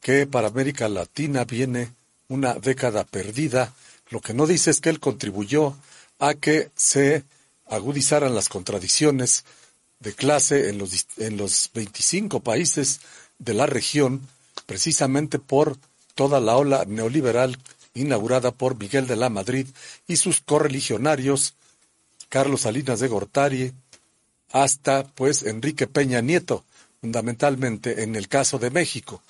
que 0.00 0.26
para 0.26 0.48
América 0.48 0.88
Latina 0.88 1.44
viene 1.44 1.92
una 2.28 2.54
década 2.54 3.04
perdida, 3.04 3.74
lo 4.08 4.20
que 4.20 4.34
no 4.34 4.46
dice 4.46 4.70
es 4.70 4.80
que 4.80 4.88
él 4.88 4.98
contribuyó 4.98 5.76
a 6.22 6.34
que 6.34 6.70
se 6.76 7.24
agudizaran 7.66 8.32
las 8.32 8.48
contradicciones 8.48 9.44
de 9.98 10.12
clase 10.12 10.68
en 10.68 10.78
los, 10.78 11.06
en 11.16 11.36
los 11.36 11.68
25 11.74 12.38
países 12.38 13.00
de 13.40 13.54
la 13.54 13.66
región, 13.66 14.20
precisamente 14.66 15.40
por 15.40 15.76
toda 16.14 16.38
la 16.38 16.56
ola 16.56 16.84
neoliberal 16.86 17.58
inaugurada 17.94 18.52
por 18.52 18.78
Miguel 18.78 19.08
de 19.08 19.16
la 19.16 19.30
Madrid 19.30 19.66
y 20.06 20.14
sus 20.14 20.40
correligionarios, 20.40 21.54
Carlos 22.28 22.60
Salinas 22.60 23.00
de 23.00 23.08
Gortari, 23.08 23.72
hasta 24.52 25.02
pues 25.02 25.42
Enrique 25.42 25.88
Peña 25.88 26.20
Nieto, 26.20 26.64
fundamentalmente 27.00 28.04
en 28.04 28.14
el 28.14 28.28
caso 28.28 28.60
de 28.60 28.70
México. 28.70 29.24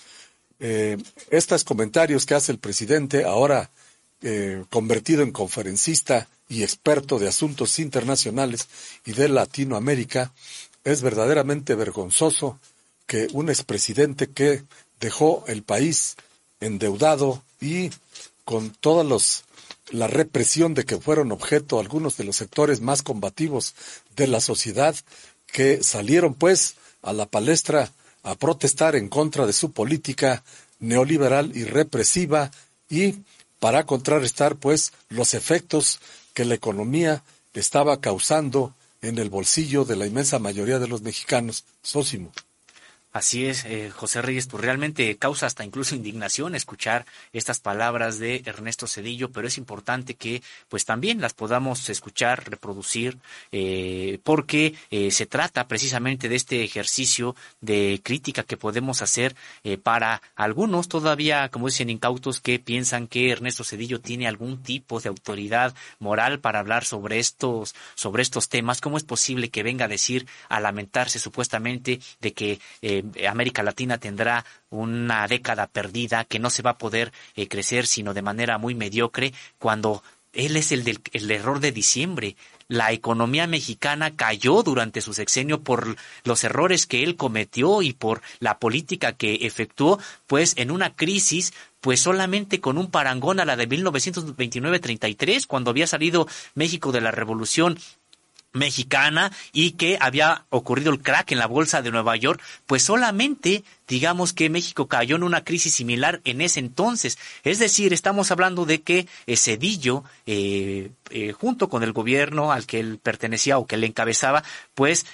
Eh, 0.60 0.98
estos 1.31 1.64
comentarios 1.64 2.27
que 2.27 2.35
hace 2.35 2.52
el 2.52 2.59
presidente, 2.59 3.24
ahora 3.24 3.70
eh, 4.20 4.62
convertido 4.69 5.23
en 5.23 5.32
conferencista 5.32 6.28
y 6.52 6.62
experto 6.62 7.18
de 7.18 7.28
asuntos 7.28 7.78
internacionales 7.78 8.68
y 9.06 9.12
de 9.12 9.28
Latinoamérica, 9.28 10.32
es 10.84 11.00
verdaderamente 11.00 11.74
vergonzoso 11.74 12.58
que 13.06 13.26
un 13.32 13.48
expresidente 13.48 14.28
que 14.28 14.62
dejó 15.00 15.44
el 15.46 15.62
país 15.62 16.16
endeudado 16.60 17.42
y 17.58 17.90
con 18.44 18.70
toda 18.70 19.02
los, 19.02 19.44
la 19.90 20.08
represión 20.08 20.74
de 20.74 20.84
que 20.84 20.98
fueron 20.98 21.32
objeto 21.32 21.80
algunos 21.80 22.18
de 22.18 22.24
los 22.24 22.36
sectores 22.36 22.82
más 22.82 23.02
combativos 23.02 23.74
de 24.14 24.26
la 24.26 24.40
sociedad, 24.40 24.94
que 25.46 25.82
salieron 25.82 26.34
pues 26.34 26.74
a 27.00 27.14
la 27.14 27.24
palestra 27.24 27.90
a 28.22 28.34
protestar 28.34 28.94
en 28.94 29.08
contra 29.08 29.46
de 29.46 29.54
su 29.54 29.72
política 29.72 30.44
neoliberal 30.80 31.56
y 31.56 31.64
represiva 31.64 32.50
y 32.90 33.14
para 33.58 33.86
contrarrestar 33.86 34.56
pues 34.56 34.92
los 35.08 35.32
efectos 35.32 36.00
que 36.34 36.44
la 36.44 36.54
economía 36.54 37.22
estaba 37.52 38.00
causando 38.00 38.74
en 39.02 39.18
el 39.18 39.30
bolsillo 39.30 39.84
de 39.84 39.96
la 39.96 40.06
inmensa 40.06 40.38
mayoría 40.38 40.78
de 40.78 40.88
los 40.88 41.02
mexicanos. 41.02 41.64
Sósimo. 41.82 42.32
Así 43.12 43.44
es, 43.44 43.66
eh, 43.66 43.90
José 43.94 44.22
Reyes, 44.22 44.47
pues 44.47 44.64
realmente 44.64 45.18
causa 45.18 45.44
hasta 45.44 45.66
incluso 45.66 45.94
indignación 45.94 46.55
escuchar 46.55 47.05
estas 47.34 47.60
palabras 47.60 48.18
de 48.18 48.43
Ernesto 48.47 48.86
Cedillo, 48.86 49.30
pero 49.30 49.48
es 49.48 49.59
importante 49.59 50.14
que 50.14 50.43
pues 50.70 50.86
también 50.86 51.20
las 51.20 51.34
podamos 51.34 51.90
escuchar, 51.90 52.48
reproducir, 52.48 53.18
eh, 53.51 54.18
porque 54.24 54.74
eh, 54.90 55.10
se 55.10 55.26
trata 55.26 55.68
precisamente 55.68 56.30
de 56.30 56.36
este 56.36 56.64
ejercicio 56.64 57.36
de 57.60 58.01
crítica 58.02 58.44
que 58.44 58.56
podemos 58.56 59.02
hacer 59.02 59.36
para 59.82 60.22
algunos 60.34 60.89
todavía, 60.89 61.51
como 61.51 61.66
dicen 61.66 61.90
incautos, 61.90 62.40
que 62.40 62.59
piensan 62.59 63.06
que 63.09 63.30
Ernesto 63.30 63.62
Cedillo 63.62 64.01
tiene 64.01 64.26
algún 64.26 64.62
tipo 64.62 65.01
de 65.01 65.10
autoridad 65.10 65.74
moral 65.98 66.40
para 66.40 66.60
hablar 66.60 66.84
sobre 66.84 67.18
estos, 67.18 67.74
sobre 67.94 68.22
estos 68.22 68.48
temas. 68.48 68.80
¿Cómo 68.80 68.97
es 68.97 69.05
posible 69.05 69.51
que 69.51 69.62
venga 69.62 69.84
a 69.84 69.89
decir, 69.89 70.26
a 70.48 70.60
lamentarse 70.60 71.18
supuestamente 71.18 72.01
de 72.20 72.32
que 72.32 72.59
eh, 73.14 73.28
América 73.28 73.62
Latina 73.62 73.98
tendrá 73.98 74.44
una 74.70 75.26
década 75.26 75.66
perdida, 75.66 76.24
que 76.24 76.38
no 76.38 76.50
se 76.50 76.62
va 76.62 76.70
a 76.70 76.78
poder 76.78 77.12
eh, 77.36 77.48
crecer 77.48 77.86
sino 77.86 78.14
de 78.14 78.22
manera 78.22 78.58
muy 78.58 78.74
mediocre, 78.74 79.32
cuando 79.58 80.02
él 80.32 80.56
es 80.56 80.72
el 80.72 80.84
del 80.84 81.00
el 81.12 81.30
error 81.30 81.60
de 81.60 81.72
diciembre. 81.72 82.36
La 82.68 82.92
economía 82.92 83.46
mexicana 83.46 84.16
cayó 84.16 84.62
durante 84.62 85.02
su 85.02 85.12
sexenio 85.12 85.62
por 85.62 85.96
los 86.24 86.42
errores 86.42 86.86
que 86.86 87.02
él 87.02 87.16
cometió 87.16 87.82
y 87.82 87.92
por 87.92 88.22
la 88.38 88.58
política 88.58 89.12
que 89.12 89.34
efectuó, 89.42 89.98
pues 90.26 90.54
en 90.56 90.70
una 90.70 90.94
crisis 90.94 91.52
pues 91.82 92.00
solamente 92.00 92.60
con 92.60 92.78
un 92.78 92.90
parangón 92.90 93.40
a 93.40 93.44
la 93.44 93.56
de 93.56 93.68
1929-33, 93.68 95.46
cuando 95.46 95.70
había 95.70 95.88
salido 95.88 96.28
México 96.54 96.92
de 96.92 97.00
la 97.00 97.10
Revolución 97.10 97.76
mexicana 98.52 99.32
y 99.52 99.72
que 99.72 99.98
había 100.00 100.44
ocurrido 100.50 100.92
el 100.92 101.00
crack 101.00 101.32
en 101.32 101.38
la 101.38 101.46
bolsa 101.46 101.82
de 101.82 101.90
Nueva 101.90 102.16
York, 102.16 102.40
pues 102.66 102.82
solamente 102.82 103.64
digamos 103.88 104.32
que 104.32 104.50
México 104.50 104.86
cayó 104.86 105.16
en 105.16 105.22
una 105.22 105.44
crisis 105.44 105.74
similar 105.74 106.20
en 106.24 106.40
ese 106.40 106.60
entonces. 106.60 107.18
Es 107.44 107.59
decir, 107.59 107.92
estamos 107.92 108.30
hablando 108.30 108.64
de 108.64 108.80
que 108.80 109.06
eh, 109.26 109.36
Cedillo, 109.36 110.04
eh, 110.26 110.90
eh, 111.10 111.32
junto 111.32 111.68
con 111.68 111.82
el 111.82 111.92
gobierno 111.92 112.52
al 112.52 112.66
que 112.66 112.80
él 112.80 112.98
pertenecía 113.02 113.59
o 113.59 113.66
que 113.66 113.74
él 113.76 113.84
encabezaba, 113.84 114.44
pues 114.74 115.06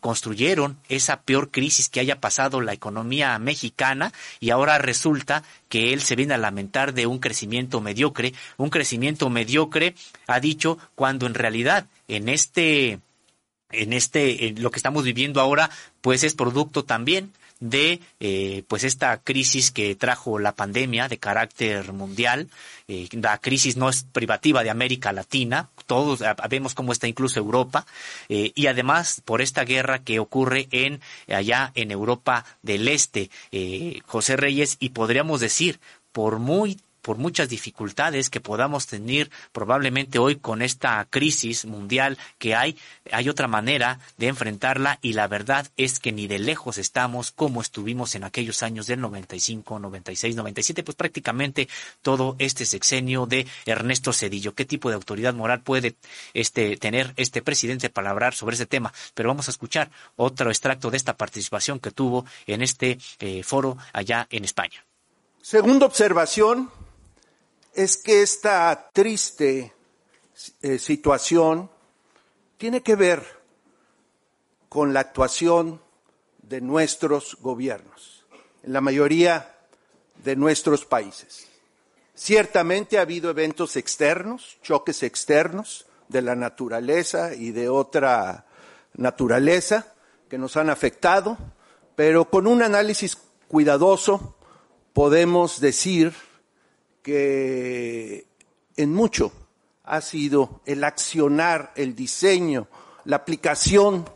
construyeron 0.00 0.78
esa 0.88 1.22
peor 1.22 1.50
crisis 1.50 1.88
que 1.88 2.00
haya 2.00 2.20
pasado 2.20 2.60
la 2.60 2.72
economía 2.72 3.38
mexicana 3.38 4.12
y 4.40 4.50
ahora 4.50 4.78
resulta 4.78 5.42
que 5.68 5.92
él 5.92 6.00
se 6.00 6.16
viene 6.16 6.34
a 6.34 6.38
lamentar 6.38 6.94
de 6.94 7.06
un 7.06 7.18
crecimiento 7.18 7.80
mediocre, 7.80 8.34
un 8.56 8.70
crecimiento 8.70 9.30
mediocre, 9.30 9.94
ha 10.26 10.40
dicho, 10.40 10.78
cuando 10.94 11.26
en 11.26 11.34
realidad 11.34 11.86
en 12.08 12.28
este 12.28 13.00
en 13.70 13.92
este 13.92 14.48
en 14.48 14.62
lo 14.62 14.70
que 14.70 14.78
estamos 14.78 15.04
viviendo 15.04 15.40
ahora 15.40 15.70
pues 16.00 16.22
es 16.22 16.34
producto 16.34 16.84
también 16.84 17.32
de 17.60 18.00
eh, 18.20 18.64
pues 18.68 18.84
esta 18.84 19.16
crisis 19.18 19.70
que 19.70 19.94
trajo 19.94 20.38
la 20.38 20.54
pandemia 20.54 21.08
de 21.08 21.18
carácter 21.18 21.92
mundial. 21.92 22.48
Eh, 22.88 23.08
la 23.12 23.38
crisis 23.38 23.76
no 23.76 23.88
es 23.88 24.04
privativa 24.04 24.62
de 24.62 24.70
América 24.70 25.12
Latina, 25.12 25.70
todos 25.86 26.22
vemos 26.48 26.74
cómo 26.74 26.92
está 26.92 27.08
incluso 27.08 27.40
Europa, 27.40 27.86
eh, 28.28 28.52
y 28.54 28.66
además 28.66 29.22
por 29.24 29.40
esta 29.40 29.64
guerra 29.64 30.00
que 30.00 30.18
ocurre 30.18 30.68
en 30.70 31.00
allá 31.28 31.72
en 31.74 31.90
Europa 31.90 32.44
del 32.62 32.88
Este, 32.88 33.30
José 34.06 34.36
Reyes, 34.36 34.76
y 34.78 34.90
podríamos 34.90 35.40
decir, 35.40 35.80
por 36.12 36.38
muy 36.38 36.78
por 37.06 37.18
muchas 37.18 37.48
dificultades 37.48 38.30
que 38.30 38.40
podamos 38.40 38.88
tener 38.88 39.30
probablemente 39.52 40.18
hoy 40.18 40.34
con 40.34 40.60
esta 40.60 41.06
crisis 41.08 41.64
mundial 41.64 42.18
que 42.36 42.56
hay, 42.56 42.76
hay 43.12 43.28
otra 43.28 43.46
manera 43.46 44.00
de 44.16 44.26
enfrentarla 44.26 44.98
y 45.02 45.12
la 45.12 45.28
verdad 45.28 45.68
es 45.76 46.00
que 46.00 46.10
ni 46.10 46.26
de 46.26 46.40
lejos 46.40 46.78
estamos 46.78 47.30
como 47.30 47.60
estuvimos 47.60 48.16
en 48.16 48.24
aquellos 48.24 48.64
años 48.64 48.88
del 48.88 49.00
95, 49.00 49.78
96, 49.78 50.34
97, 50.34 50.82
pues 50.82 50.96
prácticamente 50.96 51.68
todo 52.02 52.34
este 52.40 52.66
sexenio 52.66 53.26
de 53.26 53.46
Ernesto 53.66 54.12
Cedillo. 54.12 54.56
¿Qué 54.56 54.64
tipo 54.64 54.88
de 54.88 54.96
autoridad 54.96 55.32
moral 55.32 55.60
puede 55.60 55.94
este, 56.34 56.76
tener 56.76 57.14
este 57.16 57.40
presidente 57.40 57.88
para 57.88 58.10
hablar 58.10 58.34
sobre 58.34 58.56
ese 58.56 58.66
tema? 58.66 58.92
Pero 59.14 59.28
vamos 59.28 59.46
a 59.46 59.52
escuchar 59.52 59.92
otro 60.16 60.50
extracto 60.50 60.90
de 60.90 60.96
esta 60.96 61.16
participación 61.16 61.78
que 61.78 61.92
tuvo 61.92 62.26
en 62.48 62.62
este 62.62 62.98
eh, 63.20 63.44
foro 63.44 63.78
allá 63.92 64.26
en 64.28 64.44
España. 64.44 64.84
Segunda 65.40 65.86
observación 65.86 66.68
es 67.76 67.98
que 67.98 68.22
esta 68.22 68.90
triste 68.92 69.74
eh, 70.62 70.78
situación 70.78 71.70
tiene 72.56 72.82
que 72.82 72.96
ver 72.96 73.22
con 74.70 74.94
la 74.94 75.00
actuación 75.00 75.80
de 76.42 76.62
nuestros 76.62 77.36
gobiernos, 77.40 78.24
en 78.62 78.72
la 78.72 78.80
mayoría 78.80 79.58
de 80.24 80.36
nuestros 80.36 80.86
países. 80.86 81.48
Ciertamente 82.14 82.98
ha 82.98 83.02
habido 83.02 83.28
eventos 83.28 83.76
externos, 83.76 84.56
choques 84.62 85.02
externos 85.02 85.86
de 86.08 86.22
la 86.22 86.34
naturaleza 86.34 87.34
y 87.34 87.50
de 87.50 87.68
otra 87.68 88.46
naturaleza 88.94 89.92
que 90.30 90.38
nos 90.38 90.56
han 90.56 90.70
afectado, 90.70 91.36
pero 91.94 92.30
con 92.30 92.46
un 92.46 92.62
análisis 92.62 93.18
cuidadoso 93.48 94.34
podemos 94.94 95.60
decir 95.60 96.14
que 97.06 98.26
en 98.76 98.92
mucho 98.92 99.30
ha 99.84 100.00
sido 100.00 100.60
el 100.66 100.82
accionar, 100.82 101.72
el 101.76 101.94
diseño, 101.94 102.66
la 103.04 103.14
aplicación 103.14 104.10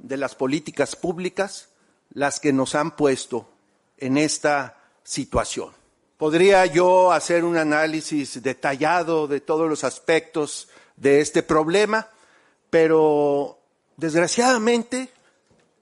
de 0.00 0.16
las 0.16 0.34
políticas 0.34 0.96
públicas 0.96 1.68
las 2.14 2.40
que 2.40 2.52
nos 2.52 2.74
han 2.74 2.96
puesto 2.96 3.48
en 3.96 4.18
esta 4.18 4.76
situación. 5.04 5.70
Podría 6.16 6.66
yo 6.66 7.12
hacer 7.12 7.44
un 7.44 7.56
análisis 7.56 8.42
detallado 8.42 9.28
de 9.28 9.40
todos 9.40 9.70
los 9.70 9.84
aspectos 9.84 10.68
de 10.96 11.20
este 11.20 11.44
problema, 11.44 12.08
pero 12.70 13.60
desgraciadamente 13.96 15.10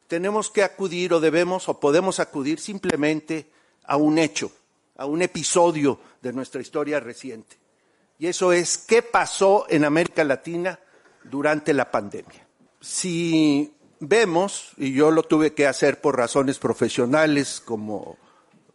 tenemos 0.08 0.50
que 0.50 0.62
acudir 0.62 1.14
o 1.14 1.20
debemos 1.20 1.70
o 1.70 1.80
podemos 1.80 2.20
acudir 2.20 2.60
simplemente 2.60 3.50
a 3.84 3.96
un 3.96 4.18
hecho, 4.18 4.52
a 5.00 5.06
un 5.06 5.22
episodio 5.22 5.98
de 6.20 6.30
nuestra 6.30 6.60
historia 6.60 7.00
reciente. 7.00 7.56
Y 8.18 8.26
eso 8.26 8.52
es 8.52 8.76
qué 8.76 9.00
pasó 9.00 9.64
en 9.70 9.86
América 9.86 10.24
Latina 10.24 10.78
durante 11.24 11.72
la 11.72 11.90
pandemia. 11.90 12.46
Si 12.82 13.72
vemos, 13.98 14.72
y 14.76 14.92
yo 14.92 15.10
lo 15.10 15.22
tuve 15.22 15.54
que 15.54 15.66
hacer 15.66 16.02
por 16.02 16.18
razones 16.18 16.58
profesionales 16.58 17.62
como 17.64 18.18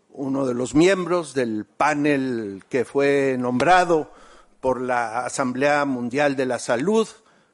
uno 0.10 0.47
de 0.47 0.56
los 0.56 0.73
miembros 0.73 1.35
del 1.35 1.64
panel 1.65 2.64
que 2.69 2.85
fue 2.85 3.35
nombrado 3.38 4.11
por 4.61 4.81
la 4.81 5.27
Asamblea 5.27 5.85
Mundial 5.85 6.35
de 6.35 6.47
la 6.47 6.57
Salud 6.57 7.07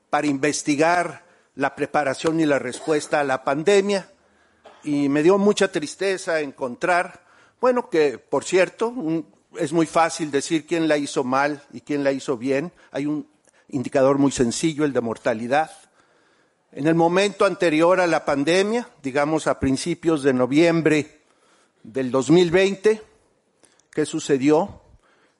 para 0.09 0.27
investigar 0.27 1.25
la 1.55 1.75
preparación 1.75 2.39
y 2.39 2.45
la 2.45 2.57
respuesta 2.57 3.19
a 3.19 3.25
la 3.25 3.43
pandemia. 3.43 4.09
Y 4.81 5.09
me 5.09 5.23
dio 5.23 5.37
mucha 5.37 5.73
tristeza 5.73 6.39
encontrar, 6.39 7.30
bueno, 7.61 7.89
que 7.89 8.17
por 8.17 8.43
cierto, 8.43 8.91
es 9.55 9.71
muy 9.71 9.85
fácil 9.85 10.31
decir 10.31 10.65
quién 10.65 10.87
la 10.87 10.97
hizo 10.97 11.23
mal 11.23 11.63
y 11.71 11.81
quién 11.81 12.03
la 12.03 12.11
hizo 12.11 12.35
bien. 12.35 12.73
Hay 12.91 13.05
un 13.05 13.27
indicador 13.69 14.17
muy 14.17 14.31
sencillo, 14.31 14.83
el 14.83 14.93
de 14.93 15.01
mortalidad. 15.01 15.71
En 16.71 16.87
el 16.87 16.95
momento 16.95 17.45
anterior 17.45 17.99
a 17.99 18.07
la 18.07 18.25
pandemia, 18.25 18.89
digamos 19.03 19.45
a 19.45 19.59
principios 19.59 20.23
de 20.23 20.33
noviembre 20.33 21.21
del 21.83 22.09
2020, 22.09 22.99
¿qué 23.91 24.05
sucedió? 24.07 24.81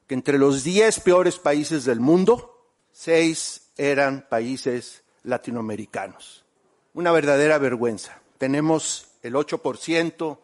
Que 0.06 0.14
entre 0.14 0.38
los 0.38 0.64
10 0.64 1.00
peores 1.00 1.40
países 1.40 1.86
del 1.86 2.00
mundo, 2.02 2.68
seis 2.92 3.70
eran 3.78 4.28
países 4.30 5.02
latinoamericanos. 5.24 6.46
Una 6.94 7.12
verdadera 7.12 7.58
vergüenza. 7.58 8.22
Tenemos 8.38 9.08
el 9.24 9.34
8% 9.34 10.38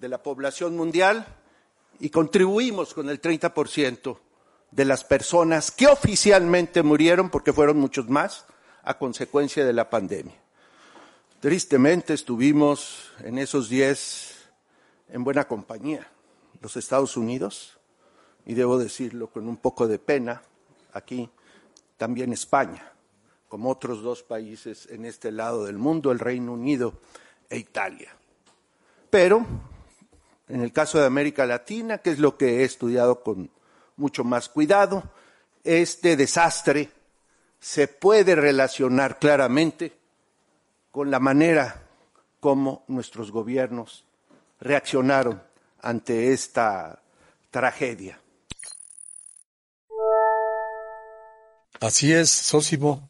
de 0.00 0.08
la 0.08 0.22
población 0.22 0.76
mundial 0.76 1.26
y 2.00 2.10
contribuimos 2.10 2.94
con 2.94 3.08
el 3.08 3.20
30% 3.20 4.18
de 4.70 4.84
las 4.84 5.04
personas 5.04 5.70
que 5.70 5.86
oficialmente 5.86 6.82
murieron, 6.82 7.30
porque 7.30 7.52
fueron 7.52 7.78
muchos 7.78 8.08
más, 8.08 8.46
a 8.82 8.98
consecuencia 8.98 9.64
de 9.64 9.72
la 9.72 9.90
pandemia. 9.90 10.36
Tristemente 11.40 12.14
estuvimos 12.14 13.12
en 13.20 13.38
esos 13.38 13.68
10 13.68 14.34
en 15.10 15.24
buena 15.24 15.46
compañía, 15.46 16.06
los 16.60 16.76
Estados 16.76 17.16
Unidos, 17.16 17.78
y 18.46 18.54
debo 18.54 18.78
decirlo 18.78 19.28
con 19.28 19.48
un 19.48 19.56
poco 19.56 19.88
de 19.88 19.98
pena, 19.98 20.42
aquí 20.92 21.28
también 21.96 22.32
España, 22.32 22.92
como 23.48 23.70
otros 23.70 24.02
dos 24.02 24.22
países 24.22 24.86
en 24.90 25.04
este 25.04 25.32
lado 25.32 25.64
del 25.64 25.78
mundo, 25.78 26.12
el 26.12 26.18
Reino 26.18 26.52
Unido 26.52 26.94
e 27.48 27.58
Italia. 27.58 28.14
Pero, 29.10 29.46
en 30.48 30.62
el 30.62 30.72
caso 30.72 30.98
de 30.98 31.06
América 31.06 31.46
Latina, 31.46 31.98
que 31.98 32.10
es 32.10 32.18
lo 32.18 32.36
que 32.36 32.60
he 32.60 32.64
estudiado 32.64 33.22
con 33.22 33.50
mucho 33.96 34.24
más 34.24 34.48
cuidado, 34.48 35.02
este 35.64 36.16
desastre 36.16 36.90
se 37.60 37.88
puede 37.88 38.34
relacionar 38.34 39.18
claramente 39.18 39.92
con 40.90 41.10
la 41.10 41.20
manera 41.20 41.82
como 42.40 42.84
nuestros 42.88 43.30
gobiernos 43.30 44.04
reaccionaron 44.60 45.42
ante 45.80 46.32
esta 46.32 47.02
tragedia. 47.50 48.20
Así 51.80 52.12
es, 52.12 52.30
Sósimo. 52.30 53.08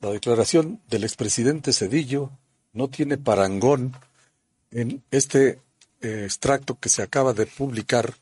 La 0.00 0.10
declaración 0.10 0.80
del 0.88 1.04
expresidente 1.04 1.72
Cedillo 1.72 2.30
no 2.72 2.88
tiene 2.88 3.18
parangón 3.18 3.96
en 4.70 5.02
este 5.10 5.60
extracto 6.00 6.78
que 6.78 6.88
se 6.88 7.02
acaba 7.02 7.32
de 7.32 7.46
publicar 7.46 8.14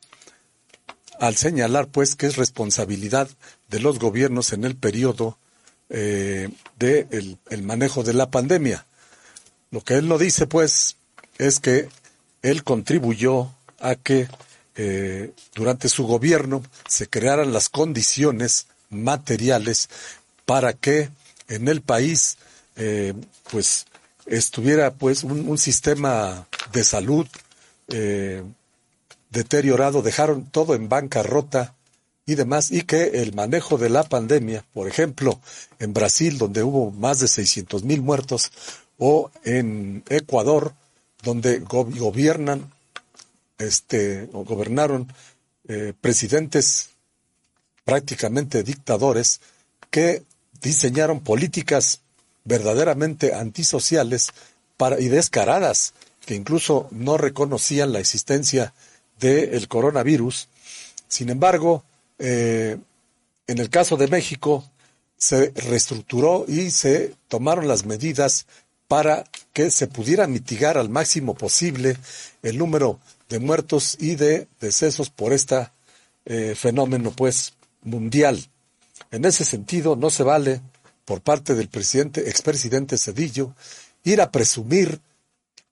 al 1.20 1.36
señalar 1.36 1.88
pues 1.88 2.14
que 2.14 2.26
es 2.26 2.36
responsabilidad 2.36 3.28
de 3.68 3.80
los 3.80 3.98
gobiernos 3.98 4.52
en 4.52 4.64
el 4.64 4.76
periodo 4.76 5.38
eh, 5.90 6.48
del 6.78 7.38
el 7.50 7.62
manejo 7.62 8.02
de 8.02 8.14
la 8.14 8.30
pandemia. 8.30 8.86
Lo 9.70 9.82
que 9.82 9.94
él 9.94 10.08
no 10.08 10.18
dice 10.18 10.46
pues 10.46 10.96
es 11.38 11.60
que 11.60 11.88
él 12.42 12.64
contribuyó 12.64 13.52
a 13.80 13.94
que 13.94 14.28
eh, 14.76 15.32
durante 15.54 15.88
su 15.88 16.06
gobierno 16.06 16.62
se 16.86 17.08
crearan 17.08 17.52
las 17.52 17.68
condiciones 17.68 18.66
materiales 18.90 19.88
para 20.46 20.72
que 20.72 21.10
en 21.48 21.68
el 21.68 21.82
país 21.82 22.38
eh, 22.76 23.14
pues 23.50 23.86
estuviera 24.26 24.92
pues 24.92 25.24
un, 25.24 25.58
sistema 25.58 26.46
de 26.72 26.84
salud 26.84 27.26
eh, 27.88 28.42
deteriorado, 29.30 30.02
dejaron 30.02 30.46
todo 30.46 30.74
en 30.74 30.88
bancarrota 30.88 31.74
y 32.26 32.34
demás, 32.34 32.70
y 32.70 32.82
que 32.82 33.22
el 33.22 33.34
manejo 33.34 33.78
de 33.78 33.88
la 33.88 34.02
pandemia, 34.02 34.64
por 34.74 34.86
ejemplo, 34.86 35.40
en 35.78 35.94
Brasil, 35.94 36.36
donde 36.36 36.62
hubo 36.62 36.90
más 36.90 37.20
de 37.20 37.28
600 37.28 37.84
mil 37.84 38.02
muertos, 38.02 38.52
o 38.98 39.30
en 39.44 40.04
Ecuador, 40.08 40.74
donde 41.22 41.60
gobiernan, 41.60 42.70
este, 43.58 44.28
o 44.32 44.44
gobernaron 44.44 45.12
eh, 45.68 45.94
presidentes 46.00 46.90
prácticamente 47.84 48.62
dictadores 48.62 49.40
que 49.90 50.22
diseñaron 50.60 51.20
políticas 51.20 52.00
verdaderamente 52.44 53.34
antisociales 53.34 54.32
para, 54.76 55.00
y 55.00 55.08
descaradas, 55.08 55.94
que 56.28 56.34
incluso 56.34 56.88
no 56.90 57.16
reconocían 57.16 57.90
la 57.90 58.00
existencia 58.00 58.74
del 59.18 59.66
coronavirus. 59.66 60.48
Sin 61.08 61.30
embargo, 61.30 61.84
eh, 62.18 62.76
en 63.46 63.56
el 63.56 63.70
caso 63.70 63.96
de 63.96 64.08
México, 64.08 64.62
se 65.16 65.52
reestructuró 65.56 66.44
y 66.46 66.70
se 66.70 67.14
tomaron 67.28 67.66
las 67.66 67.86
medidas 67.86 68.44
para 68.88 69.24
que 69.54 69.70
se 69.70 69.86
pudiera 69.86 70.26
mitigar 70.26 70.76
al 70.76 70.90
máximo 70.90 71.32
posible 71.32 71.96
el 72.42 72.58
número 72.58 73.00
de 73.30 73.38
muertos 73.38 73.96
y 73.98 74.16
de 74.16 74.48
decesos 74.60 75.08
por 75.08 75.32
este 75.32 75.68
fenómeno 76.56 77.10
pues 77.10 77.54
mundial. 77.84 78.38
En 79.10 79.24
ese 79.24 79.46
sentido, 79.46 79.96
no 79.96 80.10
se 80.10 80.24
vale 80.24 80.60
por 81.06 81.22
parte 81.22 81.54
del 81.54 81.68
presidente, 81.68 82.28
expresidente 82.28 82.98
Cedillo, 82.98 83.54
ir 84.04 84.20
a 84.20 84.30
presumir 84.30 85.00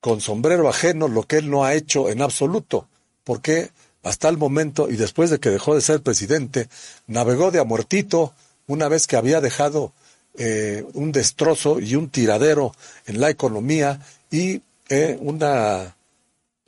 con 0.00 0.20
sombrero 0.20 0.68
ajeno 0.68 1.08
lo 1.08 1.22
que 1.24 1.38
él 1.38 1.50
no 1.50 1.64
ha 1.64 1.74
hecho 1.74 2.08
en 2.08 2.22
absoluto, 2.22 2.88
porque 3.24 3.70
hasta 4.02 4.28
el 4.28 4.36
momento 4.36 4.88
y 4.88 4.96
después 4.96 5.30
de 5.30 5.40
que 5.40 5.50
dejó 5.50 5.74
de 5.74 5.80
ser 5.80 6.00
presidente, 6.00 6.68
navegó 7.06 7.50
de 7.50 7.58
a 7.58 7.64
muertito 7.64 8.34
una 8.66 8.88
vez 8.88 9.06
que 9.06 9.16
había 9.16 9.40
dejado 9.40 9.92
eh, 10.38 10.84
un 10.94 11.12
destrozo 11.12 11.80
y 11.80 11.96
un 11.96 12.08
tiradero 12.08 12.74
en 13.06 13.20
la 13.20 13.30
economía 13.30 14.00
y 14.30 14.60
eh, 14.88 15.18
una, 15.20 15.96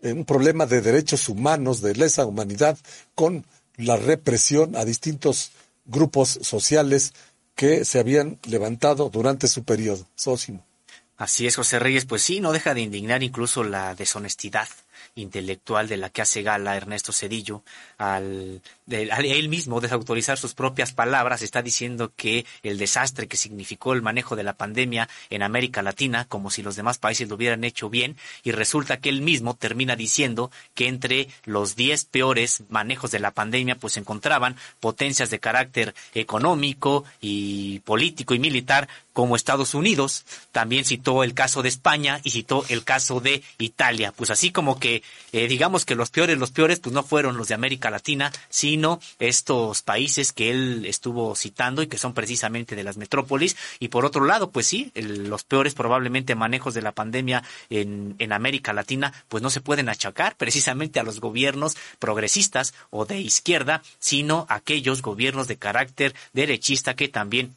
eh, 0.03 0.13
un 0.13 0.25
problema 0.25 0.67
de 0.67 0.81
derechos 0.81 1.29
humanos, 1.29 1.81
de 1.81 1.95
lesa 1.95 2.27
humanidad, 2.27 2.79
con 3.15 3.45
la 3.77 3.97
represión 3.97 4.75
a 4.75 4.85
distintos 4.85 5.53
grupos 5.85 6.39
sociales 6.43 7.13
que 7.55 7.85
se 7.85 7.99
habían 7.99 8.39
levantado 8.47 9.11
durante 9.11 9.49
su 9.49 9.65
periodo. 9.65 10.07
Sósimo. 10.15 10.68
Así 11.19 11.49
es, 11.49 11.57
José 11.57 11.81
Reyes, 11.81 12.07
pues 12.07 12.23
sí, 12.23 12.41
no 12.41 12.53
deja 12.53 12.75
de 12.75 12.81
indignar 12.81 13.25
incluso 13.25 13.65
la 13.65 13.97
deshonestidad 13.97 14.69
intelectual 15.19 15.89
de 15.89 15.97
la 15.97 16.11
que 16.11 16.23
hace 16.23 16.43
gala 16.43 16.77
Ernesto 16.77 17.13
Cedillo, 17.13 17.63
al, 17.99 18.63
él 18.89 19.49
mismo 19.49 19.81
desautorizar 19.81 20.39
sus 20.39 20.55
propias 20.55 20.93
palabras, 20.93 21.43
está 21.43 21.63
diciendo 21.63 22.13
que 22.17 22.47
el 22.63 22.79
desastre 22.79 23.29
que 23.29 23.37
significó 23.37 23.93
el 23.93 24.03
manejo 24.03 24.37
de 24.37 24.43
la 24.43 24.55
pandemia 24.55 25.09
en 25.31 25.43
América 25.43 25.83
Latina, 25.83 26.27
como 26.29 26.51
si 26.51 26.63
los 26.63 26.77
demás 26.77 26.99
países 26.99 27.29
lo 27.29 27.35
hubieran 27.35 27.65
hecho 27.65 27.91
bien, 27.91 28.17
y 28.43 28.53
resulta 28.53 28.99
que 28.99 29.09
él 29.09 29.21
mismo 29.21 29.55
termina 29.55 29.97
diciendo 29.97 30.51
que 30.75 30.89
entre 30.89 31.29
los 31.45 31.77
diez 31.77 32.05
peores 32.05 32.63
manejos 32.69 33.11
de 33.11 33.21
la 33.21 33.33
pandemia, 33.33 33.77
pues 33.77 33.95
se 33.95 34.01
encontraban 34.01 34.57
potencias 34.81 35.31
de 35.31 35.41
carácter 35.41 35.95
económico 36.15 37.05
y 37.21 37.81
político 37.81 38.35
y 38.35 38.39
militar 38.39 38.89
como 39.19 39.35
Estados 39.35 39.75
Unidos, 39.75 40.25
también 40.53 40.85
citó 40.85 41.25
el 41.25 41.35
caso 41.35 41.63
de 41.63 41.69
España 41.69 42.21
y 42.23 42.31
citó 42.31 42.65
el 42.69 42.85
caso 42.85 43.19
de 43.21 43.43
Italia. 43.59 44.13
Pues 44.17 44.31
así 44.31 44.53
como 44.53 44.79
que 44.79 45.03
eh, 45.33 45.47
digamos 45.47 45.85
que 45.85 45.95
los 45.95 46.11
peores, 46.11 46.39
los 46.39 46.51
peores, 46.51 46.81
pues 46.81 46.95
no 46.95 47.03
fueron 47.03 47.37
los 47.37 47.49
de 47.49 47.55
América 47.55 47.91
Latina, 47.91 48.33
sino 48.49 49.01
estos 49.19 49.83
países 49.83 50.33
que 50.33 50.51
él 50.51 50.85
estuvo 50.87 51.35
citando 51.37 51.83
y 51.83 51.87
que 51.87 51.99
son 51.99 52.15
precisamente 52.15 52.77
de 52.77 52.85
las 52.85 52.97
metrópolis. 52.97 53.57
Y 53.79 53.89
por 53.89 54.05
otro 54.05 54.25
lado, 54.25 54.51
pues 54.51 54.67
sí, 54.67 54.91
los 54.95 55.45
peores 55.45 55.75
probablemente 55.75 56.35
manejos 56.35 56.75
de 56.75 56.83
la 56.83 56.93
pandemia 56.93 57.43
en, 57.69 58.15
en 58.19 58.33
América 58.33 58.73
Latina, 58.73 59.13
pues 59.29 59.43
no 59.43 59.51
se 59.51 59.61
pueden 59.61 59.89
achacar 59.89 60.37
precisamente 60.37 61.01
a 61.01 61.03
los 61.03 61.21
gobiernos 61.21 61.77
progresistas 61.99 62.75
o 62.91 63.05
de 63.05 63.21
izquierda, 63.21 63.83
sino 63.99 64.47
a 64.49 64.57
aquellos 64.57 65.03
gobiernos 65.03 65.49
de 65.49 65.57
carácter 65.57 66.15
derechista 66.33 66.95
que 66.95 67.09
también 67.09 67.55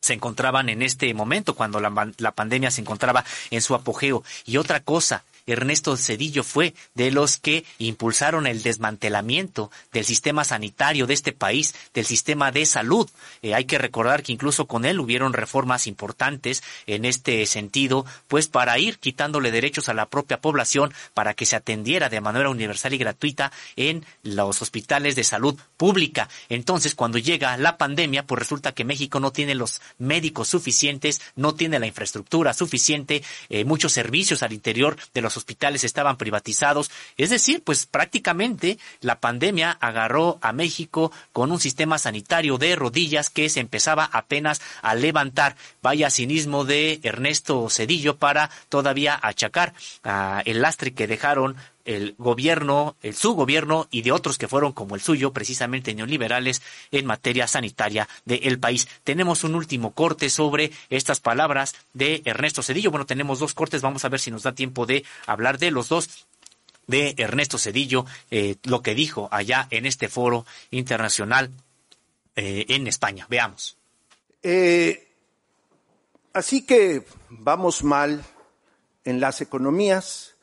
se 0.00 0.12
encontraban 0.12 0.68
en 0.68 0.82
este 0.82 1.12
momento, 1.14 1.54
cuando 1.54 1.80
la, 1.80 2.12
la, 2.18 2.32
pandemia 2.32 2.70
se 2.70 2.82
encontraba 2.82 3.24
en 3.50 3.62
su 3.62 3.74
apogeo. 3.74 4.22
Y 4.44 4.58
otra 4.58 4.80
cosa, 4.80 5.24
Ernesto 5.46 5.96
Cedillo 5.96 6.42
fue 6.42 6.74
de 6.94 7.10
los 7.10 7.36
que 7.36 7.64
impulsaron 7.78 8.46
el 8.46 8.62
desmantelamiento 8.62 9.70
del 9.92 10.04
sistema 10.04 10.44
sanitario 10.44 11.06
de 11.06 11.14
este 11.14 11.32
país, 11.32 11.74
del 11.92 12.06
sistema 12.06 12.50
de 12.50 12.66
salud. 12.66 13.10
Eh, 13.42 13.54
hay 13.54 13.64
que 13.64 13.78
recordar 13.78 14.22
que 14.22 14.32
incluso 14.32 14.66
con 14.66 14.84
él 14.84 15.00
hubieron 15.00 15.32
reformas 15.32 15.86
importantes 15.86 16.62
en 16.86 17.04
este 17.04 17.44
sentido, 17.46 18.06
pues 18.28 18.48
para 18.48 18.78
ir 18.78 18.98
quitándole 18.98 19.50
derechos 19.50 19.88
a 19.88 19.94
la 19.94 20.08
propia 20.08 20.40
población 20.40 20.92
para 21.12 21.34
que 21.34 21.46
se 21.46 21.56
atendiera 21.56 22.08
de 22.08 22.20
manera 22.20 22.48
universal 22.48 22.94
y 22.94 22.98
gratuita 22.98 23.52
en 23.76 24.04
los 24.22 24.62
hospitales 24.62 25.16
de 25.16 25.24
salud 25.24 25.58
pública. 25.76 26.28
Entonces, 26.48 26.94
cuando 26.94 27.18
llega 27.18 27.56
la 27.56 27.76
pandemia, 27.76 28.26
pues 28.26 28.38
resulta 28.38 28.72
que 28.72 28.84
México 28.84 29.20
no 29.20 29.32
tiene 29.32 29.54
los 29.54 29.80
médicos 29.98 30.48
suficientes, 30.48 31.20
no 31.36 31.54
tiene 31.54 31.78
la 31.78 31.86
infraestructura 31.86 32.54
suficiente, 32.54 33.22
eh, 33.48 33.64
muchos 33.64 33.92
servicios 33.92 34.42
al 34.42 34.52
interior 34.52 34.96
de 35.12 35.20
los 35.20 35.33
hospitales 35.36 35.84
estaban 35.84 36.16
privatizados. 36.16 36.90
Es 37.16 37.30
decir, 37.30 37.62
pues 37.62 37.86
prácticamente 37.86 38.78
la 39.00 39.20
pandemia 39.20 39.70
agarró 39.80 40.38
a 40.42 40.52
México 40.52 41.12
con 41.32 41.52
un 41.52 41.60
sistema 41.60 41.98
sanitario 41.98 42.58
de 42.58 42.76
rodillas 42.76 43.30
que 43.30 43.48
se 43.48 43.60
empezaba 43.60 44.04
apenas 44.04 44.60
a 44.82 44.94
levantar. 44.94 45.56
Vaya 45.82 46.10
cinismo 46.10 46.64
de 46.64 47.00
Ernesto 47.02 47.68
Cedillo 47.70 48.16
para 48.16 48.50
todavía 48.68 49.18
achacar 49.20 49.74
ah, 50.02 50.42
el 50.44 50.62
lastre 50.62 50.94
que 50.94 51.06
dejaron 51.06 51.56
el 51.84 52.14
gobierno, 52.18 52.96
el 53.02 53.14
su 53.14 53.34
gobierno 53.34 53.88
y 53.90 54.02
de 54.02 54.12
otros 54.12 54.38
que 54.38 54.48
fueron 54.48 54.72
como 54.72 54.94
el 54.94 55.00
suyo, 55.00 55.32
precisamente 55.32 55.94
neoliberales 55.94 56.62
en 56.90 57.06
materia 57.06 57.46
sanitaria 57.46 58.08
del 58.24 58.58
país. 58.58 58.88
Tenemos 59.04 59.44
un 59.44 59.54
último 59.54 59.92
corte 59.92 60.30
sobre 60.30 60.72
estas 60.90 61.20
palabras 61.20 61.74
de 61.92 62.22
Ernesto 62.24 62.62
Cedillo. 62.62 62.90
Bueno, 62.90 63.06
tenemos 63.06 63.38
dos 63.38 63.54
cortes, 63.54 63.82
vamos 63.82 64.04
a 64.04 64.08
ver 64.08 64.20
si 64.20 64.30
nos 64.30 64.42
da 64.42 64.54
tiempo 64.54 64.86
de 64.86 65.04
hablar 65.26 65.58
de 65.58 65.70
los 65.70 65.88
dos 65.88 66.26
de 66.86 67.14
Ernesto 67.16 67.58
Cedillo, 67.58 68.04
eh, 68.30 68.56
lo 68.64 68.82
que 68.82 68.94
dijo 68.94 69.28
allá 69.30 69.66
en 69.70 69.86
este 69.86 70.08
foro 70.08 70.44
internacional 70.70 71.50
eh, 72.36 72.66
en 72.68 72.86
España. 72.86 73.26
Veamos. 73.28 73.76
Eh, 74.42 75.08
así 76.32 76.66
que 76.66 77.06
vamos 77.28 77.82
mal 77.82 78.24
en 79.04 79.20
las 79.20 79.40
economías, 79.40 80.33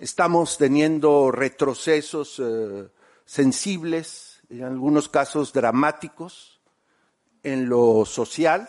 Estamos 0.00 0.56
teniendo 0.56 1.30
retrocesos 1.30 2.40
eh, 2.42 2.88
sensibles, 3.26 4.40
en 4.48 4.64
algunos 4.64 5.10
casos 5.10 5.52
dramáticos, 5.52 6.58
en 7.42 7.68
lo 7.68 8.06
social. 8.06 8.66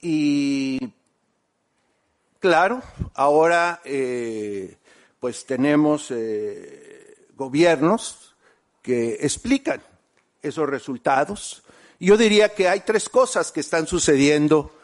Y 0.00 0.92
claro, 2.40 2.82
ahora 3.14 3.80
eh, 3.84 4.78
pues 5.20 5.46
tenemos 5.46 6.10
eh, 6.10 7.28
gobiernos 7.36 8.34
que 8.82 9.18
explican 9.20 9.80
esos 10.42 10.68
resultados. 10.68 11.62
Yo 12.00 12.16
diría 12.16 12.48
que 12.48 12.68
hay 12.68 12.80
tres 12.80 13.08
cosas 13.08 13.52
que 13.52 13.60
están 13.60 13.86
sucediendo 13.86 14.74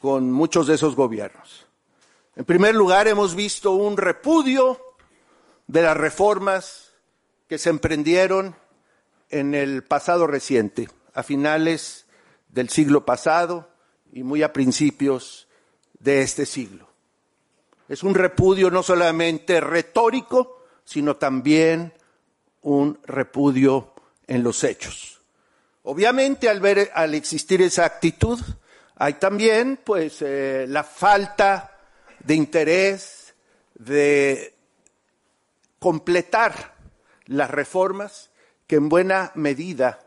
con 0.00 0.32
muchos 0.32 0.66
de 0.68 0.76
esos 0.76 0.96
gobiernos. 0.96 1.66
En 2.40 2.46
primer 2.46 2.74
lugar, 2.74 3.06
hemos 3.06 3.34
visto 3.34 3.72
un 3.72 3.98
repudio 3.98 4.80
de 5.66 5.82
las 5.82 5.94
reformas 5.94 6.94
que 7.46 7.58
se 7.58 7.68
emprendieron 7.68 8.56
en 9.28 9.54
el 9.54 9.84
pasado 9.84 10.26
reciente, 10.26 10.88
a 11.12 11.22
finales 11.22 12.06
del 12.48 12.70
siglo 12.70 13.04
pasado 13.04 13.68
y 14.10 14.22
muy 14.22 14.42
a 14.42 14.54
principios 14.54 15.48
de 15.98 16.22
este 16.22 16.46
siglo. 16.46 16.88
Es 17.90 18.02
un 18.02 18.14
repudio 18.14 18.70
no 18.70 18.82
solamente 18.82 19.60
retórico, 19.60 20.64
sino 20.82 21.16
también 21.16 21.92
un 22.62 22.98
repudio 23.04 23.92
en 24.26 24.42
los 24.42 24.64
hechos. 24.64 25.20
Obviamente, 25.82 26.48
al 26.48 26.60
ver, 26.60 26.90
al 26.94 27.14
existir 27.14 27.60
esa 27.60 27.84
actitud, 27.84 28.40
hay 28.96 29.12
también, 29.12 29.78
pues, 29.84 30.22
eh, 30.22 30.64
la 30.66 30.84
falta 30.84 31.69
de 32.24 32.34
interés 32.34 33.34
de 33.74 34.54
completar 35.78 36.74
las 37.26 37.50
reformas 37.50 38.30
que 38.66 38.76
en 38.76 38.88
buena 38.88 39.32
medida, 39.34 40.00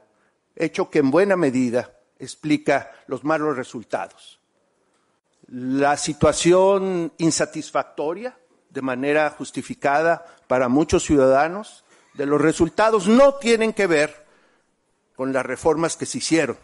hecho 0.55 0.89
que 0.89 0.99
en 0.99 1.11
buena 1.11 1.35
medida 1.35 1.97
explica 2.19 2.91
los 3.07 3.23
malos 3.23 3.57
resultados. 3.57 4.39
La 5.47 5.97
situación 5.97 7.11
insatisfactoria, 7.17 8.37
de 8.69 8.81
manera 8.81 9.29
justificada 9.31 10.25
para 10.47 10.69
muchos 10.69 11.03
ciudadanos, 11.03 11.83
de 12.13 12.25
los 12.25 12.41
resultados 12.41 13.07
no 13.07 13.35
tienen 13.35 13.73
que 13.73 13.87
ver 13.87 14.25
con 15.15 15.33
las 15.33 15.45
reformas 15.45 15.97
que 15.97 16.05
se 16.05 16.19
hicieron, 16.19 16.57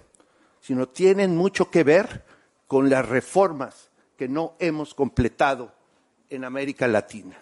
sino 0.61 0.87
tienen 0.87 1.35
mucho 1.35 1.69
que 1.69 1.83
ver 1.83 2.23
con 2.67 2.89
las 2.89 3.07
reformas 3.07 3.88
que 4.19 4.27
no 4.27 4.57
hemos 4.59 4.93
completado 4.93 5.71
en 6.29 6.43
América 6.43 6.89
Latina. 6.89 7.41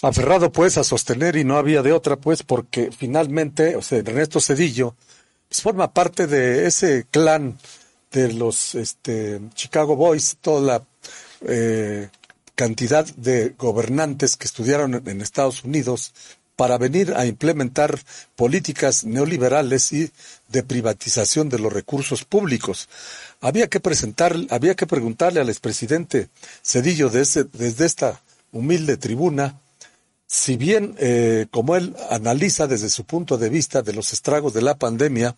Aferrado 0.00 0.50
pues 0.50 0.78
a 0.78 0.84
sostener 0.84 1.36
y 1.36 1.44
no 1.44 1.58
había 1.58 1.82
de 1.82 1.92
otra 1.92 2.16
pues 2.16 2.42
porque 2.42 2.92
finalmente, 2.92 3.76
o 3.76 3.82
sea, 3.82 3.98
Ernesto 3.98 4.40
Cedillo 4.40 4.96
pues, 5.50 5.60
forma 5.60 5.92
parte 5.92 6.26
de 6.26 6.66
ese 6.66 7.04
clan 7.10 7.58
de 8.10 8.32
los 8.32 8.74
este, 8.74 9.42
Chicago 9.52 9.94
Boys, 9.94 10.38
toda 10.40 10.78
la 10.78 10.86
eh, 11.42 12.08
cantidad 12.54 13.04
de 13.16 13.50
gobernantes 13.50 14.38
que 14.38 14.46
estudiaron 14.46 14.94
en 15.06 15.20
Estados 15.20 15.62
Unidos 15.62 16.14
para 16.60 16.76
venir 16.76 17.14
a 17.16 17.24
implementar 17.24 17.98
políticas 18.36 19.06
neoliberales 19.06 19.94
y 19.94 20.10
de 20.48 20.62
privatización 20.62 21.48
de 21.48 21.58
los 21.58 21.72
recursos 21.72 22.26
públicos. 22.26 22.90
Había 23.40 23.68
que 23.68 23.80
presentar, 23.80 24.36
había 24.50 24.74
que 24.74 24.86
preguntarle 24.86 25.40
al 25.40 25.48
expresidente 25.48 26.28
Cedillo 26.62 27.08
desde, 27.08 27.44
desde 27.44 27.86
esta 27.86 28.20
humilde 28.52 28.98
tribuna, 28.98 29.58
si 30.26 30.58
bien, 30.58 30.96
eh, 30.98 31.46
como 31.50 31.76
él 31.76 31.96
analiza 32.10 32.66
desde 32.66 32.90
su 32.90 33.06
punto 33.06 33.38
de 33.38 33.48
vista 33.48 33.80
de 33.80 33.94
los 33.94 34.12
estragos 34.12 34.52
de 34.52 34.60
la 34.60 34.74
pandemia, 34.74 35.36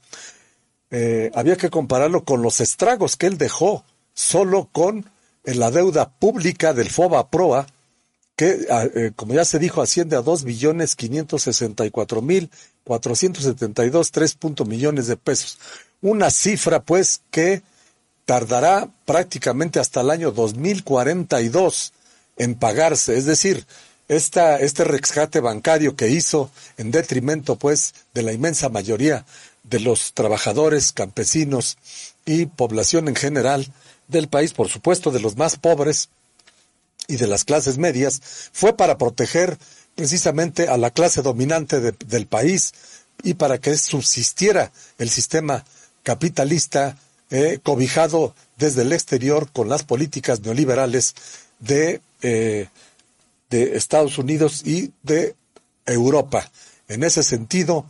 eh, 0.90 1.30
había 1.36 1.54
que 1.54 1.70
compararlo 1.70 2.24
con 2.24 2.42
los 2.42 2.60
estragos 2.60 3.16
que 3.16 3.28
él 3.28 3.38
dejó 3.38 3.84
solo 4.12 4.68
con 4.72 5.08
la 5.44 5.70
deuda 5.70 6.10
pública 6.10 6.74
del 6.74 6.90
FOBA 6.90 7.30
PROA, 7.30 7.68
que, 8.36 8.66
ah, 8.70 8.86
eh, 8.94 9.12
como 9.14 9.34
ya 9.34 9.44
se 9.44 9.58
dijo, 9.58 9.82
asciende 9.82 10.16
a 10.16 10.22
dos 10.22 10.44
billones 10.44 10.96
quinientos 10.96 11.42
sesenta 11.42 11.84
y 11.84 11.90
cuatro 11.90 12.22
mil 12.22 12.50
cuatrocientos 12.84 13.44
setenta 13.44 13.84
y 13.84 13.90
dos 13.90 14.10
tres 14.10 14.34
punto 14.34 14.64
millones 14.64 15.06
de 15.06 15.16
pesos. 15.16 15.58
Una 16.00 16.30
cifra, 16.30 16.82
pues, 16.82 17.20
que 17.30 17.62
tardará 18.24 18.88
prácticamente 19.04 19.80
hasta 19.80 20.00
el 20.00 20.10
año 20.10 20.32
2042 20.32 21.92
en 22.36 22.54
pagarse. 22.54 23.16
Es 23.16 23.24
decir, 23.24 23.66
esta, 24.08 24.58
este 24.58 24.84
rescate 24.84 25.40
bancario 25.40 25.96
que 25.96 26.08
hizo 26.08 26.50
en 26.76 26.90
detrimento, 26.90 27.56
pues, 27.56 27.94
de 28.14 28.22
la 28.22 28.32
inmensa 28.32 28.68
mayoría 28.68 29.24
de 29.62 29.80
los 29.80 30.12
trabajadores, 30.12 30.92
campesinos 30.92 31.78
y 32.24 32.46
población 32.46 33.08
en 33.08 33.14
general 33.14 33.72
del 34.08 34.28
país, 34.28 34.52
por 34.52 34.68
supuesto, 34.68 35.10
de 35.10 35.20
los 35.20 35.36
más 35.36 35.56
pobres 35.56 36.08
y 37.12 37.16
de 37.16 37.26
las 37.26 37.44
clases 37.44 37.76
medias, 37.76 38.22
fue 38.52 38.74
para 38.74 38.96
proteger 38.96 39.58
precisamente 39.94 40.68
a 40.68 40.78
la 40.78 40.90
clase 40.90 41.20
dominante 41.20 41.92
del 41.92 42.26
país 42.26 42.72
y 43.22 43.34
para 43.34 43.58
que 43.58 43.76
subsistiera 43.76 44.72
el 44.96 45.10
sistema 45.10 45.64
capitalista 46.02 46.96
eh, 47.30 47.60
cobijado 47.62 48.34
desde 48.56 48.82
el 48.82 48.92
exterior 48.92 49.50
con 49.52 49.68
las 49.68 49.82
políticas 49.82 50.40
neoliberales 50.40 51.14
de, 51.58 52.00
eh, 52.22 52.68
de 53.50 53.76
Estados 53.76 54.16
Unidos 54.16 54.62
y 54.64 54.92
de 55.02 55.36
Europa. 55.84 56.50
En 56.88 57.04
ese 57.04 57.22
sentido, 57.22 57.84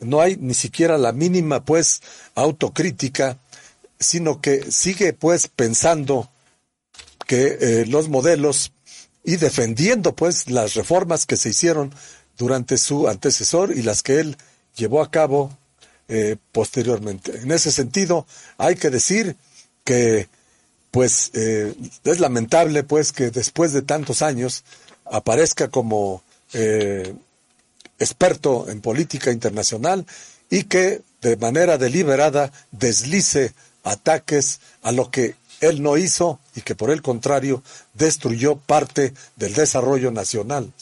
no 0.00 0.20
hay 0.20 0.36
ni 0.36 0.54
siquiera 0.54 0.96
la 0.96 1.12
mínima, 1.12 1.64
pues, 1.64 2.00
autocrítica, 2.34 3.38
sino 4.00 4.40
que 4.40 4.70
sigue, 4.72 5.12
pues, 5.12 5.48
pensando 5.48 6.31
que 7.26 7.58
eh, 7.60 7.86
los 7.86 8.08
modelos 8.08 8.72
y 9.24 9.36
defendiendo, 9.36 10.14
pues, 10.14 10.50
las 10.50 10.74
reformas 10.74 11.26
que 11.26 11.36
se 11.36 11.50
hicieron 11.50 11.94
durante 12.36 12.76
su 12.76 13.08
antecesor 13.08 13.76
y 13.76 13.82
las 13.82 14.02
que 14.02 14.20
él 14.20 14.36
llevó 14.76 15.02
a 15.02 15.10
cabo 15.10 15.56
eh, 16.08 16.36
posteriormente. 16.50 17.38
En 17.38 17.52
ese 17.52 17.70
sentido, 17.70 18.26
hay 18.58 18.74
que 18.74 18.90
decir 18.90 19.36
que, 19.84 20.28
pues, 20.90 21.30
eh, 21.34 21.74
es 22.04 22.20
lamentable, 22.20 22.82
pues, 22.82 23.12
que 23.12 23.30
después 23.30 23.72
de 23.72 23.82
tantos 23.82 24.22
años 24.22 24.64
aparezca 25.04 25.68
como 25.68 26.22
experto 27.98 28.68
en 28.68 28.82
política 28.82 29.30
internacional 29.30 30.04
y 30.50 30.64
que 30.64 31.00
de 31.22 31.36
manera 31.38 31.78
deliberada 31.78 32.52
deslice 32.72 33.54
ataques 33.84 34.60
a 34.82 34.92
lo 34.92 35.10
que 35.10 35.34
él 35.62 35.82
no 35.82 35.96
hizo 35.96 36.38
y 36.54 36.60
que 36.60 36.74
por 36.74 36.90
el 36.90 37.00
contrario 37.00 37.62
destruyó 37.94 38.56
parte 38.56 39.14
del 39.36 39.54
desarrollo 39.54 40.10
nacional. 40.10 40.72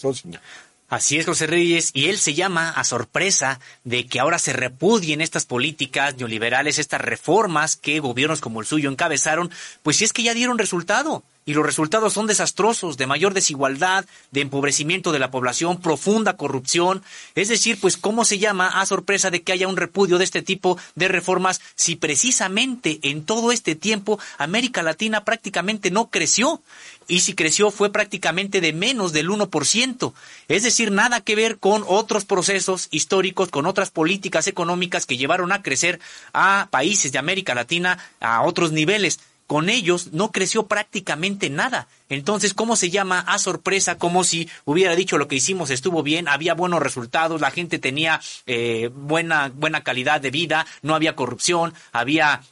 Así 0.89 1.19
es, 1.19 1.27
José 1.27 1.47
Reyes, 1.47 1.93
y 1.94 2.09
él 2.09 2.19
se 2.19 2.35
llama 2.35 2.70
a 2.70 2.82
sorpresa 2.82 3.61
de 3.85 4.07
que 4.07 4.19
ahora 4.19 4.40
se 4.40 4.52
repudien 4.52 5.20
estas 5.20 5.47
políticas 5.47 6.16
neoliberales, 6.16 6.81
estas 6.81 7.01
reformas 7.01 7.77
que 7.77 8.01
gobiernos 8.01 8.40
como 8.40 8.61
el 8.61 8.66
suyo 8.66 8.90
encabezaron, 8.90 9.52
pues 9.85 9.98
si 9.98 10.05
es 10.05 10.12
que 10.12 10.24
ya 10.24 10.35
dieron 10.35 10.59
resultado 10.59 11.23
y 11.51 11.55
los 11.55 11.67
resultados 11.67 12.13
son 12.13 12.29
desastrosos, 12.29 12.97
de 12.97 13.09
mayor 13.09 13.35
desigualdad, 13.35 14.07
de 14.31 14.41
empobrecimiento 14.41 15.11
de 15.11 15.19
la 15.19 15.33
población, 15.33 15.81
profunda 15.81 16.37
corrupción. 16.37 17.03
Es 17.35 17.49
decir, 17.49 17.81
pues, 17.81 17.97
¿cómo 17.97 18.25
se 18.25 18.39
llama 18.39 18.69
a 18.69 18.87
sorpresa 18.87 19.31
de 19.31 19.43
que 19.43 19.51
haya 19.51 19.67
un 19.67 19.77
repudio 19.77 20.19
de 20.19 20.23
este 20.23 20.43
tipo 20.43 20.79
de 20.95 21.09
reformas 21.09 21.61
si 21.75 21.97
precisamente 21.97 23.01
en 23.03 23.25
todo 23.25 23.51
este 23.51 23.75
tiempo 23.75 24.21
América 24.39 24.85
Latina 24.85 25.25
prácticamente 25.25 25.91
no 25.91 26.09
creció? 26.09 26.63
Y 27.09 27.19
si 27.21 27.35
creció 27.35 27.73
fue 27.73 27.91
prácticamente 27.91 28.61
de 28.61 28.73
menos 28.73 29.13
del 29.13 29.29
1%. 29.29 30.13
Es 30.47 30.63
decir, 30.63 30.93
nada 30.93 31.21
que 31.21 31.35
ver 31.35 31.59
con 31.59 31.83
otros 31.89 32.25
procesos 32.25 32.87
históricos, 32.93 33.49
con 33.49 33.67
otras 33.67 33.91
políticas 33.91 34.47
económicas 34.47 35.05
que 35.05 35.17
llevaron 35.17 35.51
a 35.51 35.63
crecer 35.63 35.99
a 36.33 36.69
países 36.71 37.11
de 37.11 37.19
América 37.19 37.57
Latina 37.57 37.99
a 38.21 38.43
otros 38.43 38.71
niveles 38.71 39.19
con 39.51 39.69
ellos 39.69 40.13
no 40.13 40.31
creció 40.31 40.69
prácticamente 40.69 41.51
nada. 41.51 41.89
Entonces, 42.09 42.55
¿cómo 42.55 42.77
se 42.77 42.89
llama 42.89 43.19
a 43.19 43.37
sorpresa? 43.41 43.99
Como 43.99 44.23
si 44.23 44.49
hubiera 44.65 44.95
dicho 44.95 45.19
lo 45.19 45.27
que 45.27 45.35
hicimos 45.35 45.71
estuvo 45.71 46.05
bien, 46.05 46.29
había 46.29 46.55
buenos 46.55 46.81
resultados, 46.81 47.41
la 47.41 47.51
gente 47.51 47.81
tenía 47.81 48.21
eh, 48.47 48.91
buena, 48.95 49.51
buena 49.53 49.83
calidad 49.83 50.21
de 50.21 50.31
vida, 50.31 50.67
no 50.83 50.95
había 50.95 51.17
corrupción, 51.17 51.75
había 51.91 52.43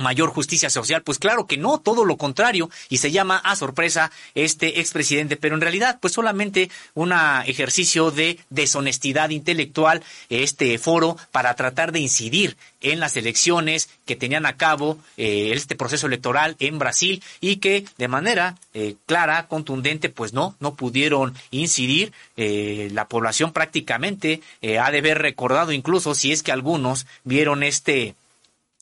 mayor 0.00 0.30
justicia 0.30 0.70
social? 0.70 1.02
Pues 1.02 1.18
claro 1.18 1.46
que 1.46 1.56
no, 1.56 1.78
todo 1.78 2.04
lo 2.04 2.16
contrario, 2.16 2.70
y 2.88 2.98
se 2.98 3.10
llama 3.10 3.36
a 3.36 3.56
sorpresa 3.56 4.10
este 4.34 4.80
expresidente, 4.80 5.36
pero 5.36 5.54
en 5.54 5.60
realidad 5.60 5.98
pues 6.00 6.14
solamente 6.14 6.70
un 6.94 7.12
ejercicio 7.46 8.10
de 8.10 8.38
deshonestidad 8.50 9.30
intelectual, 9.30 10.02
este 10.28 10.78
foro, 10.78 11.16
para 11.30 11.54
tratar 11.54 11.92
de 11.92 12.00
incidir 12.00 12.56
en 12.80 13.00
las 13.00 13.16
elecciones 13.16 13.88
que 14.06 14.16
tenían 14.16 14.46
a 14.46 14.56
cabo 14.56 14.98
eh, 15.16 15.52
este 15.54 15.76
proceso 15.76 16.06
electoral 16.06 16.56
en 16.58 16.78
Brasil 16.78 17.22
y 17.40 17.56
que 17.56 17.84
de 17.98 18.08
manera 18.08 18.56
eh, 18.74 18.96
clara, 19.06 19.46
contundente, 19.48 20.08
pues 20.08 20.32
no, 20.32 20.56
no 20.60 20.74
pudieron 20.74 21.34
incidir. 21.50 22.12
Eh, 22.36 22.88
la 22.92 23.08
población 23.08 23.52
prácticamente 23.52 24.40
ha 24.80 24.90
de 24.90 24.98
haber 24.98 25.18
recordado 25.18 25.72
incluso 25.72 26.14
si 26.14 26.32
es 26.32 26.42
que 26.42 26.52
algunos 26.52 27.06
vieron 27.24 27.62
este 27.62 28.14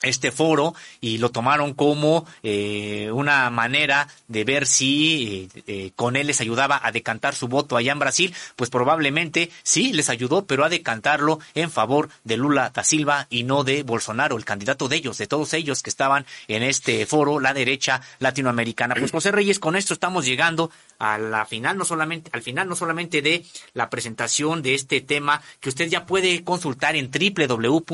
este 0.03 0.31
foro 0.31 0.75
y 1.01 1.19
lo 1.19 1.31
tomaron 1.31 1.75
como 1.75 2.27
eh, 2.43 3.11
una 3.13 3.51
manera 3.51 4.09
de 4.29 4.45
ver 4.45 4.67
si 4.67 5.49
eh, 5.55 5.63
eh, 5.67 5.91
con 5.97 6.17
él 6.17 6.29
les 6.29 6.41
ayudaba 6.41 6.81
a 6.83 6.93
decantar 6.93 7.35
su 7.35 7.49
voto 7.49 7.77
allá 7.77 7.93
en 7.93 7.99
Brasil, 7.99 8.35
pues 8.55 8.71
probablemente 8.71 9.51
sí 9.63 9.93
les 9.93 10.09
ayudó, 10.09 10.45
pero 10.45 10.65
a 10.65 10.69
decantarlo 10.69 11.41
en 11.55 11.71
favor 11.71 12.11
de 12.25 12.37
Lula 12.37 12.71
da 12.73 12.85
Silva 12.85 13.27
y 13.29 13.43
no 13.43 13.65
de 13.65 13.83
Bolsonaro, 13.83 14.37
el 14.37 14.45
candidato 14.45 14.89
de 14.89 14.97
ellos, 14.97 15.19
de 15.19 15.27
todos 15.27 15.53
ellos 15.55 15.83
que 15.83 15.91
estaban 15.91 16.27
en 16.47 16.63
este 16.63 17.07
foro, 17.07 17.41
la 17.41 17.55
derecha 17.55 18.01
latinoamericana. 18.21 18.95
Pues 18.95 19.11
José 19.11 19.33
Reyes, 19.33 19.59
con 19.59 19.75
esto 19.75 19.95
estamos 19.95 20.25
llegando 20.25 20.71
a 20.99 21.19
la 21.19 21.45
final, 21.47 21.79
no 21.79 21.85
solamente, 21.85 22.31
al 22.33 22.43
final 22.43 22.69
no 22.69 22.75
solamente 22.77 23.23
de 23.23 23.45
la 23.75 23.91
presentación 23.91 24.63
de 24.63 24.75
este 24.75 25.01
tema 25.01 25.43
que 25.61 25.69
usted 25.69 25.89
ya 25.89 26.07
puede 26.07 26.43
consultar 26.45 26.97
en 26.97 27.11
www.com.mx 27.11 27.87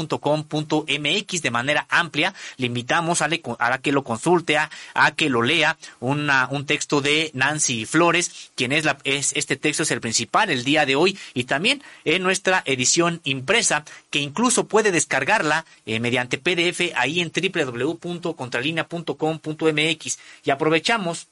de 1.43 1.51
manera 1.51 1.86
amplia. 1.90 2.35
Le 2.56 2.66
invitamos 2.66 3.20
a, 3.22 3.28
que 3.78 3.93
lo 3.93 4.05
consulte, 4.05 4.56
a, 4.56 4.70
que 5.16 5.28
lo 5.28 5.43
lea. 5.43 5.76
Una, 6.01 6.48
un 6.51 6.66
texto 6.66 7.01
de 7.01 7.31
Nancy 7.35 7.85
Flores, 7.85 8.51
quien 8.55 8.72
es, 8.72 8.85
la, 8.85 8.98
es 9.05 9.32
este 9.35 9.56
texto 9.56 9.82
es 9.82 9.90
el 9.90 10.01
principal 10.01 10.51
el 10.51 10.64
día 10.64 10.86
de 10.86 10.97
hoy 10.97 11.18
y 11.35 11.44
también 11.44 11.82
en 12.05 12.22
nuestra 12.22 12.62
edición 12.66 13.20
impresa 13.24 13.85
que 14.10 14.20
incluso 14.20 14.66
puede 14.66 14.93
descargarla 14.93 15.64
eh, 15.86 16.01
mediante 16.01 16.39
PDF 16.39 16.93
ahí 16.97 17.20
en 17.20 17.31
www.contralinea.com.mx 17.31 20.18
y 20.44 20.51
aprovechamos 20.51 21.28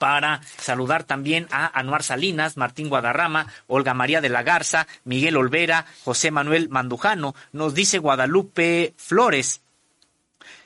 para 0.00 0.40
saludar 0.56 1.04
también 1.04 1.46
a 1.50 1.78
Anuar 1.78 2.02
Salinas, 2.02 2.56
Martín 2.56 2.88
Guadarrama, 2.88 3.48
Olga 3.66 3.92
María 3.92 4.22
de 4.22 4.30
la 4.30 4.42
Garza, 4.42 4.86
Miguel 5.04 5.36
Olvera, 5.36 5.84
José 6.04 6.30
Manuel 6.30 6.70
Mandujano. 6.70 7.34
Nos 7.52 7.74
dice 7.74 7.98
Guadalupe 7.98 8.94
Flores. 8.96 9.60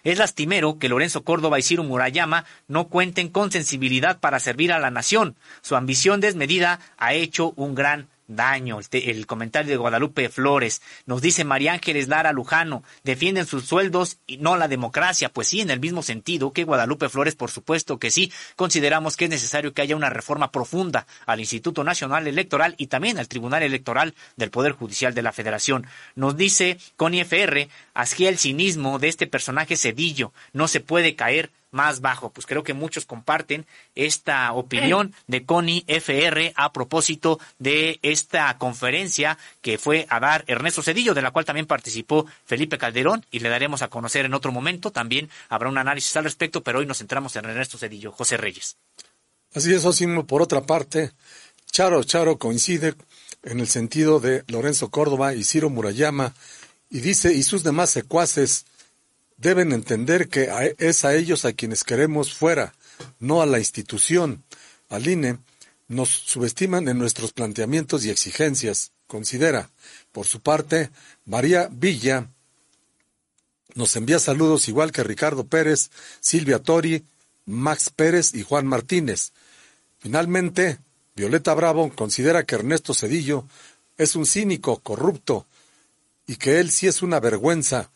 Es 0.04 0.18
lastimero 0.18 0.78
que 0.78 0.88
Lorenzo 0.88 1.24
Córdoba 1.24 1.58
y 1.58 1.62
Ciro 1.62 1.82
Murayama 1.82 2.44
no 2.68 2.86
cuenten 2.86 3.28
con 3.28 3.50
sensibilidad 3.50 4.20
para 4.20 4.38
servir 4.38 4.72
a 4.72 4.78
la 4.78 4.92
nación. 4.92 5.34
Su 5.62 5.74
ambición 5.74 6.20
desmedida 6.20 6.78
ha 6.96 7.14
hecho 7.14 7.54
un 7.56 7.74
gran 7.74 8.06
daño. 8.26 8.78
El, 8.90 9.26
comentario 9.26 9.70
de 9.70 9.76
Guadalupe 9.76 10.28
Flores. 10.28 10.82
Nos 11.06 11.22
dice 11.22 11.44
María 11.44 11.72
Ángeles 11.72 12.08
Lara 12.08 12.32
Lujano, 12.32 12.82
defienden 13.02 13.46
sus 13.46 13.64
sueldos 13.64 14.18
y 14.26 14.38
no 14.38 14.56
la 14.56 14.68
democracia. 14.68 15.28
Pues 15.28 15.48
sí, 15.48 15.60
en 15.60 15.70
el 15.70 15.80
mismo 15.80 16.02
sentido 16.02 16.52
que 16.52 16.64
Guadalupe 16.64 17.08
Flores, 17.08 17.34
por 17.34 17.50
supuesto 17.50 17.98
que 17.98 18.10
sí, 18.10 18.32
consideramos 18.56 19.16
que 19.16 19.24
es 19.24 19.30
necesario 19.30 19.72
que 19.72 19.82
haya 19.82 19.96
una 19.96 20.10
reforma 20.10 20.50
profunda 20.50 21.06
al 21.26 21.40
Instituto 21.40 21.84
Nacional 21.84 22.26
Electoral 22.26 22.74
y 22.78 22.88
también 22.88 23.18
al 23.18 23.28
Tribunal 23.28 23.62
Electoral 23.62 24.14
del 24.36 24.50
Poder 24.50 24.72
Judicial 24.72 25.14
de 25.14 25.22
la 25.22 25.32
Federación. 25.32 25.86
Nos 26.14 26.36
dice 26.36 26.78
Connie 26.96 27.22
FR, 27.22 27.68
así 27.94 28.26
el 28.26 28.38
cinismo 28.38 28.98
de 28.98 29.08
este 29.08 29.26
personaje 29.26 29.76
Cedillo, 29.76 30.32
no 30.52 30.68
se 30.68 30.80
puede 30.80 31.14
caer 31.14 31.50
más 31.74 32.00
bajo. 32.00 32.30
Pues 32.30 32.46
creo 32.46 32.62
que 32.62 32.72
muchos 32.72 33.04
comparten 33.04 33.66
esta 33.94 34.52
opinión 34.52 35.12
de 35.26 35.44
Connie 35.44 35.84
FR 35.86 36.52
a 36.56 36.72
propósito 36.72 37.38
de 37.58 37.98
esta 38.02 38.56
conferencia 38.56 39.36
que 39.60 39.76
fue 39.76 40.06
a 40.08 40.20
dar 40.20 40.44
Ernesto 40.46 40.82
Cedillo, 40.82 41.12
de 41.14 41.22
la 41.22 41.32
cual 41.32 41.44
también 41.44 41.66
participó 41.66 42.26
Felipe 42.46 42.78
Calderón 42.78 43.26
y 43.30 43.40
le 43.40 43.48
daremos 43.48 43.82
a 43.82 43.88
conocer 43.88 44.24
en 44.24 44.34
otro 44.34 44.52
momento. 44.52 44.92
También 44.92 45.28
habrá 45.48 45.68
un 45.68 45.76
análisis 45.76 46.16
al 46.16 46.24
respecto, 46.24 46.62
pero 46.62 46.78
hoy 46.78 46.86
nos 46.86 46.98
centramos 46.98 47.34
en 47.36 47.44
Ernesto 47.44 47.76
Cedillo. 47.76 48.12
José 48.12 48.36
Reyes. 48.36 48.76
Así 49.52 49.74
es, 49.74 49.84
Osimo. 49.84 50.26
Por 50.26 50.42
otra 50.42 50.62
parte, 50.62 51.12
Charo 51.70 52.02
Charo 52.04 52.38
coincide 52.38 52.94
en 53.42 53.60
el 53.60 53.68
sentido 53.68 54.20
de 54.20 54.44
Lorenzo 54.46 54.90
Córdoba 54.90 55.34
y 55.34 55.44
Ciro 55.44 55.70
Murayama 55.70 56.34
y 56.88 57.00
dice, 57.00 57.32
y 57.34 57.42
sus 57.42 57.64
demás 57.64 57.90
secuaces 57.90 58.66
deben 59.44 59.72
entender 59.72 60.28
que 60.30 60.74
es 60.78 61.04
a 61.04 61.14
ellos 61.14 61.44
a 61.44 61.52
quienes 61.52 61.84
queremos 61.84 62.32
fuera, 62.32 62.74
no 63.20 63.42
a 63.42 63.46
la 63.46 63.58
institución, 63.58 64.42
al 64.88 65.06
INE, 65.06 65.38
nos 65.86 66.08
subestiman 66.08 66.88
en 66.88 66.98
nuestros 66.98 67.34
planteamientos 67.34 68.06
y 68.06 68.10
exigencias, 68.10 68.92
considera. 69.06 69.70
Por 70.12 70.26
su 70.26 70.40
parte, 70.40 70.88
María 71.26 71.68
Villa 71.70 72.30
nos 73.74 73.94
envía 73.96 74.18
saludos 74.18 74.66
igual 74.68 74.92
que 74.92 75.04
Ricardo 75.04 75.46
Pérez, 75.46 75.90
Silvia 76.20 76.58
Tori, 76.58 77.04
Max 77.44 77.90
Pérez 77.94 78.34
y 78.34 78.42
Juan 78.42 78.66
Martínez. 78.66 79.32
Finalmente, 79.98 80.78
Violeta 81.14 81.52
Bravo 81.52 81.92
considera 81.94 82.44
que 82.44 82.54
Ernesto 82.54 82.94
Cedillo 82.94 83.44
es 83.98 84.16
un 84.16 84.24
cínico, 84.24 84.78
corrupto, 84.78 85.46
y 86.26 86.36
que 86.36 86.60
él 86.60 86.70
sí 86.70 86.86
es 86.86 87.02
una 87.02 87.20
vergüenza. 87.20 87.90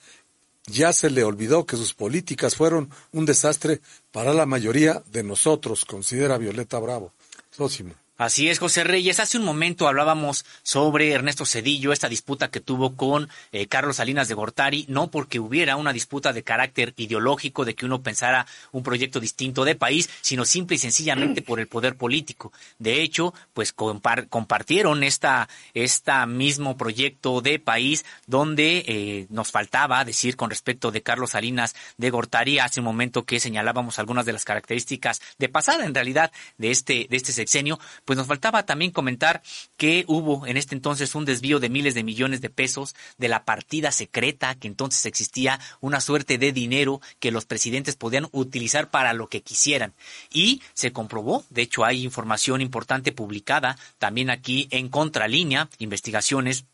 Ya 0.71 0.93
se 0.93 1.11
le 1.11 1.25
olvidó 1.25 1.65
que 1.67 1.77
sus 1.77 1.95
políticas 1.95 2.55
fueron 2.55 2.91
un 3.13 3.25
desastre 3.25 3.81
para 4.13 4.33
la 4.33 4.47
mayoría 4.47 5.03
de 5.11 5.23
nosotros, 5.23 5.85
considera 5.85 6.39
Violeta 6.39 6.79
Bravo. 6.79 7.13
Sósimo. 7.51 7.95
Así 8.19 8.51
es, 8.51 8.59
José 8.59 8.83
Reyes. 8.83 9.21
Hace 9.21 9.39
un 9.39 9.45
momento 9.45 9.87
hablábamos 9.87 10.45
sobre 10.65 11.13
Ernesto 11.13 11.47
Cedillo, 11.47 11.93
esta 11.93 12.09
disputa 12.09 12.51
que 12.51 12.59
tuvo 12.59 12.97
con 12.97 13.29
eh, 13.53 13.69
Carlos 13.69 13.99
Salinas 13.99 14.27
de 14.27 14.35
Gortari, 14.35 14.87
no 14.89 15.09
porque 15.09 15.39
hubiera 15.39 15.77
una 15.77 15.93
disputa 15.93 16.33
de 16.33 16.43
carácter 16.43 16.95
ideológico, 16.97 17.65
de 17.65 17.77
que 17.77 17.87
uno 17.87 18.03
pensara 18.03 18.45
un 18.73 18.83
proyecto 18.83 19.21
distinto 19.21 19.65
de 19.65 19.77
país, 19.77 20.11
sino 20.21 20.45
simple 20.45 20.75
y 20.75 20.79
sencillamente 20.81 21.43
por 21.43 21.61
el 21.61 21.69
poder 21.69 21.97
político. 21.97 22.53
De 22.81 23.03
hecho, 23.03 23.35
pues 23.55 23.73
compartieron 23.73 25.05
esta, 25.05 25.49
esta 25.73 26.27
mismo 26.27 26.77
proyecto 26.77 27.41
de 27.41 27.61
país 27.61 28.05
donde 28.27 28.83
eh, 28.89 29.27
nos 29.31 29.53
faltaba 29.53 30.05
decir 30.05 30.35
con 30.35 30.51
respecto 30.51 30.91
de 30.91 31.05
Carlos 31.05 31.31
Salinas 31.31 31.77
de 31.99 32.11
Gortari 32.11 32.59
hace 32.59 32.81
un 32.81 32.87
momento 32.87 33.23
que 33.23 33.39
señalábamos 33.39 34.01
algunas 34.01 34.27
de 34.27 34.33
las 34.33 34.45
características 34.45 35.21
de 35.39 35.49
pasada 35.49 35.85
en 35.85 35.95
realidad 35.95 36.33
de 36.57 36.73
este, 36.73 37.07
de 37.09 37.17
este 37.17 37.31
sexenio 37.31 37.79
pues 38.09 38.17
nos 38.17 38.27
faltaba 38.27 38.65
también 38.65 38.91
comentar 38.91 39.43
que 39.77 40.07
hubo 40.09 40.47
en 40.47 40.57
este 40.57 40.75
entonces 40.75 41.15
un 41.15 41.27
desvío 41.27 41.61
de 41.61 41.69
miles 41.69 41.95
de 41.95 42.03
millones 42.03 42.41
de 42.41 42.49
pesos 42.49 42.97
de 43.19 43.29
la 43.29 43.45
partida 43.45 43.93
secreta, 43.93 44.55
que 44.55 44.67
entonces 44.67 45.05
existía 45.05 45.61
una 45.83 46.01
suerte 46.01 46.39
de 46.39 46.53
dinero 46.53 47.03
que 47.21 47.31
los 47.31 47.45
presidentes 47.45 47.97
podían 47.97 48.27
utilizar 48.33 48.89
para 48.89 49.13
lo 49.13 49.29
que 49.29 49.43
quisieran. 49.43 49.93
Y 50.33 50.63
se 50.73 50.91
comprobó, 50.91 51.45
de 51.51 51.61
hecho 51.61 51.85
hay 51.85 52.03
información 52.03 52.63
importante 52.63 53.13
publicada 53.13 53.77
también 53.99 54.31
aquí 54.31 54.69
en 54.71 54.89
Contralínea, 54.89 55.69
investigaciones 55.79 56.65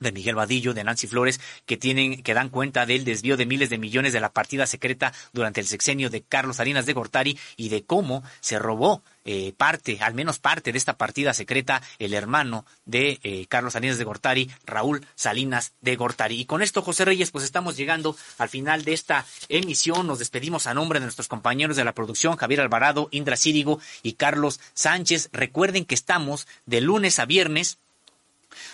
de 0.00 0.12
Miguel 0.12 0.34
Vadillo, 0.34 0.74
de 0.74 0.84
Nancy 0.84 1.06
Flores, 1.06 1.40
que 1.66 1.76
tienen, 1.76 2.22
que 2.22 2.34
dan 2.34 2.48
cuenta 2.48 2.86
del 2.86 3.04
desvío 3.04 3.36
de 3.36 3.46
miles 3.46 3.70
de 3.70 3.78
millones 3.78 4.12
de 4.12 4.20
la 4.20 4.32
partida 4.32 4.66
secreta 4.66 5.12
durante 5.32 5.60
el 5.60 5.66
sexenio 5.66 6.10
de 6.10 6.22
Carlos 6.22 6.56
Salinas 6.56 6.86
de 6.86 6.92
Gortari 6.92 7.38
y 7.56 7.68
de 7.68 7.84
cómo 7.84 8.22
se 8.40 8.58
robó 8.58 9.02
eh, 9.24 9.52
parte, 9.56 9.98
al 10.00 10.14
menos 10.14 10.38
parte 10.38 10.72
de 10.72 10.78
esta 10.78 10.96
partida 10.96 11.34
secreta, 11.34 11.82
el 11.98 12.14
hermano 12.14 12.64
de 12.86 13.20
eh, 13.22 13.44
Carlos 13.46 13.74
Salinas 13.74 13.98
de 13.98 14.04
Gortari, 14.04 14.50
Raúl 14.64 15.06
Salinas 15.16 15.72
de 15.82 15.96
Gortari. 15.96 16.40
Y 16.40 16.44
con 16.46 16.62
esto, 16.62 16.80
José 16.80 17.04
Reyes, 17.04 17.30
pues 17.30 17.44
estamos 17.44 17.76
llegando 17.76 18.16
al 18.38 18.48
final 18.48 18.84
de 18.84 18.94
esta 18.94 19.26
emisión. 19.50 20.06
Nos 20.06 20.18
despedimos 20.18 20.66
a 20.66 20.72
nombre 20.72 20.98
de 20.98 21.04
nuestros 21.04 21.28
compañeros 21.28 21.76
de 21.76 21.84
la 21.84 21.92
producción, 21.92 22.36
Javier 22.36 22.62
Alvarado, 22.62 23.08
Indra 23.10 23.36
Círigo 23.36 23.80
y 24.02 24.14
Carlos 24.14 24.60
Sánchez. 24.72 25.28
Recuerden 25.32 25.84
que 25.84 25.94
estamos 25.94 26.46
de 26.64 26.80
lunes 26.80 27.18
a 27.18 27.26
viernes 27.26 27.78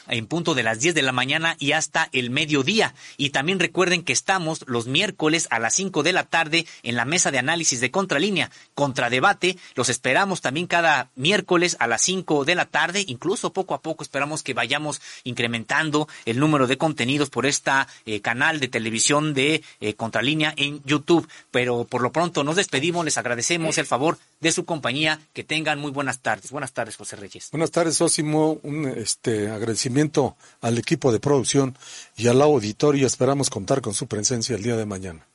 en 0.09 0.26
punto 0.26 0.55
de 0.55 0.62
las 0.62 0.80
10 0.80 0.94
de 0.94 1.02
la 1.02 1.12
mañana 1.12 1.56
y 1.59 1.72
hasta 1.72 2.09
el 2.12 2.30
mediodía. 2.30 2.94
Y 3.16 3.30
también 3.30 3.60
recuerden 3.60 4.02
que 4.02 4.12
estamos 4.12 4.64
los 4.66 4.86
miércoles 4.86 5.48
a 5.51 5.59
las 5.59 5.74
5 5.74 6.02
de 6.02 6.12
la 6.12 6.24
tarde 6.24 6.66
en 6.82 6.96
la 6.96 7.05
mesa 7.05 7.30
de 7.30 7.38
análisis 7.38 7.80
de 7.80 7.90
Contralínea, 7.90 8.51
Contradebate. 8.74 9.56
Los 9.74 9.88
esperamos 9.88 10.40
también 10.40 10.66
cada 10.66 11.10
miércoles 11.14 11.76
a 11.80 11.86
las 11.86 12.02
5 12.02 12.44
de 12.44 12.55
la 12.55 12.66
tarde. 12.66 13.05
Incluso 13.06 13.52
poco 13.52 13.74
a 13.74 13.82
poco 13.82 14.02
esperamos 14.02 14.42
que 14.42 14.55
vayamos 14.55 15.01
incrementando 15.24 16.09
el 16.24 16.38
número 16.38 16.66
de 16.66 16.78
contenidos 16.78 17.30
por 17.30 17.46
esta 17.46 17.88
eh, 18.06 18.20
canal 18.20 18.60
de 18.60 18.68
televisión 18.68 19.34
de 19.34 19.62
eh, 19.80 19.94
Contralínea 19.94 20.55
en 20.56 20.82
YouTube. 20.84 21.28
Pero 21.51 21.84
por 21.84 22.02
lo 22.02 22.12
pronto 22.12 22.44
nos 22.44 22.56
despedimos, 22.56 23.05
les 23.05 23.18
agradecemos 23.18 23.78
el 23.78 23.86
favor 23.86 24.18
de 24.40 24.52
su 24.52 24.64
compañía. 24.64 25.20
Que 25.32 25.44
tengan 25.44 25.78
muy 25.78 25.90
buenas 25.90 26.20
tardes. 26.20 26.51
Buenas 26.51 26.72
tardes, 26.72 26.96
José 26.96 27.16
Reyes. 27.16 27.48
Buenas 27.51 27.70
tardes, 27.70 28.01
Osimo. 28.01 28.59
Un 28.62 28.86
este, 28.86 29.51
agradecimiento 29.74 30.36
al 30.60 30.78
equipo 30.78 31.10
de 31.10 31.18
producción 31.18 31.76
y 32.16 32.28
al 32.28 32.40
auditorio. 32.40 33.06
Esperamos 33.06 33.51
contar 33.51 33.80
con 33.80 33.92
su 33.92 34.06
presencia 34.06 34.55
el 34.55 34.62
día 34.62 34.76
de 34.76 34.86
mañana. 34.86 35.26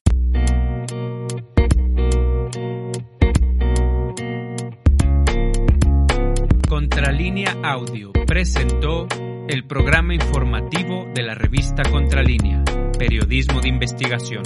Contralínea 6.69 7.57
Audio 7.63 8.13
presentó 8.25 9.07
el 9.49 9.65
programa 9.67 10.13
informativo 10.13 11.05
de 11.13 11.23
la 11.23 11.35
revista 11.35 11.83
Contralínea, 11.83 12.63
Periodismo 12.97 13.59
de 13.59 13.69
Investigación. 13.69 14.43